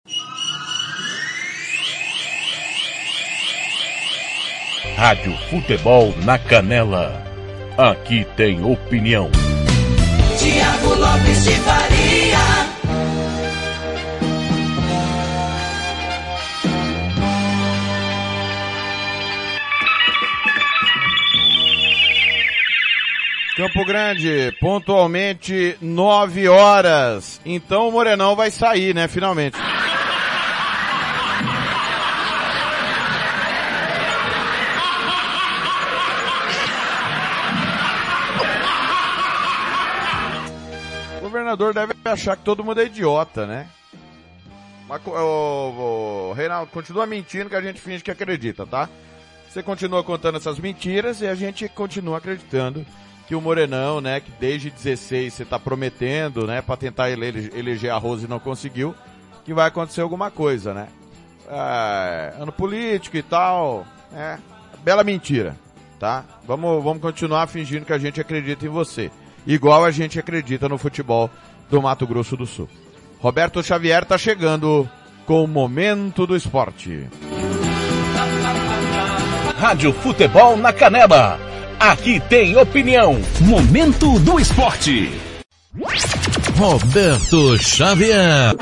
Rádio 4.95 5.33
Futebol 5.49 6.13
na 6.23 6.39
Canela. 6.39 7.21
Aqui 7.77 8.25
tem 8.37 8.63
opinião. 8.63 9.29
Tiago 10.37 10.93
Lopes 10.95 11.43
de 11.43 11.51
Faria. 11.51 11.94
Campo 23.55 23.85
Grande, 23.85 24.51
pontualmente 24.59 25.77
9 25.79 26.49
horas. 26.49 27.39
Então 27.45 27.87
o 27.87 27.91
Morenão 27.91 28.35
vai 28.35 28.51
sair, 28.51 28.93
né, 28.93 29.07
finalmente. 29.07 29.57
O 41.17 41.21
governador 41.21 41.73
deve 41.73 41.93
achar 42.03 42.35
que 42.35 42.43
todo 42.43 42.61
mundo 42.61 42.81
é 42.81 42.85
idiota, 42.87 43.47
né? 43.47 43.69
Mas, 44.85 45.01
o, 45.07 46.29
o, 46.29 46.33
Reinaldo, 46.33 46.69
continua 46.71 47.05
mentindo 47.05 47.49
que 47.49 47.55
a 47.55 47.61
gente 47.61 47.79
finge 47.79 48.03
que 48.03 48.11
acredita, 48.11 48.67
tá? 48.67 48.89
Você 49.49 49.63
continua 49.63 50.03
contando 50.03 50.37
essas 50.37 50.59
mentiras 50.59 51.21
e 51.21 51.27
a 51.27 51.33
gente 51.33 51.69
continua 51.69 52.17
acreditando 52.17 52.85
que 53.27 53.35
o 53.35 53.41
Morenão, 53.41 53.99
né, 53.99 54.19
que 54.19 54.31
desde 54.39 54.69
16 54.69 55.33
você 55.33 55.45
tá 55.45 55.59
prometendo, 55.59 56.45
né, 56.45 56.61
para 56.61 56.77
tentar 56.77 57.09
ele, 57.09 57.51
eleger 57.55 57.91
a 57.91 57.97
Rose 57.97 58.25
e 58.25 58.29
não 58.29 58.39
conseguiu, 58.39 58.95
que 59.43 59.53
vai 59.53 59.67
acontecer 59.67 60.01
alguma 60.01 60.29
coisa, 60.31 60.73
né? 60.73 60.87
É, 61.47 62.33
ano 62.39 62.51
político 62.51 63.17
e 63.17 63.21
tal, 63.21 63.85
é, 64.13 64.37
bela 64.83 65.03
mentira, 65.03 65.55
tá? 65.99 66.23
Vamos, 66.47 66.83
vamos 66.83 67.01
continuar 67.01 67.47
fingindo 67.47 67.85
que 67.85 67.93
a 67.93 67.97
gente 67.97 68.19
acredita 68.19 68.65
em 68.65 68.69
você. 68.69 69.11
Igual 69.45 69.85
a 69.85 69.91
gente 69.91 70.19
acredita 70.19 70.67
no 70.67 70.77
futebol 70.77 71.29
do 71.69 71.81
Mato 71.81 72.07
Grosso 72.07 72.35
do 72.35 72.47
Sul. 72.47 72.67
Roberto 73.19 73.61
Xavier 73.63 74.05
tá 74.05 74.17
chegando 74.17 74.89
com 75.25 75.43
o 75.43 75.47
Momento 75.47 76.25
do 76.25 76.35
Esporte. 76.35 77.07
Rádio 79.57 79.93
Futebol 79.93 80.57
na 80.57 80.73
Canela. 80.73 81.54
Aqui 81.79 82.21
tem 82.29 82.55
opinião. 82.55 83.19
Momento 83.41 84.17
do 84.19 84.39
Esporte. 84.39 85.11
Roberto 86.57 87.57
Xavier. 87.57 88.55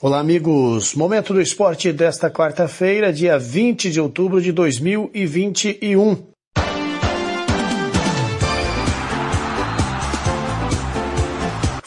Olá, 0.00 0.20
amigos. 0.20 0.94
Momento 0.94 1.34
do 1.34 1.40
esporte 1.40 1.92
desta 1.92 2.30
quarta-feira, 2.30 3.12
dia 3.12 3.38
20 3.38 3.90
de 3.90 4.00
outubro 4.00 4.40
de 4.40 4.52
2021. 4.52 6.29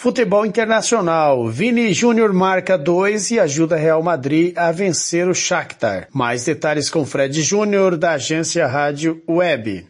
Futebol 0.04 0.46
Internacional. 0.46 1.48
Vini 1.48 1.94
Júnior 1.94 2.34
marca 2.34 2.78
2 2.78 3.32
e 3.32 3.40
ajuda 3.40 3.78
Real 3.78 4.04
Madrid 4.04 4.54
a 4.58 4.70
vencer 4.70 5.30
o 5.30 5.34
Shakhtar. 5.34 6.10
Mais 6.12 6.44
detalhes 6.44 6.90
com 6.90 7.06
Fred 7.06 7.42
Júnior 7.42 7.96
da 7.96 8.12
agência 8.12 8.68
Rádio 8.68 9.24
Web. 9.26 9.88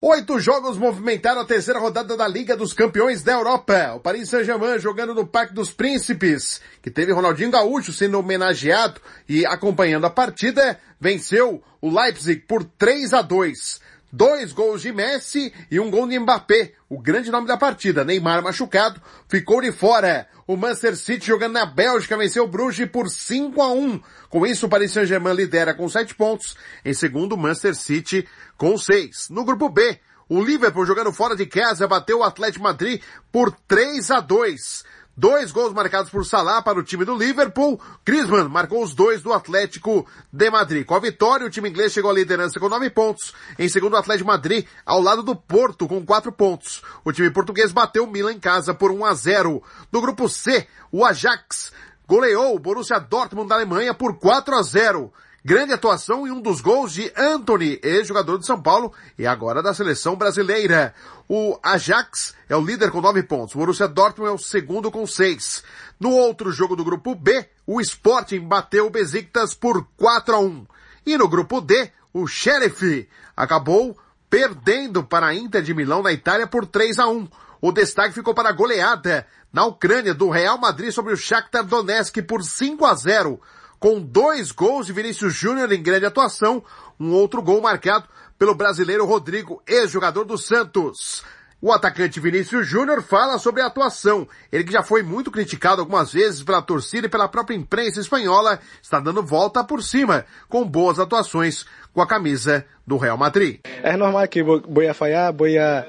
Oito 0.00 0.40
jogos 0.40 0.78
movimentaram 0.78 1.42
a 1.42 1.44
terceira 1.44 1.78
rodada 1.78 2.16
da 2.16 2.26
Liga 2.26 2.56
dos 2.56 2.72
Campeões 2.72 3.22
da 3.22 3.32
Europa. 3.32 3.92
O 3.96 4.00
Paris 4.00 4.30
Saint-Germain 4.30 4.78
jogando 4.78 5.14
no 5.14 5.26
Parque 5.26 5.52
dos 5.52 5.70
Príncipes, 5.70 6.58
que 6.80 6.90
teve 6.90 7.12
Ronaldinho 7.12 7.50
Gaúcho 7.50 7.92
sendo 7.92 8.18
homenageado 8.18 8.98
e 9.28 9.44
acompanhando 9.44 10.06
a 10.06 10.10
partida, 10.10 10.80
venceu 10.98 11.62
o 11.82 11.90
Leipzig 11.90 12.40
por 12.48 12.64
3 12.64 13.12
a 13.12 13.20
2. 13.20 13.89
Dois 14.12 14.52
gols 14.52 14.82
de 14.82 14.92
Messi 14.92 15.52
e 15.70 15.78
um 15.78 15.88
gol 15.88 16.08
de 16.08 16.18
Mbappé, 16.18 16.72
o 16.88 16.98
grande 16.98 17.30
nome 17.30 17.46
da 17.46 17.56
partida. 17.56 18.04
Neymar 18.04 18.42
machucado, 18.42 19.00
ficou 19.28 19.60
de 19.60 19.70
fora. 19.70 20.26
O 20.48 20.56
Manchester 20.56 20.96
City 20.96 21.26
jogando 21.28 21.52
na 21.52 21.64
Bélgica 21.64 22.16
venceu 22.16 22.42
o 22.42 22.48
Bruges 22.48 22.90
por 22.90 23.08
5 23.08 23.62
a 23.62 23.72
1. 23.72 24.02
Com 24.28 24.44
isso, 24.44 24.66
o 24.66 24.68
Paris 24.68 24.90
Saint-Germain 24.90 25.34
lidera 25.34 25.74
com 25.74 25.88
7 25.88 26.14
pontos. 26.16 26.56
Em 26.84 26.92
segundo, 26.92 27.34
o 27.34 27.38
Manchester 27.38 27.76
City 27.76 28.26
com 28.56 28.76
6. 28.76 29.28
No 29.30 29.44
grupo 29.44 29.68
B, 29.68 30.00
o 30.28 30.42
Liverpool 30.42 30.86
jogando 30.86 31.12
fora 31.12 31.36
de 31.36 31.46
casa 31.46 31.86
bateu 31.86 32.18
o 32.18 32.24
Atlético 32.24 32.64
Madrid 32.64 33.00
por 33.30 33.52
3 33.68 34.10
a 34.10 34.20
2. 34.20 34.84
Dois 35.20 35.52
gols 35.52 35.74
marcados 35.74 36.10
por 36.10 36.24
Salah 36.24 36.62
para 36.62 36.78
o 36.78 36.82
time 36.82 37.04
do 37.04 37.14
Liverpool. 37.14 37.78
Griezmann 38.06 38.48
marcou 38.48 38.82
os 38.82 38.94
dois 38.94 39.20
do 39.20 39.34
Atlético 39.34 40.06
de 40.32 40.48
Madrid. 40.48 40.86
Com 40.86 40.94
a 40.94 40.98
vitória, 40.98 41.46
o 41.46 41.50
time 41.50 41.68
inglês 41.68 41.92
chegou 41.92 42.10
à 42.10 42.14
liderança 42.14 42.58
com 42.58 42.70
nove 42.70 42.88
pontos. 42.88 43.34
Em 43.58 43.68
segundo, 43.68 43.92
o 43.92 43.96
Atlético 43.98 44.24
de 44.24 44.32
Madrid, 44.32 44.66
ao 44.86 44.98
lado 44.98 45.22
do 45.22 45.36
Porto, 45.36 45.86
com 45.86 46.06
quatro 46.06 46.32
pontos. 46.32 46.80
O 47.04 47.12
time 47.12 47.30
português 47.30 47.70
bateu 47.70 48.04
o 48.04 48.10
Milan 48.10 48.32
em 48.32 48.40
casa 48.40 48.72
por 48.72 48.90
1 48.90 49.04
a 49.04 49.12
0. 49.12 49.62
No 49.92 50.00
grupo 50.00 50.26
C, 50.26 50.66
o 50.90 51.04
Ajax 51.04 51.70
goleou 52.08 52.56
o 52.56 52.58
Borussia 52.58 52.98
Dortmund 52.98 53.46
da 53.46 53.56
Alemanha 53.56 53.92
por 53.92 54.18
4 54.18 54.56
a 54.56 54.62
0. 54.62 55.12
Grande 55.42 55.72
atuação 55.72 56.26
e 56.26 56.30
um 56.30 56.38
dos 56.38 56.60
gols 56.60 56.92
de 56.92 57.10
Anthony, 57.16 57.80
ex-jogador 57.82 58.38
de 58.38 58.44
São 58.44 58.60
Paulo 58.60 58.92
e 59.18 59.26
agora 59.26 59.62
da 59.62 59.72
seleção 59.72 60.14
brasileira. 60.14 60.94
O 61.26 61.58
Ajax 61.62 62.34
é 62.46 62.54
o 62.54 62.60
líder 62.60 62.90
com 62.90 63.00
nove 63.00 63.22
pontos. 63.22 63.54
O 63.54 63.58
Borussia 63.58 63.88
Dortmund 63.88 64.30
é 64.30 64.34
o 64.34 64.38
segundo 64.38 64.90
com 64.90 65.06
seis. 65.06 65.64
No 65.98 66.10
outro 66.10 66.52
jogo 66.52 66.76
do 66.76 66.84
grupo 66.84 67.14
B, 67.14 67.48
o 67.66 67.80
Sporting 67.80 68.40
bateu 68.40 68.86
o 68.86 68.90
Besiktas 68.90 69.54
por 69.54 69.86
4 69.96 70.34
a 70.34 70.40
1. 70.40 70.66
E 71.06 71.16
no 71.16 71.26
grupo 71.26 71.62
D, 71.62 71.90
o 72.12 72.26
Sheriff 72.26 73.08
acabou 73.34 73.96
perdendo 74.28 75.02
para 75.02 75.28
a 75.28 75.34
Inter 75.34 75.62
de 75.62 75.72
Milão 75.72 76.02
na 76.02 76.12
Itália 76.12 76.46
por 76.46 76.66
3 76.66 76.98
a 76.98 77.08
1. 77.08 77.26
O 77.62 77.72
destaque 77.72 78.12
ficou 78.12 78.34
para 78.34 78.50
a 78.50 78.52
goleada 78.52 79.26
na 79.50 79.64
Ucrânia 79.64 80.12
do 80.12 80.28
Real 80.28 80.58
Madrid 80.58 80.92
sobre 80.92 81.14
o 81.14 81.16
Shakhtar 81.16 81.64
Donetsk 81.64 82.20
por 82.22 82.42
5 82.44 82.84
a 82.84 82.94
0, 82.94 83.40
com 83.80 83.98
dois 83.98 84.52
gols 84.52 84.86
de 84.86 84.92
Vinícius 84.92 85.34
Júnior 85.34 85.72
em 85.72 85.82
grande 85.82 86.04
atuação, 86.04 86.62
um 87.00 87.12
outro 87.12 87.40
gol 87.40 87.62
marcado 87.62 88.04
pelo 88.38 88.54
brasileiro 88.54 89.06
Rodrigo, 89.06 89.62
ex-jogador 89.66 90.24
do 90.24 90.36
Santos. 90.36 91.24
O 91.62 91.72
atacante 91.72 92.20
Vinícius 92.20 92.66
Júnior 92.66 93.02
fala 93.02 93.38
sobre 93.38 93.62
a 93.62 93.66
atuação. 93.66 94.28
Ele 94.50 94.64
que 94.64 94.72
já 94.72 94.82
foi 94.82 95.02
muito 95.02 95.30
criticado 95.30 95.80
algumas 95.80 96.12
vezes 96.12 96.42
pela 96.42 96.62
torcida 96.62 97.06
e 97.06 97.10
pela 97.10 97.28
própria 97.28 97.54
imprensa 97.54 98.00
espanhola, 98.00 98.60
está 98.82 99.00
dando 99.00 99.22
volta 99.22 99.64
por 99.64 99.82
cima, 99.82 100.24
com 100.48 100.64
boas 100.66 100.98
atuações 100.98 101.66
com 101.92 102.00
a 102.00 102.06
camisa 102.06 102.64
do 102.86 102.96
Real 102.96 103.16
Madrid. 103.18 103.60
É 103.82 103.96
normal 103.96 104.28
que 104.28 104.42
vou 104.42 104.62
a 104.88 104.94
falhar, 104.94 105.34
vou 105.34 105.48
a, 105.58 105.86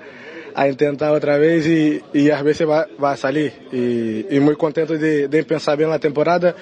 a 0.56 0.74
tentar 0.76 1.12
outra 1.12 1.40
vez 1.40 1.66
e, 1.66 2.04
e 2.14 2.32
às 2.32 2.42
vezes 2.42 2.68
vai, 2.68 2.86
vai 2.98 3.16
sair. 3.16 3.54
E, 3.72 4.28
e 4.30 4.40
muito 4.42 4.58
contente 4.58 4.98
de, 4.98 5.28
de 5.28 5.44
pensar 5.44 5.78
bem 5.78 5.88
na 5.88 6.00
temporada 6.00 6.56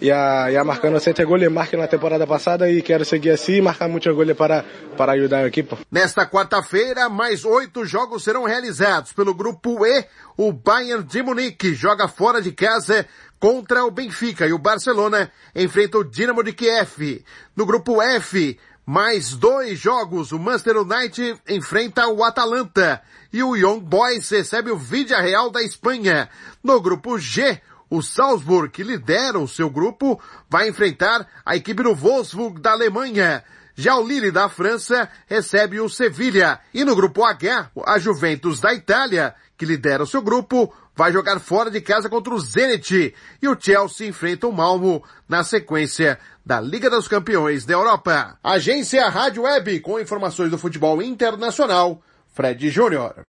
e 0.00 0.10
a, 0.10 0.50
e 0.50 0.56
a 0.56 0.64
marcando 0.64 0.98
sempre 1.00 1.24
gol 1.24 1.38
marca 1.50 1.76
na 1.76 1.86
temporada 1.86 2.26
passada 2.26 2.70
e 2.70 2.82
quero 2.82 3.04
seguir 3.04 3.30
assim 3.30 3.54
e 3.54 3.62
marcar 3.62 3.88
muitos 3.88 4.14
gols 4.14 4.32
para, 4.34 4.64
para 4.96 5.12
ajudar 5.12 5.38
a 5.38 5.46
equipe. 5.46 5.76
Nesta 5.90 6.26
quarta-feira, 6.26 7.08
mais 7.08 7.44
oito 7.44 7.84
jogos 7.84 8.24
serão 8.24 8.44
realizados. 8.44 9.12
Pelo 9.12 9.34
grupo 9.34 9.84
E, 9.86 10.04
o 10.36 10.52
Bayern 10.52 11.04
de 11.04 11.22
Munique 11.22 11.74
joga 11.74 12.08
fora 12.08 12.40
de 12.40 12.52
casa 12.52 13.06
contra 13.38 13.84
o 13.84 13.90
Benfica 13.90 14.46
e 14.46 14.52
o 14.52 14.58
Barcelona 14.58 15.30
enfrenta 15.54 15.98
o 15.98 16.04
Dinamo 16.04 16.42
de 16.42 16.52
Kiev. 16.52 17.24
No 17.54 17.66
grupo 17.66 18.00
F, 18.00 18.58
mais 18.86 19.34
dois 19.34 19.78
jogos, 19.78 20.32
o 20.32 20.38
Manchester 20.38 20.78
United 20.78 21.38
enfrenta 21.48 22.06
o 22.08 22.22
Atalanta 22.22 23.02
e 23.32 23.42
o 23.42 23.56
Young 23.56 23.80
Boys 23.80 24.28
recebe 24.30 24.70
o 24.70 24.76
Vídea 24.76 25.20
Real 25.20 25.50
da 25.50 25.62
Espanha. 25.62 26.28
No 26.62 26.80
grupo 26.80 27.18
G, 27.18 27.60
o 27.90 28.02
Salzburg, 28.02 28.70
que 28.70 28.82
lidera 28.82 29.38
o 29.38 29.48
seu 29.48 29.70
grupo, 29.70 30.20
vai 30.48 30.68
enfrentar 30.68 31.26
a 31.44 31.56
equipe 31.56 31.82
do 31.82 31.94
Wolfsburg 31.94 32.60
da 32.60 32.72
Alemanha. 32.72 33.44
Já 33.76 33.96
o 33.96 34.06
Lille 34.06 34.30
da 34.30 34.48
França 34.48 35.08
recebe 35.26 35.80
o 35.80 35.88
Sevilha. 35.88 36.60
E 36.72 36.84
no 36.84 36.94
grupo 36.94 37.24
H, 37.24 37.70
a 37.86 37.98
Juventus 37.98 38.60
da 38.60 38.72
Itália, 38.72 39.34
que 39.56 39.66
lidera 39.66 40.02
o 40.02 40.06
seu 40.06 40.22
grupo, 40.22 40.72
vai 40.94 41.12
jogar 41.12 41.40
fora 41.40 41.70
de 41.70 41.80
casa 41.80 42.08
contra 42.08 42.32
o 42.32 42.38
Zenit. 42.38 43.14
E 43.42 43.48
o 43.48 43.56
Chelsea 43.58 44.08
enfrenta 44.08 44.46
o 44.46 44.52
Malmo 44.52 45.02
na 45.28 45.42
sequência 45.42 46.18
da 46.46 46.60
Liga 46.60 46.88
dos 46.88 47.08
Campeões 47.08 47.64
da 47.64 47.74
Europa. 47.74 48.38
Agência 48.42 49.08
Rádio 49.08 49.42
Web, 49.42 49.80
com 49.80 49.98
informações 49.98 50.50
do 50.50 50.58
futebol 50.58 51.02
internacional, 51.02 52.00
Fred 52.32 52.70
Júnior. 52.70 53.24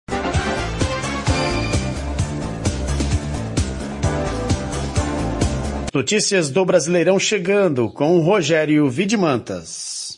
Notícias 5.93 6.49
do 6.49 6.65
Brasileirão 6.65 7.19
chegando 7.19 7.87
com 7.87 8.19
Rogério 8.19 8.89
Vidimantas. 8.89 10.17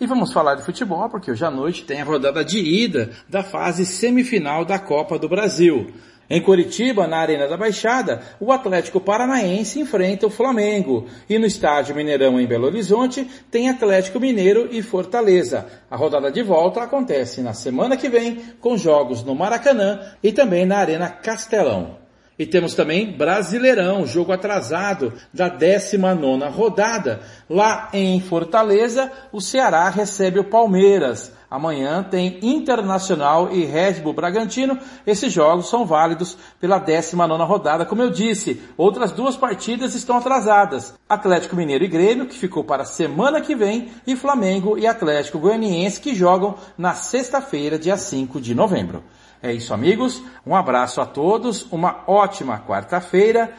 E 0.00 0.04
vamos 0.04 0.32
falar 0.32 0.56
de 0.56 0.64
futebol 0.64 1.08
porque 1.08 1.30
hoje 1.30 1.44
à 1.44 1.50
noite 1.50 1.84
tem 1.84 2.00
a 2.00 2.04
rodada 2.04 2.44
de 2.44 2.58
ida 2.58 3.10
da 3.28 3.44
fase 3.44 3.86
semifinal 3.86 4.64
da 4.64 4.80
Copa 4.80 5.16
do 5.16 5.28
Brasil. 5.28 5.92
Em 6.30 6.42
Curitiba, 6.42 7.06
na 7.06 7.18
Arena 7.18 7.48
da 7.48 7.56
Baixada, 7.56 8.20
o 8.38 8.52
Atlético 8.52 9.00
Paranaense 9.00 9.80
enfrenta 9.80 10.26
o 10.26 10.30
Flamengo. 10.30 11.06
E 11.28 11.38
no 11.38 11.46
Estádio 11.46 11.94
Mineirão, 11.94 12.38
em 12.38 12.46
Belo 12.46 12.66
Horizonte, 12.66 13.26
tem 13.50 13.70
Atlético 13.70 14.20
Mineiro 14.20 14.68
e 14.70 14.82
Fortaleza. 14.82 15.66
A 15.90 15.96
rodada 15.96 16.30
de 16.30 16.42
volta 16.42 16.82
acontece 16.82 17.40
na 17.40 17.54
semana 17.54 17.96
que 17.96 18.10
vem, 18.10 18.42
com 18.60 18.76
jogos 18.76 19.24
no 19.24 19.34
Maracanã 19.34 20.00
e 20.22 20.30
também 20.30 20.66
na 20.66 20.76
Arena 20.76 21.08
Castelão. 21.08 21.96
E 22.38 22.46
temos 22.46 22.74
também 22.74 23.10
Brasileirão, 23.10 24.06
jogo 24.06 24.30
atrasado 24.30 25.12
da 25.32 25.48
19 25.48 26.44
rodada. 26.50 27.20
Lá 27.50 27.88
em 27.92 28.20
Fortaleza, 28.20 29.10
o 29.32 29.40
Ceará 29.40 29.88
recebe 29.88 30.38
o 30.38 30.44
Palmeiras. 30.44 31.32
Amanhã 31.50 32.02
tem 32.02 32.38
Internacional 32.42 33.50
e 33.50 33.64
Red 33.64 34.00
Bull 34.00 34.12
Bragantino. 34.12 34.78
Esses 35.06 35.32
jogos 35.32 35.68
são 35.68 35.86
válidos 35.86 36.36
pela 36.60 36.78
19 36.78 37.42
rodada. 37.44 37.86
Como 37.86 38.02
eu 38.02 38.10
disse, 38.10 38.62
outras 38.76 39.12
duas 39.12 39.36
partidas 39.36 39.94
estão 39.94 40.18
atrasadas. 40.18 40.94
Atlético 41.08 41.56
Mineiro 41.56 41.84
e 41.84 41.88
Grêmio, 41.88 42.26
que 42.26 42.36
ficou 42.36 42.62
para 42.62 42.82
a 42.82 42.86
semana 42.86 43.40
que 43.40 43.54
vem, 43.54 43.88
e 44.06 44.14
Flamengo 44.14 44.76
e 44.76 44.86
Atlético 44.86 45.38
Goianiense, 45.38 46.00
que 46.00 46.14
jogam 46.14 46.56
na 46.76 46.92
sexta-feira, 46.92 47.78
dia 47.78 47.96
5 47.96 48.40
de 48.40 48.54
novembro. 48.54 49.02
É 49.42 49.52
isso, 49.52 49.72
amigos. 49.72 50.22
Um 50.46 50.54
abraço 50.54 51.00
a 51.00 51.06
todos. 51.06 51.66
Uma 51.70 52.02
ótima 52.06 52.58
quarta-feira. 52.66 53.54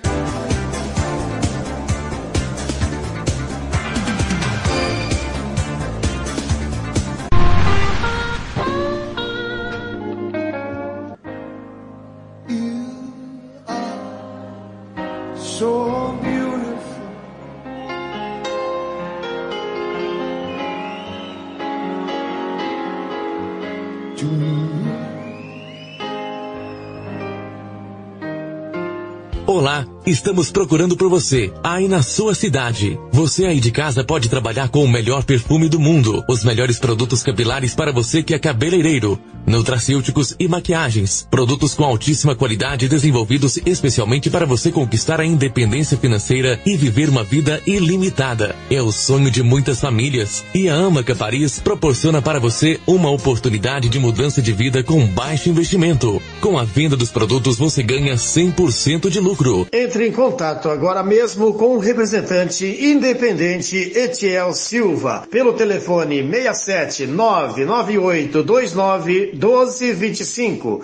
Estamos 30.10 30.52
procurando 30.52 30.98
por 30.98 31.10
você, 31.10 31.54
aí 31.64 31.88
na 31.88 32.02
sua 32.02 32.34
cidade. 32.34 33.00
Você 33.12 33.46
aí 33.46 33.60
de 33.60 33.72
casa 33.72 34.04
pode 34.04 34.28
trabalhar 34.28 34.70
com 34.70 34.84
o 34.84 34.88
melhor 34.88 35.24
perfume 35.24 35.70
do 35.70 35.80
mundo, 35.80 36.24
os 36.28 36.44
melhores 36.44 36.80
produtos 36.80 37.22
capilares 37.22 37.76
para 37.76 37.92
você 37.92 38.24
que 38.24 38.34
é 38.34 38.40
cabeleireiro, 38.40 39.20
nutracêuticos 39.50 40.36
e 40.40 40.48
maquiagens, 40.48 41.28
produtos 41.30 41.74
com 41.74 41.84
altíssima 41.84 42.36
qualidade 42.36 42.88
desenvolvidos 42.88 43.58
especialmente 43.66 44.30
para 44.30 44.46
você 44.46 44.72
conquistar 44.72 45.20
a 45.20 45.26
independência 45.26 45.98
financeira 45.98 46.60
e 46.66 46.78
viver 46.78 47.10
uma 47.10 47.24
vida 47.24 47.62
ilimitada. 47.66 48.56
É 48.70 48.82
o 48.82 48.92
sonho 48.92 49.32
de 49.32 49.42
muitas 49.42 49.82
famílias 49.82 50.46
e 50.54 50.70
a 50.70 50.76
Amaca 50.76 51.16
Paris 51.16 51.60
proporciona 51.60 52.22
para 52.22 52.40
você 52.40 52.80
uma 52.86 53.10
oportunidade 53.10 53.90
de 53.90 54.00
mudança 54.00 54.42
de 54.42 54.54
vida 54.54 54.84
com 54.84 55.06
baixo 55.08 55.50
investimento. 55.50 56.22
Com 56.40 56.58
a 56.58 56.64
venda 56.64 56.96
dos 56.96 57.12
produtos 57.12 57.58
você 57.58 57.82
ganha 57.82 58.16
100% 58.16 59.10
de 59.10 59.20
lucro. 59.20 59.68
Entre 59.74 60.08
em 60.08 60.12
contato 60.12 60.70
agora 60.70 61.04
mesmo 61.04 61.54
com 61.56 61.76
o 61.76 61.80
representante 61.80 62.66
independente 62.66 63.76
Etiel 63.96 64.54
Silva 64.54 65.28
pelo 65.32 65.54
telefone 65.54 66.22
67 66.22 67.08
998 67.08 68.44
29 68.44 69.32
1225. 69.40 70.84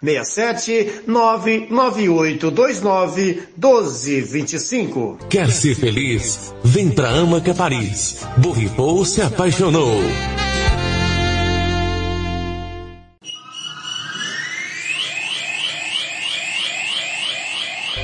67 0.00 1.02
998 1.08 2.50
29 2.50 3.42
1225. 3.56 5.18
Quer 5.28 5.50
ser 5.50 5.74
feliz? 5.74 6.54
Vem 6.62 6.90
pra 6.90 7.08
Amaca 7.08 7.52
Paris. 7.52 8.24
Borripou 8.36 9.04
se 9.04 9.20
apaixonou. 9.22 10.00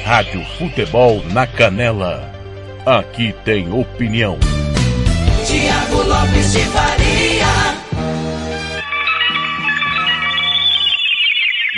Rádio 0.05 0.45
Futebol 0.59 1.23
na 1.33 1.47
Canela. 1.47 2.31
Aqui 2.85 3.35
tem 3.45 3.73
opinião. 3.73 4.39
Tiago 5.47 6.03
Lopes 6.03 6.53
de 6.53 6.65
Faria. 6.67 7.04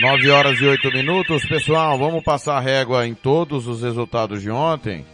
9 0.08 0.30
horas 0.30 0.60
e 0.60 0.64
8 0.64 0.92
minutos. 0.92 1.44
Pessoal, 1.46 1.98
vamos 1.98 2.22
passar 2.22 2.56
a 2.56 2.60
régua 2.60 3.08
em 3.08 3.12
todos 3.12 3.66
os 3.66 3.82
resultados 3.82 4.40
de 4.40 4.48
ontem. 4.48 5.04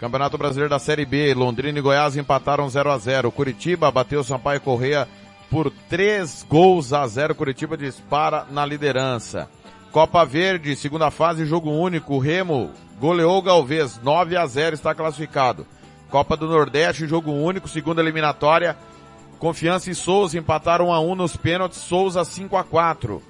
Campeonato 0.00 0.36
Brasileiro 0.36 0.68
da 0.68 0.80
Série 0.80 1.06
B, 1.06 1.32
Londrina 1.32 1.78
e 1.78 1.80
Goiás 1.82 2.16
empataram 2.16 2.68
0 2.68 2.90
a 2.90 2.98
0 2.98 3.30
Curitiba 3.30 3.88
bateu 3.88 4.24
Sampaio 4.24 4.60
Correia 4.60 5.06
por 5.48 5.70
3 5.88 6.44
gols 6.48 6.92
a 6.92 7.06
0 7.06 7.36
Curitiba 7.36 7.76
dispara 7.76 8.46
na 8.50 8.66
liderança. 8.66 9.48
Copa 9.92 10.24
Verde, 10.24 10.74
segunda 10.74 11.12
fase, 11.12 11.46
jogo 11.46 11.70
único. 11.70 12.18
Remo 12.18 12.72
goleou 12.98 13.40
Galvez, 13.40 14.00
9 14.02 14.36
a 14.36 14.44
0 14.44 14.74
está 14.74 14.92
classificado. 14.92 15.64
Copa 16.10 16.36
do 16.36 16.48
Nordeste, 16.48 17.06
jogo 17.06 17.30
único, 17.30 17.68
segunda 17.68 18.02
eliminatória. 18.02 18.76
Confiança 19.38 19.88
e 19.88 19.94
Souza 19.94 20.36
empataram 20.36 20.88
1 20.88 20.92
a 20.92 21.00
1 21.00 21.14
nos 21.14 21.36
pênaltis, 21.36 21.78
Souza 21.78 22.24
5 22.24 22.56
a 22.56 22.64
4. 22.64 23.22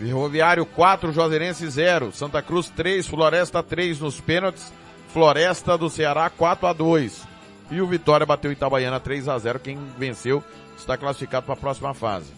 Ferroviário 0.00 0.64
4, 0.64 1.12
Juazeirense 1.12 1.68
0. 1.68 2.10
Santa 2.10 2.40
Cruz 2.40 2.70
3, 2.70 3.06
Floresta 3.06 3.62
3 3.62 4.00
nos 4.00 4.18
pênaltis. 4.18 4.72
Floresta 5.12 5.76
do 5.76 5.90
Ceará 5.90 6.30
4 6.30 6.68
a 6.68 6.72
2. 6.72 7.28
E 7.70 7.82
o 7.82 7.86
Vitória 7.86 8.24
bateu 8.24 8.50
Itabaiana 8.50 8.98
3 8.98 9.28
a 9.28 9.38
0 9.38 9.60
Quem 9.60 9.78
venceu 9.98 10.42
está 10.74 10.96
classificado 10.96 11.44
para 11.44 11.52
a 11.52 11.58
próxima 11.58 11.92
fase. 11.92 12.32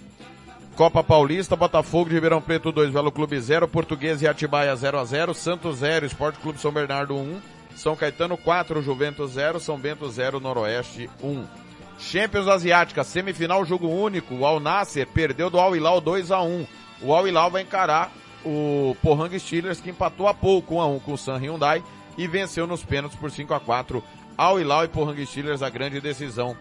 Copa 0.75 1.05
Paulista, 1.05 1.55
Botafogo 1.55 2.09
de 2.09 2.17
Ribeirão 2.17 2.43
Preto 2.43 2.73
2, 2.73 2.93
Velo 2.93 3.13
Clube 3.13 3.39
0, 3.39 3.69
Português 3.69 4.21
e 4.23 4.27
Atibaia 4.27 4.75
0 4.75 4.99
a 4.99 5.05
0 5.05 5.33
Santos 5.33 5.77
0, 5.77 6.07
Esporte 6.07 6.41
Clube 6.41 6.59
São 6.59 6.73
Bernardo 6.73 7.15
1, 7.15 7.41
São 7.77 7.95
Caetano 7.95 8.37
4, 8.37 8.83
Juventus 8.83 9.33
0, 9.33 9.61
São 9.61 9.79
Bento 9.79 10.11
0, 10.11 10.41
Noroeste 10.41 11.09
1. 11.23 11.45
Champions 11.99 12.49
Asiática, 12.49 13.05
semifinal 13.05 13.65
jogo 13.65 13.87
único, 13.87 14.35
o 14.35 14.47
Al 14.47 14.59
Nasser 14.59 15.07
perdeu 15.07 15.49
do 15.49 15.61
Al 15.61 15.77
Hilal 15.77 16.01
2 16.01 16.33
a 16.33 16.43
1 16.43 16.67
O 17.03 17.15
Al 17.15 17.27
Hilal 17.27 17.51
vai 17.51 17.63
encarar 17.63 18.13
o 18.45 18.97
Pohang 19.03 19.39
Steelers 19.39 19.81
que 19.81 19.91
empatou 19.91 20.29
há 20.29 20.35
pouco 20.35 20.77
1 20.77 20.81
a 20.81 20.87
1 20.87 20.99
com 21.01 21.13
o 21.13 21.19
San 21.19 21.37
Hyundai 21.37 21.83
e 22.17 22.27
venceu 22.27 22.67
nos 22.67 22.85
pênaltis 22.85 23.19
por 23.19 23.31
5 23.31 23.55
a 23.55 23.61
4 23.61 24.03
Al 24.37 24.61
Hilal 24.61 24.85
e 24.85 24.89
Pohang 24.89 25.27
Steelers 25.27 25.63
a 25.63 25.71
grande 25.71 26.01
decisão 26.01 26.57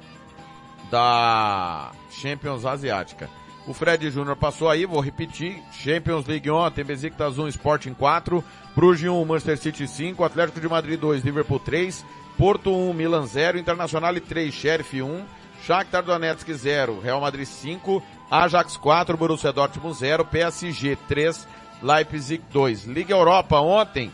da 0.90 1.92
Champions 2.10 2.66
Asiática. 2.66 3.30
O 3.68 3.74
Fred 3.74 4.10
Júnior 4.10 4.36
passou 4.36 4.70
aí, 4.70 4.86
vou 4.86 5.00
repetir. 5.00 5.62
Champions 5.72 6.26
League 6.26 6.50
ontem, 6.50 6.84
Besiktas 6.84 7.38
1, 7.38 7.48
Sporting 7.50 7.94
4, 7.94 8.44
Bruges 8.76 9.10
1, 9.10 9.26
Manchester 9.26 9.58
City 9.58 9.88
5, 9.88 10.24
Atlético 10.24 10.60
de 10.60 10.68
Madrid 10.68 11.00
2, 11.00 11.24
Liverpool 11.24 11.60
3, 11.60 12.04
Porto 12.38 12.76
1, 12.76 12.94
Milan 12.94 13.28
0, 13.28 13.60
Internacional 13.60 14.20
3, 14.20 14.54
Sheriff 14.54 15.02
1, 15.02 15.26
Shakhtar 15.64 16.04
Donetsk 16.04 16.52
0, 16.52 17.00
Real 17.00 17.22
Madrid 17.22 17.46
5, 17.46 18.02
Ajax 18.32 18.78
4, 18.78 19.18
Borussia 19.18 19.52
Dortmund 19.52 19.94
0, 19.94 20.24
PSG 20.24 20.96
3, 21.06 21.46
Leipzig 21.84 22.42
2. 22.50 22.86
Liga 22.86 23.14
Europa 23.14 23.60
ontem, 23.60 24.10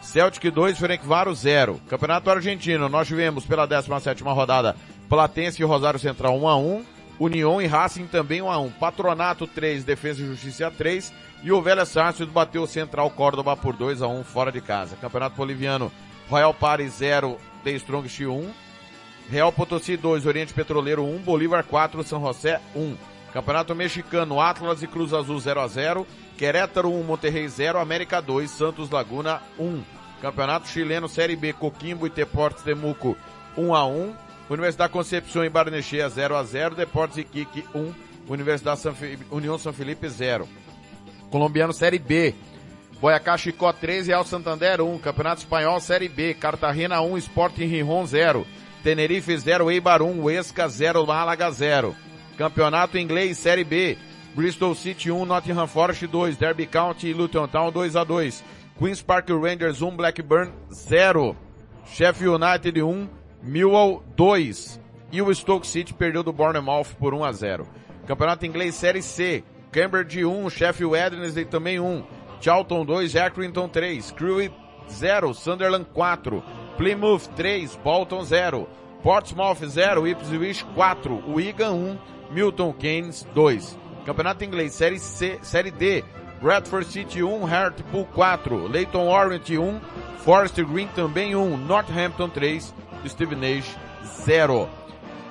Celtic 0.00 0.50
2, 0.50 0.78
Ferencváro 0.78 1.34
0. 1.34 1.78
Campeonato 1.86 2.30
Argentino, 2.30 2.88
nós 2.88 3.06
tivemos 3.06 3.44
pela 3.44 3.68
17ª 3.68 4.34
rodada 4.34 4.74
Platense 5.06 5.60
e 5.60 5.66
Rosário 5.66 6.00
Central 6.00 6.38
1 6.38 6.48
a 6.48 6.56
1, 6.56 6.84
União 7.20 7.60
e 7.60 7.66
Racing 7.66 8.06
também 8.06 8.40
1 8.40 8.50
a 8.50 8.58
1. 8.58 8.70
Patronato 8.70 9.46
3, 9.46 9.84
Defesa 9.84 10.22
e 10.22 10.26
Justiça 10.26 10.70
3 10.70 11.12
e 11.42 11.52
o 11.52 11.60
Velha 11.60 11.84
Sarsfield 11.84 12.32
bateu 12.32 12.62
o 12.62 12.66
Central 12.66 13.10
Córdoba 13.10 13.54
por 13.54 13.76
2 13.76 14.00
a 14.00 14.08
1 14.08 14.24
fora 14.24 14.50
de 14.50 14.62
casa. 14.62 14.96
Campeonato 14.96 15.36
Boliviano, 15.36 15.92
Royal 16.30 16.54
Paris 16.54 16.94
0, 16.94 17.36
The 17.64 17.72
Strongest 17.72 18.20
1. 18.20 18.50
Real 19.30 19.52
Potosí 19.52 19.94
2, 19.94 20.24
Oriente 20.24 20.54
Petroleiro 20.54 21.04
1, 21.04 21.18
Bolívar 21.18 21.62
4, 21.64 22.02
São 22.02 22.18
José 22.22 22.58
1. 22.74 23.17
Campeonato 23.32 23.74
Mexicano, 23.74 24.40
Atlas 24.40 24.82
e 24.82 24.86
Cruz 24.86 25.12
Azul 25.12 25.40
0 25.40 25.60
a 25.60 25.68
0, 25.68 26.06
Querétaro 26.36 26.90
1, 26.90 27.02
Monterrey 27.02 27.48
0, 27.48 27.78
América 27.78 28.20
2, 28.20 28.50
Santos 28.50 28.90
Laguna 28.90 29.42
1. 29.58 29.82
Campeonato 30.20 30.66
Chileno 30.66 31.08
Série 31.08 31.36
B, 31.36 31.52
Coquimbo 31.52 32.06
e 32.06 32.10
Deportes 32.10 32.62
Temuco 32.62 33.16
1 33.56 33.74
a 33.74 33.86
1. 33.86 34.14
Universidade 34.50 34.92
Concepción 34.92 35.44
em 35.44 35.50
Barnechea 35.50 36.08
0 36.08 36.36
a 36.36 36.42
0, 36.42 36.74
Deportes 36.74 37.18
Iquique 37.18 37.64
1, 37.74 37.92
Universidade 38.28 38.80
San 38.80 38.94
União 39.30 39.58
São 39.58 39.72
Felipe 39.72 40.08
0. 40.08 40.48
Colombiano 41.30 41.74
Série 41.74 41.98
B, 41.98 42.34
Boyacá 43.00 43.36
Chicó 43.36 43.72
3, 43.72 44.08
Real 44.08 44.24
Santander 44.24 44.80
1, 44.80 44.98
Campeonato 44.98 45.42
Espanhol 45.42 45.80
Série 45.80 46.08
B, 46.08 46.34
Cartagena 46.34 47.00
1, 47.02 47.18
Sporting 47.18 47.66
Rijon 47.66 48.06
0, 48.06 48.46
Tenerife 48.82 49.36
0, 49.36 49.70
Eibar 49.70 50.00
1, 50.02 50.22
Huesca 50.22 50.68
0, 50.68 51.06
Málaga 51.06 51.50
0. 51.52 51.94
Campeonato 52.38 52.96
Inglês 52.96 53.36
Série 53.36 53.64
B, 53.64 53.98
Bristol 54.32 54.72
City 54.76 55.10
1, 55.10 55.26
Nottingham 55.26 55.66
Forest 55.66 56.06
2, 56.06 56.36
Derby 56.36 56.66
County 56.66 57.08
e 57.08 57.12
Luton 57.12 57.48
Town 57.48 57.72
2 57.72 57.96
a 57.96 58.04
2. 58.04 58.44
Queens 58.78 59.02
Park 59.02 59.28
Rangers 59.30 59.82
1, 59.82 59.96
Blackburn 59.96 60.52
0. 60.72 61.36
Sheffield 61.84 62.36
United 62.36 62.80
1, 62.80 63.08
Millwall 63.42 64.04
2. 64.16 64.78
E 65.10 65.20
o 65.20 65.34
Stoke 65.34 65.66
City 65.66 65.92
perdeu 65.92 66.22
do 66.22 66.32
Bournemouth 66.32 66.94
por 66.96 67.12
1 67.12 67.24
a 67.24 67.32
0. 67.32 67.66
Campeonato 68.06 68.46
Inglês 68.46 68.76
Série 68.76 69.02
C, 69.02 69.42
Cambridge 69.72 70.24
1, 70.24 70.48
Sheffield 70.48 70.94
Wednesday 70.94 71.44
também 71.44 71.80
1. 71.80 72.04
Charlton 72.40 72.84
2, 72.84 73.18
Accrington 73.18 73.68
3. 73.68 74.12
Crewe 74.12 74.52
0, 74.88 75.34
Sunderland 75.34 75.86
4. 75.92 76.40
Plymouth 76.76 77.28
3, 77.34 77.68
Bolton 77.82 78.24
0. 78.24 78.68
Portsmouth 79.02 79.64
0, 79.66 80.06
Ipswich 80.06 80.64
4. 80.76 81.22
Wigan 81.26 81.72
1, 81.72 81.98
Milton 82.30 82.72
Keynes 82.72 83.26
2. 83.34 83.76
Campeonato 84.04 84.44
Inglês 84.44 84.72
Série 84.74 84.98
C, 84.98 85.38
Série 85.42 85.70
D, 85.70 86.04
Bradford 86.40 86.86
City 86.86 87.22
1, 87.22 87.44
Hartlepool 87.44 88.06
4. 88.14 88.68
Leighton 88.68 89.08
Orient 89.08 89.48
1, 89.48 89.80
Forest 90.24 90.62
Green 90.62 90.88
também 90.88 91.34
1. 91.34 91.56
Northampton 91.56 92.28
3, 92.28 92.72
Stevenage 93.06 93.76
0. 94.24 94.68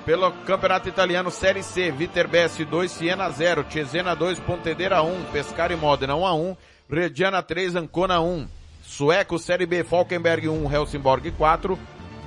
Pelo 0.04 0.32
Campeonato 0.46 0.88
Italiano 0.88 1.30
Série 1.30 1.62
C, 1.62 1.90
Viterbese 1.90 2.64
2, 2.64 2.88
Siena 2.88 3.30
0, 3.30 3.64
Cesena 3.68 4.14
2, 4.14 4.40
Pontedera 4.40 5.02
1, 5.02 5.24
Pescara 5.32 5.72
e 5.72 5.76
Modena 5.76 6.14
1 6.14 6.26
a 6.26 6.34
1, 6.34 6.56
Reggiana 6.88 7.42
3, 7.42 7.76
Ancona 7.76 8.20
1. 8.20 8.48
Sueco 8.82 9.38
Série 9.38 9.66
B, 9.66 9.84
Falkenberg 9.84 10.48
1, 10.48 10.66
Helsingborg 10.66 11.30
4. 11.36 11.78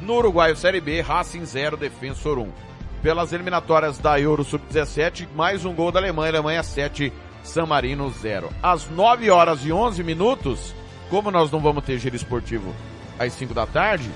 No 0.02 0.18
Uruguaio 0.18 0.56
Série 0.56 0.82
B, 0.82 1.02
Racing 1.02 1.46
0, 1.46 1.76
Defensor 1.76 2.38
1. 2.38 2.71
Pelas 3.02 3.34
eliminatórias 3.34 3.98
da 3.98 4.20
Euro 4.20 4.44
Sub-17, 4.44 5.28
mais 5.36 5.66
um 5.66 5.74
gol 5.74 5.92
da 5.92 6.00
Alemanha, 6.00 6.32
Alemanha 6.32 6.62
7, 6.62 7.12
San 7.44 7.66
Marino 7.66 8.12
0. 8.12 8.50
Às 8.62 8.88
9 8.90 9.30
horas 9.32 9.66
e 9.66 9.72
11 9.72 10.04
minutos, 10.04 10.76
como 11.10 11.32
nós 11.32 11.52
não 11.52 11.60
vamos 11.60 11.84
ter 11.84 11.98
giro 11.98 12.16
esportivo 12.16 12.74
às 13.18 13.34
5 13.34 13.54
da 13.54 13.66
tarde, 13.66 14.10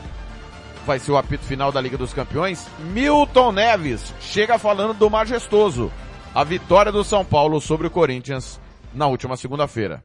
vai 0.86 1.00
ser 1.00 1.12
o 1.12 1.18
apito 1.18 1.44
final 1.46 1.72
da 1.72 1.82
Liga 1.82 1.98
dos 1.98 2.14
Campeões. 2.14 2.68
Milton 2.80 3.52
Neves 3.54 4.14
chega 4.22 4.60
falando 4.60 4.94
do 4.94 5.10
majestoso. 5.10 5.92
A 6.34 6.44
vitória 6.44 6.92
do 6.92 7.04
São 7.04 7.26
Paulo 7.26 7.60
sobre 7.60 7.88
o 7.88 7.92
Corinthians 7.92 8.60
na 8.94 9.08
última 9.08 9.36
segunda-feira. 9.36 10.04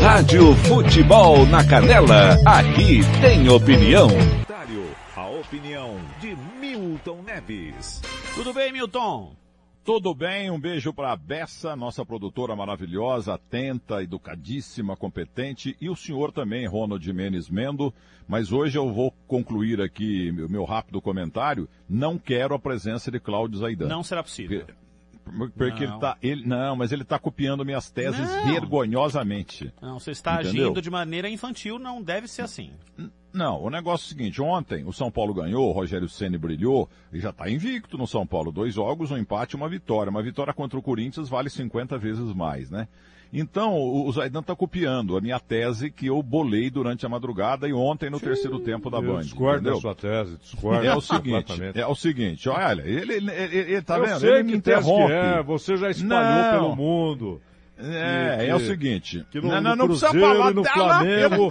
Rádio 0.00 0.54
Futebol 0.56 1.44
na 1.46 1.64
Canela, 1.64 2.36
aqui 2.46 3.00
tem 3.20 3.48
opinião. 3.48 4.08
A 5.16 5.26
opinião 5.28 5.96
de 6.20 6.34
Milton 6.78 7.22
Neves. 7.22 8.00
Tudo 8.36 8.54
bem, 8.54 8.72
Milton? 8.72 9.34
Tudo 9.84 10.14
bem, 10.14 10.48
um 10.48 10.60
beijo 10.60 10.92
para 10.92 11.12
a 11.12 11.16
Bessa, 11.16 11.74
nossa 11.74 12.04
produtora 12.04 12.54
maravilhosa, 12.54 13.34
atenta, 13.34 14.00
educadíssima, 14.02 14.96
competente, 14.96 15.76
e 15.80 15.88
o 15.88 15.96
senhor 15.96 16.30
também, 16.30 16.68
Ronald 16.68 17.12
Menes 17.12 17.48
Mendo. 17.48 17.92
Mas 18.28 18.52
hoje 18.52 18.78
eu 18.78 18.92
vou 18.92 19.10
concluir 19.26 19.80
aqui 19.80 20.30
o 20.30 20.48
meu 20.48 20.64
rápido 20.64 21.00
comentário. 21.00 21.68
Não 21.88 22.16
quero 22.16 22.54
a 22.54 22.58
presença 22.58 23.10
de 23.10 23.18
Cláudio 23.18 23.58
Zaidan. 23.58 23.88
Não 23.88 24.04
será 24.04 24.22
possível. 24.22 24.66
Porque, 25.24 25.52
porque 25.56 25.84
Não. 25.86 25.92
ele 25.92 26.00
tá, 26.00 26.16
ele, 26.22 26.46
não, 26.46 26.76
mas 26.76 26.92
ele 26.92 27.02
está 27.02 27.18
copiando 27.18 27.64
minhas 27.64 27.90
teses 27.90 28.20
Não. 28.20 28.46
vergonhosamente. 28.46 29.72
Não, 29.80 29.98
você 29.98 30.12
está 30.12 30.42
Entendeu? 30.42 30.66
agindo 30.66 30.82
de 30.82 30.90
maneira 30.90 31.28
infantil, 31.28 31.78
não 31.78 32.02
deve 32.02 32.28
ser 32.28 32.42
assim. 32.42 32.72
Não, 33.32 33.62
o 33.62 33.68
negócio 33.70 34.04
é 34.04 34.06
o 34.06 34.08
seguinte, 34.08 34.40
ontem 34.42 34.84
o 34.84 34.92
São 34.92 35.10
Paulo 35.10 35.34
ganhou, 35.34 35.68
o 35.68 35.72
Rogério 35.72 36.08
Ceni 36.08 36.38
brilhou 36.38 36.88
e 37.12 37.20
já 37.20 37.30
está 37.30 37.48
invicto 37.50 37.98
no 37.98 38.06
São 38.06 38.26
Paulo. 38.26 38.50
Dois 38.50 38.74
jogos, 38.74 39.10
um 39.10 39.18
empate 39.18 39.54
e 39.54 39.56
uma 39.56 39.68
vitória. 39.68 40.10
Uma 40.10 40.22
vitória 40.22 40.52
contra 40.52 40.78
o 40.78 40.82
Corinthians 40.82 41.28
vale 41.28 41.50
50 41.50 41.98
vezes 41.98 42.32
mais, 42.34 42.70
né? 42.70 42.88
Então, 43.30 43.76
o 43.76 44.10
Zaidan 44.10 44.40
está 44.40 44.56
copiando 44.56 45.14
a 45.14 45.20
minha 45.20 45.38
tese 45.38 45.90
que 45.90 46.06
eu 46.06 46.22
bolei 46.22 46.70
durante 46.70 47.04
a 47.04 47.10
madrugada 47.10 47.68
e 47.68 47.74
ontem 47.74 48.08
no 48.08 48.18
terceiro 48.18 48.58
tempo 48.60 48.88
da 48.88 49.02
Band. 49.02 49.20
discordo 49.20 49.56
entendeu? 49.58 49.74
da 49.74 49.80
sua 49.82 49.94
tese, 49.94 50.38
discordo 50.38 50.86
É 50.86 50.96
o 50.96 51.00
seguinte, 51.02 51.62
é 51.74 51.86
o 51.86 51.94
seguinte, 51.94 52.48
olha, 52.48 52.80
ele, 52.80 53.12
ele, 53.12 53.30
ele, 53.30 53.56
ele 53.58 53.82
tá 53.82 53.98
eu 53.98 54.06
vendo? 54.06 54.20
sei 54.20 54.30
ele 54.30 54.42
me 54.44 54.44
que 54.44 54.52
que 54.52 54.56
interrompe. 54.56 55.12
é, 55.12 55.42
você 55.42 55.76
já 55.76 55.90
espalhou 55.90 56.42
Não. 56.42 56.52
pelo 56.52 56.76
mundo. 56.76 57.42
É, 57.78 58.38
Que- 58.38 58.46
é 58.50 58.54
o 58.54 58.60
seguinte. 58.60 59.24
Que 59.30 59.40
no, 59.40 59.48
Não, 59.48 59.60
não, 59.60 59.70
no 59.70 59.76
não 59.76 59.86
precisa 59.86 60.08
Cruzeiro 60.10 60.34
falar 60.36 60.50
e 60.50 60.54
no. 60.54 60.64
Flamengo, 60.64 61.48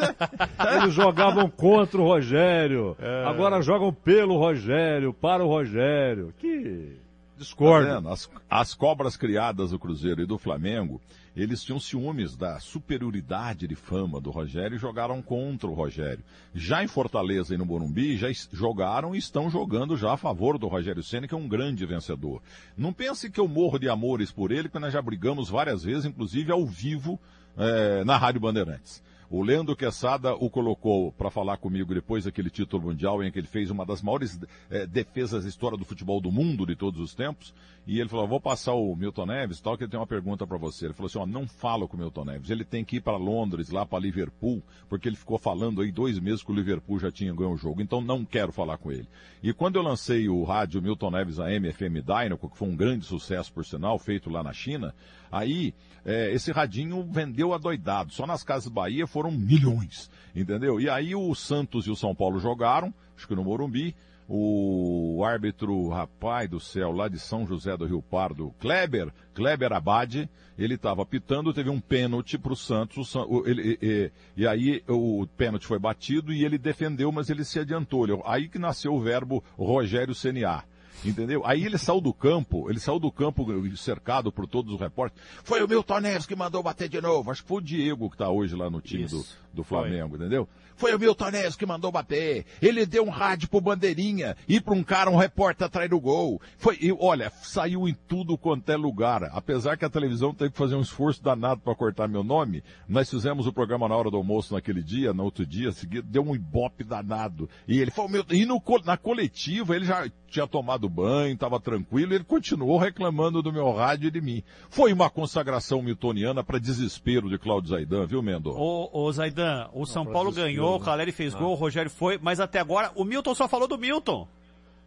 eles 0.82 0.94
jogavam 0.94 1.50
contra 1.50 2.02
o 2.02 2.04
Rogério. 2.06 2.96
É. 3.00 3.26
Agora 3.26 3.62
jogam 3.62 3.94
pelo 3.94 4.38
Rogério, 4.38 5.14
para 5.14 5.44
o 5.44 5.48
Rogério. 5.48 6.34
Que 6.38 6.98
discordo. 7.38 8.02
Tá? 8.04 8.12
As, 8.12 8.30
as 8.50 8.74
cobras 8.74 9.16
criadas 9.16 9.72
do 9.72 9.80
Cruzeiro 9.80 10.22
e 10.22 10.26
do 10.26 10.38
Flamengo, 10.38 11.00
eles 11.38 11.64
tinham 11.64 11.80
ciúmes 11.80 12.36
da 12.36 12.60
superioridade 12.60 13.68
de 13.68 13.76
fama 13.76 14.20
do 14.20 14.32
Rogério 14.32 14.76
e 14.76 14.80
jogaram 14.80 15.22
contra 15.22 15.70
o 15.70 15.74
Rogério. 15.76 16.24
Já 16.56 16.84
em 16.84 16.88
Fortaleza 16.88 17.54
e 17.54 17.58
no 17.58 17.66
Morumbi, 17.66 18.18
já 18.18 18.28
jogaram 18.52 19.14
e 19.14 19.20
estão 19.20 19.48
jogando 19.48 19.96
já 19.96 20.14
a 20.14 20.18
favor 20.18 20.58
do 20.58 20.68
Rogério 20.68 21.04
Ceni, 21.04 21.28
que 21.28 21.36
é 21.36 21.38
um 21.38 21.48
grande 21.48 21.86
vencedor. 21.86 22.42
Não 22.76 22.92
pense 22.92 23.30
que 23.30 23.40
eu 23.40 23.48
morro 23.48 23.78
de 23.78 23.88
amores 23.88 24.32
por 24.32 24.52
ele, 24.52 24.64
porque 24.64 24.80
nós 24.80 24.92
já 24.92 25.02
brigamos 25.02 25.48
várias 25.48 25.84
vezes, 25.84 26.06
inclusive 26.06 26.52
ao 26.52 26.66
vivo, 26.66 27.20
eh, 27.56 28.04
na 28.04 28.18
Rádio 28.18 28.42
Bandeirantes. 28.42 29.04
O 29.30 29.44
Leandro 29.44 29.76
Quesada 29.76 30.34
o 30.36 30.50
colocou 30.50 31.12
para 31.12 31.30
falar 31.30 31.58
comigo 31.58 31.94
depois 31.94 32.24
daquele 32.24 32.50
título 32.50 32.84
mundial 32.84 33.22
em 33.22 33.30
que 33.30 33.38
ele 33.38 33.48
fez 33.48 33.70
uma 33.70 33.86
das 33.86 34.02
maiores 34.02 34.40
eh, 34.72 34.88
defesas 34.88 35.44
da 35.44 35.50
história 35.50 35.78
do 35.78 35.84
futebol 35.84 36.22
do 36.22 36.32
mundo 36.32 36.66
de 36.66 36.78
todos 36.78 37.02
os 37.02 37.14
tempos. 37.14 37.54
E 37.88 38.02
ele 38.02 38.10
falou: 38.10 38.28
vou 38.28 38.42
passar 38.42 38.74
o 38.74 38.94
Milton 38.94 39.28
Neves, 39.28 39.62
tal, 39.62 39.78
que 39.78 39.86
ele 39.86 39.90
tem 39.90 40.00
uma 40.00 40.06
pergunta 40.06 40.46
para 40.46 40.58
você. 40.58 40.88
Ele 40.88 40.94
falou 40.94 41.08
assim: 41.08 41.20
ó, 41.20 41.26
não 41.26 41.48
fala 41.48 41.88
com 41.88 41.96
o 41.96 42.00
Milton 42.00 42.26
Neves. 42.26 42.50
Ele 42.50 42.66
tem 42.66 42.84
que 42.84 42.98
ir 42.98 43.02
para 43.02 43.16
Londres, 43.16 43.70
lá 43.70 43.86
para 43.86 43.98
Liverpool, 43.98 44.62
porque 44.90 45.08
ele 45.08 45.16
ficou 45.16 45.38
falando 45.40 45.82
aí 45.82 45.90
dois 45.90 46.20
meses 46.20 46.44
que 46.44 46.52
o 46.52 46.56
Liverpool 46.56 47.00
já 47.00 47.10
tinha 47.10 47.34
ganho 47.34 47.52
o 47.52 47.58
jogo. 47.58 47.82
Então 47.82 48.02
não 48.02 48.26
quero 48.26 48.52
falar 48.52 48.78
com 48.78 48.92
ele. 48.92 49.08
E 49.42 49.54
quando 49.54 49.78
eu 49.78 49.82
lancei 49.82 50.28
o 50.28 50.44
rádio 50.44 50.82
Milton 50.82 51.12
Neves 51.12 51.40
AM 51.40 51.72
FM 51.72 52.04
Dynaco, 52.04 52.50
que 52.50 52.58
foi 52.58 52.68
um 52.68 52.76
grande 52.76 53.06
sucesso 53.06 53.54
por 53.54 53.66
sinal, 53.66 53.98
feito 53.98 54.30
lá 54.30 54.44
na 54.44 54.52
China, 54.52 54.94
aí 55.32 55.74
eh, 56.04 56.34
esse 56.34 56.52
radinho 56.52 57.08
vendeu 57.10 57.54
adoidado. 57.54 58.12
Só 58.12 58.28
nas 58.28 58.44
Casas 58.44 58.68
Bahia 58.68 59.08
foram 59.08 59.32
milhões, 59.32 60.12
entendeu? 60.36 60.78
E 60.82 60.90
aí 60.90 61.16
o 61.16 61.34
Santos 61.34 61.88
e 61.88 61.92
o 61.92 61.96
São 61.96 62.14
Paulo 62.14 62.38
jogaram, 62.38 62.94
acho 63.16 63.26
que 63.26 63.36
no 63.36 63.46
Morumbi, 63.46 63.96
o 64.28 65.24
árbitro, 65.24 65.88
rapaz 65.90 66.50
do 66.50 66.60
céu, 66.60 66.92
lá 66.92 67.08
de 67.08 67.20
São 67.20 67.46
José 67.48 67.76
do 67.78 67.86
Rio 67.86 68.02
Pardo, 68.02 68.54
Kleber, 68.60 69.12
Kleber 69.34 69.72
Abade, 69.74 70.30
ele 70.58 70.76
estava 70.76 71.02
apitando, 71.04 71.54
teve 71.54 71.70
um 71.70 71.80
pênalti 71.80 72.38
para 72.38 72.52
o 72.54 72.56
Santos, 72.56 73.14
ele- 73.46 73.78
e, 73.82 73.86
e- 73.86 74.12
e 74.38 74.48
aí 74.48 74.84
o 74.88 75.26
pênalti 75.38 75.66
foi 75.66 75.80
batido 75.80 76.34
e 76.34 76.44
ele 76.44 76.58
defendeu, 76.58 77.12
mas 77.12 77.30
ele 77.30 77.44
se 77.46 77.60
adiantou. 77.60 78.24
Aí 78.26 78.48
que 78.50 78.60
nasceu 78.60 78.94
o 78.94 79.00
verbo 79.02 79.44
Rogério 79.58 80.14
CNA. 80.16 80.64
Entendeu? 81.06 81.46
Aí 81.46 81.66
ele 81.66 81.78
saiu 81.78 82.02
do 82.02 82.14
campo, 82.14 82.70
ele 82.70 82.80
saiu 82.80 83.00
do 83.00 83.12
campo 83.12 83.46
cercado 83.78 84.32
por 84.32 84.48
todos 84.48 84.74
os 84.74 84.80
repórteres. 84.80 85.24
Foi 85.44 85.64
o 85.64 85.68
Milton 85.68 86.00
Neves 86.00 86.26
que 86.26 86.36
mandou 86.36 86.64
bater 86.64 86.90
de 86.90 87.00
novo. 87.00 87.32
Acho 87.32 87.42
que 87.42 87.48
foi 87.48 87.58
o 87.58 87.62
Diego 87.62 88.10
que 88.10 88.16
está 88.16 88.30
hoje 88.30 88.56
lá 88.56 88.70
no 88.70 88.82
time 88.82 89.06
do, 89.06 89.26
do 89.54 89.64
Flamengo, 89.64 90.16
entendeu? 90.16 90.48
Foi 90.78 90.94
o 90.94 91.00
Milton 91.00 91.32
Neves 91.32 91.56
que 91.56 91.66
mandou 91.66 91.92
bater. 91.92 92.46
Ele 92.62 92.86
deu 92.86 93.04
um 93.04 93.10
rádio 93.10 93.50
pro 93.50 93.60
Bandeirinha 93.60 94.38
e 94.48 94.62
para 94.62 94.76
um 94.76 94.84
cara, 94.84 95.10
um 95.10 95.16
repórter 95.16 95.66
atrás 95.66 95.90
do 95.90 96.00
gol. 96.00 96.40
Foi, 96.60 96.78
e, 96.80 96.92
olha, 96.92 97.32
saiu 97.42 97.88
em 97.88 97.96
tudo 98.08 98.38
quanto 98.38 98.72
é 98.72 98.78
lugar. 98.78 99.24
Apesar 99.34 99.76
que 99.76 99.86
a 99.86 99.90
televisão 99.90 100.36
teve 100.36 100.52
que 100.52 100.58
fazer 100.58 100.76
um 100.76 100.82
esforço 100.82 101.24
danado 101.24 101.62
para 101.62 101.74
cortar 101.74 102.08
meu 102.08 102.24
nome, 102.24 102.64
nós 102.88 103.10
fizemos 103.10 103.48
o 103.48 103.54
programa 103.54 103.90
na 103.90 103.96
hora 103.96 104.12
do 104.12 104.18
almoço 104.18 104.54
naquele 104.54 104.84
dia, 104.84 105.14
no 105.14 105.24
outro 105.24 105.48
dia 105.48 105.72
seguido, 105.72 106.08
deu 106.08 106.22
um 106.22 106.36
ibope 106.36 106.84
danado. 106.84 107.50
E 107.68 107.80
ele 107.80 107.90
falou, 107.90 108.12
meu, 108.12 108.24
e 108.30 108.46
no, 108.46 108.62
na 108.86 108.98
coletiva 108.98 109.76
ele 109.76 109.86
já 109.86 110.08
tinha 110.30 110.46
tomado 110.48 110.88
banho, 110.90 111.34
estava 111.34 111.60
tranquilo, 111.60 112.14
ele 112.14 112.24
continuou 112.24 112.78
reclamando 112.78 113.42
do 113.42 113.52
meu 113.54 113.72
rádio 113.74 114.08
e 114.08 114.12
de 114.12 114.20
mim. 114.22 114.44
Foi 114.70 114.92
uma 114.94 115.10
consagração 115.10 115.82
miltoniana 115.82 116.44
para 116.44 116.60
desespero 116.60 117.30
de 117.30 117.38
Cláudio 117.38 117.70
Zaidan, 117.70 118.06
viu, 118.06 118.22
Mendo? 118.22 118.52
Ô, 118.52 118.90
ô 118.92 119.12
Zaidan, 119.12 119.68
o 119.74 119.86
São 119.86 120.04
pra 120.04 120.14
Paulo 120.14 120.32
ganhou, 120.32 120.76
o 120.76 120.80
né? 120.80 120.86
Caleri 120.86 121.12
fez 121.12 121.34
Ah. 121.34 121.38
gol, 121.40 121.52
o 121.52 121.56
Rogério 121.56 121.90
foi, 121.90 122.20
mas 122.22 122.40
até 122.40 122.60
agora 122.60 122.92
o 122.96 123.04
Milton 123.04 123.34
só 123.34 123.48
falou 123.48 123.68
do 123.68 123.78
Milton. 123.78 124.28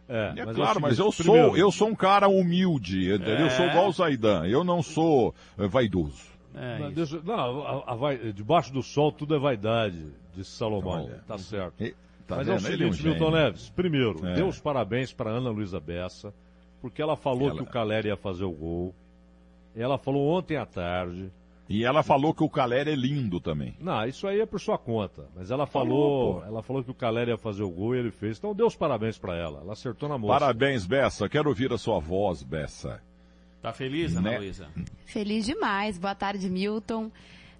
É, 0.09 0.33
É 0.37 0.45
mas 0.45 0.55
claro, 0.55 0.77
é 0.77 0.79
o 0.79 0.81
mas 0.81 0.99
eu 0.99 1.11
sou, 1.11 1.25
primeiro- 1.33 1.57
eu 1.57 1.71
sou 1.71 1.87
um 1.87 1.95
cara 1.95 2.27
humilde, 2.27 3.13
entendeu? 3.13 3.37
Eu 3.45 3.49
sou 3.51 3.65
É. 3.65 3.69
igual 3.69 3.87
o 3.87 3.91
Zaidan, 3.93 4.45
eu 4.45 4.63
não 4.63 4.83
sou 4.83 5.33
eh, 5.57 5.67
vaidoso. 5.67 6.29
Não, 6.53 6.91
deixa- 6.91 7.21
não, 7.23 7.65
a- 7.65 7.83
a 7.93 7.95
vai- 7.95 8.17
debaixo 8.33 8.73
do 8.73 8.83
sol 8.83 9.09
tudo 9.11 9.33
é 9.35 9.39
vaidade, 9.39 10.05
disse 10.35 10.51
Salomão. 10.51 11.05
Olha. 11.05 11.23
Tá 11.25 11.37
certo. 11.37 11.81
Tá 12.35 12.37
Mas 12.37 12.47
é 12.47 12.53
o 12.53 12.59
vendo? 12.59 12.83
É 12.83 12.87
um 12.87 12.93
seguinte, 12.93 13.03
Milton 13.07 13.25
gênio. 13.31 13.43
Neves, 13.45 13.69
primeiro, 13.69 14.25
É. 14.27 14.33
dê 14.35 14.43
os 14.43 14.59
parabéns 14.59 15.13
para 15.13 15.29
Ana 15.29 15.49
Luísa 15.49 15.79
Bessa, 15.79 16.33
porque 16.81 17.01
ela 17.01 17.15
falou 17.15 17.49
Ela- 17.49 17.57
que 17.57 17.63
o 17.63 17.65
Caleri 17.65 18.07
ia 18.09 18.17
fazer 18.17 18.43
o 18.45 18.51
gol. 18.51 18.93
Ela 19.75 19.97
falou 19.97 20.27
ontem 20.37 20.57
à 20.57 20.65
tarde. 20.65 21.31
E 21.69 21.85
ela 21.85 22.03
falou 22.03 22.33
que 22.33 22.43
o 22.43 22.49
Caleri 22.49 22.91
é 22.91 22.95
lindo 22.95 23.39
também. 23.39 23.73
Não, 23.79 24.05
isso 24.05 24.27
aí 24.27 24.41
é 24.41 24.45
por 24.45 24.59
sua 24.59 24.77
conta. 24.77 25.25
Mas 25.33 25.49
ela 25.51 25.65
Falou, 25.65 26.33
falou, 26.41 26.45
ela 26.45 26.61
falou 26.61 26.83
que 26.83 26.91
o 26.91 26.93
Caleri 26.93 27.31
ia 27.31 27.37
fazer 27.37 27.63
o 27.63 27.69
gol 27.69 27.95
e 27.95 27.99
ele 27.99 28.11
fez. 28.11 28.37
Então 28.37 28.53
dê 28.53 28.61
os 28.61 28.75
parabéns 28.75 29.17
para 29.17 29.37
ela. 29.37 29.61
Ela 29.61 29.71
acertou 29.71 30.09
na 30.09 30.17
moça. 30.17 30.37
Parabéns, 30.37 30.85
Bessa. 30.85 31.29
Quero 31.29 31.47
ouvir 31.47 31.71
a 31.71 31.77
sua 31.77 31.97
voz, 31.99 32.43
Bessa. 32.43 33.01
Tá 33.61 33.71
feliz, 33.71 34.17
Ana 34.17 34.31
Né? 34.31 34.37
Luísa? 34.39 34.67
Feliz 35.05 35.45
demais. 35.45 35.97
Boa 35.97 36.15
tarde, 36.15 36.49
Milton. 36.49 37.09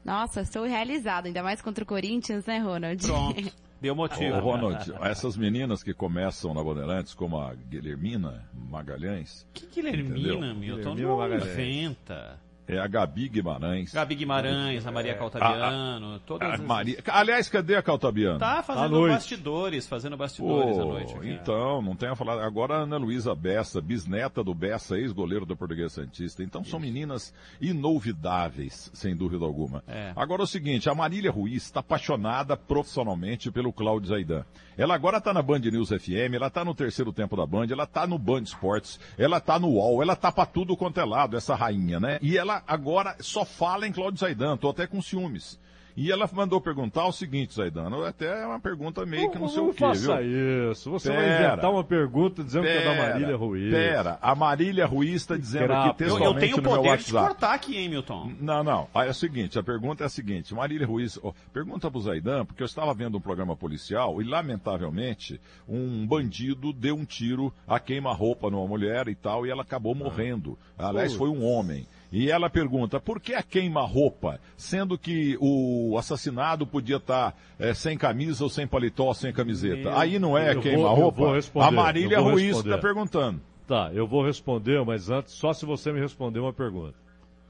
Nossa, 0.04 0.42
estou 0.42 0.66
realizado, 0.66 1.28
ainda 1.28 1.42
mais 1.44 1.62
contra 1.62 1.84
o 1.84 1.88
Corinthians, 1.88 2.46
né, 2.46 2.58
Ronald? 2.58 3.02
Pronto. 3.08 3.54
Deu 3.82 3.96
motivo. 3.96 4.36
Ô, 4.36 4.40
Ronald, 4.40 4.94
essas 5.02 5.36
meninas 5.36 5.82
que 5.82 5.92
começam 5.94 6.54
na 6.54 6.64
Bandeirantes, 6.64 7.16
como 7.16 7.40
a 7.40 7.56
Guilhermina 7.56 8.48
Magalhães. 8.54 9.48
Que 9.54 9.66
Guilhermina, 9.66 10.16
entendeu? 10.20 10.56
Milton? 10.56 10.96
Guilhermina 10.96 11.08
Não 11.10 11.18
Magalhães. 11.18 11.52
inventa. 11.54 12.40
É 12.68 12.78
a 12.78 12.88
Gabi 12.88 13.28
Guimarães. 13.28 13.92
Gabi 13.92 14.16
Guimarães, 14.16 14.86
a 14.86 14.92
Maria 14.92 15.16
Caltabiano, 15.16 16.20
todas 16.20 16.50
A 16.50 16.54
as... 16.54 16.60
Maria... 16.62 16.98
Aliás, 17.08 17.50
cadê 17.50 17.76
a 17.76 17.82
Caltabiano? 17.82 18.40
Tá 18.40 18.64
fazendo 18.64 19.08
bastidores, 19.08 19.88
fazendo 19.88 20.16
bastidores 20.16 20.78
à 20.78 20.82
Pô, 20.82 20.90
noite. 20.94 21.14
aqui. 21.16 21.30
então, 21.30 21.82
não 21.82 21.96
tenha 21.96 22.16
falado. 22.16 22.40
Agora 22.40 22.76
a 22.76 22.78
Ana 22.84 22.98
Luísa 22.98 23.36
Bessa, 23.36 23.82
bisneta 23.82 24.44
do 24.44 24.54
Bessa, 24.54 24.98
ex-goleiro 24.98 25.46
do 25.46 25.58
Português 25.58 25.92
Santista. 25.92 26.44
Então 26.44 26.64
são 26.64 26.80
meninas 26.80 27.34
inolvidáveis, 27.60 28.90
sem 28.94 29.16
dúvida 29.16 29.44
alguma. 29.46 29.84
É. 29.88 30.14
Agora 30.16 30.42
é 30.42 30.46
o 30.46 30.48
seguinte, 30.48 30.90
a 30.90 30.96
Marília 30.96 31.32
Ruiz 31.32 31.64
está 31.64 31.80
apaixonada 31.82 32.56
profissionalmente 32.56 33.52
pelo 33.52 33.74
Cláudio 33.74 34.10
Zaidan. 34.10 34.46
Ela 34.82 34.96
agora 34.96 35.20
está 35.20 35.32
na 35.32 35.44
Band 35.44 35.60
News 35.60 35.90
FM, 35.90 36.34
ela 36.34 36.48
está 36.48 36.66
no 36.66 36.74
terceiro 36.74 37.14
tempo 37.14 37.38
da 37.38 37.46
Band, 37.46 37.68
ela 37.70 37.84
está 37.84 38.08
no 38.08 38.18
Band 38.18 38.42
Esportes, 38.42 39.00
ela 39.16 39.38
está 39.38 39.60
no 39.60 39.68
UOL, 39.68 40.02
ela 40.02 40.16
tá 40.16 40.32
para 40.32 40.48
tudo 40.48 40.76
quanto 40.76 41.00
é 41.00 41.06
lado, 41.06 41.38
essa 41.38 41.54
rainha, 41.54 42.00
né? 42.00 42.18
E 42.20 42.36
ela 42.36 42.64
agora 42.66 43.16
só 43.20 43.46
fala 43.46 43.88
em 43.88 43.92
Cláudio 43.92 44.20
Zaidan, 44.20 44.58
tô 44.58 44.72
até 44.72 44.88
com 44.88 45.00
ciúmes. 45.00 45.60
E 45.96 46.12
ela 46.12 46.30
mandou 46.34 46.62
perguntar 46.62 47.06
o 47.06 47.12
seguinte, 47.12 47.54
Zaidan, 47.54 47.90
até 48.08 48.44
é 48.44 48.46
uma 48.46 48.60
pergunta 48.60 49.06
meio 49.06 49.30
que 49.30 49.38
não 49.40 49.50
sei 49.50 49.62
o 49.62 49.74
quê, 49.74 49.80
faça 49.80 50.22
viu? 50.22 50.72
isso. 50.72 50.90
Você 50.92 51.10
vai 51.10 51.24
Pera. 51.24 51.48
inventar 51.48 51.72
uma 51.72 51.84
pergunta 51.84 52.44
dizendo 52.44 52.64
que 52.64 52.70
é 52.70 52.84
da 52.84 52.92
Pera, 52.92 53.14
Marília 53.14 53.36
Ruiz. 53.36 53.72
Pera, 53.72 54.20
a 54.22 54.36
Marília 54.36 54.86
Ruiz 54.86 55.16
está 55.16 55.38
dizendo 55.38 55.68
Grapa. 55.68 55.90
aqui 55.90 56.04
Eu, 56.04 56.08
eu 56.08 56.12
textualmente 56.12 56.46
tenho 56.46 56.58
o 56.58 56.62
poder 56.62 56.98
de 56.98 57.12
cortar 57.12 57.54
aqui, 57.54 57.78
hein, 57.78 57.90
Milton? 57.90 58.32
Não, 58.40 58.64
não. 58.64 58.88
Aí 58.94 59.08
É 59.08 59.12
o 59.12 59.14
seguinte, 59.14 59.60
a 59.60 59.64
pergunta 59.64 60.04
é 60.04 60.08
a 60.08 60.10
seguinte. 60.10 60.54
Marília 60.54 60.88
Ruiz, 60.88 61.20
ó, 61.22 61.34
pergunta 61.54 61.92
pro 61.92 62.00
Zaidan, 62.02 62.46
porque 62.46 62.64
eu 62.64 62.66
estava 62.66 62.94
vendo 62.94 63.18
um 63.18 63.22
programa 63.22 63.56
policial 63.56 64.22
e, 64.22 64.26
lamentavelmente, 64.26 65.40
um 65.68 66.06
bandido 66.08 66.72
deu 66.74 66.96
um 66.96 67.06
tiro 67.06 67.54
a 67.68 67.80
queima-roupa 67.80 68.50
numa 68.50 68.68
mulher 68.68 69.08
e 69.08 69.16
tal, 69.16 69.46
e 69.46 69.50
ela 69.50 69.62
acabou 69.62 69.94
morrendo. 69.94 70.58
Aliás, 70.78 71.14
foi 71.14 71.30
um 71.30 71.44
homem. 71.44 71.86
E 72.12 72.30
ela 72.30 72.50
pergunta, 72.50 73.00
por 73.00 73.22
que 73.22 73.34
a 73.34 73.42
queima-roupa? 73.42 74.40
Sendo 74.58 74.98
que 74.98 75.38
o 75.40 75.96
assassinado 75.98 76.68
podia 76.68 76.98
estar 76.98 77.34
eh, 77.58 77.74
sem 77.74 77.98
camisa 77.98 78.44
ou 78.44 78.50
sem 78.50 78.68
paletó 78.68 79.14
sem 79.14 79.32
camiseta. 79.32 79.98
Aí 79.98 80.20
não 80.20 80.38
é 80.38 80.54
queima-roupa? 80.56 81.40
A 81.56 81.72
Marília 81.72 82.20
Ruiz 82.20 82.58
está 82.58 82.78
perguntando. 82.78 83.40
Tá, 83.66 83.90
eu 83.94 84.06
vou 84.06 84.26
responder, 84.26 84.84
mas 84.84 85.10
antes, 85.10 85.34
só 85.34 85.54
se 85.54 85.66
você 85.66 85.94
me 85.94 86.02
responder 86.02 86.40
uma 86.40 86.52
pergunta. 86.52 86.96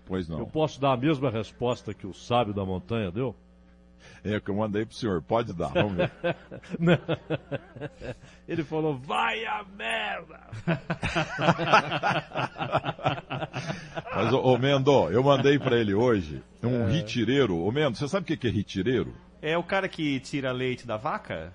Pois 0.06 0.28
não. 0.28 0.40
Eu 0.40 0.46
posso 0.46 0.80
dar 0.80 0.92
a 0.92 0.98
mesma 0.98 1.32
resposta 1.32 1.94
que 1.94 2.06
o 2.06 2.14
sábio 2.14 2.54
da 2.54 2.64
montanha 2.64 3.10
deu? 3.10 3.36
É 4.24 4.38
o 4.38 4.42
que 4.42 4.50
eu 4.52 4.56
mandei 4.56 4.86
pro 4.86 4.96
senhor. 4.96 5.22
Pode 5.22 5.54
dar, 5.54 5.70
vamos 5.70 5.94
ver. 5.96 6.12
Não. 6.80 6.98
Ele 8.48 8.64
falou, 8.64 8.96
vai 8.98 9.44
a 9.46 9.64
merda! 9.78 10.40
Mas, 14.16 14.34
ô, 14.34 14.40
ô 14.42 14.58
Mendo, 14.58 14.92
eu 15.10 15.24
mandei 15.24 15.58
pra 15.58 15.78
ele 15.78 15.94
hoje 15.94 16.42
um 16.64 16.88
É. 16.88 16.92
ritireiro. 16.92 17.58
Ô 17.58 17.72
Mendo, 17.72 17.98
você 17.98 18.08
sabe 18.08 18.32
o 18.34 18.38
que 18.38 18.48
é 18.48 18.52
ritireiro? 18.52 19.14
É 19.42 19.58
o 19.58 19.64
cara 19.64 19.88
que 19.88 20.20
tira 20.20 20.52
leite 20.52 20.86
da 20.86 20.98
vaca? 20.98 21.54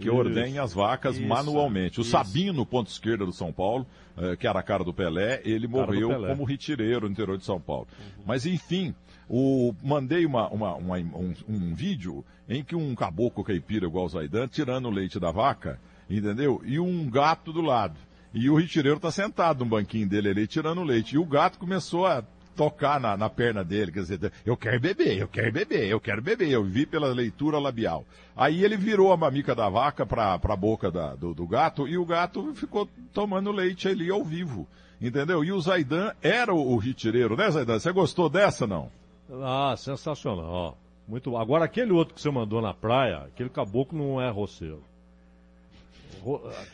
Que 0.00 0.10
ordenha 0.10 0.62
as 0.62 0.72
vacas 0.72 1.16
Isso, 1.16 1.26
manualmente. 1.26 2.00
O 2.00 2.02
isso. 2.02 2.10
Sabino, 2.10 2.64
ponto 2.66 2.88
esquerda 2.88 3.24
do 3.24 3.32
São 3.32 3.52
Paulo, 3.52 3.86
eh, 4.16 4.36
que 4.36 4.46
era 4.46 4.60
a 4.60 4.62
cara 4.62 4.84
do 4.84 4.92
Pelé, 4.92 5.40
ele 5.44 5.66
Cara 5.66 5.86
morreu 5.86 6.08
Pelé. 6.10 6.28
como 6.28 6.44
ritireiro 6.44 7.06
no 7.06 7.12
interior 7.12 7.36
de 7.38 7.44
São 7.44 7.60
Paulo. 7.60 7.88
Mas 8.24 8.46
enfim, 8.46 8.94
o, 9.28 9.74
mandei 9.82 10.24
uma, 10.26 10.48
uma- 10.48 10.74
uma- 10.74 10.96
um, 10.98 11.34
um 11.48 11.74
vídeo 11.74 12.24
em 12.48 12.62
que 12.64 12.74
um 12.74 12.94
caboclo 12.94 13.44
caipira 13.44 13.86
igual 13.86 14.06
o 14.06 14.08
Zaidan 14.08 14.48
tirando 14.48 14.86
o 14.86 14.90
leite 14.90 15.20
da 15.20 15.30
vaca, 15.30 15.78
entendeu? 16.08 16.62
E 16.64 16.78
um 16.80 17.08
gato 17.10 17.52
do 17.52 17.60
lado. 17.60 17.96
E 18.32 18.48
o 18.50 18.56
ritireiro 18.56 18.98
tá 19.00 19.10
sentado 19.10 19.60
no 19.64 19.70
banquinho 19.70 20.08
dele 20.08 20.28
ali 20.30 20.46
tirando 20.46 20.80
o 20.80 20.84
leite. 20.84 21.14
E 21.14 21.18
o 21.18 21.24
gato 21.24 21.58
começou 21.58 22.06
a 22.06 22.22
tocar 22.54 22.98
na, 23.00 23.16
na 23.16 23.30
perna 23.30 23.62
dele, 23.64 23.92
quer 23.92 24.00
dizer, 24.00 24.32
eu 24.44 24.56
quero 24.56 24.80
beber, 24.80 25.16
eu 25.18 25.28
quero 25.28 25.52
beber, 25.52 25.88
eu 25.88 26.00
quero 26.00 26.20
beber. 26.20 26.50
Eu 26.50 26.64
vi 26.64 26.84
pela 26.86 27.08
leitura 27.12 27.58
labial. 27.58 28.04
Aí 28.36 28.64
ele 28.64 28.76
virou 28.76 29.12
a 29.12 29.16
mamica 29.16 29.54
da 29.54 29.68
vaca 29.68 30.04
pra, 30.04 30.38
pra 30.38 30.56
boca 30.56 30.90
da- 30.90 31.14
do, 31.14 31.32
do 31.34 31.46
gato 31.46 31.86
e 31.86 31.96
o 31.96 32.04
gato 32.04 32.52
ficou 32.54 32.88
tomando 33.12 33.50
leite 33.52 33.88
ali 33.88 34.10
ao 34.10 34.24
vivo. 34.24 34.66
Entendeu? 35.00 35.44
E 35.44 35.52
o 35.52 35.60
Zaidan 35.60 36.12
era 36.20 36.52
o, 36.52 36.72
o 36.72 36.76
ritireiro, 36.76 37.36
né, 37.36 37.48
Zaidan? 37.50 37.78
Você 37.78 37.92
gostou 37.92 38.28
dessa, 38.28 38.66
não? 38.66 38.90
Ah, 39.30 39.74
sensacional. 39.76 40.76
Muito 41.06 41.30
bom. 41.30 41.38
Agora, 41.38 41.64
aquele 41.64 41.92
outro 41.92 42.14
que 42.14 42.20
você 42.20 42.30
mandou 42.30 42.60
na 42.60 42.74
praia, 42.74 43.18
aquele 43.26 43.48
caboclo 43.48 43.98
não 43.98 44.20
é 44.20 44.30
roceiro. 44.30 44.82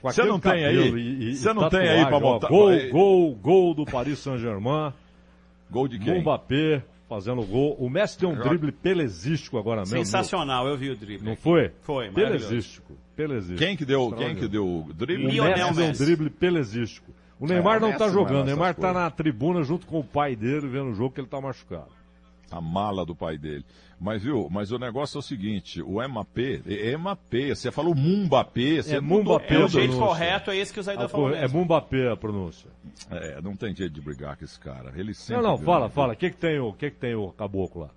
Você 0.02 0.20
aquele 0.20 0.28
não 0.28 0.40
tem 0.40 0.64
aí? 0.64 1.34
Você 1.36 1.52
não 1.52 1.68
tem 1.68 1.80
aí 1.88 2.06
pra 2.06 2.16
ó, 2.16 2.20
montar- 2.20 2.48
Gol, 2.48 2.70
gol, 2.90 3.34
gol 3.34 3.74
do 3.74 3.84
Paris 3.84 4.18
Saint-Germain. 4.18 4.92
Gol 5.70 5.86
de 5.88 5.98
quem? 5.98 6.20
Mbappé 6.20 6.82
fazendo 7.08 7.42
gol. 7.42 7.76
O 7.78 7.88
Messi 7.90 8.18
tem 8.18 8.28
um 8.28 8.34
drible 8.36 8.72
pelesístico 8.72 9.58
agora 9.58 9.82
mesmo. 9.82 9.98
Sensacional, 9.98 10.66
eu 10.66 10.76
vi 10.76 10.90
o 10.90 10.96
drible. 10.96 11.28
Não 11.28 11.36
foi? 11.36 11.70
Foi. 11.82 12.10
Pelesístico. 12.10 12.94
Pelesístico. 13.14 13.58
Quem 13.58 13.76
que 13.76 13.84
deu, 13.84 14.10
quem 14.12 14.34
que 14.34 14.48
deu 14.48 14.66
o 14.66 14.92
drible? 14.92 15.26
O 15.26 15.30
Lionel 15.30 15.54
Messi 15.54 15.74
deu 15.74 15.84
um 15.84 15.88
Messi. 15.88 16.04
drible 16.04 16.30
pelesístico. 16.30 17.12
O 17.38 17.44
É, 17.44 17.48
Neymar 17.48 17.76
o 17.76 17.80
não 17.80 17.88
Messi 17.88 17.98
tá 17.98 18.04
não 18.06 18.10
é 18.10 18.14
jogando. 18.14 18.42
O 18.42 18.46
Neymar 18.46 18.74
tá 18.74 18.80
coisas. 18.82 18.94
na 18.96 19.10
tribuna 19.10 19.62
junto 19.62 19.86
com 19.86 20.00
o 20.00 20.04
pai 20.04 20.34
dele, 20.34 20.66
vendo 20.68 20.90
o 20.90 20.94
jogo 20.94 21.14
que 21.14 21.20
ele 21.20 21.28
tá 21.28 21.40
machucado. 21.40 21.88
A 22.56 22.60
mala 22.60 23.04
do 23.04 23.14
pai 23.16 23.36
dele. 23.36 23.64
Mas 24.00 24.22
viu, 24.22 24.48
mas 24.50 24.70
o 24.70 24.78
negócio 24.78 25.16
é 25.16 25.20
o 25.20 25.22
seguinte, 25.22 25.80
o 25.82 25.94
MAP, 26.08 26.62
é 26.66 26.96
MAP, 26.96 27.48
você 27.54 27.70
falou 27.70 27.94
Mumbapé, 27.94 28.82
você 28.82 28.96
É 28.96 29.00
Mumbapé, 29.00 29.54
É, 29.54 29.64
o 29.64 29.68
jeito 29.68 29.96
correto 29.96 30.50
é 30.50 30.56
esse 30.56 30.72
que 30.72 30.80
o 30.80 30.82
Zaidan 30.82 31.04
Ah, 31.04 31.08
falou 31.08 31.30
pô, 31.30 31.34
é 31.34 31.40
mesmo. 31.42 31.58
Mumbapé 31.60 32.10
a 32.10 32.16
pronúncia. 32.16 32.70
É, 33.10 33.40
não 33.40 33.56
tem 33.56 33.74
jeito 33.74 33.92
de 33.92 34.00
brigar 34.00 34.36
com 34.36 34.44
esse 34.44 34.58
cara. 34.60 34.92
Ele 34.94 35.08
Não, 35.08 35.14
sempre 35.14 35.42
não, 35.42 35.54
ganha. 35.54 35.64
fala, 35.64 35.88
fala. 35.88 36.12
O 36.12 36.16
que 36.16 36.30
que 36.30 36.36
tem 36.36 36.58
o, 36.58 36.72
que 36.72 36.90
que 36.90 36.96
tem 36.98 37.14
o 37.14 37.30
caboclo 37.32 37.82
lá? 37.82 37.90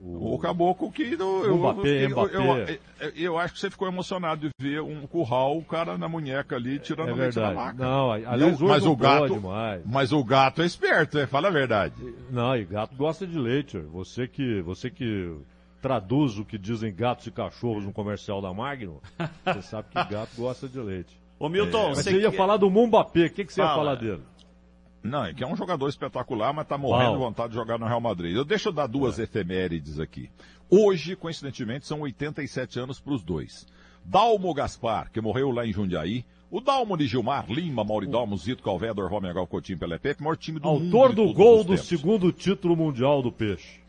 O 0.00 0.38
caboclo 0.38 0.92
que 0.92 1.16
não, 1.16 1.44
eu, 1.44 1.56
Mbappé, 1.58 2.04
eu, 2.04 2.10
Mbappé. 2.10 2.36
eu, 2.36 3.08
eu- 3.08 3.12
eu 3.16 3.38
acho 3.38 3.54
que 3.54 3.60
você 3.60 3.68
ficou 3.68 3.88
emocionado 3.88 4.42
de 4.42 4.50
ver 4.60 4.80
um 4.80 5.06
curral, 5.08 5.58
o 5.58 5.64
cara 5.64 5.98
na 5.98 6.08
munheca 6.08 6.54
ali 6.54 6.78
tirando 6.78 7.08
É 7.08 7.12
o 7.12 7.16
leite 7.16 7.34
da 7.34 7.46
verdade. 7.48 7.56
vaca. 7.66 7.84
Não, 7.84 8.12
aliás, 8.12 8.60
o- 8.60 8.68
mas 8.68 8.84
não 8.84 8.92
o 8.92 8.96
gato, 8.96 9.42
mas 9.84 10.12
o 10.12 10.22
gato 10.22 10.62
é 10.62 10.66
esperto, 10.66 11.18
é, 11.18 11.26
fala 11.26 11.48
a 11.48 11.50
verdade. 11.50 11.94
Não, 12.30 12.56
e 12.56 12.64
gato 12.64 12.94
gosta 12.94 13.26
de 13.26 13.36
leite. 13.36 13.76
Você 13.78 14.28
que, 14.28 14.62
você 14.62 14.88
que 14.88 15.34
traduz 15.82 16.38
o 16.38 16.44
que 16.44 16.56
dizem 16.58 16.94
gatos 16.94 17.26
e 17.26 17.30
cachorros 17.32 17.84
no 17.84 17.92
comercial 17.92 18.40
da 18.40 18.52
Magno, 18.54 19.00
você 19.44 19.62
sabe 19.62 19.88
que 19.90 20.12
gato 20.14 20.30
gosta 20.36 20.68
de 20.68 20.78
leite. 20.78 21.18
Ô 21.40 21.48
Milton, 21.48 21.88
Mas 21.90 21.98
você 21.98 22.10
você 22.12 22.20
ia 22.20 22.30
que- 22.30 22.36
falar 22.36 22.56
do 22.56 22.68
Mumbapé, 22.70 23.26
o 23.26 23.30
que, 23.30 23.44
que 23.44 23.52
você 23.52 23.60
ia 23.60 23.66
Fala. 23.66 23.78
falar 23.78 23.94
dele? 23.96 24.22
Não, 25.02 25.24
é 25.24 25.32
que 25.32 25.44
é 25.44 25.46
um 25.46 25.56
jogador 25.56 25.88
espetacular, 25.88 26.52
mas 26.52 26.66
tá 26.66 26.76
morrendo 26.76 27.12
de 27.12 27.18
vontade 27.18 27.48
de 27.50 27.54
jogar 27.54 27.78
no 27.78 27.86
Real 27.86 28.00
Madrid. 28.00 28.34
Eu 28.36 28.44
deixo 28.44 28.68
eu 28.68 28.72
dar 28.72 28.86
duas 28.86 29.18
efemérides 29.18 30.00
aqui. 30.00 30.28
Hoje, 30.68 31.14
coincidentemente, 31.16 31.86
são 31.86 32.00
87 32.00 32.78
anos 32.80 33.00
para 33.00 33.14
os 33.14 33.22
dois. 33.22 33.66
Dalmo 34.04 34.52
Gaspar, 34.52 35.10
que 35.12 35.20
morreu 35.20 35.50
lá 35.50 35.66
em 35.66 35.72
Jundiaí. 35.72 36.24
O 36.50 36.60
Dalmo 36.60 36.96
de 36.96 37.06
Gilmar, 37.06 37.44
Lima, 37.50 37.84
Mauridalmo, 37.84 38.36
Zito, 38.36 38.62
Calvé, 38.62 38.92
Dorval, 38.92 39.20
Megal, 39.20 39.46
Coutinho, 39.46 39.78
Pelepepe, 39.78 40.22
maior 40.22 40.36
time 40.36 40.58
do 40.58 40.68
mundo. 40.68 40.84
Autor 40.96 41.14
do 41.14 41.32
gol 41.32 41.58
do 41.62 41.72
tempos. 41.74 41.86
segundo 41.88 42.32
título 42.32 42.74
mundial 42.74 43.22
do 43.22 43.30
Peixe. 43.30 43.80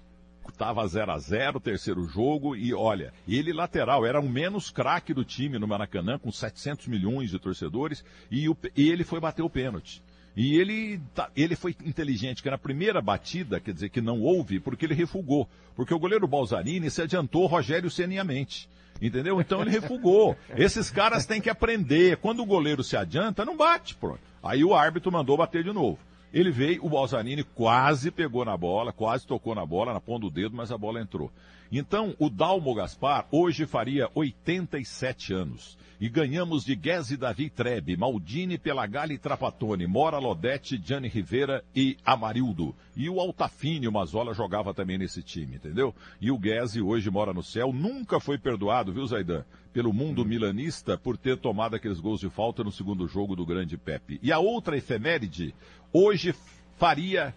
Tava 0.57 0.85
0 0.85 1.11
a 1.11 1.17
0 1.19 1.59
terceiro 1.59 2.03
jogo, 2.03 2.53
e 2.55 2.73
olha, 2.73 3.13
ele 3.27 3.53
lateral, 3.53 4.05
era 4.05 4.19
o 4.19 4.27
menos 4.27 4.69
craque 4.69 5.13
do 5.13 5.23
time 5.23 5.57
no 5.57 5.67
Maracanã, 5.67 6.17
com 6.19 6.31
700 6.31 6.87
milhões 6.87 7.29
de 7.29 7.39
torcedores, 7.39 8.03
e, 8.29 8.49
o- 8.49 8.57
e 8.75 8.89
ele 8.89 9.05
foi 9.05 9.21
bater 9.21 9.41
o 9.41 9.49
pênalti. 9.49 10.01
E 10.41 10.55
ele, 10.57 11.01
tá- 11.13 11.29
ele 11.35 11.53
foi 11.53 11.75
inteligente, 11.83 12.41
que 12.41 12.49
na 12.49 12.57
primeira 12.57 13.01
batida, 13.01 13.59
quer 13.59 13.73
dizer 13.73 13.89
que 13.89 13.99
não 13.99 14.21
houve, 14.21 14.57
porque 14.57 14.85
ele 14.85 14.93
refugou. 14.93 15.49
Porque 15.75 15.93
o 15.93 15.99
goleiro 15.99 16.25
Balzarini 16.25 16.89
se 16.89 17.01
adiantou 17.01 17.45
Rogério 17.45 17.89
Seniamente. 17.91 18.69
Entendeu? 19.01 19.41
Então 19.41 19.61
ele 19.61 19.71
refugou. 19.71 20.37
Esses 20.55 20.89
caras 20.89 21.25
têm 21.25 21.41
que 21.41 21.49
aprender. 21.49 22.15
Quando 22.17 22.41
o 22.41 22.45
goleiro 22.45 22.81
se 22.85 22.95
adianta, 22.95 23.43
não 23.43 23.57
bate, 23.57 23.95
pronto. 23.95 24.21
Aí 24.41 24.63
o 24.63 24.73
árbitro 24.73 25.11
mandou 25.11 25.35
bater 25.35 25.61
de 25.61 25.73
novo. 25.73 25.99
Ele 26.33 26.51
veio, 26.51 26.85
o 26.85 26.89
Balzarini 26.89 27.43
quase 27.43 28.09
pegou 28.09 28.45
na 28.45 28.55
bola, 28.55 28.93
quase 28.93 29.27
tocou 29.27 29.53
na 29.53 29.65
bola, 29.65 29.91
na 29.91 29.99
ponta 29.99 30.21
do 30.21 30.29
dedo, 30.31 30.55
mas 30.55 30.71
a 30.71 30.77
bola 30.77 31.01
entrou. 31.01 31.29
Então, 31.71 32.15
o 32.17 32.29
Dalmo 32.29 32.73
Gaspar 32.73 33.27
hoje 33.31 33.65
faria 33.65 34.09
87 34.15 35.33
anos. 35.33 35.77
E 36.01 36.07
ganhamos 36.07 36.63
de 36.63 36.75
Guese 36.75 37.17
Davi 37.17 37.49
Trebe, 37.49 37.97
Maldini, 37.97 38.57
Pelagali 38.57 39.17
Trapattoni, 39.17 39.85
Mora 39.85 40.17
Lodete, 40.17 40.81
Gianni 40.81 41.09
Rivera 41.09 41.63
e 41.75 41.97
Amarildo. 42.05 42.73
E 42.95 43.09
o 43.09 43.19
Altafine, 43.19 43.87
o 43.87 43.91
Mazola, 43.91 44.33
jogava 44.33 44.73
também 44.73 44.97
nesse 44.97 45.21
time, 45.21 45.57
entendeu? 45.57 45.93
E 46.21 46.31
o 46.31 46.37
Guese 46.37 46.81
hoje 46.81 47.11
mora 47.11 47.33
no 47.33 47.43
céu, 47.43 47.73
nunca 47.73 48.19
foi 48.19 48.37
perdoado, 48.37 48.93
viu, 48.93 49.05
Zaidan? 49.05 49.43
Pelo 49.73 49.93
mundo 49.93 50.25
milanista 50.25 50.97
por 50.97 51.17
ter 51.17 51.37
tomado 51.37 51.75
aqueles 51.75 51.99
gols 51.99 52.21
de 52.21 52.29
falta 52.29 52.63
no 52.63 52.71
segundo 52.71 53.05
jogo 53.05 53.35
do 53.35 53.45
grande 53.45 53.77
Pepe. 53.77 54.19
E 54.23 54.31
a 54.31 54.39
outra 54.39 54.77
efeméride, 54.77 55.53
hoje 55.91 56.33
faria 56.77 57.35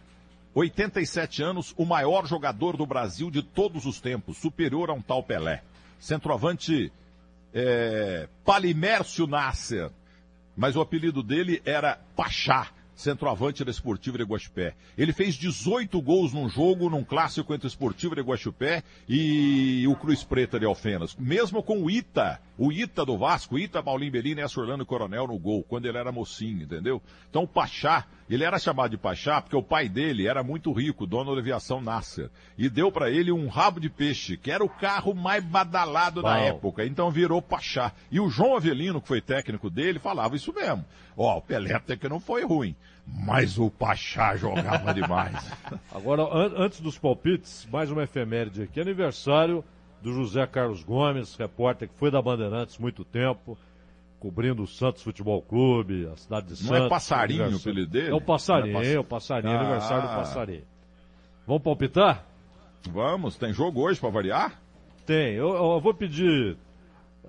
87 0.54 1.42
anos, 1.42 1.74
o 1.76 1.84
maior 1.84 2.26
jogador 2.26 2.76
do 2.76 2.86
Brasil 2.86 3.30
de 3.30 3.42
todos 3.42 3.86
os 3.86 4.00
tempos, 4.00 4.38
superior 4.38 4.90
a 4.90 4.92
um 4.92 5.00
tal 5.00 5.22
Pelé. 5.22 5.62
Centroavante 5.98 6.92
é, 7.54 8.28
Palimércio 8.44 9.26
Nasser, 9.26 9.90
mas 10.56 10.76
o 10.76 10.80
apelido 10.80 11.22
dele 11.22 11.62
era 11.64 11.98
Pachá, 12.16 12.70
centroavante 12.94 13.64
da 13.64 13.70
Esportiva 13.70 14.18
de 14.18 14.24
Guaxupé. 14.24 14.74
Ele 14.96 15.12
fez 15.12 15.34
18 15.34 16.00
gols 16.00 16.32
num 16.32 16.48
jogo, 16.48 16.90
num 16.90 17.04
clássico 17.04 17.52
entre 17.54 17.66
o 17.66 17.68
Esportiva 17.68 18.14
de 18.14 18.22
Guaxupé 18.22 18.82
e 19.08 19.86
o 19.88 19.96
Cruz 19.96 20.22
Preta 20.22 20.58
de 20.58 20.66
Alfenas. 20.66 21.16
Mesmo 21.16 21.62
com 21.62 21.82
o 21.82 21.90
Ita, 21.90 22.40
o 22.56 22.70
Ita 22.70 23.04
do 23.04 23.18
Vasco, 23.18 23.58
Ita, 23.58 23.82
Paulinho 23.82 24.12
Belina 24.12 24.42
e 24.42 24.60
Orlando 24.60 24.86
Coronel 24.86 25.26
no 25.26 25.38
gol, 25.38 25.64
quando 25.64 25.86
ele 25.86 25.98
era 25.98 26.12
mocinho, 26.12 26.62
entendeu? 26.62 27.02
Então 27.28 27.44
o 27.44 27.48
Pachá, 27.48 28.06
ele 28.34 28.44
era 28.44 28.58
chamado 28.58 28.90
de 28.90 28.96
Pachá 28.96 29.40
porque 29.40 29.56
o 29.56 29.62
pai 29.62 29.88
dele 29.88 30.26
era 30.26 30.42
muito 30.42 30.72
rico, 30.72 31.06
dono 31.06 31.34
da 31.34 31.40
aviação 31.40 31.80
Nasser, 31.80 32.30
e 32.56 32.68
deu 32.68 32.90
para 32.92 33.10
ele 33.10 33.30
um 33.32 33.48
rabo 33.48 33.80
de 33.80 33.88
peixe, 33.90 34.36
que 34.36 34.50
era 34.50 34.64
o 34.64 34.68
carro 34.68 35.14
mais 35.14 35.44
badalado 35.44 36.22
da 36.22 36.30
Uau. 36.30 36.38
época, 36.38 36.84
então 36.86 37.10
virou 37.10 37.40
Pachá. 37.42 37.92
E 38.10 38.18
o 38.20 38.28
João 38.28 38.56
Avelino, 38.56 39.00
que 39.00 39.08
foi 39.08 39.20
técnico 39.20 39.68
dele, 39.68 39.98
falava 39.98 40.36
isso 40.36 40.52
mesmo. 40.52 40.84
Ó, 41.16 41.38
o 41.38 41.42
Pelé 41.42 41.74
até 41.74 41.96
que 41.96 42.08
não 42.08 42.20
foi 42.20 42.44
ruim, 42.44 42.74
mas 43.06 43.58
o 43.58 43.70
Pachá 43.70 44.36
jogava 44.36 44.94
demais. 44.94 45.50
Agora, 45.92 46.22
an- 46.22 46.54
antes 46.56 46.80
dos 46.80 46.98
palpites, 46.98 47.66
mais 47.70 47.90
uma 47.90 48.04
efeméride 48.04 48.62
aqui. 48.62 48.80
Aniversário 48.80 49.64
do 50.00 50.12
José 50.12 50.44
Carlos 50.46 50.82
Gomes, 50.82 51.36
repórter 51.36 51.88
que 51.88 51.94
foi 51.98 52.10
da 52.10 52.20
Bandeirantes 52.22 52.78
muito 52.78 53.04
tempo, 53.04 53.56
cobrindo 54.22 54.62
o 54.62 54.66
Santos 54.68 55.02
Futebol 55.02 55.42
Clube, 55.42 56.06
a 56.06 56.16
cidade 56.16 56.46
de 56.54 56.62
Não 56.62 56.68
Santos. 56.68 56.86
é 56.86 56.88
passarinho 56.88 57.52
o 57.52 57.56
apelido 57.56 57.90
dele? 57.90 58.10
É 58.10 58.14
o 58.14 58.20
passarinho, 58.20 58.72
Não 58.74 58.80
é 58.80 58.84
pass- 58.84 58.94
é 58.94 58.98
o 59.00 59.04
passarinho, 59.04 59.52
Ah. 59.52 59.60
aniversário 59.60 60.08
do 60.08 60.14
passarinho. 60.14 60.64
Vamos 61.44 61.62
palpitar? 61.64 62.24
Vamos, 62.88 63.34
tem 63.36 63.52
jogo 63.52 63.80
hoje 63.80 63.98
para 63.98 64.10
variar? 64.10 64.60
Tem. 65.04 65.34
Eu, 65.34 65.48
eu 65.54 65.80
vou 65.80 65.92
pedir 65.92 66.56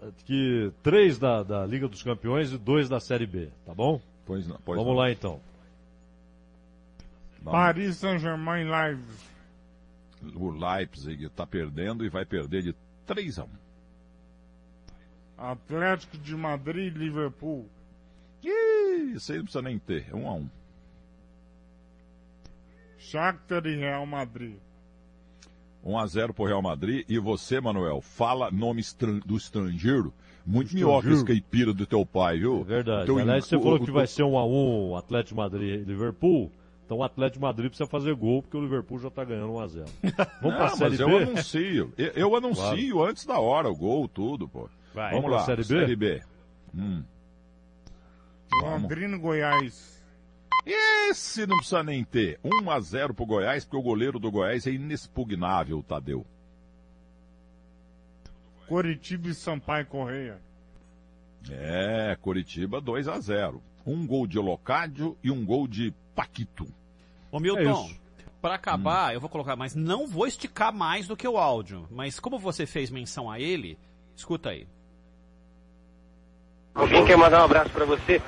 eh, 0.04 0.08
que 0.24 0.72
três 0.84 1.18
da, 1.18 1.42
da 1.42 1.66
Liga 1.66 1.88
dos 1.88 2.04
Campeões 2.04 2.52
e 2.54 2.60
dois 2.60 2.88
da 2.88 3.00
Série 3.00 3.26
B, 3.26 3.50
tá 3.66 3.74
bom? 3.74 4.00
Pois 4.24 4.48
não. 4.48 4.60
Pois 4.64 4.78
Vamos 4.78 4.94
não. 4.94 5.00
lá 5.00 5.12
então. 5.12 5.40
Paris 7.44 7.98
Saint-Germain 7.98 8.66
Live. 8.66 9.02
O 10.36 10.52
Leipzig 10.52 11.26
está 11.26 11.46
perdendo 11.46 12.06
e 12.06 12.10
vai 12.10 12.24
perder 12.24 12.62
de 12.62 12.76
3 13.06 13.40
a 13.40 13.44
1. 13.46 13.48
Atlético 15.52 16.18
de 16.18 16.36
Madrid 16.36 16.96
Liverpool. 16.96 17.66
Ih, 18.44 19.14
isso 19.16 19.32
aí 19.32 19.38
não 19.40 19.46
precisa 19.46 19.62
nem 19.62 19.78
ter. 19.78 20.08
É 20.10 20.16
1 20.16 20.28
a 20.30 20.34
1. 20.36 20.50
Shakhtar 22.98 23.66
e 23.66 23.76
Real 23.76 24.06
Madrid. 24.06 24.56
1 25.84 25.98
a 26.00 26.08
0 26.08 26.34
pro 26.34 26.46
Real 26.46 26.62
Madrid. 26.62 27.06
E 27.10 27.20
você, 27.20 27.60
Manuel, 27.60 28.02
fala 28.02 28.50
nome 28.50 28.82
estran- 28.82 29.20
do 29.26 29.36
estrangeiro. 29.36 30.14
Muito 30.46 30.74
melhor 30.74 31.02
que 31.02 31.10
esse 31.10 31.24
caipira 31.24 31.74
do 31.74 31.86
teu 31.86 32.06
pai, 32.06 32.40
viu? 32.40 32.62
É 32.62 32.64
verdade. 32.64 33.06
Teu 33.06 33.18
Aliás, 33.18 33.46
in- 33.46 33.50
você 33.50 33.56
o- 33.56 33.62
falou 33.62 33.80
que 33.80 33.92
vai 33.92 34.08
ser 34.08 34.24
um 34.24 34.38
a 34.38 34.46
um 34.46 34.96
Atlético 34.96 35.36
de 35.36 35.36
Madrid 35.38 35.82
e 35.82 35.84
Liverpool. 35.84 36.52
Então 36.86 36.98
o 36.98 37.04
Atlético 37.04 37.40
de 37.40 37.42
Madrid 37.42 37.70
precisa 37.70 37.90
fazer 37.90 38.14
gol, 38.14 38.42
porque 38.42 38.58
o 38.58 38.62
Liverpool 38.62 39.00
já 39.00 39.10
tá 39.10 39.24
ganhando 39.24 39.54
1 39.54 39.60
a 39.60 39.68
0 39.68 39.86
Vamos 40.42 40.58
pra 40.58 40.70
Não, 40.70 40.76
Série 40.76 40.90
mas 40.92 40.98
B? 40.98 41.04
eu 41.04 41.18
anuncio. 41.18 41.94
Eu, 41.98 42.08
eu 42.08 42.36
anuncio 42.36 43.04
antes 43.04 43.26
da 43.26 43.40
hora 43.40 43.70
o 43.70 43.76
gol, 43.76 44.08
tudo, 44.08 44.48
pô. 44.50 44.70
Vai. 44.94 45.14
Vamos 45.14 45.32
lá, 45.32 45.40
Série 45.46 45.64
B? 45.64 45.64
Série 45.64 45.96
B. 45.96 46.22
Hum. 46.76 47.04
Londrina 48.62 49.18
Goiás. 49.18 49.94
Esse 50.66 51.46
não 51.46 51.58
precisa 51.58 51.84
nem 51.84 52.04
ter. 52.04 52.40
1 52.44 52.70
a 52.72 52.80
0 52.80 53.14
pro 53.14 53.26
Goiás, 53.26 53.66
porque 53.66 53.78
o 53.78 53.82
goleiro 53.82 54.20
do 54.20 54.32
Goiás 54.32 54.66
é 54.68 54.72
inexpugnável, 54.72 55.84
Tadeu. 55.84 56.26
Coritiba 58.68 59.28
e 59.30 59.34
Sampaio 59.34 59.86
Correia. 59.86 60.40
É, 61.50 62.16
Coritiba 62.22 62.80
2 62.80 63.08
a 63.10 63.20
0 63.20 63.62
Um 63.86 64.08
gol 64.08 64.26
de 64.26 64.40
Locádio 64.40 65.18
e 65.22 65.30
um 65.30 65.44
gol 65.46 65.68
de 65.68 65.94
Paquito. 66.16 66.66
Ô 67.32 67.38
É 67.38 67.40
Milton, 67.42 67.86
isso. 67.88 68.00
pra 68.42 68.56
acabar, 68.56 69.14
eu 69.14 69.20
vou 69.20 69.30
colocar, 69.30 69.56
mas 69.58 69.76
não 69.76 70.08
vou 70.08 70.26
esticar 70.26 70.74
mais 70.74 71.08
do 71.08 71.18
que 71.18 71.28
o 71.28 71.38
áudio. 71.38 71.86
Mas 71.92 72.20
como 72.20 72.40
você 72.40 72.66
fez 72.66 72.90
menção 72.90 73.30
a 73.30 73.40
ele, 73.40 73.78
escuta 74.16 74.50
aí. 74.52 74.66
Alguém 76.76 77.06
quer 77.06 77.18
mandar 77.18 77.42
um 77.42 77.46
abraço 77.46 77.70
pra 77.70 77.86
você? 77.86 78.22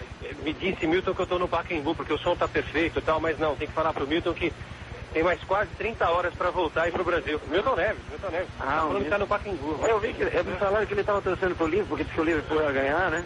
Me 0.44 0.54
disse, 0.54 0.86
Milton, 0.86 1.14
que 1.14 1.22
eu 1.22 1.28
tô 1.28 1.40
no 1.40 1.48
Pacaembu, 1.48 1.96
porque 1.96 2.14
o 2.14 2.18
som 2.20 2.36
tá 2.36 2.48
perfeito 2.48 3.00
e 3.00 3.02
tal, 3.02 3.20
mas 3.20 3.40
não, 3.40 3.56
tem 3.56 3.68
que 3.68 3.74
falar 3.74 3.92
pro 3.92 4.06
Milton 4.06 4.34
que 4.34 4.54
tem 5.12 5.24
mais 5.24 5.44
quase 5.46 5.70
30 5.78 6.08
horas 6.10 6.34
pra 6.36 6.52
voltar 6.52 6.88
e 6.88 6.92
pro 6.92 7.04
Brasil. 7.04 7.42
Milton 7.48 7.76
Neves, 7.76 8.02
Milton 8.10 8.30
Neves. 8.30 8.48
Ah, 8.60 8.66
tá 8.66 8.84
o 8.84 8.88
falando 8.88 9.04
que 9.04 9.10
tá 9.10 9.18
no 9.18 9.28
Pacaembu. 9.28 9.80
Eu 9.88 10.00
vi 10.00 10.14
que 10.14 10.26
falaram 10.60 10.86
que 10.86 10.94
ele 10.94 11.02
estava 11.02 11.22
torcendo 11.22 11.56
pro 11.56 11.66
Liverpool, 11.66 11.90
porque 11.90 12.04
disse 12.04 12.16
que 12.16 12.22
o 12.22 12.26
Liverpool 12.26 12.62
ia 12.62 12.72
ganhar, 12.72 13.10
né? 13.10 13.26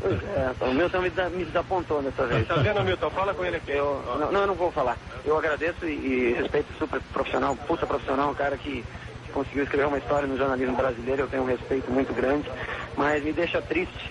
Pois 0.00 0.14
é, 0.14 0.54
o 0.62 0.74
Milton 0.74 1.00
me, 1.02 1.10
me 1.10 1.44
desapontou 1.44 2.02
dessa 2.02 2.26
vez. 2.26 2.48
Tá 2.48 2.54
vendo, 2.54 2.82
Milton? 2.82 3.10
Fala 3.10 3.34
com 3.34 3.44
ele 3.44 3.56
aqui. 3.56 3.70
Eu, 3.70 4.02
não, 4.18 4.32
não, 4.32 4.40
eu 4.40 4.46
não 4.48 4.54
vou 4.54 4.72
falar. 4.72 4.96
Eu 5.24 5.38
agradeço 5.38 5.84
e, 5.84 5.90
e 5.90 6.34
respeito 6.38 6.72
super 6.78 7.00
profissional, 7.12 7.54
puta 7.54 7.86
profissional, 7.86 8.30
um 8.30 8.34
cara 8.34 8.56
que 8.56 8.84
conseguiu 9.32 9.62
escrever 9.62 9.86
uma 9.86 9.98
história 9.98 10.26
no 10.26 10.38
jornalismo 10.38 10.74
brasileiro. 10.74 11.22
Eu 11.22 11.28
tenho 11.28 11.42
um 11.42 11.46
respeito 11.46 11.90
muito 11.90 12.12
grande, 12.14 12.50
mas 12.96 13.22
me 13.22 13.32
deixa 13.32 13.60
triste 13.60 14.10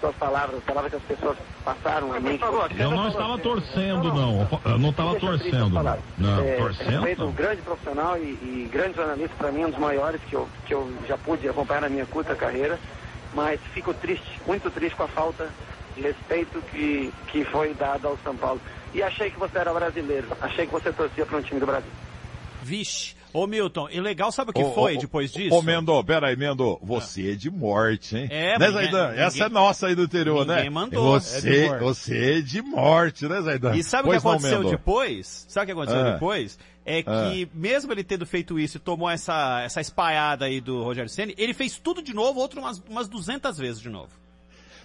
suas 0.00 0.14
palavras, 0.16 0.58
as 0.58 0.64
palavras 0.64 0.90
que 0.92 0.96
as 0.96 1.02
pessoas 1.18 1.36
passaram 1.64 2.12
a 2.12 2.20
mim. 2.20 2.38
Eu 2.78 2.90
não 2.90 3.08
estava 3.08 3.38
torcendo, 3.38 4.14
não. 4.14 4.48
Eu 4.64 4.78
não 4.78 4.90
estava 4.90 5.14
torcendo. 5.20 5.72
Não, 6.18 6.40
É, 6.44 6.56
torcendo. 6.56 6.90
respeito 6.90 7.24
um 7.24 7.32
grande 7.32 7.62
profissional 7.62 8.16
e, 8.18 8.22
e 8.22 8.68
grande 8.72 8.96
jornalista, 8.96 9.34
para 9.36 9.52
mim, 9.52 9.64
um 9.66 9.70
dos 9.70 9.78
maiores 9.78 10.20
que 10.28 10.34
eu, 10.34 10.48
que 10.66 10.74
eu 10.74 10.92
já 11.06 11.16
pude 11.18 11.48
acompanhar 11.48 11.82
na 11.82 11.88
minha 11.88 12.06
curta 12.06 12.34
carreira. 12.34 12.78
Mas 13.34 13.60
fico 13.72 13.94
triste, 13.94 14.40
muito 14.46 14.70
triste 14.70 14.96
com 14.96 15.04
a 15.04 15.08
falta 15.08 15.48
de 15.94 16.00
respeito 16.02 16.60
que, 16.70 17.12
que 17.28 17.44
foi 17.44 17.74
dada 17.74 18.08
ao 18.08 18.18
São 18.24 18.36
Paulo. 18.36 18.60
E 18.92 19.02
achei 19.02 19.30
que 19.30 19.38
você 19.38 19.58
era 19.58 19.72
brasileiro, 19.72 20.26
achei 20.40 20.66
que 20.66 20.72
você 20.72 20.92
torcia 20.92 21.24
para 21.24 21.38
um 21.38 21.42
time 21.42 21.60
do 21.60 21.66
Brasil. 21.66 21.90
Vixe. 22.62 23.14
Ô 23.32 23.46
Milton, 23.46 23.88
e 23.90 24.00
legal, 24.00 24.32
sabe 24.32 24.50
o 24.50 24.52
que 24.54 24.62
Ô, 24.62 24.72
foi 24.74 24.96
ô, 24.96 25.00
depois 25.00 25.32
disso? 25.32 25.54
Ô, 25.54 25.62
Mendo, 25.62 26.02
peraí, 26.02 26.34
Mendo, 26.36 26.78
você 26.82 27.32
é 27.32 27.34
de 27.34 27.48
morte, 27.50 28.16
hein? 28.16 28.28
É, 28.30 28.58
né, 28.58 28.66
ninguém- 28.68 28.72
Zaidan? 28.84 29.08
ninguém- 29.10 29.24
Essa 29.24 29.44
é 29.44 29.48
nossa 29.48 29.86
aí 29.86 29.94
do 29.94 30.02
interior, 30.02 30.44
né? 30.46 30.56
ninguém 30.56 30.70
mandou. 30.70 31.16
É 31.16 31.18
de 31.20 31.24
Você, 31.24 31.68
morte. 31.68 31.80
você 31.84 32.38
é 32.38 32.40
de 32.40 32.62
morte, 32.62 33.28
né, 33.28 33.40
Zaidan? 33.42 33.76
E 33.76 33.84
sabe 33.84 34.08
o 34.08 34.12
que 34.12 34.16
não, 34.24 34.30
aconteceu 34.32 34.58
Mendo? 34.58 34.70
depois? 34.70 35.46
Sabe 35.48 35.64
o 35.64 35.66
que 35.66 35.72
aconteceu 35.72 36.00
Ah. 36.00 36.12
depois? 36.12 36.58
É 36.84 37.02
que, 37.02 37.48
mesmo 37.54 37.92
ele 37.92 38.02
tendo 38.02 38.26
feito 38.26 38.58
isso 38.58 38.78
e 38.78 38.80
tomou 38.80 39.08
essa, 39.08 39.60
essa 39.62 39.80
espaiada 39.80 40.46
aí 40.46 40.60
do 40.60 40.82
Rogério 40.82 41.08
Ceni, 41.10 41.34
ele 41.38 41.54
fez 41.54 41.78
tudo 41.78 42.02
de 42.02 42.12
novo, 42.12 42.40
outro 42.40 42.58
umas, 42.60 42.82
umas 42.88 43.06
200 43.08 43.58
vezes 43.58 43.80
de 43.80 43.88
novo. 43.88 44.08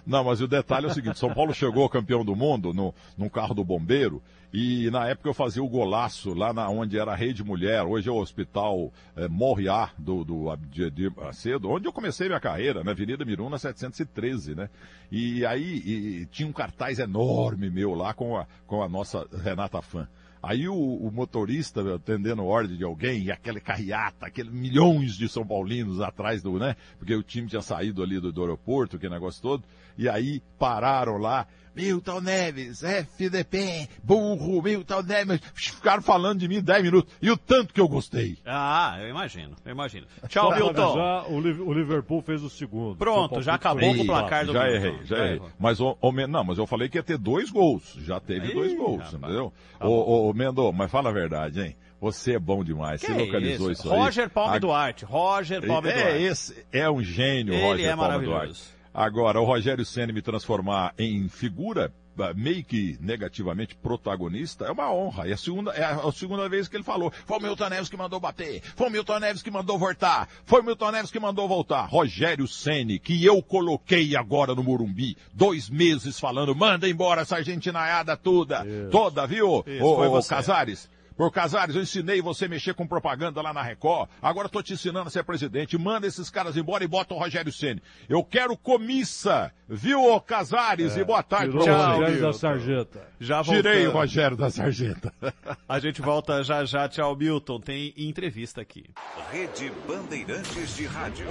Não, 0.05 0.23
mas 0.23 0.39
o 0.39 0.47
detalhe 0.47 0.85
é 0.85 0.89
o 0.89 0.93
seguinte, 0.93 1.17
São 1.17 1.33
Paulo 1.33 1.53
chegou 1.53 1.89
campeão 1.89 2.23
do 2.23 2.35
mundo 2.35 2.73
no, 2.73 2.93
num 3.17 3.27
carro 3.27 3.55
do 3.55 3.63
bombeiro 3.63 4.21
e 4.53 4.89
na 4.89 5.07
época 5.07 5.27
eu 5.27 5.33
fazia 5.33 5.61
o 5.61 5.67
golaço 5.67 6.33
lá 6.33 6.53
na, 6.53 6.69
onde 6.69 6.97
era 6.97 7.11
a 7.11 7.15
Rede 7.15 7.43
Mulher, 7.43 7.83
hoje 7.83 8.07
é 8.07 8.11
o 8.11 8.15
Hospital 8.15 8.89
eh, 9.15 9.27
Moriá 9.27 9.89
do, 9.97 10.23
do 10.23 10.55
de 10.55 11.09
Macedo, 11.09 11.69
onde 11.69 11.87
eu 11.87 11.91
comecei 11.91 12.27
minha 12.27 12.39
carreira, 12.39 12.81
na 12.81 12.91
Avenida 12.91 13.25
Miruna 13.25 13.57
713, 13.57 14.55
né? 14.55 14.69
E 15.11 15.45
aí 15.45 15.81
e 15.85 16.25
tinha 16.27 16.47
um 16.47 16.53
cartaz 16.53 16.99
enorme 16.99 17.69
meu 17.69 17.93
lá 17.93 18.13
com 18.13 18.37
a, 18.37 18.47
com 18.65 18.81
a 18.81 18.87
nossa 18.87 19.27
Renata 19.43 19.81
Fã. 19.81 20.07
Aí 20.41 20.69
o, 20.69 20.75
o 20.75 21.11
motorista 21.11 21.95
atendendo 21.95 22.45
ordem 22.45 22.77
de 22.77 22.83
alguém, 22.83 23.23
e 23.23 23.31
aquela 23.31 23.59
carreata, 23.59 24.27
aqueles 24.27 24.53
milhões 24.53 25.17
de 25.17 25.27
São 25.27 25.45
Paulinos 25.45 25.99
atrás 25.99 26.43
do, 26.43 26.59
né? 26.59 26.75
Porque 26.99 27.15
o 27.15 27.23
time 27.23 27.47
tinha 27.47 27.63
saído 27.63 28.03
ali 28.03 28.19
do, 28.19 28.31
do 28.31 28.41
aeroporto, 28.41 28.95
aquele 28.95 29.15
negócio 29.15 29.41
todo. 29.41 29.63
E 29.97 30.07
aí 30.09 30.41
pararam 30.59 31.17
lá, 31.17 31.47
Milton 31.75 32.21
Neves, 32.21 32.83
FDP, 32.83 33.87
burro, 34.03 34.61
Milton 34.61 35.01
Neves. 35.03 35.39
Ficaram 35.53 36.01
falando 36.01 36.39
de 36.39 36.47
mim 36.47 36.61
10 36.61 36.83
minutos. 36.83 37.13
E 37.21 37.29
o 37.31 37.37
tanto 37.37 37.73
que 37.73 37.79
eu 37.81 37.87
gostei. 37.87 38.37
Ah, 38.45 38.97
eu 39.01 39.09
imagino, 39.09 39.55
eu 39.65 39.71
imagino. 39.71 40.05
Tchau, 40.27 40.49
Só 40.51 40.55
Milton. 40.55 40.83
avisar, 40.99 41.31
o, 41.31 41.39
Liv- 41.41 41.61
o 41.61 41.73
Liverpool 41.73 42.21
fez 42.21 42.43
o 42.43 42.49
segundo. 42.49 42.97
Pronto, 42.97 43.41
já 43.41 43.55
acabou 43.55 43.91
o 43.91 43.95
com 43.95 44.03
o 44.03 44.05
placar 44.05 44.45
do 44.45 44.53
Já 44.53 44.63
Milton. 44.65 44.75
errei, 44.75 44.99
já 45.05 45.17
Já 45.17 45.25
errei. 45.25 45.41
Mas, 45.59 45.79
o, 45.79 45.97
o 46.01 46.11
não, 46.27 46.43
mas 46.43 46.57
eu 46.57 46.65
falei 46.67 46.87
que 46.89 46.97
ia 46.97 47.03
ter 47.03 47.17
dois 47.17 47.49
gols. 47.49 47.97
Já 48.01 48.19
teve 48.19 48.47
Ih, 48.47 48.53
dois 48.53 48.75
gols, 48.77 49.01
rapaz. 49.03 49.13
entendeu? 49.23 49.53
Tá 49.79 49.87
ô, 49.87 50.29
ô, 50.29 50.33
Mendo, 50.33 50.71
mas 50.71 50.89
fala 50.91 51.09
a 51.09 51.13
verdade, 51.13 51.61
hein? 51.61 51.75
Você 51.99 52.33
é 52.35 52.39
bom 52.39 52.63
demais. 52.63 53.01
Que 53.01 53.07
Você 53.07 53.13
localizou 53.25 53.71
isso, 53.71 53.91
aí. 53.91 53.97
Roger 53.99 54.29
Palme 54.29 54.57
A- 54.57 54.59
Duarte, 54.59 55.05
Roger 55.05 55.65
Palme 55.65 55.89
é, 55.89 55.93
Duarte. 56.03 56.23
esse 56.23 56.65
é 56.71 56.89
um 56.89 57.01
gênio, 57.01 57.53
Ele 57.53 57.63
Roger 57.63 57.89
é 57.89 57.95
maravilhoso. 57.95 58.37
Duarte. 58.37 58.74
Agora, 58.95 59.41
o 59.41 59.43
Rogério 59.43 59.83
Senna 59.83 60.13
me 60.13 60.21
transformar 60.21 60.93
em 60.97 61.27
figura 61.27 61.93
ah, 62.17 62.33
meio 62.33 62.63
que 62.63 62.97
negativamente 63.01 63.75
protagonista 63.75 64.65
é 64.65 64.71
uma 64.71 64.89
honra. 64.89 65.27
É 65.27 65.33
a 65.33 65.37
segunda, 65.37 65.71
é 65.71 65.83
a, 65.83 66.11
segunda 66.13 66.47
vez 66.47 66.69
que 66.69 66.77
ele 66.77 66.83
falou. 66.83 67.11
Foi 67.25 67.37
o 67.37 67.41
Milton 67.41 67.67
Neves 67.69 67.89
que 67.89 67.97
mandou 67.97 68.21
bater. 68.21 68.61
Foi 68.73 68.87
o 68.87 68.89
Milton 68.89 69.19
Neves 69.19 69.43
que 69.43 69.51
mandou 69.51 69.77
voltar. 69.77 70.29
Foi 70.45 70.61
o 70.61 70.63
Milton 70.63 70.91
Neves 70.91 71.11
que 71.11 71.19
mandou 71.19 71.45
voltar. 71.45 71.85
Rogério 71.87 72.47
Ceni, 72.47 72.97
que 72.99 73.25
eu 73.25 73.43
coloquei 73.43 74.15
agora 74.15 74.55
no 74.55 74.63
Morumbi, 74.63 75.17
dois 75.33 75.69
meses 75.69 76.17
falando, 76.17 76.55
manda 76.55 76.87
embora 76.87 77.21
essa 77.21 77.35
argentinaiada 77.35 78.15
toda, 78.15 78.65
toda, 78.89 79.27
viu? 79.27 79.61
Isso, 79.67 79.83
Ô. 79.83 80.23
Casares. 80.23 80.89
Por 81.17 81.31
Casares, 81.31 81.75
eu 81.75 81.81
ensinei 81.81 82.21
você 82.21 82.45
a 82.45 82.49
mexer 82.49 82.73
com 82.73 82.85
propaganda 82.85 83.41
lá 83.41 83.53
na 83.53 83.61
Record. 83.61 84.09
Agora 84.21 84.49
tô 84.49 84.61
te 84.61 84.73
ensinando 84.73 85.07
a 85.07 85.11
ser 85.11 85.23
presidente. 85.23 85.77
Manda 85.77 86.05
esses 86.05 86.29
caras 86.29 86.57
embora 86.57 86.83
e 86.83 86.87
bota 86.87 87.13
o 87.13 87.17
Rogério 87.17 87.53
Ceni. 87.53 87.81
Eu 88.09 88.23
quero 88.23 88.57
comissa, 88.57 89.51
viu, 89.67 90.03
ô 90.03 90.19
Casares? 90.19 90.97
e 90.97 91.03
boa 91.03 91.23
tarde 91.23 91.53
você. 91.53 91.71
Rogério 91.71 92.21
da 92.21 92.33
Sarjeta. 92.33 93.07
Já 93.19 93.43
Tirei 93.43 93.59
o 93.59 93.63
voltando. 93.63 93.93
Rogério 93.93 94.37
da 94.37 94.49
Sarjeta. 94.49 95.13
A 95.69 95.79
gente 95.79 96.01
volta 96.01 96.43
já 96.43 96.65
já. 96.65 96.89
Tchau, 96.89 97.15
Milton. 97.15 97.59
Tem 97.59 97.93
entrevista 97.97 98.61
aqui. 98.61 98.85
Rede 99.31 99.71
Bandeirantes 99.87 100.75
de 100.75 100.85
Rádio. 100.85 101.27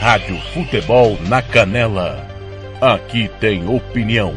Rádio 0.00 0.36
Futebol 0.52 1.18
na 1.28 1.40
Canela. 1.40 2.26
Aqui 2.80 3.30
tem 3.40 3.66
opinião. 3.66 4.34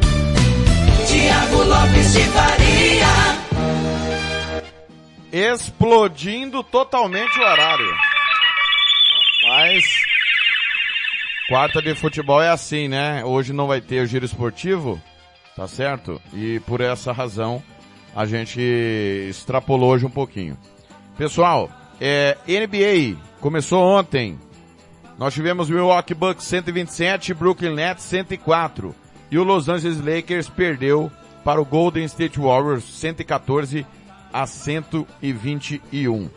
Tiago 1.50 1.64
Lopes 1.64 2.12
de 2.12 2.22
Faria. 2.28 3.06
Explodindo 5.32 6.62
totalmente 6.62 7.38
o 7.38 7.42
horário. 7.42 7.94
Mas. 9.48 9.84
Quarta 11.48 11.82
de 11.82 11.94
futebol 11.96 12.40
é 12.40 12.50
assim, 12.50 12.88
né? 12.88 13.24
Hoje 13.24 13.52
não 13.52 13.66
vai 13.66 13.80
ter 13.80 14.00
o 14.02 14.06
giro 14.06 14.24
esportivo, 14.24 15.00
tá 15.56 15.66
certo? 15.66 16.20
E 16.32 16.60
por 16.60 16.80
essa 16.80 17.12
razão 17.12 17.60
a 18.14 18.24
gente 18.24 18.60
extrapolou 19.28 19.90
hoje 19.90 20.06
um 20.06 20.10
pouquinho. 20.10 20.56
Pessoal, 21.18 21.68
é, 22.00 22.36
NBA 22.46 23.20
começou 23.40 23.82
ontem. 23.82 24.38
Nós 25.18 25.34
tivemos 25.34 25.68
Milwaukee 25.68 26.14
Bucks 26.14 26.44
127, 26.44 27.34
Brooklyn 27.34 27.74
Nets 27.74 28.04
104. 28.04 28.94
E 29.30 29.38
o 29.38 29.44
Los 29.44 29.68
Angeles 29.68 30.00
Lakers 30.00 30.48
perdeu 30.48 31.10
para 31.44 31.60
o 31.60 31.64
Golden 31.64 32.04
State 32.04 32.38
Warriors 32.38 32.84
114 32.84 33.86
a 34.32 34.46
121. 34.46 36.30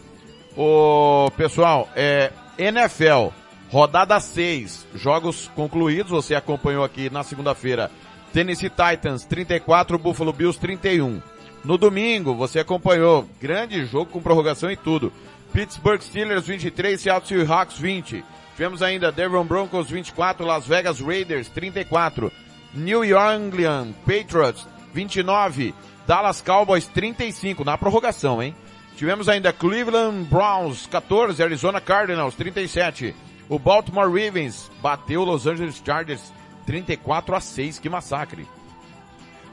O 0.55 1.31
pessoal, 1.35 1.89
é 1.95 2.31
NFL, 2.57 3.29
rodada 3.71 4.19
6, 4.19 4.87
jogos 4.95 5.49
concluídos, 5.55 6.11
você 6.11 6.35
acompanhou 6.35 6.83
aqui 6.83 7.09
na 7.09 7.23
segunda-feira. 7.23 7.89
Tennessee 8.31 8.69
Titans 8.69 9.25
34, 9.25 9.97
Buffalo 9.97 10.33
Bills 10.33 10.59
31. 10.59 11.21
No 11.63 11.77
domingo, 11.77 12.35
você 12.35 12.59
acompanhou, 12.59 13.27
grande 13.39 13.85
jogo 13.85 14.11
com 14.11 14.21
prorrogação 14.21 14.69
e 14.69 14.75
tudo. 14.75 15.13
Pittsburgh 15.53 16.01
Steelers 16.01 16.47
23, 16.47 16.99
Seattle 16.99 17.45
Seahawks 17.45 17.77
20. 17.77 18.23
Tivemos 18.55 18.81
ainda 18.81 19.11
Denver 19.11 19.43
Broncos 19.43 19.89
24, 19.89 20.45
Las 20.45 20.67
Vegas 20.67 20.99
Raiders 20.99 21.47
34. 21.49 22.31
New 22.75 23.03
England 23.03 23.93
Patriots 24.05 24.67
29, 24.93 25.73
Dallas 26.05 26.41
Cowboys 26.41 26.87
35 26.87 27.63
na 27.63 27.77
prorrogação, 27.77 28.41
hein? 28.41 28.55
Tivemos 28.95 29.27
ainda 29.27 29.51
Cleveland 29.51 30.25
Browns 30.29 30.85
14, 30.87 31.41
Arizona 31.41 31.81
Cardinals 31.81 32.35
37. 32.35 33.15
O 33.49 33.57
Baltimore 33.57 34.07
Ravens 34.07 34.69
bateu 34.81 35.23
Los 35.23 35.47
Angeles 35.47 35.81
Chargers 35.83 36.31
34 36.65 37.35
a 37.35 37.39
6, 37.39 37.79
que 37.79 37.89
massacre. 37.89 38.47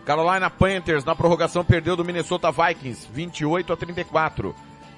Carolina 0.05 0.51
Panthers 0.51 1.05
na 1.05 1.15
prorrogação 1.15 1.65
perdeu 1.65 1.97
do 1.97 2.05
Minnesota 2.05 2.51
Vikings 2.51 3.09
28 3.12 3.73
a 3.73 3.77
34. 3.77 4.55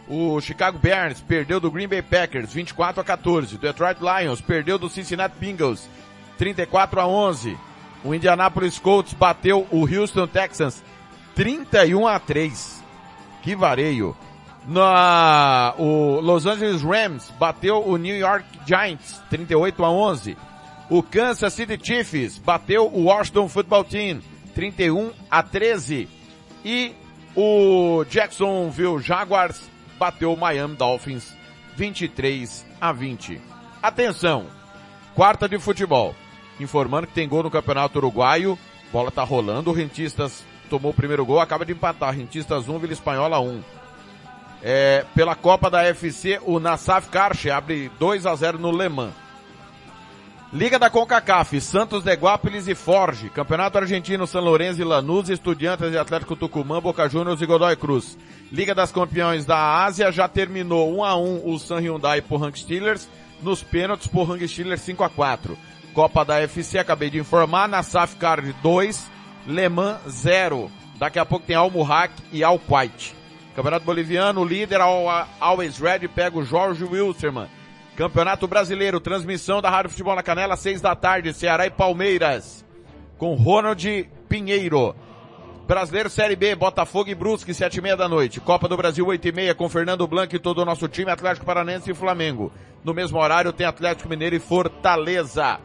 O 0.08 0.40
Chicago 0.40 0.78
Bears 0.78 1.20
perdeu 1.20 1.60
do 1.60 1.70
Green 1.70 1.88
Bay 1.88 2.02
Packers 2.02 2.52
24 2.52 3.00
a 3.00 3.04
14. 3.04 3.54
O 3.54 3.58
Detroit 3.58 3.98
Lions 4.00 4.40
perdeu 4.40 4.78
do 4.78 4.88
Cincinnati 4.88 5.36
Bengals 5.38 5.88
34 6.38 7.00
a 7.00 7.06
11. 7.06 7.56
O 8.04 8.14
Indianapolis 8.14 8.78
Colts 8.78 9.12
bateu 9.12 9.66
o 9.70 9.86
Houston 9.86 10.26
Texans 10.26 10.82
31 11.34 12.06
a 12.06 12.18
3. 12.18 12.82
Que 13.42 13.54
vareio. 13.54 14.16
Na, 14.66 15.74
o 15.76 16.20
Los 16.20 16.46
Angeles 16.46 16.82
Rams 16.82 17.30
bateu 17.38 17.82
o 17.84 17.96
New 17.96 18.16
York 18.16 18.44
Giants 18.66 19.20
38 19.28 19.84
a 19.84 19.90
11. 19.90 20.36
O 20.88 21.02
Kansas 21.02 21.52
City 21.52 21.78
Chiefs 21.82 22.38
bateu 22.38 22.86
o 22.86 23.04
Washington 23.04 23.48
Football 23.48 23.84
Team 23.84 24.20
31 24.54 25.10
a 25.30 25.42
13. 25.42 26.08
E 26.64 26.94
o 27.34 28.04
Jacksonville 28.08 29.00
Jaguars 29.00 29.70
bateu 29.98 30.32
o 30.32 30.36
Miami 30.36 30.76
Dolphins 30.76 31.34
23 31.76 32.64
a 32.80 32.92
20. 32.92 33.40
Atenção, 33.82 34.46
quarta 35.14 35.48
de 35.48 35.58
futebol. 35.58 36.14
Informando 36.60 37.06
que 37.06 37.14
tem 37.14 37.28
gol 37.28 37.42
no 37.42 37.50
Campeonato 37.50 37.98
Uruguaio. 37.98 38.58
Bola 38.92 39.10
tá 39.10 39.22
rolando. 39.22 39.70
O 39.70 39.72
Rentistas 39.72 40.44
tomou 40.68 40.92
o 40.92 40.94
primeiro 40.94 41.24
gol, 41.24 41.40
acaba 41.40 41.64
de 41.64 41.72
empatar. 41.72 42.14
Rentistas 42.14 42.68
1, 42.68 42.78
Vila 42.78 42.92
Espanhola 42.92 43.40
1. 43.40 43.62
É, 44.62 45.04
pela 45.14 45.34
Copa 45.34 45.68
da 45.68 45.82
FC, 45.82 46.40
o 46.42 46.60
Nassaf 46.60 47.08
Karche 47.08 47.50
abre 47.50 47.90
2 47.98 48.26
a 48.26 48.34
0 48.34 48.58
no 48.58 48.70
Le 48.70 48.88
Mans. 48.88 49.22
Liga 50.52 50.78
da 50.78 50.90
CONCACAF, 50.90 51.58
Santos 51.62 52.04
de 52.04 52.14
Guápilis 52.14 52.68
e 52.68 52.74
Forge. 52.74 53.30
Campeonato 53.30 53.78
Argentino, 53.78 54.26
São 54.26 54.42
Lourenço 54.42 54.82
e 54.82 54.84
Lanús, 54.84 55.30
Estudiantes 55.30 55.90
e 55.94 55.96
Atlético 55.96 56.36
Tucumã, 56.36 56.78
Boca 56.78 57.08
Juniors 57.08 57.40
e 57.40 57.46
Godoy 57.46 57.74
Cruz. 57.74 58.18
Liga 58.52 58.74
das 58.74 58.92
Campeões 58.92 59.46
da 59.46 59.82
Ásia 59.82 60.12
já 60.12 60.28
terminou 60.28 60.94
1 60.98 61.04
a 61.04 61.16
1 61.16 61.48
o 61.48 61.58
San 61.58 61.80
Hyundai 61.80 62.20
por 62.20 62.44
Hang 62.44 62.58
Steelers, 62.58 63.08
nos 63.40 63.62
pênaltis 63.62 64.06
por 64.06 64.30
Hang 64.30 64.46
Steelers 64.46 64.82
5 64.82 65.02
a 65.02 65.08
4. 65.08 65.56
Copa 65.92 66.24
da 66.24 66.40
FC, 66.40 66.78
acabei 66.78 67.10
de 67.10 67.18
informar, 67.18 67.68
na 67.68 67.82
SAF 67.82 68.16
Card 68.16 68.54
2, 68.62 69.10
Le 69.46 69.68
Mans 69.68 70.00
0. 70.08 70.70
Daqui 70.98 71.18
a 71.18 71.24
pouco 71.26 71.46
tem 71.46 71.54
Al 71.54 71.70
Murrak 71.70 72.14
e 72.32 72.42
Al 72.42 72.60
White. 72.68 73.14
Campeonato 73.54 73.84
Boliviano, 73.84 74.44
líder 74.44 74.80
Al 74.80 75.28
Always 75.38 75.78
Red 75.78 76.08
pega 76.08 76.38
o 76.38 76.44
Jorge 76.44 76.84
Wilstermann. 76.84 77.48
Campeonato 77.94 78.48
Brasileiro, 78.48 79.00
transmissão 79.00 79.60
da 79.60 79.68
Rádio 79.68 79.90
Futebol 79.90 80.16
na 80.16 80.22
Canela, 80.22 80.56
seis 80.56 80.80
da 80.80 80.96
tarde, 80.96 81.34
Ceará 81.34 81.66
e 81.66 81.70
Palmeiras. 81.70 82.64
Com 83.18 83.34
Ronald 83.34 84.08
Pinheiro. 84.28 84.96
Brasileiro 85.66 86.08
Série 86.08 86.34
B, 86.34 86.54
Botafogo 86.54 87.10
e 87.10 87.14
Brusque, 87.14 87.52
sete 87.52 87.76
e 87.76 87.80
meia 87.82 87.96
da 87.96 88.08
noite. 88.08 88.40
Copa 88.40 88.66
do 88.66 88.76
Brasil, 88.76 89.06
oito 89.06 89.28
e 89.28 89.32
meia, 89.32 89.54
com 89.54 89.68
Fernando 89.68 90.06
Blanco 90.06 90.34
e 90.34 90.38
todo 90.38 90.62
o 90.62 90.64
nosso 90.64 90.88
time, 90.88 91.10
Atlético 91.10 91.44
Paranense 91.44 91.90
e 91.90 91.94
Flamengo. 91.94 92.50
No 92.82 92.94
mesmo 92.94 93.18
horário 93.18 93.52
tem 93.52 93.66
Atlético 93.66 94.08
Mineiro 94.08 94.34
e 94.34 94.40
Fortaleza. 94.40 95.60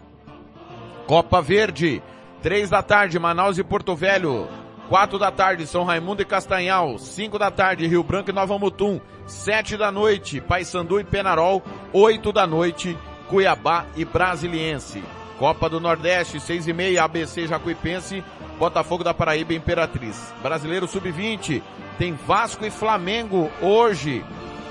Copa 1.07 1.41
Verde, 1.41 2.03
três 2.41 2.69
da 2.69 2.83
tarde, 2.83 3.17
Manaus 3.17 3.57
e 3.57 3.63
Porto 3.63 3.95
Velho. 3.95 4.45
Quatro 4.89 5.17
da 5.17 5.31
tarde, 5.31 5.65
São 5.65 5.85
Raimundo 5.85 6.21
e 6.21 6.25
Castanhal. 6.25 6.99
Cinco 6.99 7.39
da 7.39 7.49
tarde, 7.49 7.87
Rio 7.87 8.03
Branco 8.03 8.29
e 8.29 8.33
Nova 8.33 8.59
Mutum. 8.59 8.99
Sete 9.25 9.77
da 9.77 9.89
noite, 9.89 10.41
Paysandu 10.41 10.99
e 10.99 11.05
Penarol. 11.05 11.63
Oito 11.93 12.33
da 12.33 12.45
noite, 12.45 12.97
Cuiabá 13.29 13.85
e 13.95 14.03
Brasiliense. 14.03 15.01
Copa 15.39 15.69
do 15.69 15.79
Nordeste, 15.79 16.41
seis 16.41 16.67
e 16.67 16.73
meia, 16.73 17.05
ABC 17.05 17.47
Jacuipense, 17.47 18.21
Botafogo 18.59 19.01
da 19.01 19.13
Paraíba 19.13 19.53
e 19.53 19.57
Imperatriz. 19.57 20.33
Brasileiro 20.43 20.87
Sub-20, 20.87 21.61
tem 21.97 22.13
Vasco 22.13 22.65
e 22.65 22.69
Flamengo 22.69 23.49
hoje, 23.61 24.25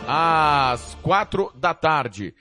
às 0.06 0.98
quatro 1.00 1.50
da 1.54 1.72
tarde. 1.72 2.34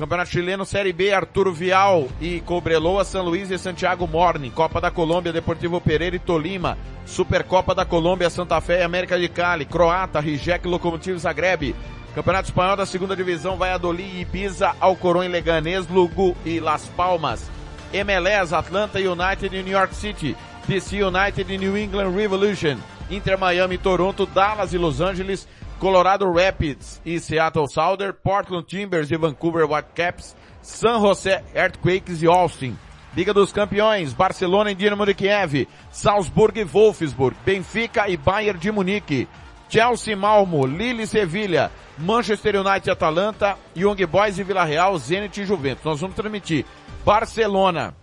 Campeonato 0.00 0.30
Chileno 0.30 0.64
Série 0.64 0.94
B, 0.94 1.12
Arturo 1.12 1.52
Vial 1.52 2.08
e 2.22 2.40
Cobreloa, 2.40 3.04
São 3.04 3.22
Luís 3.22 3.50
e 3.50 3.58
Santiago 3.58 4.06
Morning. 4.06 4.48
Copa 4.48 4.80
da 4.80 4.90
Colômbia, 4.90 5.30
Deportivo 5.30 5.78
Pereira 5.78 6.16
e 6.16 6.18
Tolima. 6.18 6.78
Supercopa 7.04 7.74
da 7.74 7.84
Colômbia, 7.84 8.30
Santa 8.30 8.58
Fé 8.62 8.80
e 8.80 8.82
América 8.82 9.18
de 9.18 9.28
Cali. 9.28 9.66
Croata, 9.66 10.18
Rijek, 10.18 10.66
Locomotivo 10.66 11.18
Zagreb. 11.18 11.76
Campeonato 12.14 12.48
Espanhol 12.48 12.76
da 12.76 12.86
Segunda 12.86 13.14
Divisão, 13.14 13.58
Valladolid 13.58 14.16
e 14.16 14.20
Ibiza, 14.22 14.74
Alcorão 14.80 15.22
e 15.22 15.28
Leganés, 15.28 15.86
Lugu 15.86 16.34
e 16.46 16.60
Las 16.60 16.86
Palmas. 16.96 17.50
MLS, 17.92 18.54
Atlanta 18.54 18.98
United 18.98 19.54
e 19.54 19.62
New 19.62 19.76
York 19.76 19.94
City. 19.94 20.34
DC 20.66 21.02
United 21.02 21.52
e 21.52 21.58
New 21.58 21.76
England 21.76 22.16
Revolution. 22.16 22.78
Inter 23.10 23.36
Miami, 23.36 23.76
Toronto, 23.76 24.24
Dallas 24.24 24.72
e 24.72 24.78
Los 24.78 25.02
Angeles. 25.02 25.46
Colorado 25.80 26.30
Rapids 26.30 27.00
e 27.06 27.18
Seattle 27.18 27.66
Sounder, 27.66 28.12
Portland 28.12 28.66
Timbers 28.66 29.10
e 29.10 29.16
Vancouver 29.16 29.64
Whitecaps, 29.64 30.36
San 30.60 30.98
Jose 30.98 31.42
Earthquakes 31.54 32.22
e 32.22 32.26
Austin. 32.26 32.76
Liga 33.16 33.32
dos 33.32 33.50
Campeões, 33.50 34.12
Barcelona 34.12 34.70
e 34.70 34.74
Dinamo 34.74 35.06
de 35.06 35.14
Kiev, 35.14 35.66
Salzburg 35.90 36.60
e 36.60 36.64
Wolfsburg, 36.64 37.34
Benfica 37.46 38.06
e 38.08 38.18
Bayern 38.18 38.60
de 38.60 38.70
Munique, 38.70 39.26
Chelsea 39.70 40.14
Malmo, 40.14 40.66
Lille 40.66 41.04
e 41.04 41.06
Sevilha, 41.06 41.72
Manchester 41.96 42.56
United 42.56 42.86
e 42.86 42.92
Atalanta, 42.92 43.56
Young 43.74 44.04
Boys 44.04 44.38
e 44.38 44.44
Vila 44.44 44.64
Real, 44.64 44.98
Zenit 44.98 45.40
e 45.40 45.46
Juventus. 45.46 45.84
Nós 45.84 46.00
vamos 46.00 46.14
transmitir 46.14 46.66
Barcelona 47.06 47.94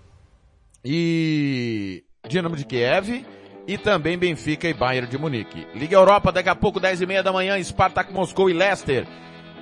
e 0.84 2.04
Dinamo 2.28 2.56
de 2.56 2.66
Kiev, 2.66 3.24
e 3.68 3.78
também 3.78 4.18
Benfica 4.18 4.68
e 4.68 4.74
Bayern 4.74 5.10
de 5.10 5.18
Munique. 5.18 5.68
Liga 5.76 5.98
Europa, 5.98 6.32
daqui 6.32 6.50
a 6.50 6.56
pouco, 6.56 6.80
10 6.80 7.04
e 7.04 7.06
meia 7.06 7.22
da 7.22 7.34
manhã, 7.34 7.62
Spartak 7.62 8.14
Moscou 8.14 8.50
e 8.50 8.54
Leicester. 8.54 9.06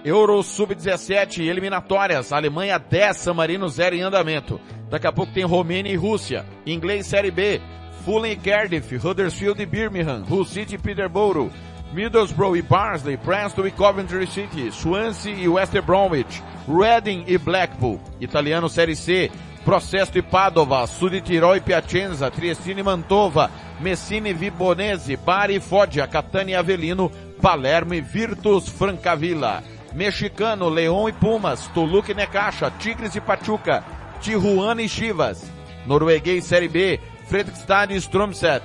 Euro 0.06 0.44
Sub-17, 0.44 1.40
eliminatórias, 1.40 2.32
Alemanha 2.32 2.78
10, 2.78 3.18
San 3.18 3.34
Marino 3.34 3.68
0 3.68 3.96
em 3.96 4.02
andamento. 4.04 4.62
Daqui 4.88 5.08
a 5.08 5.12
pouco 5.12 5.34
tem 5.34 5.44
Romênia 5.44 5.92
e 5.92 5.96
Rússia. 5.96 6.46
Inglês 6.64 7.08
Série 7.08 7.32
B, 7.32 7.60
Fulham 8.04 8.32
e 8.32 8.36
Cardiff, 8.36 8.96
Huddersfield 8.96 9.60
e 9.60 9.66
Birmingham, 9.66 10.24
Hull 10.30 10.46
City 10.46 10.76
e 10.76 10.78
Peterborough, 10.78 11.50
Middlesbrough 11.92 12.56
e 12.56 12.62
Barnsley, 12.62 13.18
Preston 13.18 13.66
e 13.66 13.72
Coventry 13.72 14.28
City, 14.28 14.72
Swansea 14.72 15.34
e 15.34 15.48
West 15.48 15.76
Bromwich, 15.82 16.44
Reading 16.68 17.24
e 17.26 17.40
Blackpool. 17.40 18.00
Italiano 18.22 18.70
Série 18.70 18.96
C, 18.96 19.32
Processo 19.66 20.16
e 20.16 20.22
Padova, 20.22 20.86
Sud 20.86 21.20
Tirol 21.22 21.56
e 21.56 21.60
Piacenza, 21.60 22.30
Triestine 22.30 22.82
e 22.82 22.84
Mantova, 22.84 23.50
Messina 23.80 24.30
e 24.30 24.34
Vibonese, 24.34 25.18
Bari 25.18 25.56
e 25.56 25.60
Foggia, 25.60 26.08
Catania 26.08 26.58
e 26.58 26.60
Avelino, 26.60 27.12
Palermo 27.42 27.96
e 27.96 28.00
Virtus 28.00 28.70
Francavilla. 28.70 29.64
Mexicano, 29.92 30.70
Leão 30.70 31.10
e 31.10 31.14
Pumas, 31.14 31.66
Toluca 31.74 32.12
e 32.12 32.14
Necaxa, 32.14 32.72
Tigres 32.78 33.16
e 33.16 33.22
Pachuca, 33.22 33.84
Tijuana 34.22 34.84
e 34.84 34.88
Chivas. 34.88 35.52
Norueguês 35.88 36.46
Série 36.46 36.68
B, 36.68 37.00
Fredrikstad 37.26 37.92
e 37.92 37.96
Stromset. 37.96 38.64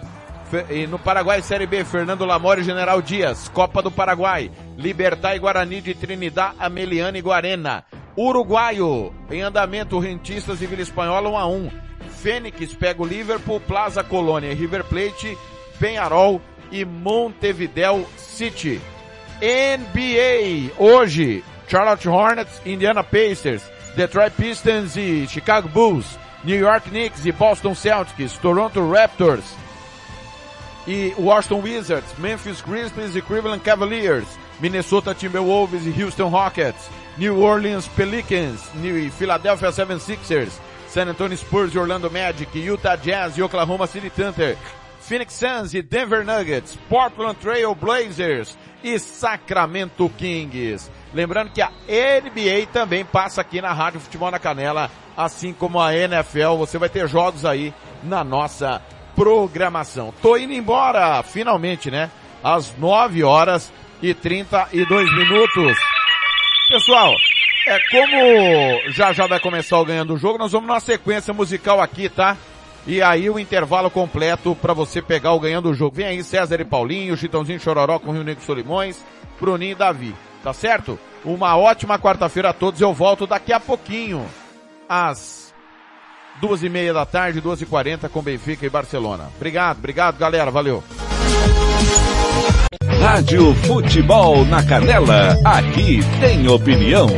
E 0.69 0.87
no 0.87 0.99
Paraguai 0.99 1.41
Série 1.41 1.67
B, 1.67 1.83
Fernando 1.83 2.27
Lamore 2.27 2.61
e 2.61 2.65
General 2.65 3.01
Dias. 3.01 3.49
Copa 3.49 3.81
do 3.81 3.91
Paraguai, 3.91 4.51
Libertar 4.77 5.35
e 5.35 5.39
Guarani 5.39 5.81
de 5.81 5.95
Trinidad, 5.95 6.55
Ameliana 6.59 7.17
e 7.17 7.23
Guarena. 7.23 7.85
Uruguaio, 8.23 9.15
em 9.31 9.41
andamento, 9.41 9.99
Rentistas 9.99 10.61
e 10.61 10.67
Vila 10.67 10.83
Espanhola 10.83 11.31
1 11.31 11.39
a 11.39 11.47
1. 11.47 11.71
Fênix 12.19 12.75
pega 12.75 13.03
o 13.03 13.07
Liverpool, 13.07 13.59
Plaza 13.61 14.05
Colônia 14.05 14.53
e 14.53 14.55
River 14.55 14.85
Plate, 14.85 15.39
Penharol 15.79 16.39
e 16.71 16.85
Montevideo 16.85 18.07
City. 18.19 18.79
NBA, 19.41 20.75
hoje, 20.77 21.43
Charlotte 21.67 22.07
Hornets, 22.07 22.61
Indiana 22.67 23.03
Pacers, 23.03 23.63
Detroit 23.97 24.35
Pistons 24.35 24.99
e 24.99 25.27
Chicago 25.27 25.67
Bulls, 25.71 26.19
New 26.45 26.59
York 26.59 26.91
Knicks 26.91 27.25
e 27.25 27.33
Boston 27.33 27.75
Celtics, 27.75 28.37
Toronto 28.37 28.87
Raptors 28.87 29.45
e 30.87 31.15
Washington 31.17 31.63
Wizards, 31.63 32.19
Memphis 32.19 32.61
Grizzlies 32.61 33.17
e 33.17 33.23
Cleveland 33.23 33.63
Cavaliers, 33.63 34.27
Minnesota 34.61 35.15
Timberwolves 35.15 35.87
e 35.87 36.03
Houston 36.03 36.29
Rockets, 36.29 37.00
New 37.17 37.41
Orleans 37.41 37.87
Pelicans 37.89 38.63
e 38.83 39.11
Philadelphia 39.11 39.69
76ers, 39.71 40.53
San 40.89 41.09
Antonio 41.09 41.37
Spurs 41.37 41.75
e 41.75 41.79
Orlando 41.79 42.11
Magic, 42.11 42.59
Utah 42.59 42.97
Jazz 42.97 43.37
e 43.37 43.43
Oklahoma 43.43 43.87
City 43.87 44.11
Thunder, 44.11 44.57
Phoenix 45.01 45.35
Suns 45.35 45.75
e 45.75 45.83
Denver 45.83 46.25
Nuggets, 46.25 46.79
Portland 46.89 47.37
Trail 47.41 47.75
Blazers 47.75 48.57
e 48.83 48.99
Sacramento 48.99 50.09
Kings. 50.17 50.91
Lembrando 51.13 51.51
que 51.51 51.61
a 51.61 51.71
NBA 51.89 52.67
também 52.73 53.05
passa 53.05 53.41
aqui 53.41 53.61
na 53.61 53.73
Rádio 53.73 54.01
Futebol 54.01 54.31
na 54.31 54.39
Canela, 54.39 54.91
assim 55.17 55.53
como 55.53 55.81
a 55.81 55.95
NFL. 55.95 56.57
Você 56.59 56.79
vai 56.79 56.89
ter 56.89 57.09
jogos 57.09 57.45
aí 57.45 57.75
na 58.03 58.23
nossa 58.23 58.81
programação. 59.15 60.15
Tô 60.23 60.37
indo 60.37 60.53
embora, 60.53 61.23
finalmente, 61.23 61.91
né? 61.91 62.11
Às 62.43 62.75
9 62.79 63.23
horas 63.25 63.73
e 64.01 64.15
32 64.15 65.13
minutos. 65.15 65.77
Pessoal, 66.71 67.17
é 67.67 67.81
como 67.91 68.93
já 68.93 69.13
já 69.13 69.27
vai 69.27 69.41
começar 69.41 69.77
o 69.81 69.85
ganhando 69.85 70.15
o 70.15 70.17
jogo, 70.17 70.39
nós 70.39 70.53
vamos 70.53 70.69
numa 70.69 70.79
sequência 70.79 71.35
musical 71.35 71.81
aqui, 71.81 72.09
tá? 72.09 72.37
E 72.87 73.03
aí 73.03 73.29
o 73.29 73.41
intervalo 73.41 73.91
completo 73.91 74.55
para 74.55 74.73
você 74.73 75.03
pegar 75.03 75.33
o 75.33 75.41
ganhando 75.41 75.69
o 75.69 75.75
jogo. 75.75 75.97
Vem 75.97 76.07
aí 76.07 76.23
César 76.23 76.61
e 76.61 76.65
Paulinho, 76.65 77.17
Chitãozinho 77.17 77.59
Chororó 77.59 77.99
com 77.99 78.13
Rio 78.13 78.23
Negro 78.23 78.45
Solimões, 78.45 79.05
Bruninho 79.41 79.73
e 79.73 79.75
Davi. 79.75 80.15
Tá 80.45 80.53
certo? 80.53 80.97
Uma 81.25 81.57
ótima 81.57 81.99
quarta-feira 81.99 82.51
a 82.51 82.53
todos. 82.53 82.81
Eu 82.81 82.95
volto 82.95 83.27
daqui 83.27 83.53
a 83.53 83.59
pouquinho, 83.59 84.25
às 84.89 85.53
duas 86.41 86.63
e 86.63 86.69
meia 86.69 86.95
da 86.95 87.05
tarde, 87.05 87.41
duas 87.41 87.61
e 87.61 87.67
quarenta 87.67 88.09
com 88.09 88.23
Benfica 88.23 88.65
e 88.65 88.71
Barcelona. 88.71 89.29
Obrigado, 89.35 89.79
obrigado 89.79 90.19
galera, 90.19 90.53
valeu. 90.53 90.85
Rádio 93.11 93.53
Futebol 93.67 94.45
na 94.45 94.63
Canela, 94.63 95.37
aqui 95.45 95.99
tem 96.21 96.47
opinião. 96.47 97.09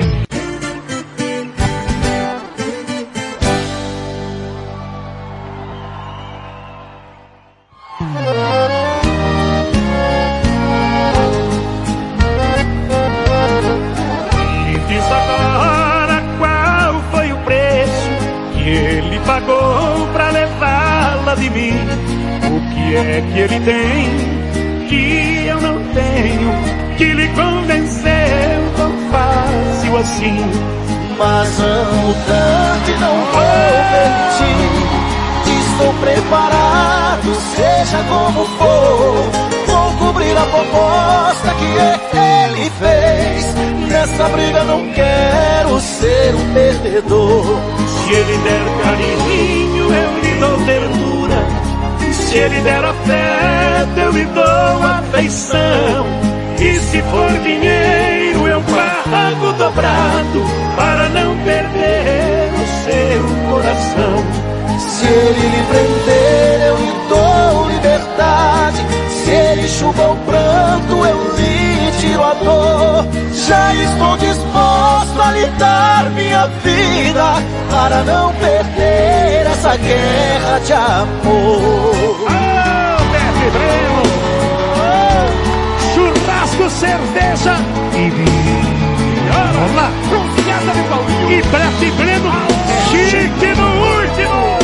Que 18.54 18.70
ele 18.70 19.20
pagou 19.26 20.08
pra 20.14 20.32
que 27.02 27.14
lhe 27.14 27.28
convenceu 27.30 28.62
tão 28.76 28.92
fácil 29.10 29.96
assim. 29.96 30.38
Mas 31.18 31.60
amo 31.60 32.14
tanto 32.26 32.90
e 32.90 33.00
não 33.00 33.16
vou 33.32 33.72
permitir. 33.92 35.02
Estou 35.58 35.92
preparado, 35.94 37.34
seja 37.56 37.98
como 38.08 38.44
for. 38.56 39.30
Vou 39.66 39.92
cobrir 39.98 40.36
a 40.36 40.46
proposta 40.46 41.54
que 41.58 41.64
ele 42.16 42.70
fez. 42.78 43.54
Nessa 43.90 44.28
briga 44.28 44.62
não 44.62 44.86
quero 44.92 45.80
ser 45.80 46.34
um 46.36 46.54
perdedor. 46.54 47.58
Se 47.88 48.12
ele 48.12 48.38
der 48.38 48.62
carinho, 48.84 49.92
eu 49.92 50.20
lhe 50.22 50.34
dou 50.38 50.66
ternura. 50.66 51.46
Se 52.12 52.36
ele 52.36 52.60
der 52.60 52.84
afeto, 52.84 53.98
eu 53.98 54.12
lhe 54.12 54.24
dou 54.26 54.82
afeição. 54.84 56.31
E 56.62 56.78
se 56.78 57.02
for 57.02 57.28
dinheiro, 57.40 58.46
eu 58.46 58.62
pago 58.62 59.52
dobrado 59.54 60.44
para 60.76 61.08
não 61.08 61.36
perder 61.38 62.52
o 62.54 62.66
seu 62.84 63.50
coração. 63.50 64.24
Se 64.78 65.06
ele 65.06 65.48
lhe 65.48 65.62
prender, 65.64 66.68
eu 66.68 66.76
lhe 66.76 66.92
dou 67.08 67.68
liberdade. 67.68 68.86
Se 69.08 69.30
ele 69.30 69.62
enxuga 69.62 70.08
o 70.08 70.16
pranto, 70.18 71.04
eu 71.04 71.36
lhe 71.36 71.90
tiro 72.00 72.22
a 72.22 72.34
dor. 72.34 73.06
Já 73.44 73.74
estou 73.74 74.16
disposto 74.18 75.20
a 75.20 75.32
lhe 75.32 75.46
dar 75.58 76.10
minha 76.10 76.46
vida 76.62 77.42
para 77.72 78.04
não 78.04 78.32
perder 78.34 79.46
essa 79.50 79.76
guerra 79.76 80.60
de 80.64 80.72
amor. 80.72 82.41
Churrasco, 86.62 86.70
cerveja 86.70 87.56
e 87.94 88.10
vinho. 88.10 88.62
Vamos 89.32 89.74
lá! 89.74 89.90
Confiada 90.08 90.72
de 90.72 90.82
Paulinho! 90.88 91.32
E 91.32 91.42
Pepe 91.42 91.90
Breno, 91.92 92.32
chique 92.90 93.54
no 93.54 93.68
último! 94.00 94.58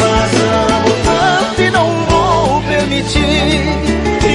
Mas 0.00 0.32
amo 0.70 0.92
tanto 1.04 1.62
e 1.62 1.70
não 1.70 1.88
vou 2.08 2.62
permitir. 2.62 3.64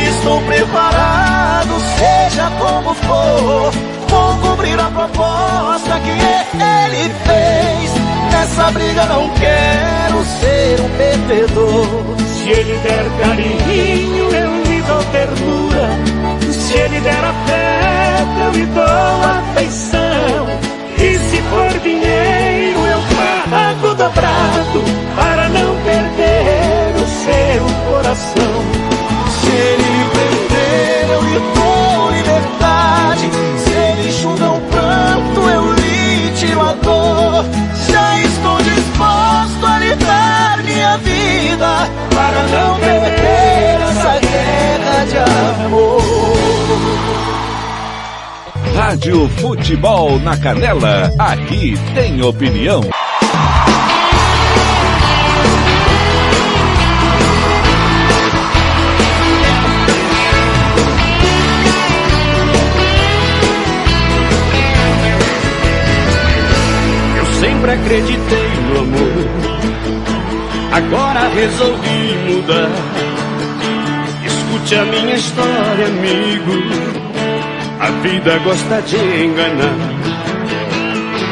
Estou 0.10 0.42
preparado, 0.42 1.80
seja 1.98 2.51
como 2.60 2.93
for. 2.93 3.72
Vou 4.08 4.35
cumprir 4.38 4.80
a 4.80 4.90
proposta 4.90 6.00
que 6.00 6.11
ele 6.11 7.14
fez. 7.26 8.20
Nessa 8.42 8.72
briga 8.72 9.06
não 9.06 9.30
quero 9.36 10.26
ser 10.40 10.82
um 10.82 10.90
perdedor. 10.98 12.18
Se 12.26 12.50
ele 12.50 12.76
der 12.80 13.06
carinho, 13.20 14.34
eu 14.34 14.64
lhe 14.64 14.82
dou 14.82 15.03
ternura. 15.11 15.90
Se 16.52 16.74
ele 16.74 17.00
der 17.02 17.24
afeto, 17.24 18.40
eu 18.44 18.52
lhe 18.53 18.66
dou 18.66 18.84
afeição. 18.84 20.48
E 20.98 21.20
se 21.20 21.38
for 21.52 21.80
dinheiro, 21.84 22.80
eu 22.80 23.00
pago 23.52 23.94
dobrado 23.94 24.84
para 25.16 25.48
não 25.50 25.76
perder 25.84 26.95
o 26.95 27.06
seu 27.22 27.92
coração. 27.92 28.53
Se 29.40 29.52
ele 29.52 29.84
lhe 29.84 30.06
prender, 30.10 31.10
eu 31.14 31.22
lhe 31.22 31.40
dou 31.53 32.11
liberdade. 32.11 33.30
Se 33.60 33.70
ele 33.70 34.10
enxuga 34.10 34.50
o 34.50 34.61
pranto, 34.61 35.42
eu 35.48 35.74
lhe 35.74 36.32
tiro 36.32 36.61
a 36.61 36.74
dor. 36.74 37.45
Vida 41.62 41.90
para 42.16 42.44
não 42.48 42.80
perder 42.80 43.82
essa 43.82 44.20
guerra 44.20 45.06
de 45.06 45.18
amor. 45.66 46.02
Rádio 48.76 49.30
Futebol 49.30 50.20
na 50.20 50.36
Canela, 50.38 51.14
aqui 51.20 51.76
tem 51.94 52.22
opinião. 52.24 52.82
Eu 67.18 67.26
sempre 67.40 67.72
acreditei. 67.72 68.51
Agora 70.72 71.27
resolvi 71.35 72.16
mudar. 72.30 72.69
Escute 74.25 74.75
a 74.75 74.85
minha 74.85 75.16
história, 75.16 75.88
amigo. 75.88 76.64
A 77.80 77.91
vida 78.01 78.38
gosta 78.40 78.82
de 78.83 78.95
enganar. 78.95 79.75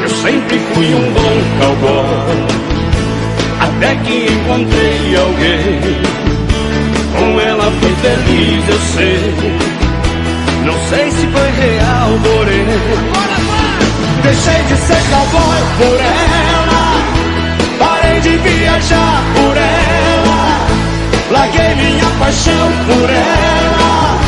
Eu 0.02 0.08
sempre 0.10 0.58
fui 0.74 0.94
um 0.94 1.12
bom 1.14 1.36
cowboy. 1.58 2.60
Até 3.60 3.94
que 4.04 4.26
encontrei 4.30 5.16
alguém. 5.16 5.80
Com 7.18 7.40
ela 7.40 7.70
fui 7.80 7.94
feliz, 8.02 8.68
eu 8.68 8.78
sei. 8.94 9.60
Não 10.66 10.78
sei 10.90 11.10
se 11.12 11.26
foi 11.28 11.50
real, 11.50 12.10
porém. 12.22 12.66
Deixei 14.22 14.62
de 14.64 14.76
ser 14.76 15.02
cowboy 15.10 15.60
por 15.78 15.98
ela. 15.98 16.10
Parei 16.10 16.20
de 16.20 16.29
viajar 18.40 19.22
por 19.34 19.56
ela. 19.56 20.66
Larguei 21.30 21.74
minha 21.76 22.06
paixão 22.18 22.72
por 22.86 23.10
ela. 23.10 24.18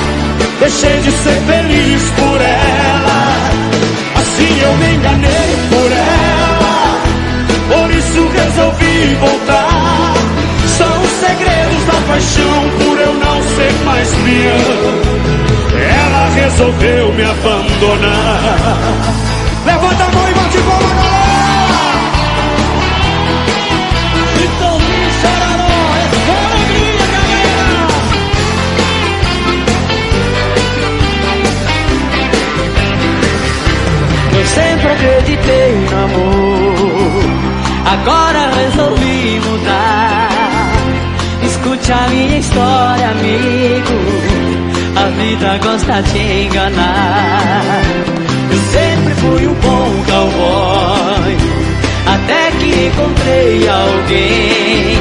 Deixei 0.60 1.00
de 1.00 1.10
ser 1.10 1.40
feliz 1.46 2.02
por 2.16 2.40
ela. 2.40 3.50
Assim 4.16 4.60
eu 4.60 4.76
me 4.76 4.94
enganei 4.94 5.56
por 5.70 5.92
ela. 5.92 7.02
Por 7.68 7.90
isso 7.90 8.28
resolvi 8.28 9.16
voltar. 9.20 10.14
São 10.78 11.02
os 11.02 11.10
segredos 11.10 11.84
da 11.86 12.00
paixão 12.06 12.70
por 12.78 12.98
eu 12.98 13.14
não 13.14 13.42
ser 13.42 13.72
mais 13.84 14.08
peão. 14.08 15.22
Ela 15.74 16.28
resolveu 16.34 17.12
me 17.12 17.24
abandonar. 17.24 18.78
Levanta 19.64 20.04
a 20.04 20.08
mão 20.12 20.28
e 20.28 20.34
bate 20.34 20.58
palma, 20.58 20.94
galera! 20.94 21.21
Sempre 34.82 34.88
acreditei 34.88 35.74
no 35.74 36.04
amor, 36.04 37.24
agora 37.86 38.50
resolvi 38.56 39.40
mudar. 39.46 40.28
Escute 41.44 41.92
a 41.92 42.08
minha 42.08 42.38
história, 42.38 43.08
amigo. 43.10 43.92
A 44.96 45.04
vida 45.16 45.58
gosta 45.62 46.02
de 46.02 46.46
enganar. 46.46 47.82
Eu 48.50 48.58
sempre 48.72 49.14
fui 49.14 49.46
um 49.46 49.54
bom 49.54 50.04
cowboy, 50.06 51.36
até 52.06 52.50
que 52.58 52.86
encontrei 52.86 53.68
alguém. 53.68 54.98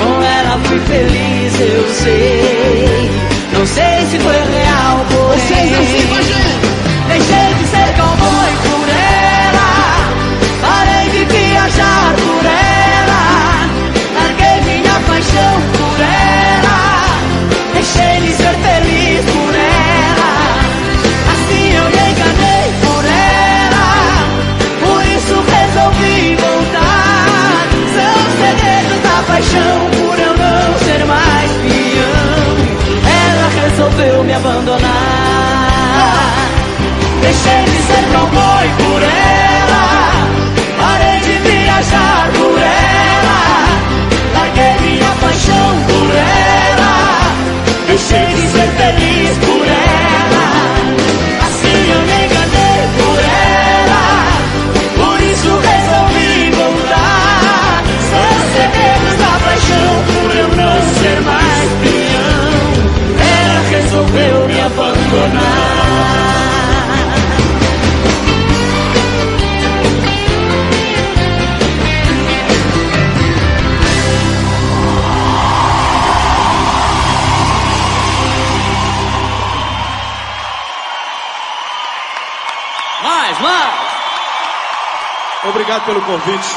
Com 0.00 0.22
ela 0.22 0.58
fui 0.64 0.78
feliz, 0.80 1.60
eu 1.60 1.88
sei. 1.94 3.10
Não 3.52 3.66
sei 3.66 4.06
se 4.10 4.18
foi 4.18 4.32
real, 4.32 5.04
porém. 5.10 5.30
Deixei 5.68 6.19
resolveu 34.00 34.24
me 34.24 34.32
abandonar. 34.32 34.80
Deixei 37.20 37.64
de 37.64 37.82
ser 37.82 38.04
cowboy 38.12 38.68
por 38.78 39.02
ela, 39.02 39.84
parei 40.78 41.20
de 41.20 41.38
viajar 41.38 42.30
por 42.32 42.58
ela, 42.58 43.40
larguei 44.34 44.74
minha 44.80 45.12
paixão 45.20 45.72
por 45.86 46.10
ela, 46.16 46.94
deixei 47.86 48.26
de 48.34 48.48
ser 48.48 48.68
feliz 48.78 49.36
por 49.38 49.49
Obrigado 85.70 85.86
pelo 85.86 86.02
convite. 86.02 86.48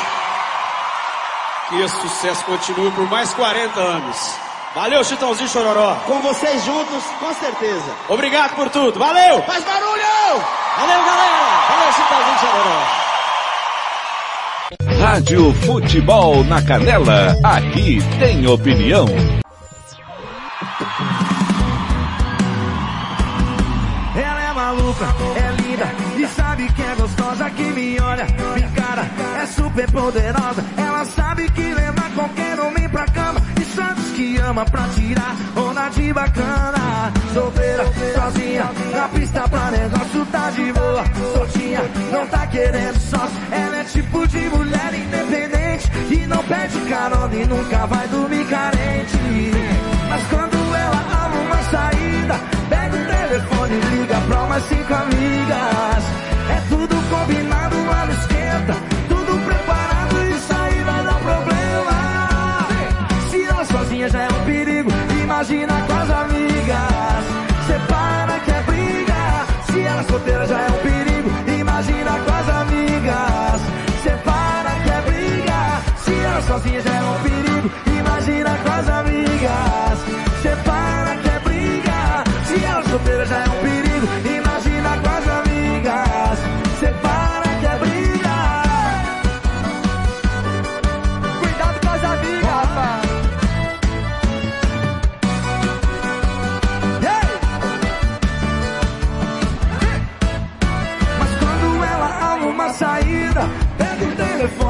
Que 1.70 1.82
esse 1.82 1.96
sucesso 2.02 2.44
continue 2.46 2.90
por 2.94 3.08
mais 3.12 3.32
40 3.36 3.80
anos. 3.80 4.36
Valeu, 4.74 5.04
Chitãozinho 5.04 5.48
Chororó. 5.50 5.94
Com 6.08 6.20
vocês 6.20 6.66
juntos, 6.66 7.04
com 7.20 7.32
certeza. 7.36 7.96
Obrigado 8.10 8.56
por 8.56 8.72
tudo. 8.72 8.98
Valeu! 8.98 9.44
Faz 9.44 9.64
barulho! 9.64 10.42
Valeu, 10.78 11.06
galera! 11.06 11.62
Valeu, 11.70 11.94
Chitãozinho 11.94 12.40
Chororó. 12.40 12.82
Rádio 15.06 15.54
Futebol 15.64 16.44
na 16.46 16.64
Canela. 16.64 17.38
Aqui 17.44 18.00
tem 18.18 18.48
opinião. 18.48 19.06
Ela 24.16 24.42
é 24.42 24.54
maluca, 24.54 25.06
é 25.36 25.62
linda 25.62 25.86
e 26.18 26.28
sabe 26.28 26.72
que 26.74 26.82
é 26.82 26.96
gostosa 26.96 27.50
que 27.52 27.64
me 27.64 28.00
olha, 28.00 28.26
me 28.26 28.63
é 29.44 29.46
super 29.46 29.92
poderosa. 29.92 30.64
Ela 30.78 31.06
sabe 31.06 31.50
que 31.52 31.74
leva 31.74 32.02
qualquer 32.16 32.60
homem 32.60 32.88
pra 32.88 33.06
cama 33.06 33.42
e 33.60 33.66
sabe 33.76 34.02
que 34.16 34.38
ama 34.38 34.64
pra 34.66 34.88
tirar 34.96 35.36
onda 35.56 35.90
de 35.90 36.14
bacana. 36.14 37.12
Solteira, 37.34 37.86
sozinha, 38.16 38.70
na 38.96 39.08
pista 39.10 39.48
pra 39.50 39.72
negócio 39.72 40.26
tá 40.32 40.50
de 40.52 40.72
boa. 40.72 41.04
Soltinha, 41.34 41.82
não 42.12 42.26
tá 42.28 42.48
querendo 42.48 43.00
sócio. 43.00 43.38
Ela 43.52 43.78
é 43.78 43.84
tipo 43.84 44.28
de 44.28 44.50
mulher 44.50 44.94
independente 44.94 45.92
e 46.10 46.28
não 46.28 46.44
pede 46.44 46.80
carona 46.90 47.36
e 47.36 47.46
nunca 47.46 47.86
vai 47.86 48.08
dormir 48.08 48.46
carente. 48.46 49.18
Mas 50.10 50.24
quando 50.30 50.56
ela 50.76 50.96
arruma 50.96 51.42
uma 51.42 51.64
saída, 51.64 52.40
pega 52.70 52.96
o 52.96 53.06
telefone 53.06 53.76
e 53.76 53.96
liga 53.96 54.22
pra 54.28 54.44
umas 54.44 54.64
cinco 54.70 54.94
amigas. 54.94 56.04
É 56.50 56.62
tudo 56.70 56.83
ela 70.04 70.10
solteira 70.10 70.46
já 70.46 70.60
é 70.60 70.68
um 70.68 70.78
perigo, 70.80 71.30
imagina 71.60 72.12
com 72.12 72.32
as 72.32 72.50
amigas. 72.50 73.62
Separa 74.04 74.72
que 74.84 74.90
é 74.90 75.02
briga, 75.02 75.82
se 75.98 76.14
ela 76.14 76.42
sozinha 76.42 76.82
já 76.82 76.94
é 76.94 77.04
um 77.04 77.22
perigo, 77.22 77.72
imagina 78.00 78.58
com 78.64 78.72
as 78.72 78.90
amigas. 78.90 79.93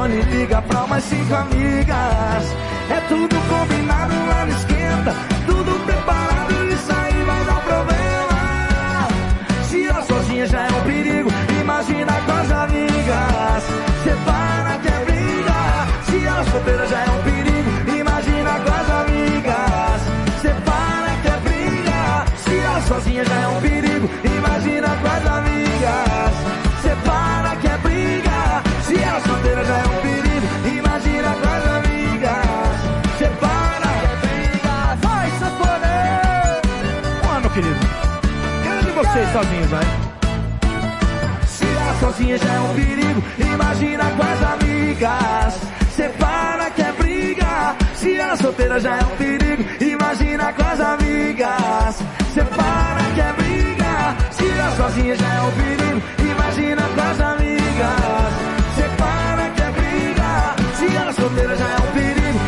Telefone 0.04 0.22
liga 0.30 0.62
pra 0.62 0.84
umas 0.84 1.04
cinco 1.04 1.34
amigas. 1.34 2.44
É 2.90 3.00
tudo 3.08 3.36
combinado 3.48 3.73
querido. 37.54 37.80
Quero 38.64 38.84
de 38.84 38.90
vocês 38.90 39.32
sozinhos, 39.32 39.70
vai. 39.70 39.84
Se 41.46 41.64
ela 41.64 41.94
sozinha 42.00 42.36
já 42.36 42.52
é 42.52 42.60
um 42.60 42.74
perigo, 42.74 43.22
imagina 43.38 44.04
com 44.10 44.22
as 44.22 44.42
amigas. 44.54 45.60
Separa 45.94 46.70
que 46.70 46.82
é 46.82 46.92
briga. 46.92 47.76
Se 47.94 48.16
ela 48.16 48.36
solteira 48.36 48.80
já 48.80 48.96
é 48.96 49.04
um 49.04 49.16
perigo, 49.16 49.64
imagina 49.80 50.52
com 50.52 50.62
as 50.64 50.80
amigas. 50.80 51.96
Separa 52.34 53.04
que 53.14 53.20
é 53.20 53.32
briga. 53.32 54.16
Se 54.32 54.50
ela 54.50 54.76
sozinha 54.76 55.16
já 55.16 55.34
é 55.34 55.40
um 55.42 55.50
perigo, 55.52 56.02
imagina 56.18 56.82
com 56.82 57.00
as 57.00 57.20
amigas. 57.20 58.34
Separa 58.74 59.50
que 59.54 59.62
é 59.62 59.70
briga. 59.70 60.54
Se 60.76 60.96
ela 60.96 61.12
solteira 61.12 61.56
já 61.56 61.64
é 61.64 61.76
um 61.76 61.92
perigo, 61.92 62.40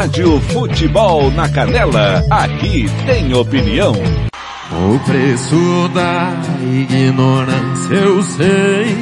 Rádio 0.00 0.40
Futebol 0.40 1.30
na 1.32 1.46
Canela. 1.46 2.24
Aqui 2.30 2.86
tem 3.04 3.34
opinião. 3.34 3.92
O 3.92 4.98
preço 5.00 5.90
da 5.92 6.32
ignorância 6.62 7.96
eu 7.96 8.22
sei. 8.22 8.96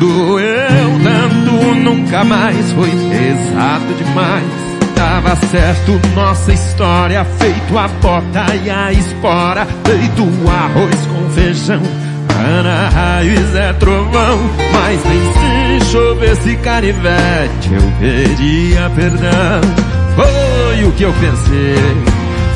Doeu 0.00 0.90
tanto, 1.04 1.74
nunca 1.76 2.24
mais 2.24 2.72
foi 2.72 2.90
pesado 2.90 3.94
demais. 3.96 4.92
Tava 4.96 5.36
certo, 5.36 6.00
nossa 6.16 6.52
história, 6.52 7.24
feito 7.24 7.78
a 7.78 7.86
bota 7.86 8.56
e 8.56 8.68
a 8.68 8.92
espora, 8.92 9.64
feito 9.84 10.50
arroz 10.50 11.06
com 11.06 11.30
feijão. 11.30 12.05
Ana 12.38 12.88
raiz 12.88 13.54
é 13.54 13.72
trovão, 13.74 14.38
mas 14.72 15.00
nem 15.04 15.80
se 15.80 15.90
chovesse 15.90 16.56
canivete, 16.56 17.72
eu 17.72 17.92
pedia 17.98 18.90
perdão. 18.94 19.60
Foi 20.14 20.84
o 20.84 20.92
que 20.92 21.02
eu 21.02 21.12
pensei. 21.14 21.96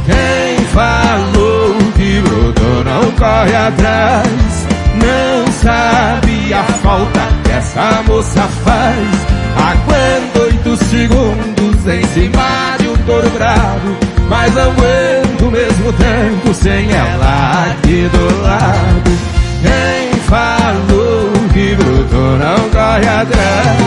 Quem 0.07 0.65
falou 0.67 1.75
que 1.97 2.21
brotou 2.21 2.85
não 2.85 3.11
corre 3.13 3.55
atrás, 3.55 4.67
não 4.95 5.53
sabe 5.53 6.53
a 6.53 6.63
falta 6.83 7.21
que 7.45 7.51
essa 7.53 8.03
moça 8.07 8.43
faz. 8.65 9.31
Aguento 9.57 10.43
oito 10.43 10.77
segundos 10.85 11.87
em 11.87 12.05
cima 12.09 12.77
de 12.79 12.89
um 12.89 12.97
touro 13.05 13.31
bravo, 13.31 13.97
mas 14.29 14.55
não 14.55 14.63
aguento 14.71 15.47
o 15.47 15.51
mesmo 15.51 15.93
tempo 15.93 16.55
sem 16.55 16.91
ela 16.93 17.67
aqui 17.71 18.09
do 18.09 18.43
lado. 18.43 19.40
Quem 19.63 20.21
falou 20.21 21.33
que 21.53 21.75
brotou 21.75 22.39
não 22.39 22.71
corre 22.71 23.09
atrás, 23.09 23.79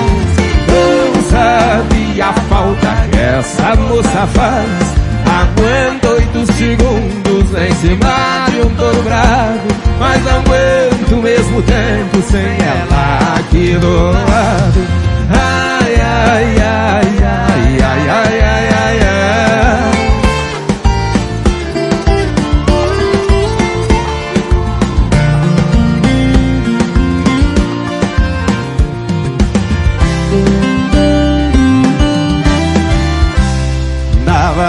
não 0.68 1.24
sabe 1.30 2.22
a 2.22 2.34
falta 2.34 3.08
que 3.12 3.20
essa 3.20 3.76
moça 3.76 4.28
faz. 4.28 5.04
Aguento 5.26 6.08
oito 6.10 6.54
segundos 6.54 7.54
em 7.60 7.74
cima 7.76 8.46
de 8.52 8.62
um 8.62 8.70
touro 8.76 9.02
bravo, 9.04 9.68
mas 10.00 10.24
não 10.24 10.40
aguento 10.40 11.12
o 11.14 11.22
mesmo 11.22 11.62
tempo 11.64 12.22
sem 12.30 12.42
ela 12.42 13.36
aqui 13.40 13.78
do 13.80 14.12
lado. 14.12 14.88
Ai, 15.30 15.96
ai, 15.96 16.56
ai, 16.60 17.08
ai, 17.24 17.78
ai, 17.82 18.10
ai, 18.10 18.40
ai, 18.40 18.70
ai, 18.70 19.00
ai. 19.00 20.13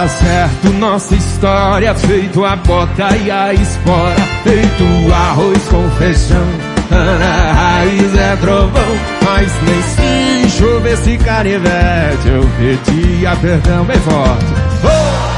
Certo 0.09 0.71
nossa 0.79 1.15
história, 1.15 1.95
feito 1.95 2.45
a 2.45 2.57
bota 2.57 3.17
e 3.17 3.31
a 3.31 3.55
espora, 3.55 4.21
feito 4.43 5.13
arroz 5.13 5.63
com 5.69 5.91
feijão, 5.93 6.47
Ana 6.91 7.53
raiz 7.53 8.15
é 8.15 8.37
trovão, 8.37 8.99
mas 9.23 9.51
nem 9.63 9.83
se 9.83 10.59
chovesse 10.59 11.17
canivete 11.19 12.29
eu 12.29 12.43
pedia 12.59 13.35
perdão 13.37 13.85
bem 13.85 13.99
forte. 14.01 14.45
Oh! 14.85 15.35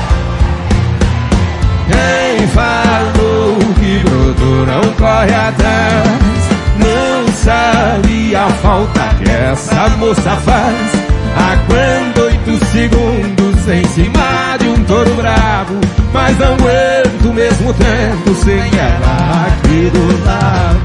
Quem 1.86 2.48
falou 2.48 3.58
que 3.78 3.98
brotou 4.00 4.66
não 4.66 4.92
corre 4.94 5.32
atrás 5.32 6.08
Não 6.78 7.32
sabe 7.32 8.34
a 8.34 8.48
falta 8.48 9.14
que 9.18 9.30
essa 9.30 9.88
moça 9.96 10.36
faz 10.36 11.06
Aguento 11.36 12.22
oito 12.22 12.66
segundos 12.66 13.55
em 13.76 13.84
cima 13.88 14.56
de 14.58 14.68
um 14.68 14.84
touro 14.84 15.14
bravo 15.14 15.74
Mas 16.12 16.38
não 16.38 16.54
aguento 16.54 17.34
mesmo 17.34 17.74
tempo 17.74 18.34
sem 18.44 18.58
ela 18.58 19.46
aqui 19.46 19.90
do 19.90 20.24
lado 20.24 20.80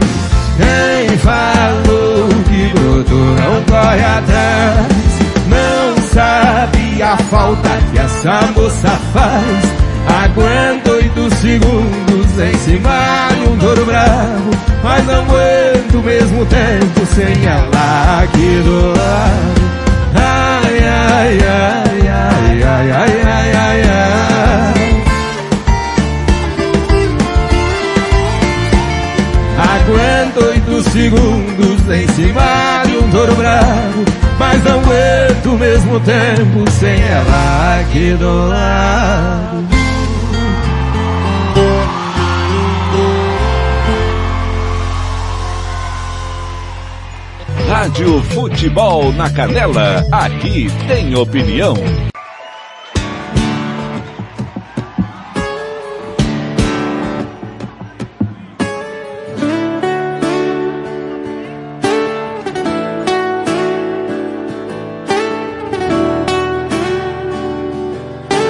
Quem 0.57 1.17
falou 1.17 2.27
que 2.49 2.79
brotou 2.79 3.17
não 3.17 3.63
corre 3.63 4.03
atrás. 4.03 4.87
Não 5.47 6.03
sabe 6.13 7.01
a 7.01 7.17
falta 7.17 7.69
que 7.91 7.99
essa 7.99 8.41
moça 8.55 8.99
faz. 9.13 9.81
Aguento 10.23 10.91
oito 10.91 11.35
segundos 11.35 12.39
em 12.39 12.57
cima 12.59 13.29
de 13.35 13.49
um 13.49 13.57
touro 13.57 13.85
bravo 13.85 14.49
Mas 14.83 15.05
não 15.05 15.21
aguento 15.21 16.03
mesmo 16.03 16.45
tempo 16.47 17.05
sem 17.13 17.45
ela 17.45 18.23
aqui 18.23 18.61
do 18.63 18.87
lado 18.97 19.61
Ai, 20.15 20.50
ai, 21.11 21.37
ai, 21.39 22.07
ai, 22.07 22.63
ai, 22.63 22.91
ai, 22.91 23.21
ai, 23.23 23.51
ai, 23.55 23.81
ai. 23.83 25.01
Aguento 29.73 30.45
oito 30.45 30.89
segundos 30.89 31.89
em 31.89 32.07
cima 32.09 32.83
de 32.85 32.97
um 32.97 33.09
touro 33.09 33.35
bravo 33.35 34.05
Mas 34.39 34.63
não 34.63 34.79
aguento 34.79 35.53
o 35.53 35.57
mesmo 35.57 35.99
tempo 35.99 36.69
sem 36.71 37.01
ela 37.01 37.79
aqui 37.81 38.13
do 38.13 38.47
lado 38.47 39.80
Rádio 47.71 48.21
Futebol 48.23 49.13
na 49.13 49.29
Canela, 49.29 50.05
aqui 50.11 50.67
tem 50.89 51.15
opinião. 51.15 51.73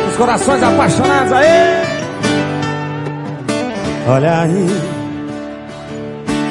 Os 0.10 0.18
corações 0.18 0.64
apaixonados 0.64 1.32
aí. 1.32 1.48
Olha 4.08 4.42
aí. 4.42 5.01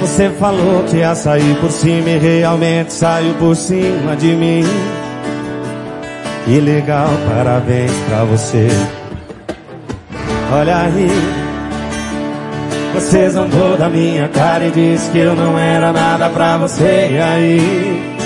Você 0.01 0.31
falou 0.31 0.85
que 0.85 0.97
ia 0.97 1.15
sair 1.15 1.57
por 1.61 1.71
cima 1.71 2.09
e 2.09 2.19
realmente 2.19 2.93
saiu 2.93 3.35
por 3.35 3.55
cima 3.55 4.17
de 4.17 4.35
mim. 4.35 4.65
Que 6.45 6.59
legal, 6.59 7.09
parabéns 7.29 7.93
pra 8.09 8.25
você. 8.25 8.69
Olha 10.53 10.79
aí. 10.79 11.11
Você 12.95 13.31
zombou 13.31 13.77
da 13.77 13.89
minha 13.89 14.29
cara 14.29 14.67
e 14.67 14.71
disse 14.71 15.11
que 15.11 15.19
eu 15.19 15.35
não 15.35 15.59
era 15.59 15.93
nada 15.93 16.29
pra 16.31 16.57
você. 16.57 17.09
E 17.13 17.19
aí? 17.19 18.17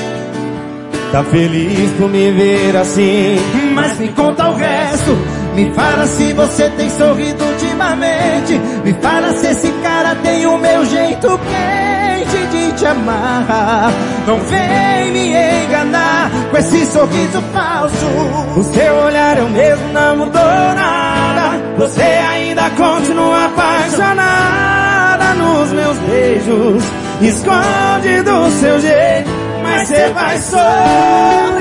Tá 1.12 1.22
feliz 1.22 1.90
por 1.98 2.08
me 2.08 2.30
ver 2.32 2.76
assim? 2.76 3.36
Mas 3.74 3.98
me 3.98 4.08
conta 4.08 4.48
o 4.48 4.54
resto. 4.54 5.16
Me 5.54 5.70
fala 5.72 6.06
se 6.06 6.32
você 6.32 6.68
tem 6.70 6.90
sorrido 6.90 7.53
ultimamente. 7.74 8.58
Me 8.84 8.92
fala 8.94 9.32
se 9.32 9.46
esse 9.46 9.70
cara 9.82 10.14
tem 10.16 10.46
o 10.46 10.56
meu 10.56 10.84
jeito 10.86 11.28
quente 11.38 12.46
de 12.50 12.72
te 12.72 12.86
amar. 12.86 13.92
Não 14.26 14.38
vem 14.38 15.12
me 15.12 15.34
enganar 15.64 16.30
com 16.50 16.56
esse 16.56 16.86
sorriso 16.86 17.42
falso. 17.52 18.06
O 18.56 18.62
seu 18.62 18.94
olhar 18.96 19.38
o 19.40 19.50
mesmo, 19.50 19.92
não 19.92 20.16
mudou 20.16 20.42
nada. 20.42 21.60
Você 21.78 22.02
ainda 22.02 22.70
continua 22.70 23.46
apaixonada 23.46 25.34
nos 25.34 25.72
meus 25.72 25.98
beijos. 25.98 26.84
Esconde 27.20 28.22
do 28.22 28.50
seu 28.50 28.80
jeito, 28.80 29.30
mas 29.62 29.88
você 29.88 30.08
vai 30.08 30.38
sofrer. 30.38 31.54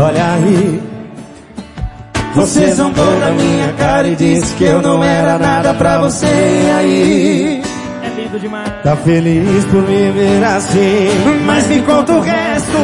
Olha 0.00 0.34
aí. 0.34 0.80
Você 2.34 2.72
zombou 2.72 3.20
da 3.20 3.32
minha 3.32 3.72
cara 3.72 4.06
e 4.06 4.14
disse 4.14 4.54
que 4.54 4.62
eu 4.62 4.80
não 4.80 5.02
era 5.02 5.38
nada 5.38 5.74
pra 5.74 5.98
você. 5.98 6.26
E 6.26 6.70
aí? 6.70 7.62
É 8.04 8.08
lindo 8.20 8.38
demais. 8.38 8.68
Tá 8.84 8.94
feliz 8.94 9.64
por 9.64 9.82
me 9.82 10.10
ver 10.12 10.44
assim 10.44 11.08
Mas 11.44 11.66
me 11.66 11.82
conta 11.82 12.12
o 12.12 12.20
resto 12.20 12.78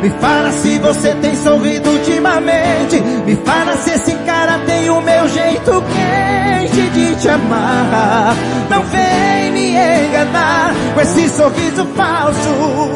Me 0.00 0.10
fala 0.20 0.52
se 0.52 0.78
você 0.78 1.12
tem 1.16 1.34
sorrido 1.36 1.90
ultimamente 1.90 3.00
Me 3.26 3.34
fala 3.44 3.76
se 3.76 3.90
esse 3.90 4.14
cara 4.24 4.60
tem 4.60 4.88
o 4.88 5.00
meu 5.00 5.28
jeito 5.28 5.82
quente 5.82 6.88
de 6.90 7.16
te 7.16 7.28
amar 7.28 8.36
Não 8.70 8.82
vem 8.84 9.52
me 9.52 9.70
enganar 10.06 10.72
com 10.94 11.00
esse 11.00 11.28
sorriso 11.28 11.84
falso 11.96 12.50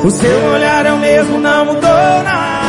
O 0.04 0.10
seu 0.10 0.44
olhar 0.52 0.86
é 0.86 0.92
o 0.92 0.98
mesmo, 0.98 1.40
não 1.40 1.66
mudou 1.66 1.82
nada 1.82 2.63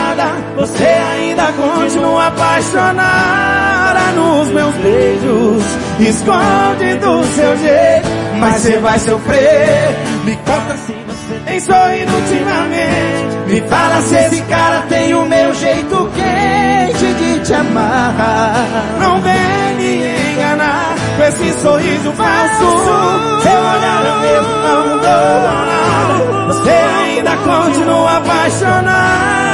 Você 0.58 0.84
ainda 0.84 1.52
continua 1.54 2.28
apaixonada 2.28 4.12
nos 4.16 4.50
meus 4.50 4.76
beijos 4.76 5.64
Esconde 6.00 6.96
do 6.96 7.24
seu 7.36 7.58
jeito 7.58 8.26
mas 8.40 8.62
você 8.62 8.78
vai 8.80 9.00
sofrer. 9.00 9.96
Me 10.24 10.36
conta 10.38 10.78
se 10.78 10.94
você 10.94 11.40
tem 11.46 11.60
sorrido 11.60 12.14
ultimamente. 12.14 13.36
Me 13.48 13.62
fala 13.62 14.02
se 14.02 14.16
esse 14.16 14.42
cara 14.44 14.82
tem 14.90 15.14
o 15.14 15.26
meu 15.26 15.54
jeito 15.54 16.12
quente 16.16 17.14
de 17.14 17.40
te 17.40 17.54
amar. 17.54 18.56
Não 19.00 19.22
vem 19.22 19.76
me 19.78 20.34
enganar 20.34 20.96
com 21.18 21.24
esse 21.24 21.62
sorriso 21.62 22.12
falso. 22.14 23.42
Seu 23.42 23.60
olhar 23.60 24.06
é 24.06 24.22
mesmo, 24.22 24.56
não 24.64 24.82
mudou 24.88 25.02
nada. 25.44 26.54
Você 26.54 26.72
ainda 26.72 27.32
continua 27.38 28.18
apaixonada 28.18 29.45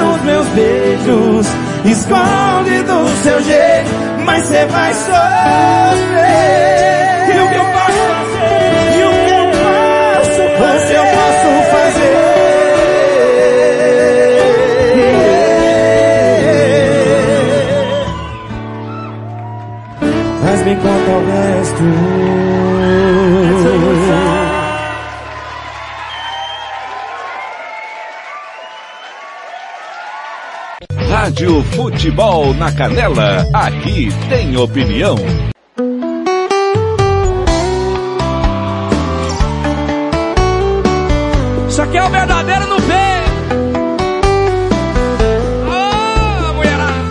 nos 0.00 0.22
meus 0.22 0.46
beijos. 0.48 1.46
Esconde 1.84 2.82
do 2.82 3.08
seu 3.22 3.42
jeito, 3.42 3.90
mas 4.24 4.44
você 4.44 4.66
vai 4.66 4.94
sofrer. 4.94 6.30
E 7.34 7.40
o 7.40 7.48
que 7.48 7.54
eu 7.56 7.64
posso 7.64 7.98
fazer? 8.10 8.98
E 8.98 9.02
o 9.04 9.10
que 9.24 9.30
eu 9.30 9.46
posso 9.60 10.42
fazer? 10.58 10.94
eu 10.94 11.04
posso 11.04 11.48
fazer? 11.70 12.20
Mas 20.42 20.58
me 20.64 20.74
conta 20.76 21.10
o 21.10 21.20
resto. 21.26 22.49
Rádio 31.20 31.62
Futebol 31.64 32.54
na 32.54 32.72
Canela, 32.72 33.46
aqui 33.52 34.08
tem 34.30 34.56
opinião. 34.56 35.16
Isso 41.68 41.82
aqui 41.82 41.98
é 41.98 42.02
o 42.02 42.08
verdadeiro 42.08 42.66
no 42.68 42.76
pé. 42.80 43.22
Ô, 45.68 46.52
mulherada. 46.54 47.10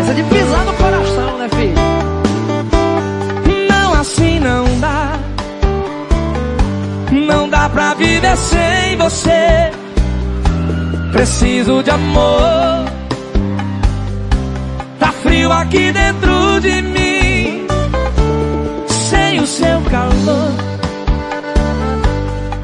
Essa 0.00 0.12
é 0.12 0.14
de 0.14 0.22
pisar 0.22 0.64
no 0.64 0.74
coração, 0.74 1.38
né, 1.38 1.48
filho? 1.48 1.74
Não 3.68 3.94
assim 3.94 4.38
não 4.38 4.64
dá. 4.78 5.18
Não 7.10 7.48
dá 7.48 7.68
pra 7.68 7.94
viver 7.94 8.36
sem 8.36 8.96
você. 8.96 9.83
Preciso 11.14 11.80
de 11.80 11.90
amor. 11.90 12.90
Tá 14.98 15.12
frio 15.22 15.52
aqui 15.52 15.92
dentro 15.92 16.60
de 16.60 16.82
mim. 16.82 17.68
Sem 18.88 19.40
o 19.40 19.46
seu 19.46 19.80
calor. 19.82 20.50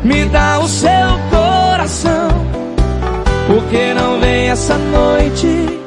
Me 0.03 0.25
dá 0.25 0.59
o 0.59 0.67
seu 0.67 0.91
coração. 1.31 2.29
Por 3.47 3.63
que 3.71 3.95
não 3.95 4.19
vem 4.19 4.49
essa 4.51 4.77
noite? 4.77 5.79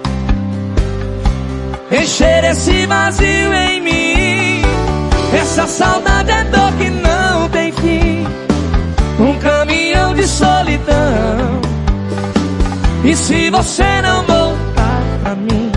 encher 1.91 2.45
esse 2.45 2.85
vazio 2.85 3.53
em 3.53 3.81
mim. 3.81 4.61
Essa 5.37 5.67
saudade 5.67 6.31
é 6.31 6.45
dor 6.45 6.71
que 6.77 6.89
não 6.89 7.49
tem 7.49 7.73
fim. 7.73 8.25
Um 9.19 9.37
caminhão 9.39 10.13
de 10.13 10.25
solidão. 10.25 11.72
E 13.05 13.15
se 13.15 13.49
você 13.49 14.01
não 14.01 14.23
voltar 14.23 15.03
pra 15.21 15.35
mim, 15.35 15.69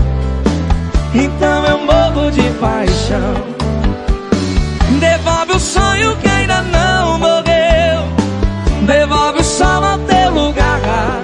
então 1.13 1.65
eu 1.65 1.77
morro 1.79 2.31
de 2.31 2.49
paixão. 2.59 3.57
Devolve 4.99 5.51
o 5.51 5.59
sonho 5.59 6.15
que 6.17 6.27
ainda 6.27 6.61
não 6.61 7.19
morreu. 7.19 8.07
Devolve 8.85 9.41
o 9.41 9.43
sol 9.43 9.83
ao 9.83 9.97
teu 9.99 10.31
lugar. 10.31 11.21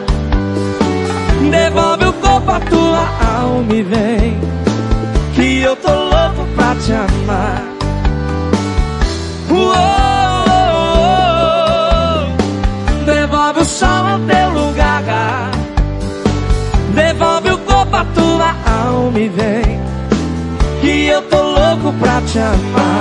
Devolve 1.50 2.06
o 2.06 2.14
corpo 2.14 2.52
à 2.52 2.60
tua 2.60 3.08
alma 3.40 3.74
e 3.74 3.84
vem. 3.84 4.40
Que 5.36 5.62
eu 5.62 5.76
tô 5.78 5.90
louco 5.90 6.46
pra 6.56 6.76
te 6.76 6.92
amar. 6.92 7.73
Louco 21.84 21.94
pra 22.00 22.22
te 22.22 22.40
amar. 22.40 23.00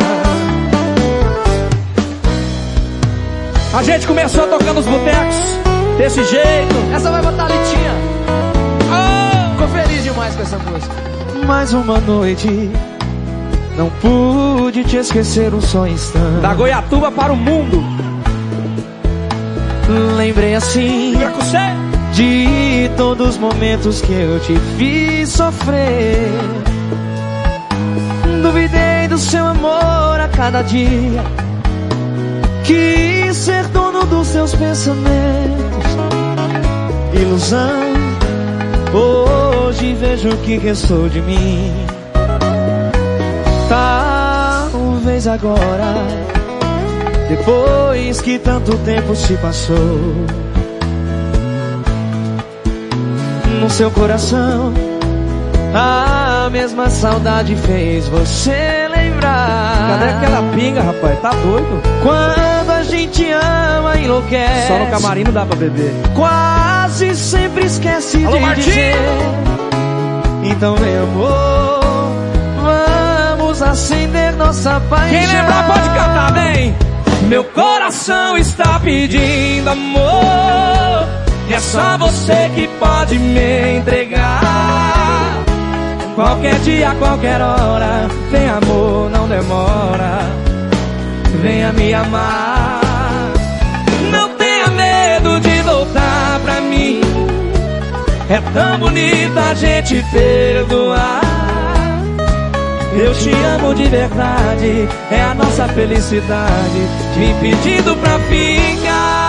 A 3.74 3.82
gente 3.82 4.06
começou 4.06 4.46
tocando 4.48 4.80
os 4.80 4.86
botecos 4.86 5.36
desse 5.96 6.24
jeito. 6.24 6.74
Essa 6.94 7.10
vai 7.10 7.22
botar 7.22 7.44
a 7.44 7.48
litinha. 7.48 7.92
Ficou 9.52 9.68
feliz 9.68 10.02
demais 10.02 10.34
com 10.34 10.42
essa 10.42 10.58
música. 10.58 10.94
Mais 11.46 11.72
uma 11.72 11.98
noite. 11.98 12.70
Não 13.76 13.88
pude 14.00 14.84
te 14.84 14.96
esquecer 14.96 15.54
um 15.54 15.60
só 15.60 15.86
instante. 15.86 16.42
Da 16.42 16.52
Goiatuba 16.52 17.10
para 17.10 17.32
o 17.32 17.36
mundo. 17.36 17.82
Lembrei 20.16 20.54
assim 20.54 21.14
de 22.12 22.90
todos 22.96 23.30
os 23.30 23.38
momentos 23.38 24.02
que 24.02 24.12
eu 24.12 24.40
te 24.40 24.54
fiz 24.76 25.30
sofrer. 25.30 26.71
Duvidei 28.42 29.06
do 29.08 29.16
seu 29.18 29.46
amor 29.46 30.20
a 30.20 30.28
cada 30.28 30.62
dia. 30.62 31.22
Quis 32.64 33.36
ser 33.36 33.68
dono 33.68 34.04
dos 34.04 34.26
seus 34.26 34.52
pensamentos. 34.52 35.92
Ilusão. 37.14 37.92
Hoje 38.92 39.94
vejo 39.94 40.28
o 40.30 40.36
que 40.38 40.58
restou 40.58 41.08
de 41.08 41.20
mim. 41.20 41.72
Talvez 43.68 45.28
agora, 45.28 45.94
depois 47.28 48.20
que 48.20 48.40
tanto 48.40 48.76
tempo 48.78 49.14
se 49.14 49.34
passou, 49.36 50.26
no 53.60 53.70
seu 53.70 53.90
coração, 53.92 54.74
a 55.74 56.48
mesma 56.50 56.90
saudade 56.90 57.54
fez 57.56 58.08
você 58.08 58.88
lembrar. 58.94 59.88
Cadê 59.88 60.10
aquela 60.12 60.52
pinga, 60.54 60.82
rapaz? 60.82 61.18
Tá 61.20 61.30
doido? 61.30 61.82
Quando 62.02 62.70
a 62.70 62.82
gente 62.82 63.26
ama, 63.30 63.96
enlouquece. 63.96 64.68
Só 64.68 64.78
no 64.78 64.86
camarim 64.88 65.24
não 65.24 65.32
dá 65.32 65.46
pra 65.46 65.56
beber. 65.56 65.92
Quase 66.14 67.14
sempre 67.16 67.64
esquece 67.66 68.24
Alô, 68.24 68.36
de 68.36 68.40
Martim! 68.40 68.62
dizer. 68.62 68.96
Então 70.44 70.74
vem 70.76 70.96
amor, 70.98 71.80
vamos 73.38 73.62
acender 73.62 74.32
nossa 74.34 74.80
paixão. 74.90 75.08
Quem 75.10 75.26
lembrar 75.26 75.66
pode 75.66 75.88
cantar, 75.90 76.32
vem! 76.32 76.74
Meu 77.28 77.44
coração 77.44 78.36
está 78.36 78.78
pedindo 78.80 79.70
amor. 79.70 81.06
E 81.48 81.54
é 81.54 81.60
só 81.60 81.96
você 81.96 82.50
que 82.54 82.68
pode 82.78 83.18
me 83.18 83.78
entregar. 83.78 84.91
Qualquer 86.14 86.58
dia, 86.60 86.94
qualquer 86.98 87.40
hora, 87.40 88.06
vem 88.30 88.48
amor, 88.48 89.10
não 89.10 89.26
demora. 89.26 90.20
Venha 91.40 91.72
me 91.72 91.94
amar. 91.94 92.80
Não 94.10 94.28
tenha 94.36 94.68
medo 94.68 95.40
de 95.40 95.62
voltar 95.62 96.38
pra 96.44 96.60
mim. 96.60 97.00
É 98.28 98.40
tão 98.52 98.78
bonito 98.78 99.38
a 99.38 99.54
gente 99.54 100.04
perdoar. 100.12 101.22
Eu 102.94 103.14
te 103.14 103.30
amo 103.30 103.74
de 103.74 103.84
verdade, 103.84 104.86
é 105.10 105.22
a 105.22 105.34
nossa 105.34 105.66
felicidade, 105.68 106.78
me 107.16 107.34
pedindo 107.40 107.96
pra 107.96 108.18
ficar. 108.18 109.22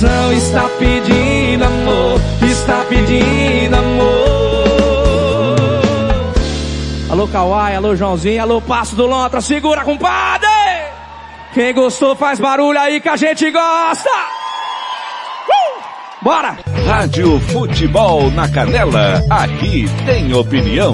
Coração 0.00 0.32
está 0.32 0.68
pedindo 0.78 1.64
amor, 1.64 2.20
está 2.42 2.84
pedindo 2.88 3.76
amor. 3.76 4.10
Alô, 7.10 7.28
Kawai, 7.28 7.76
alô, 7.76 7.94
Joãozinho, 7.94 8.40
alô, 8.40 8.62
Passo 8.62 8.96
do 8.96 9.06
Lontra, 9.06 9.40
segura, 9.40 9.84
compadre! 9.84 10.48
Quem 11.52 11.74
gostou 11.74 12.16
faz 12.16 12.38
barulho 12.40 12.78
aí 12.78 13.00
que 13.00 13.08
a 13.08 13.16
gente 13.16 13.50
gosta! 13.50 14.10
Uh! 15.48 15.80
Bora! 16.22 16.56
Rádio 16.86 17.38
Futebol 17.40 18.30
na 18.30 18.48
Canela. 18.48 19.22
Aqui 19.28 19.86
tem 20.06 20.32
opinião. 20.32 20.88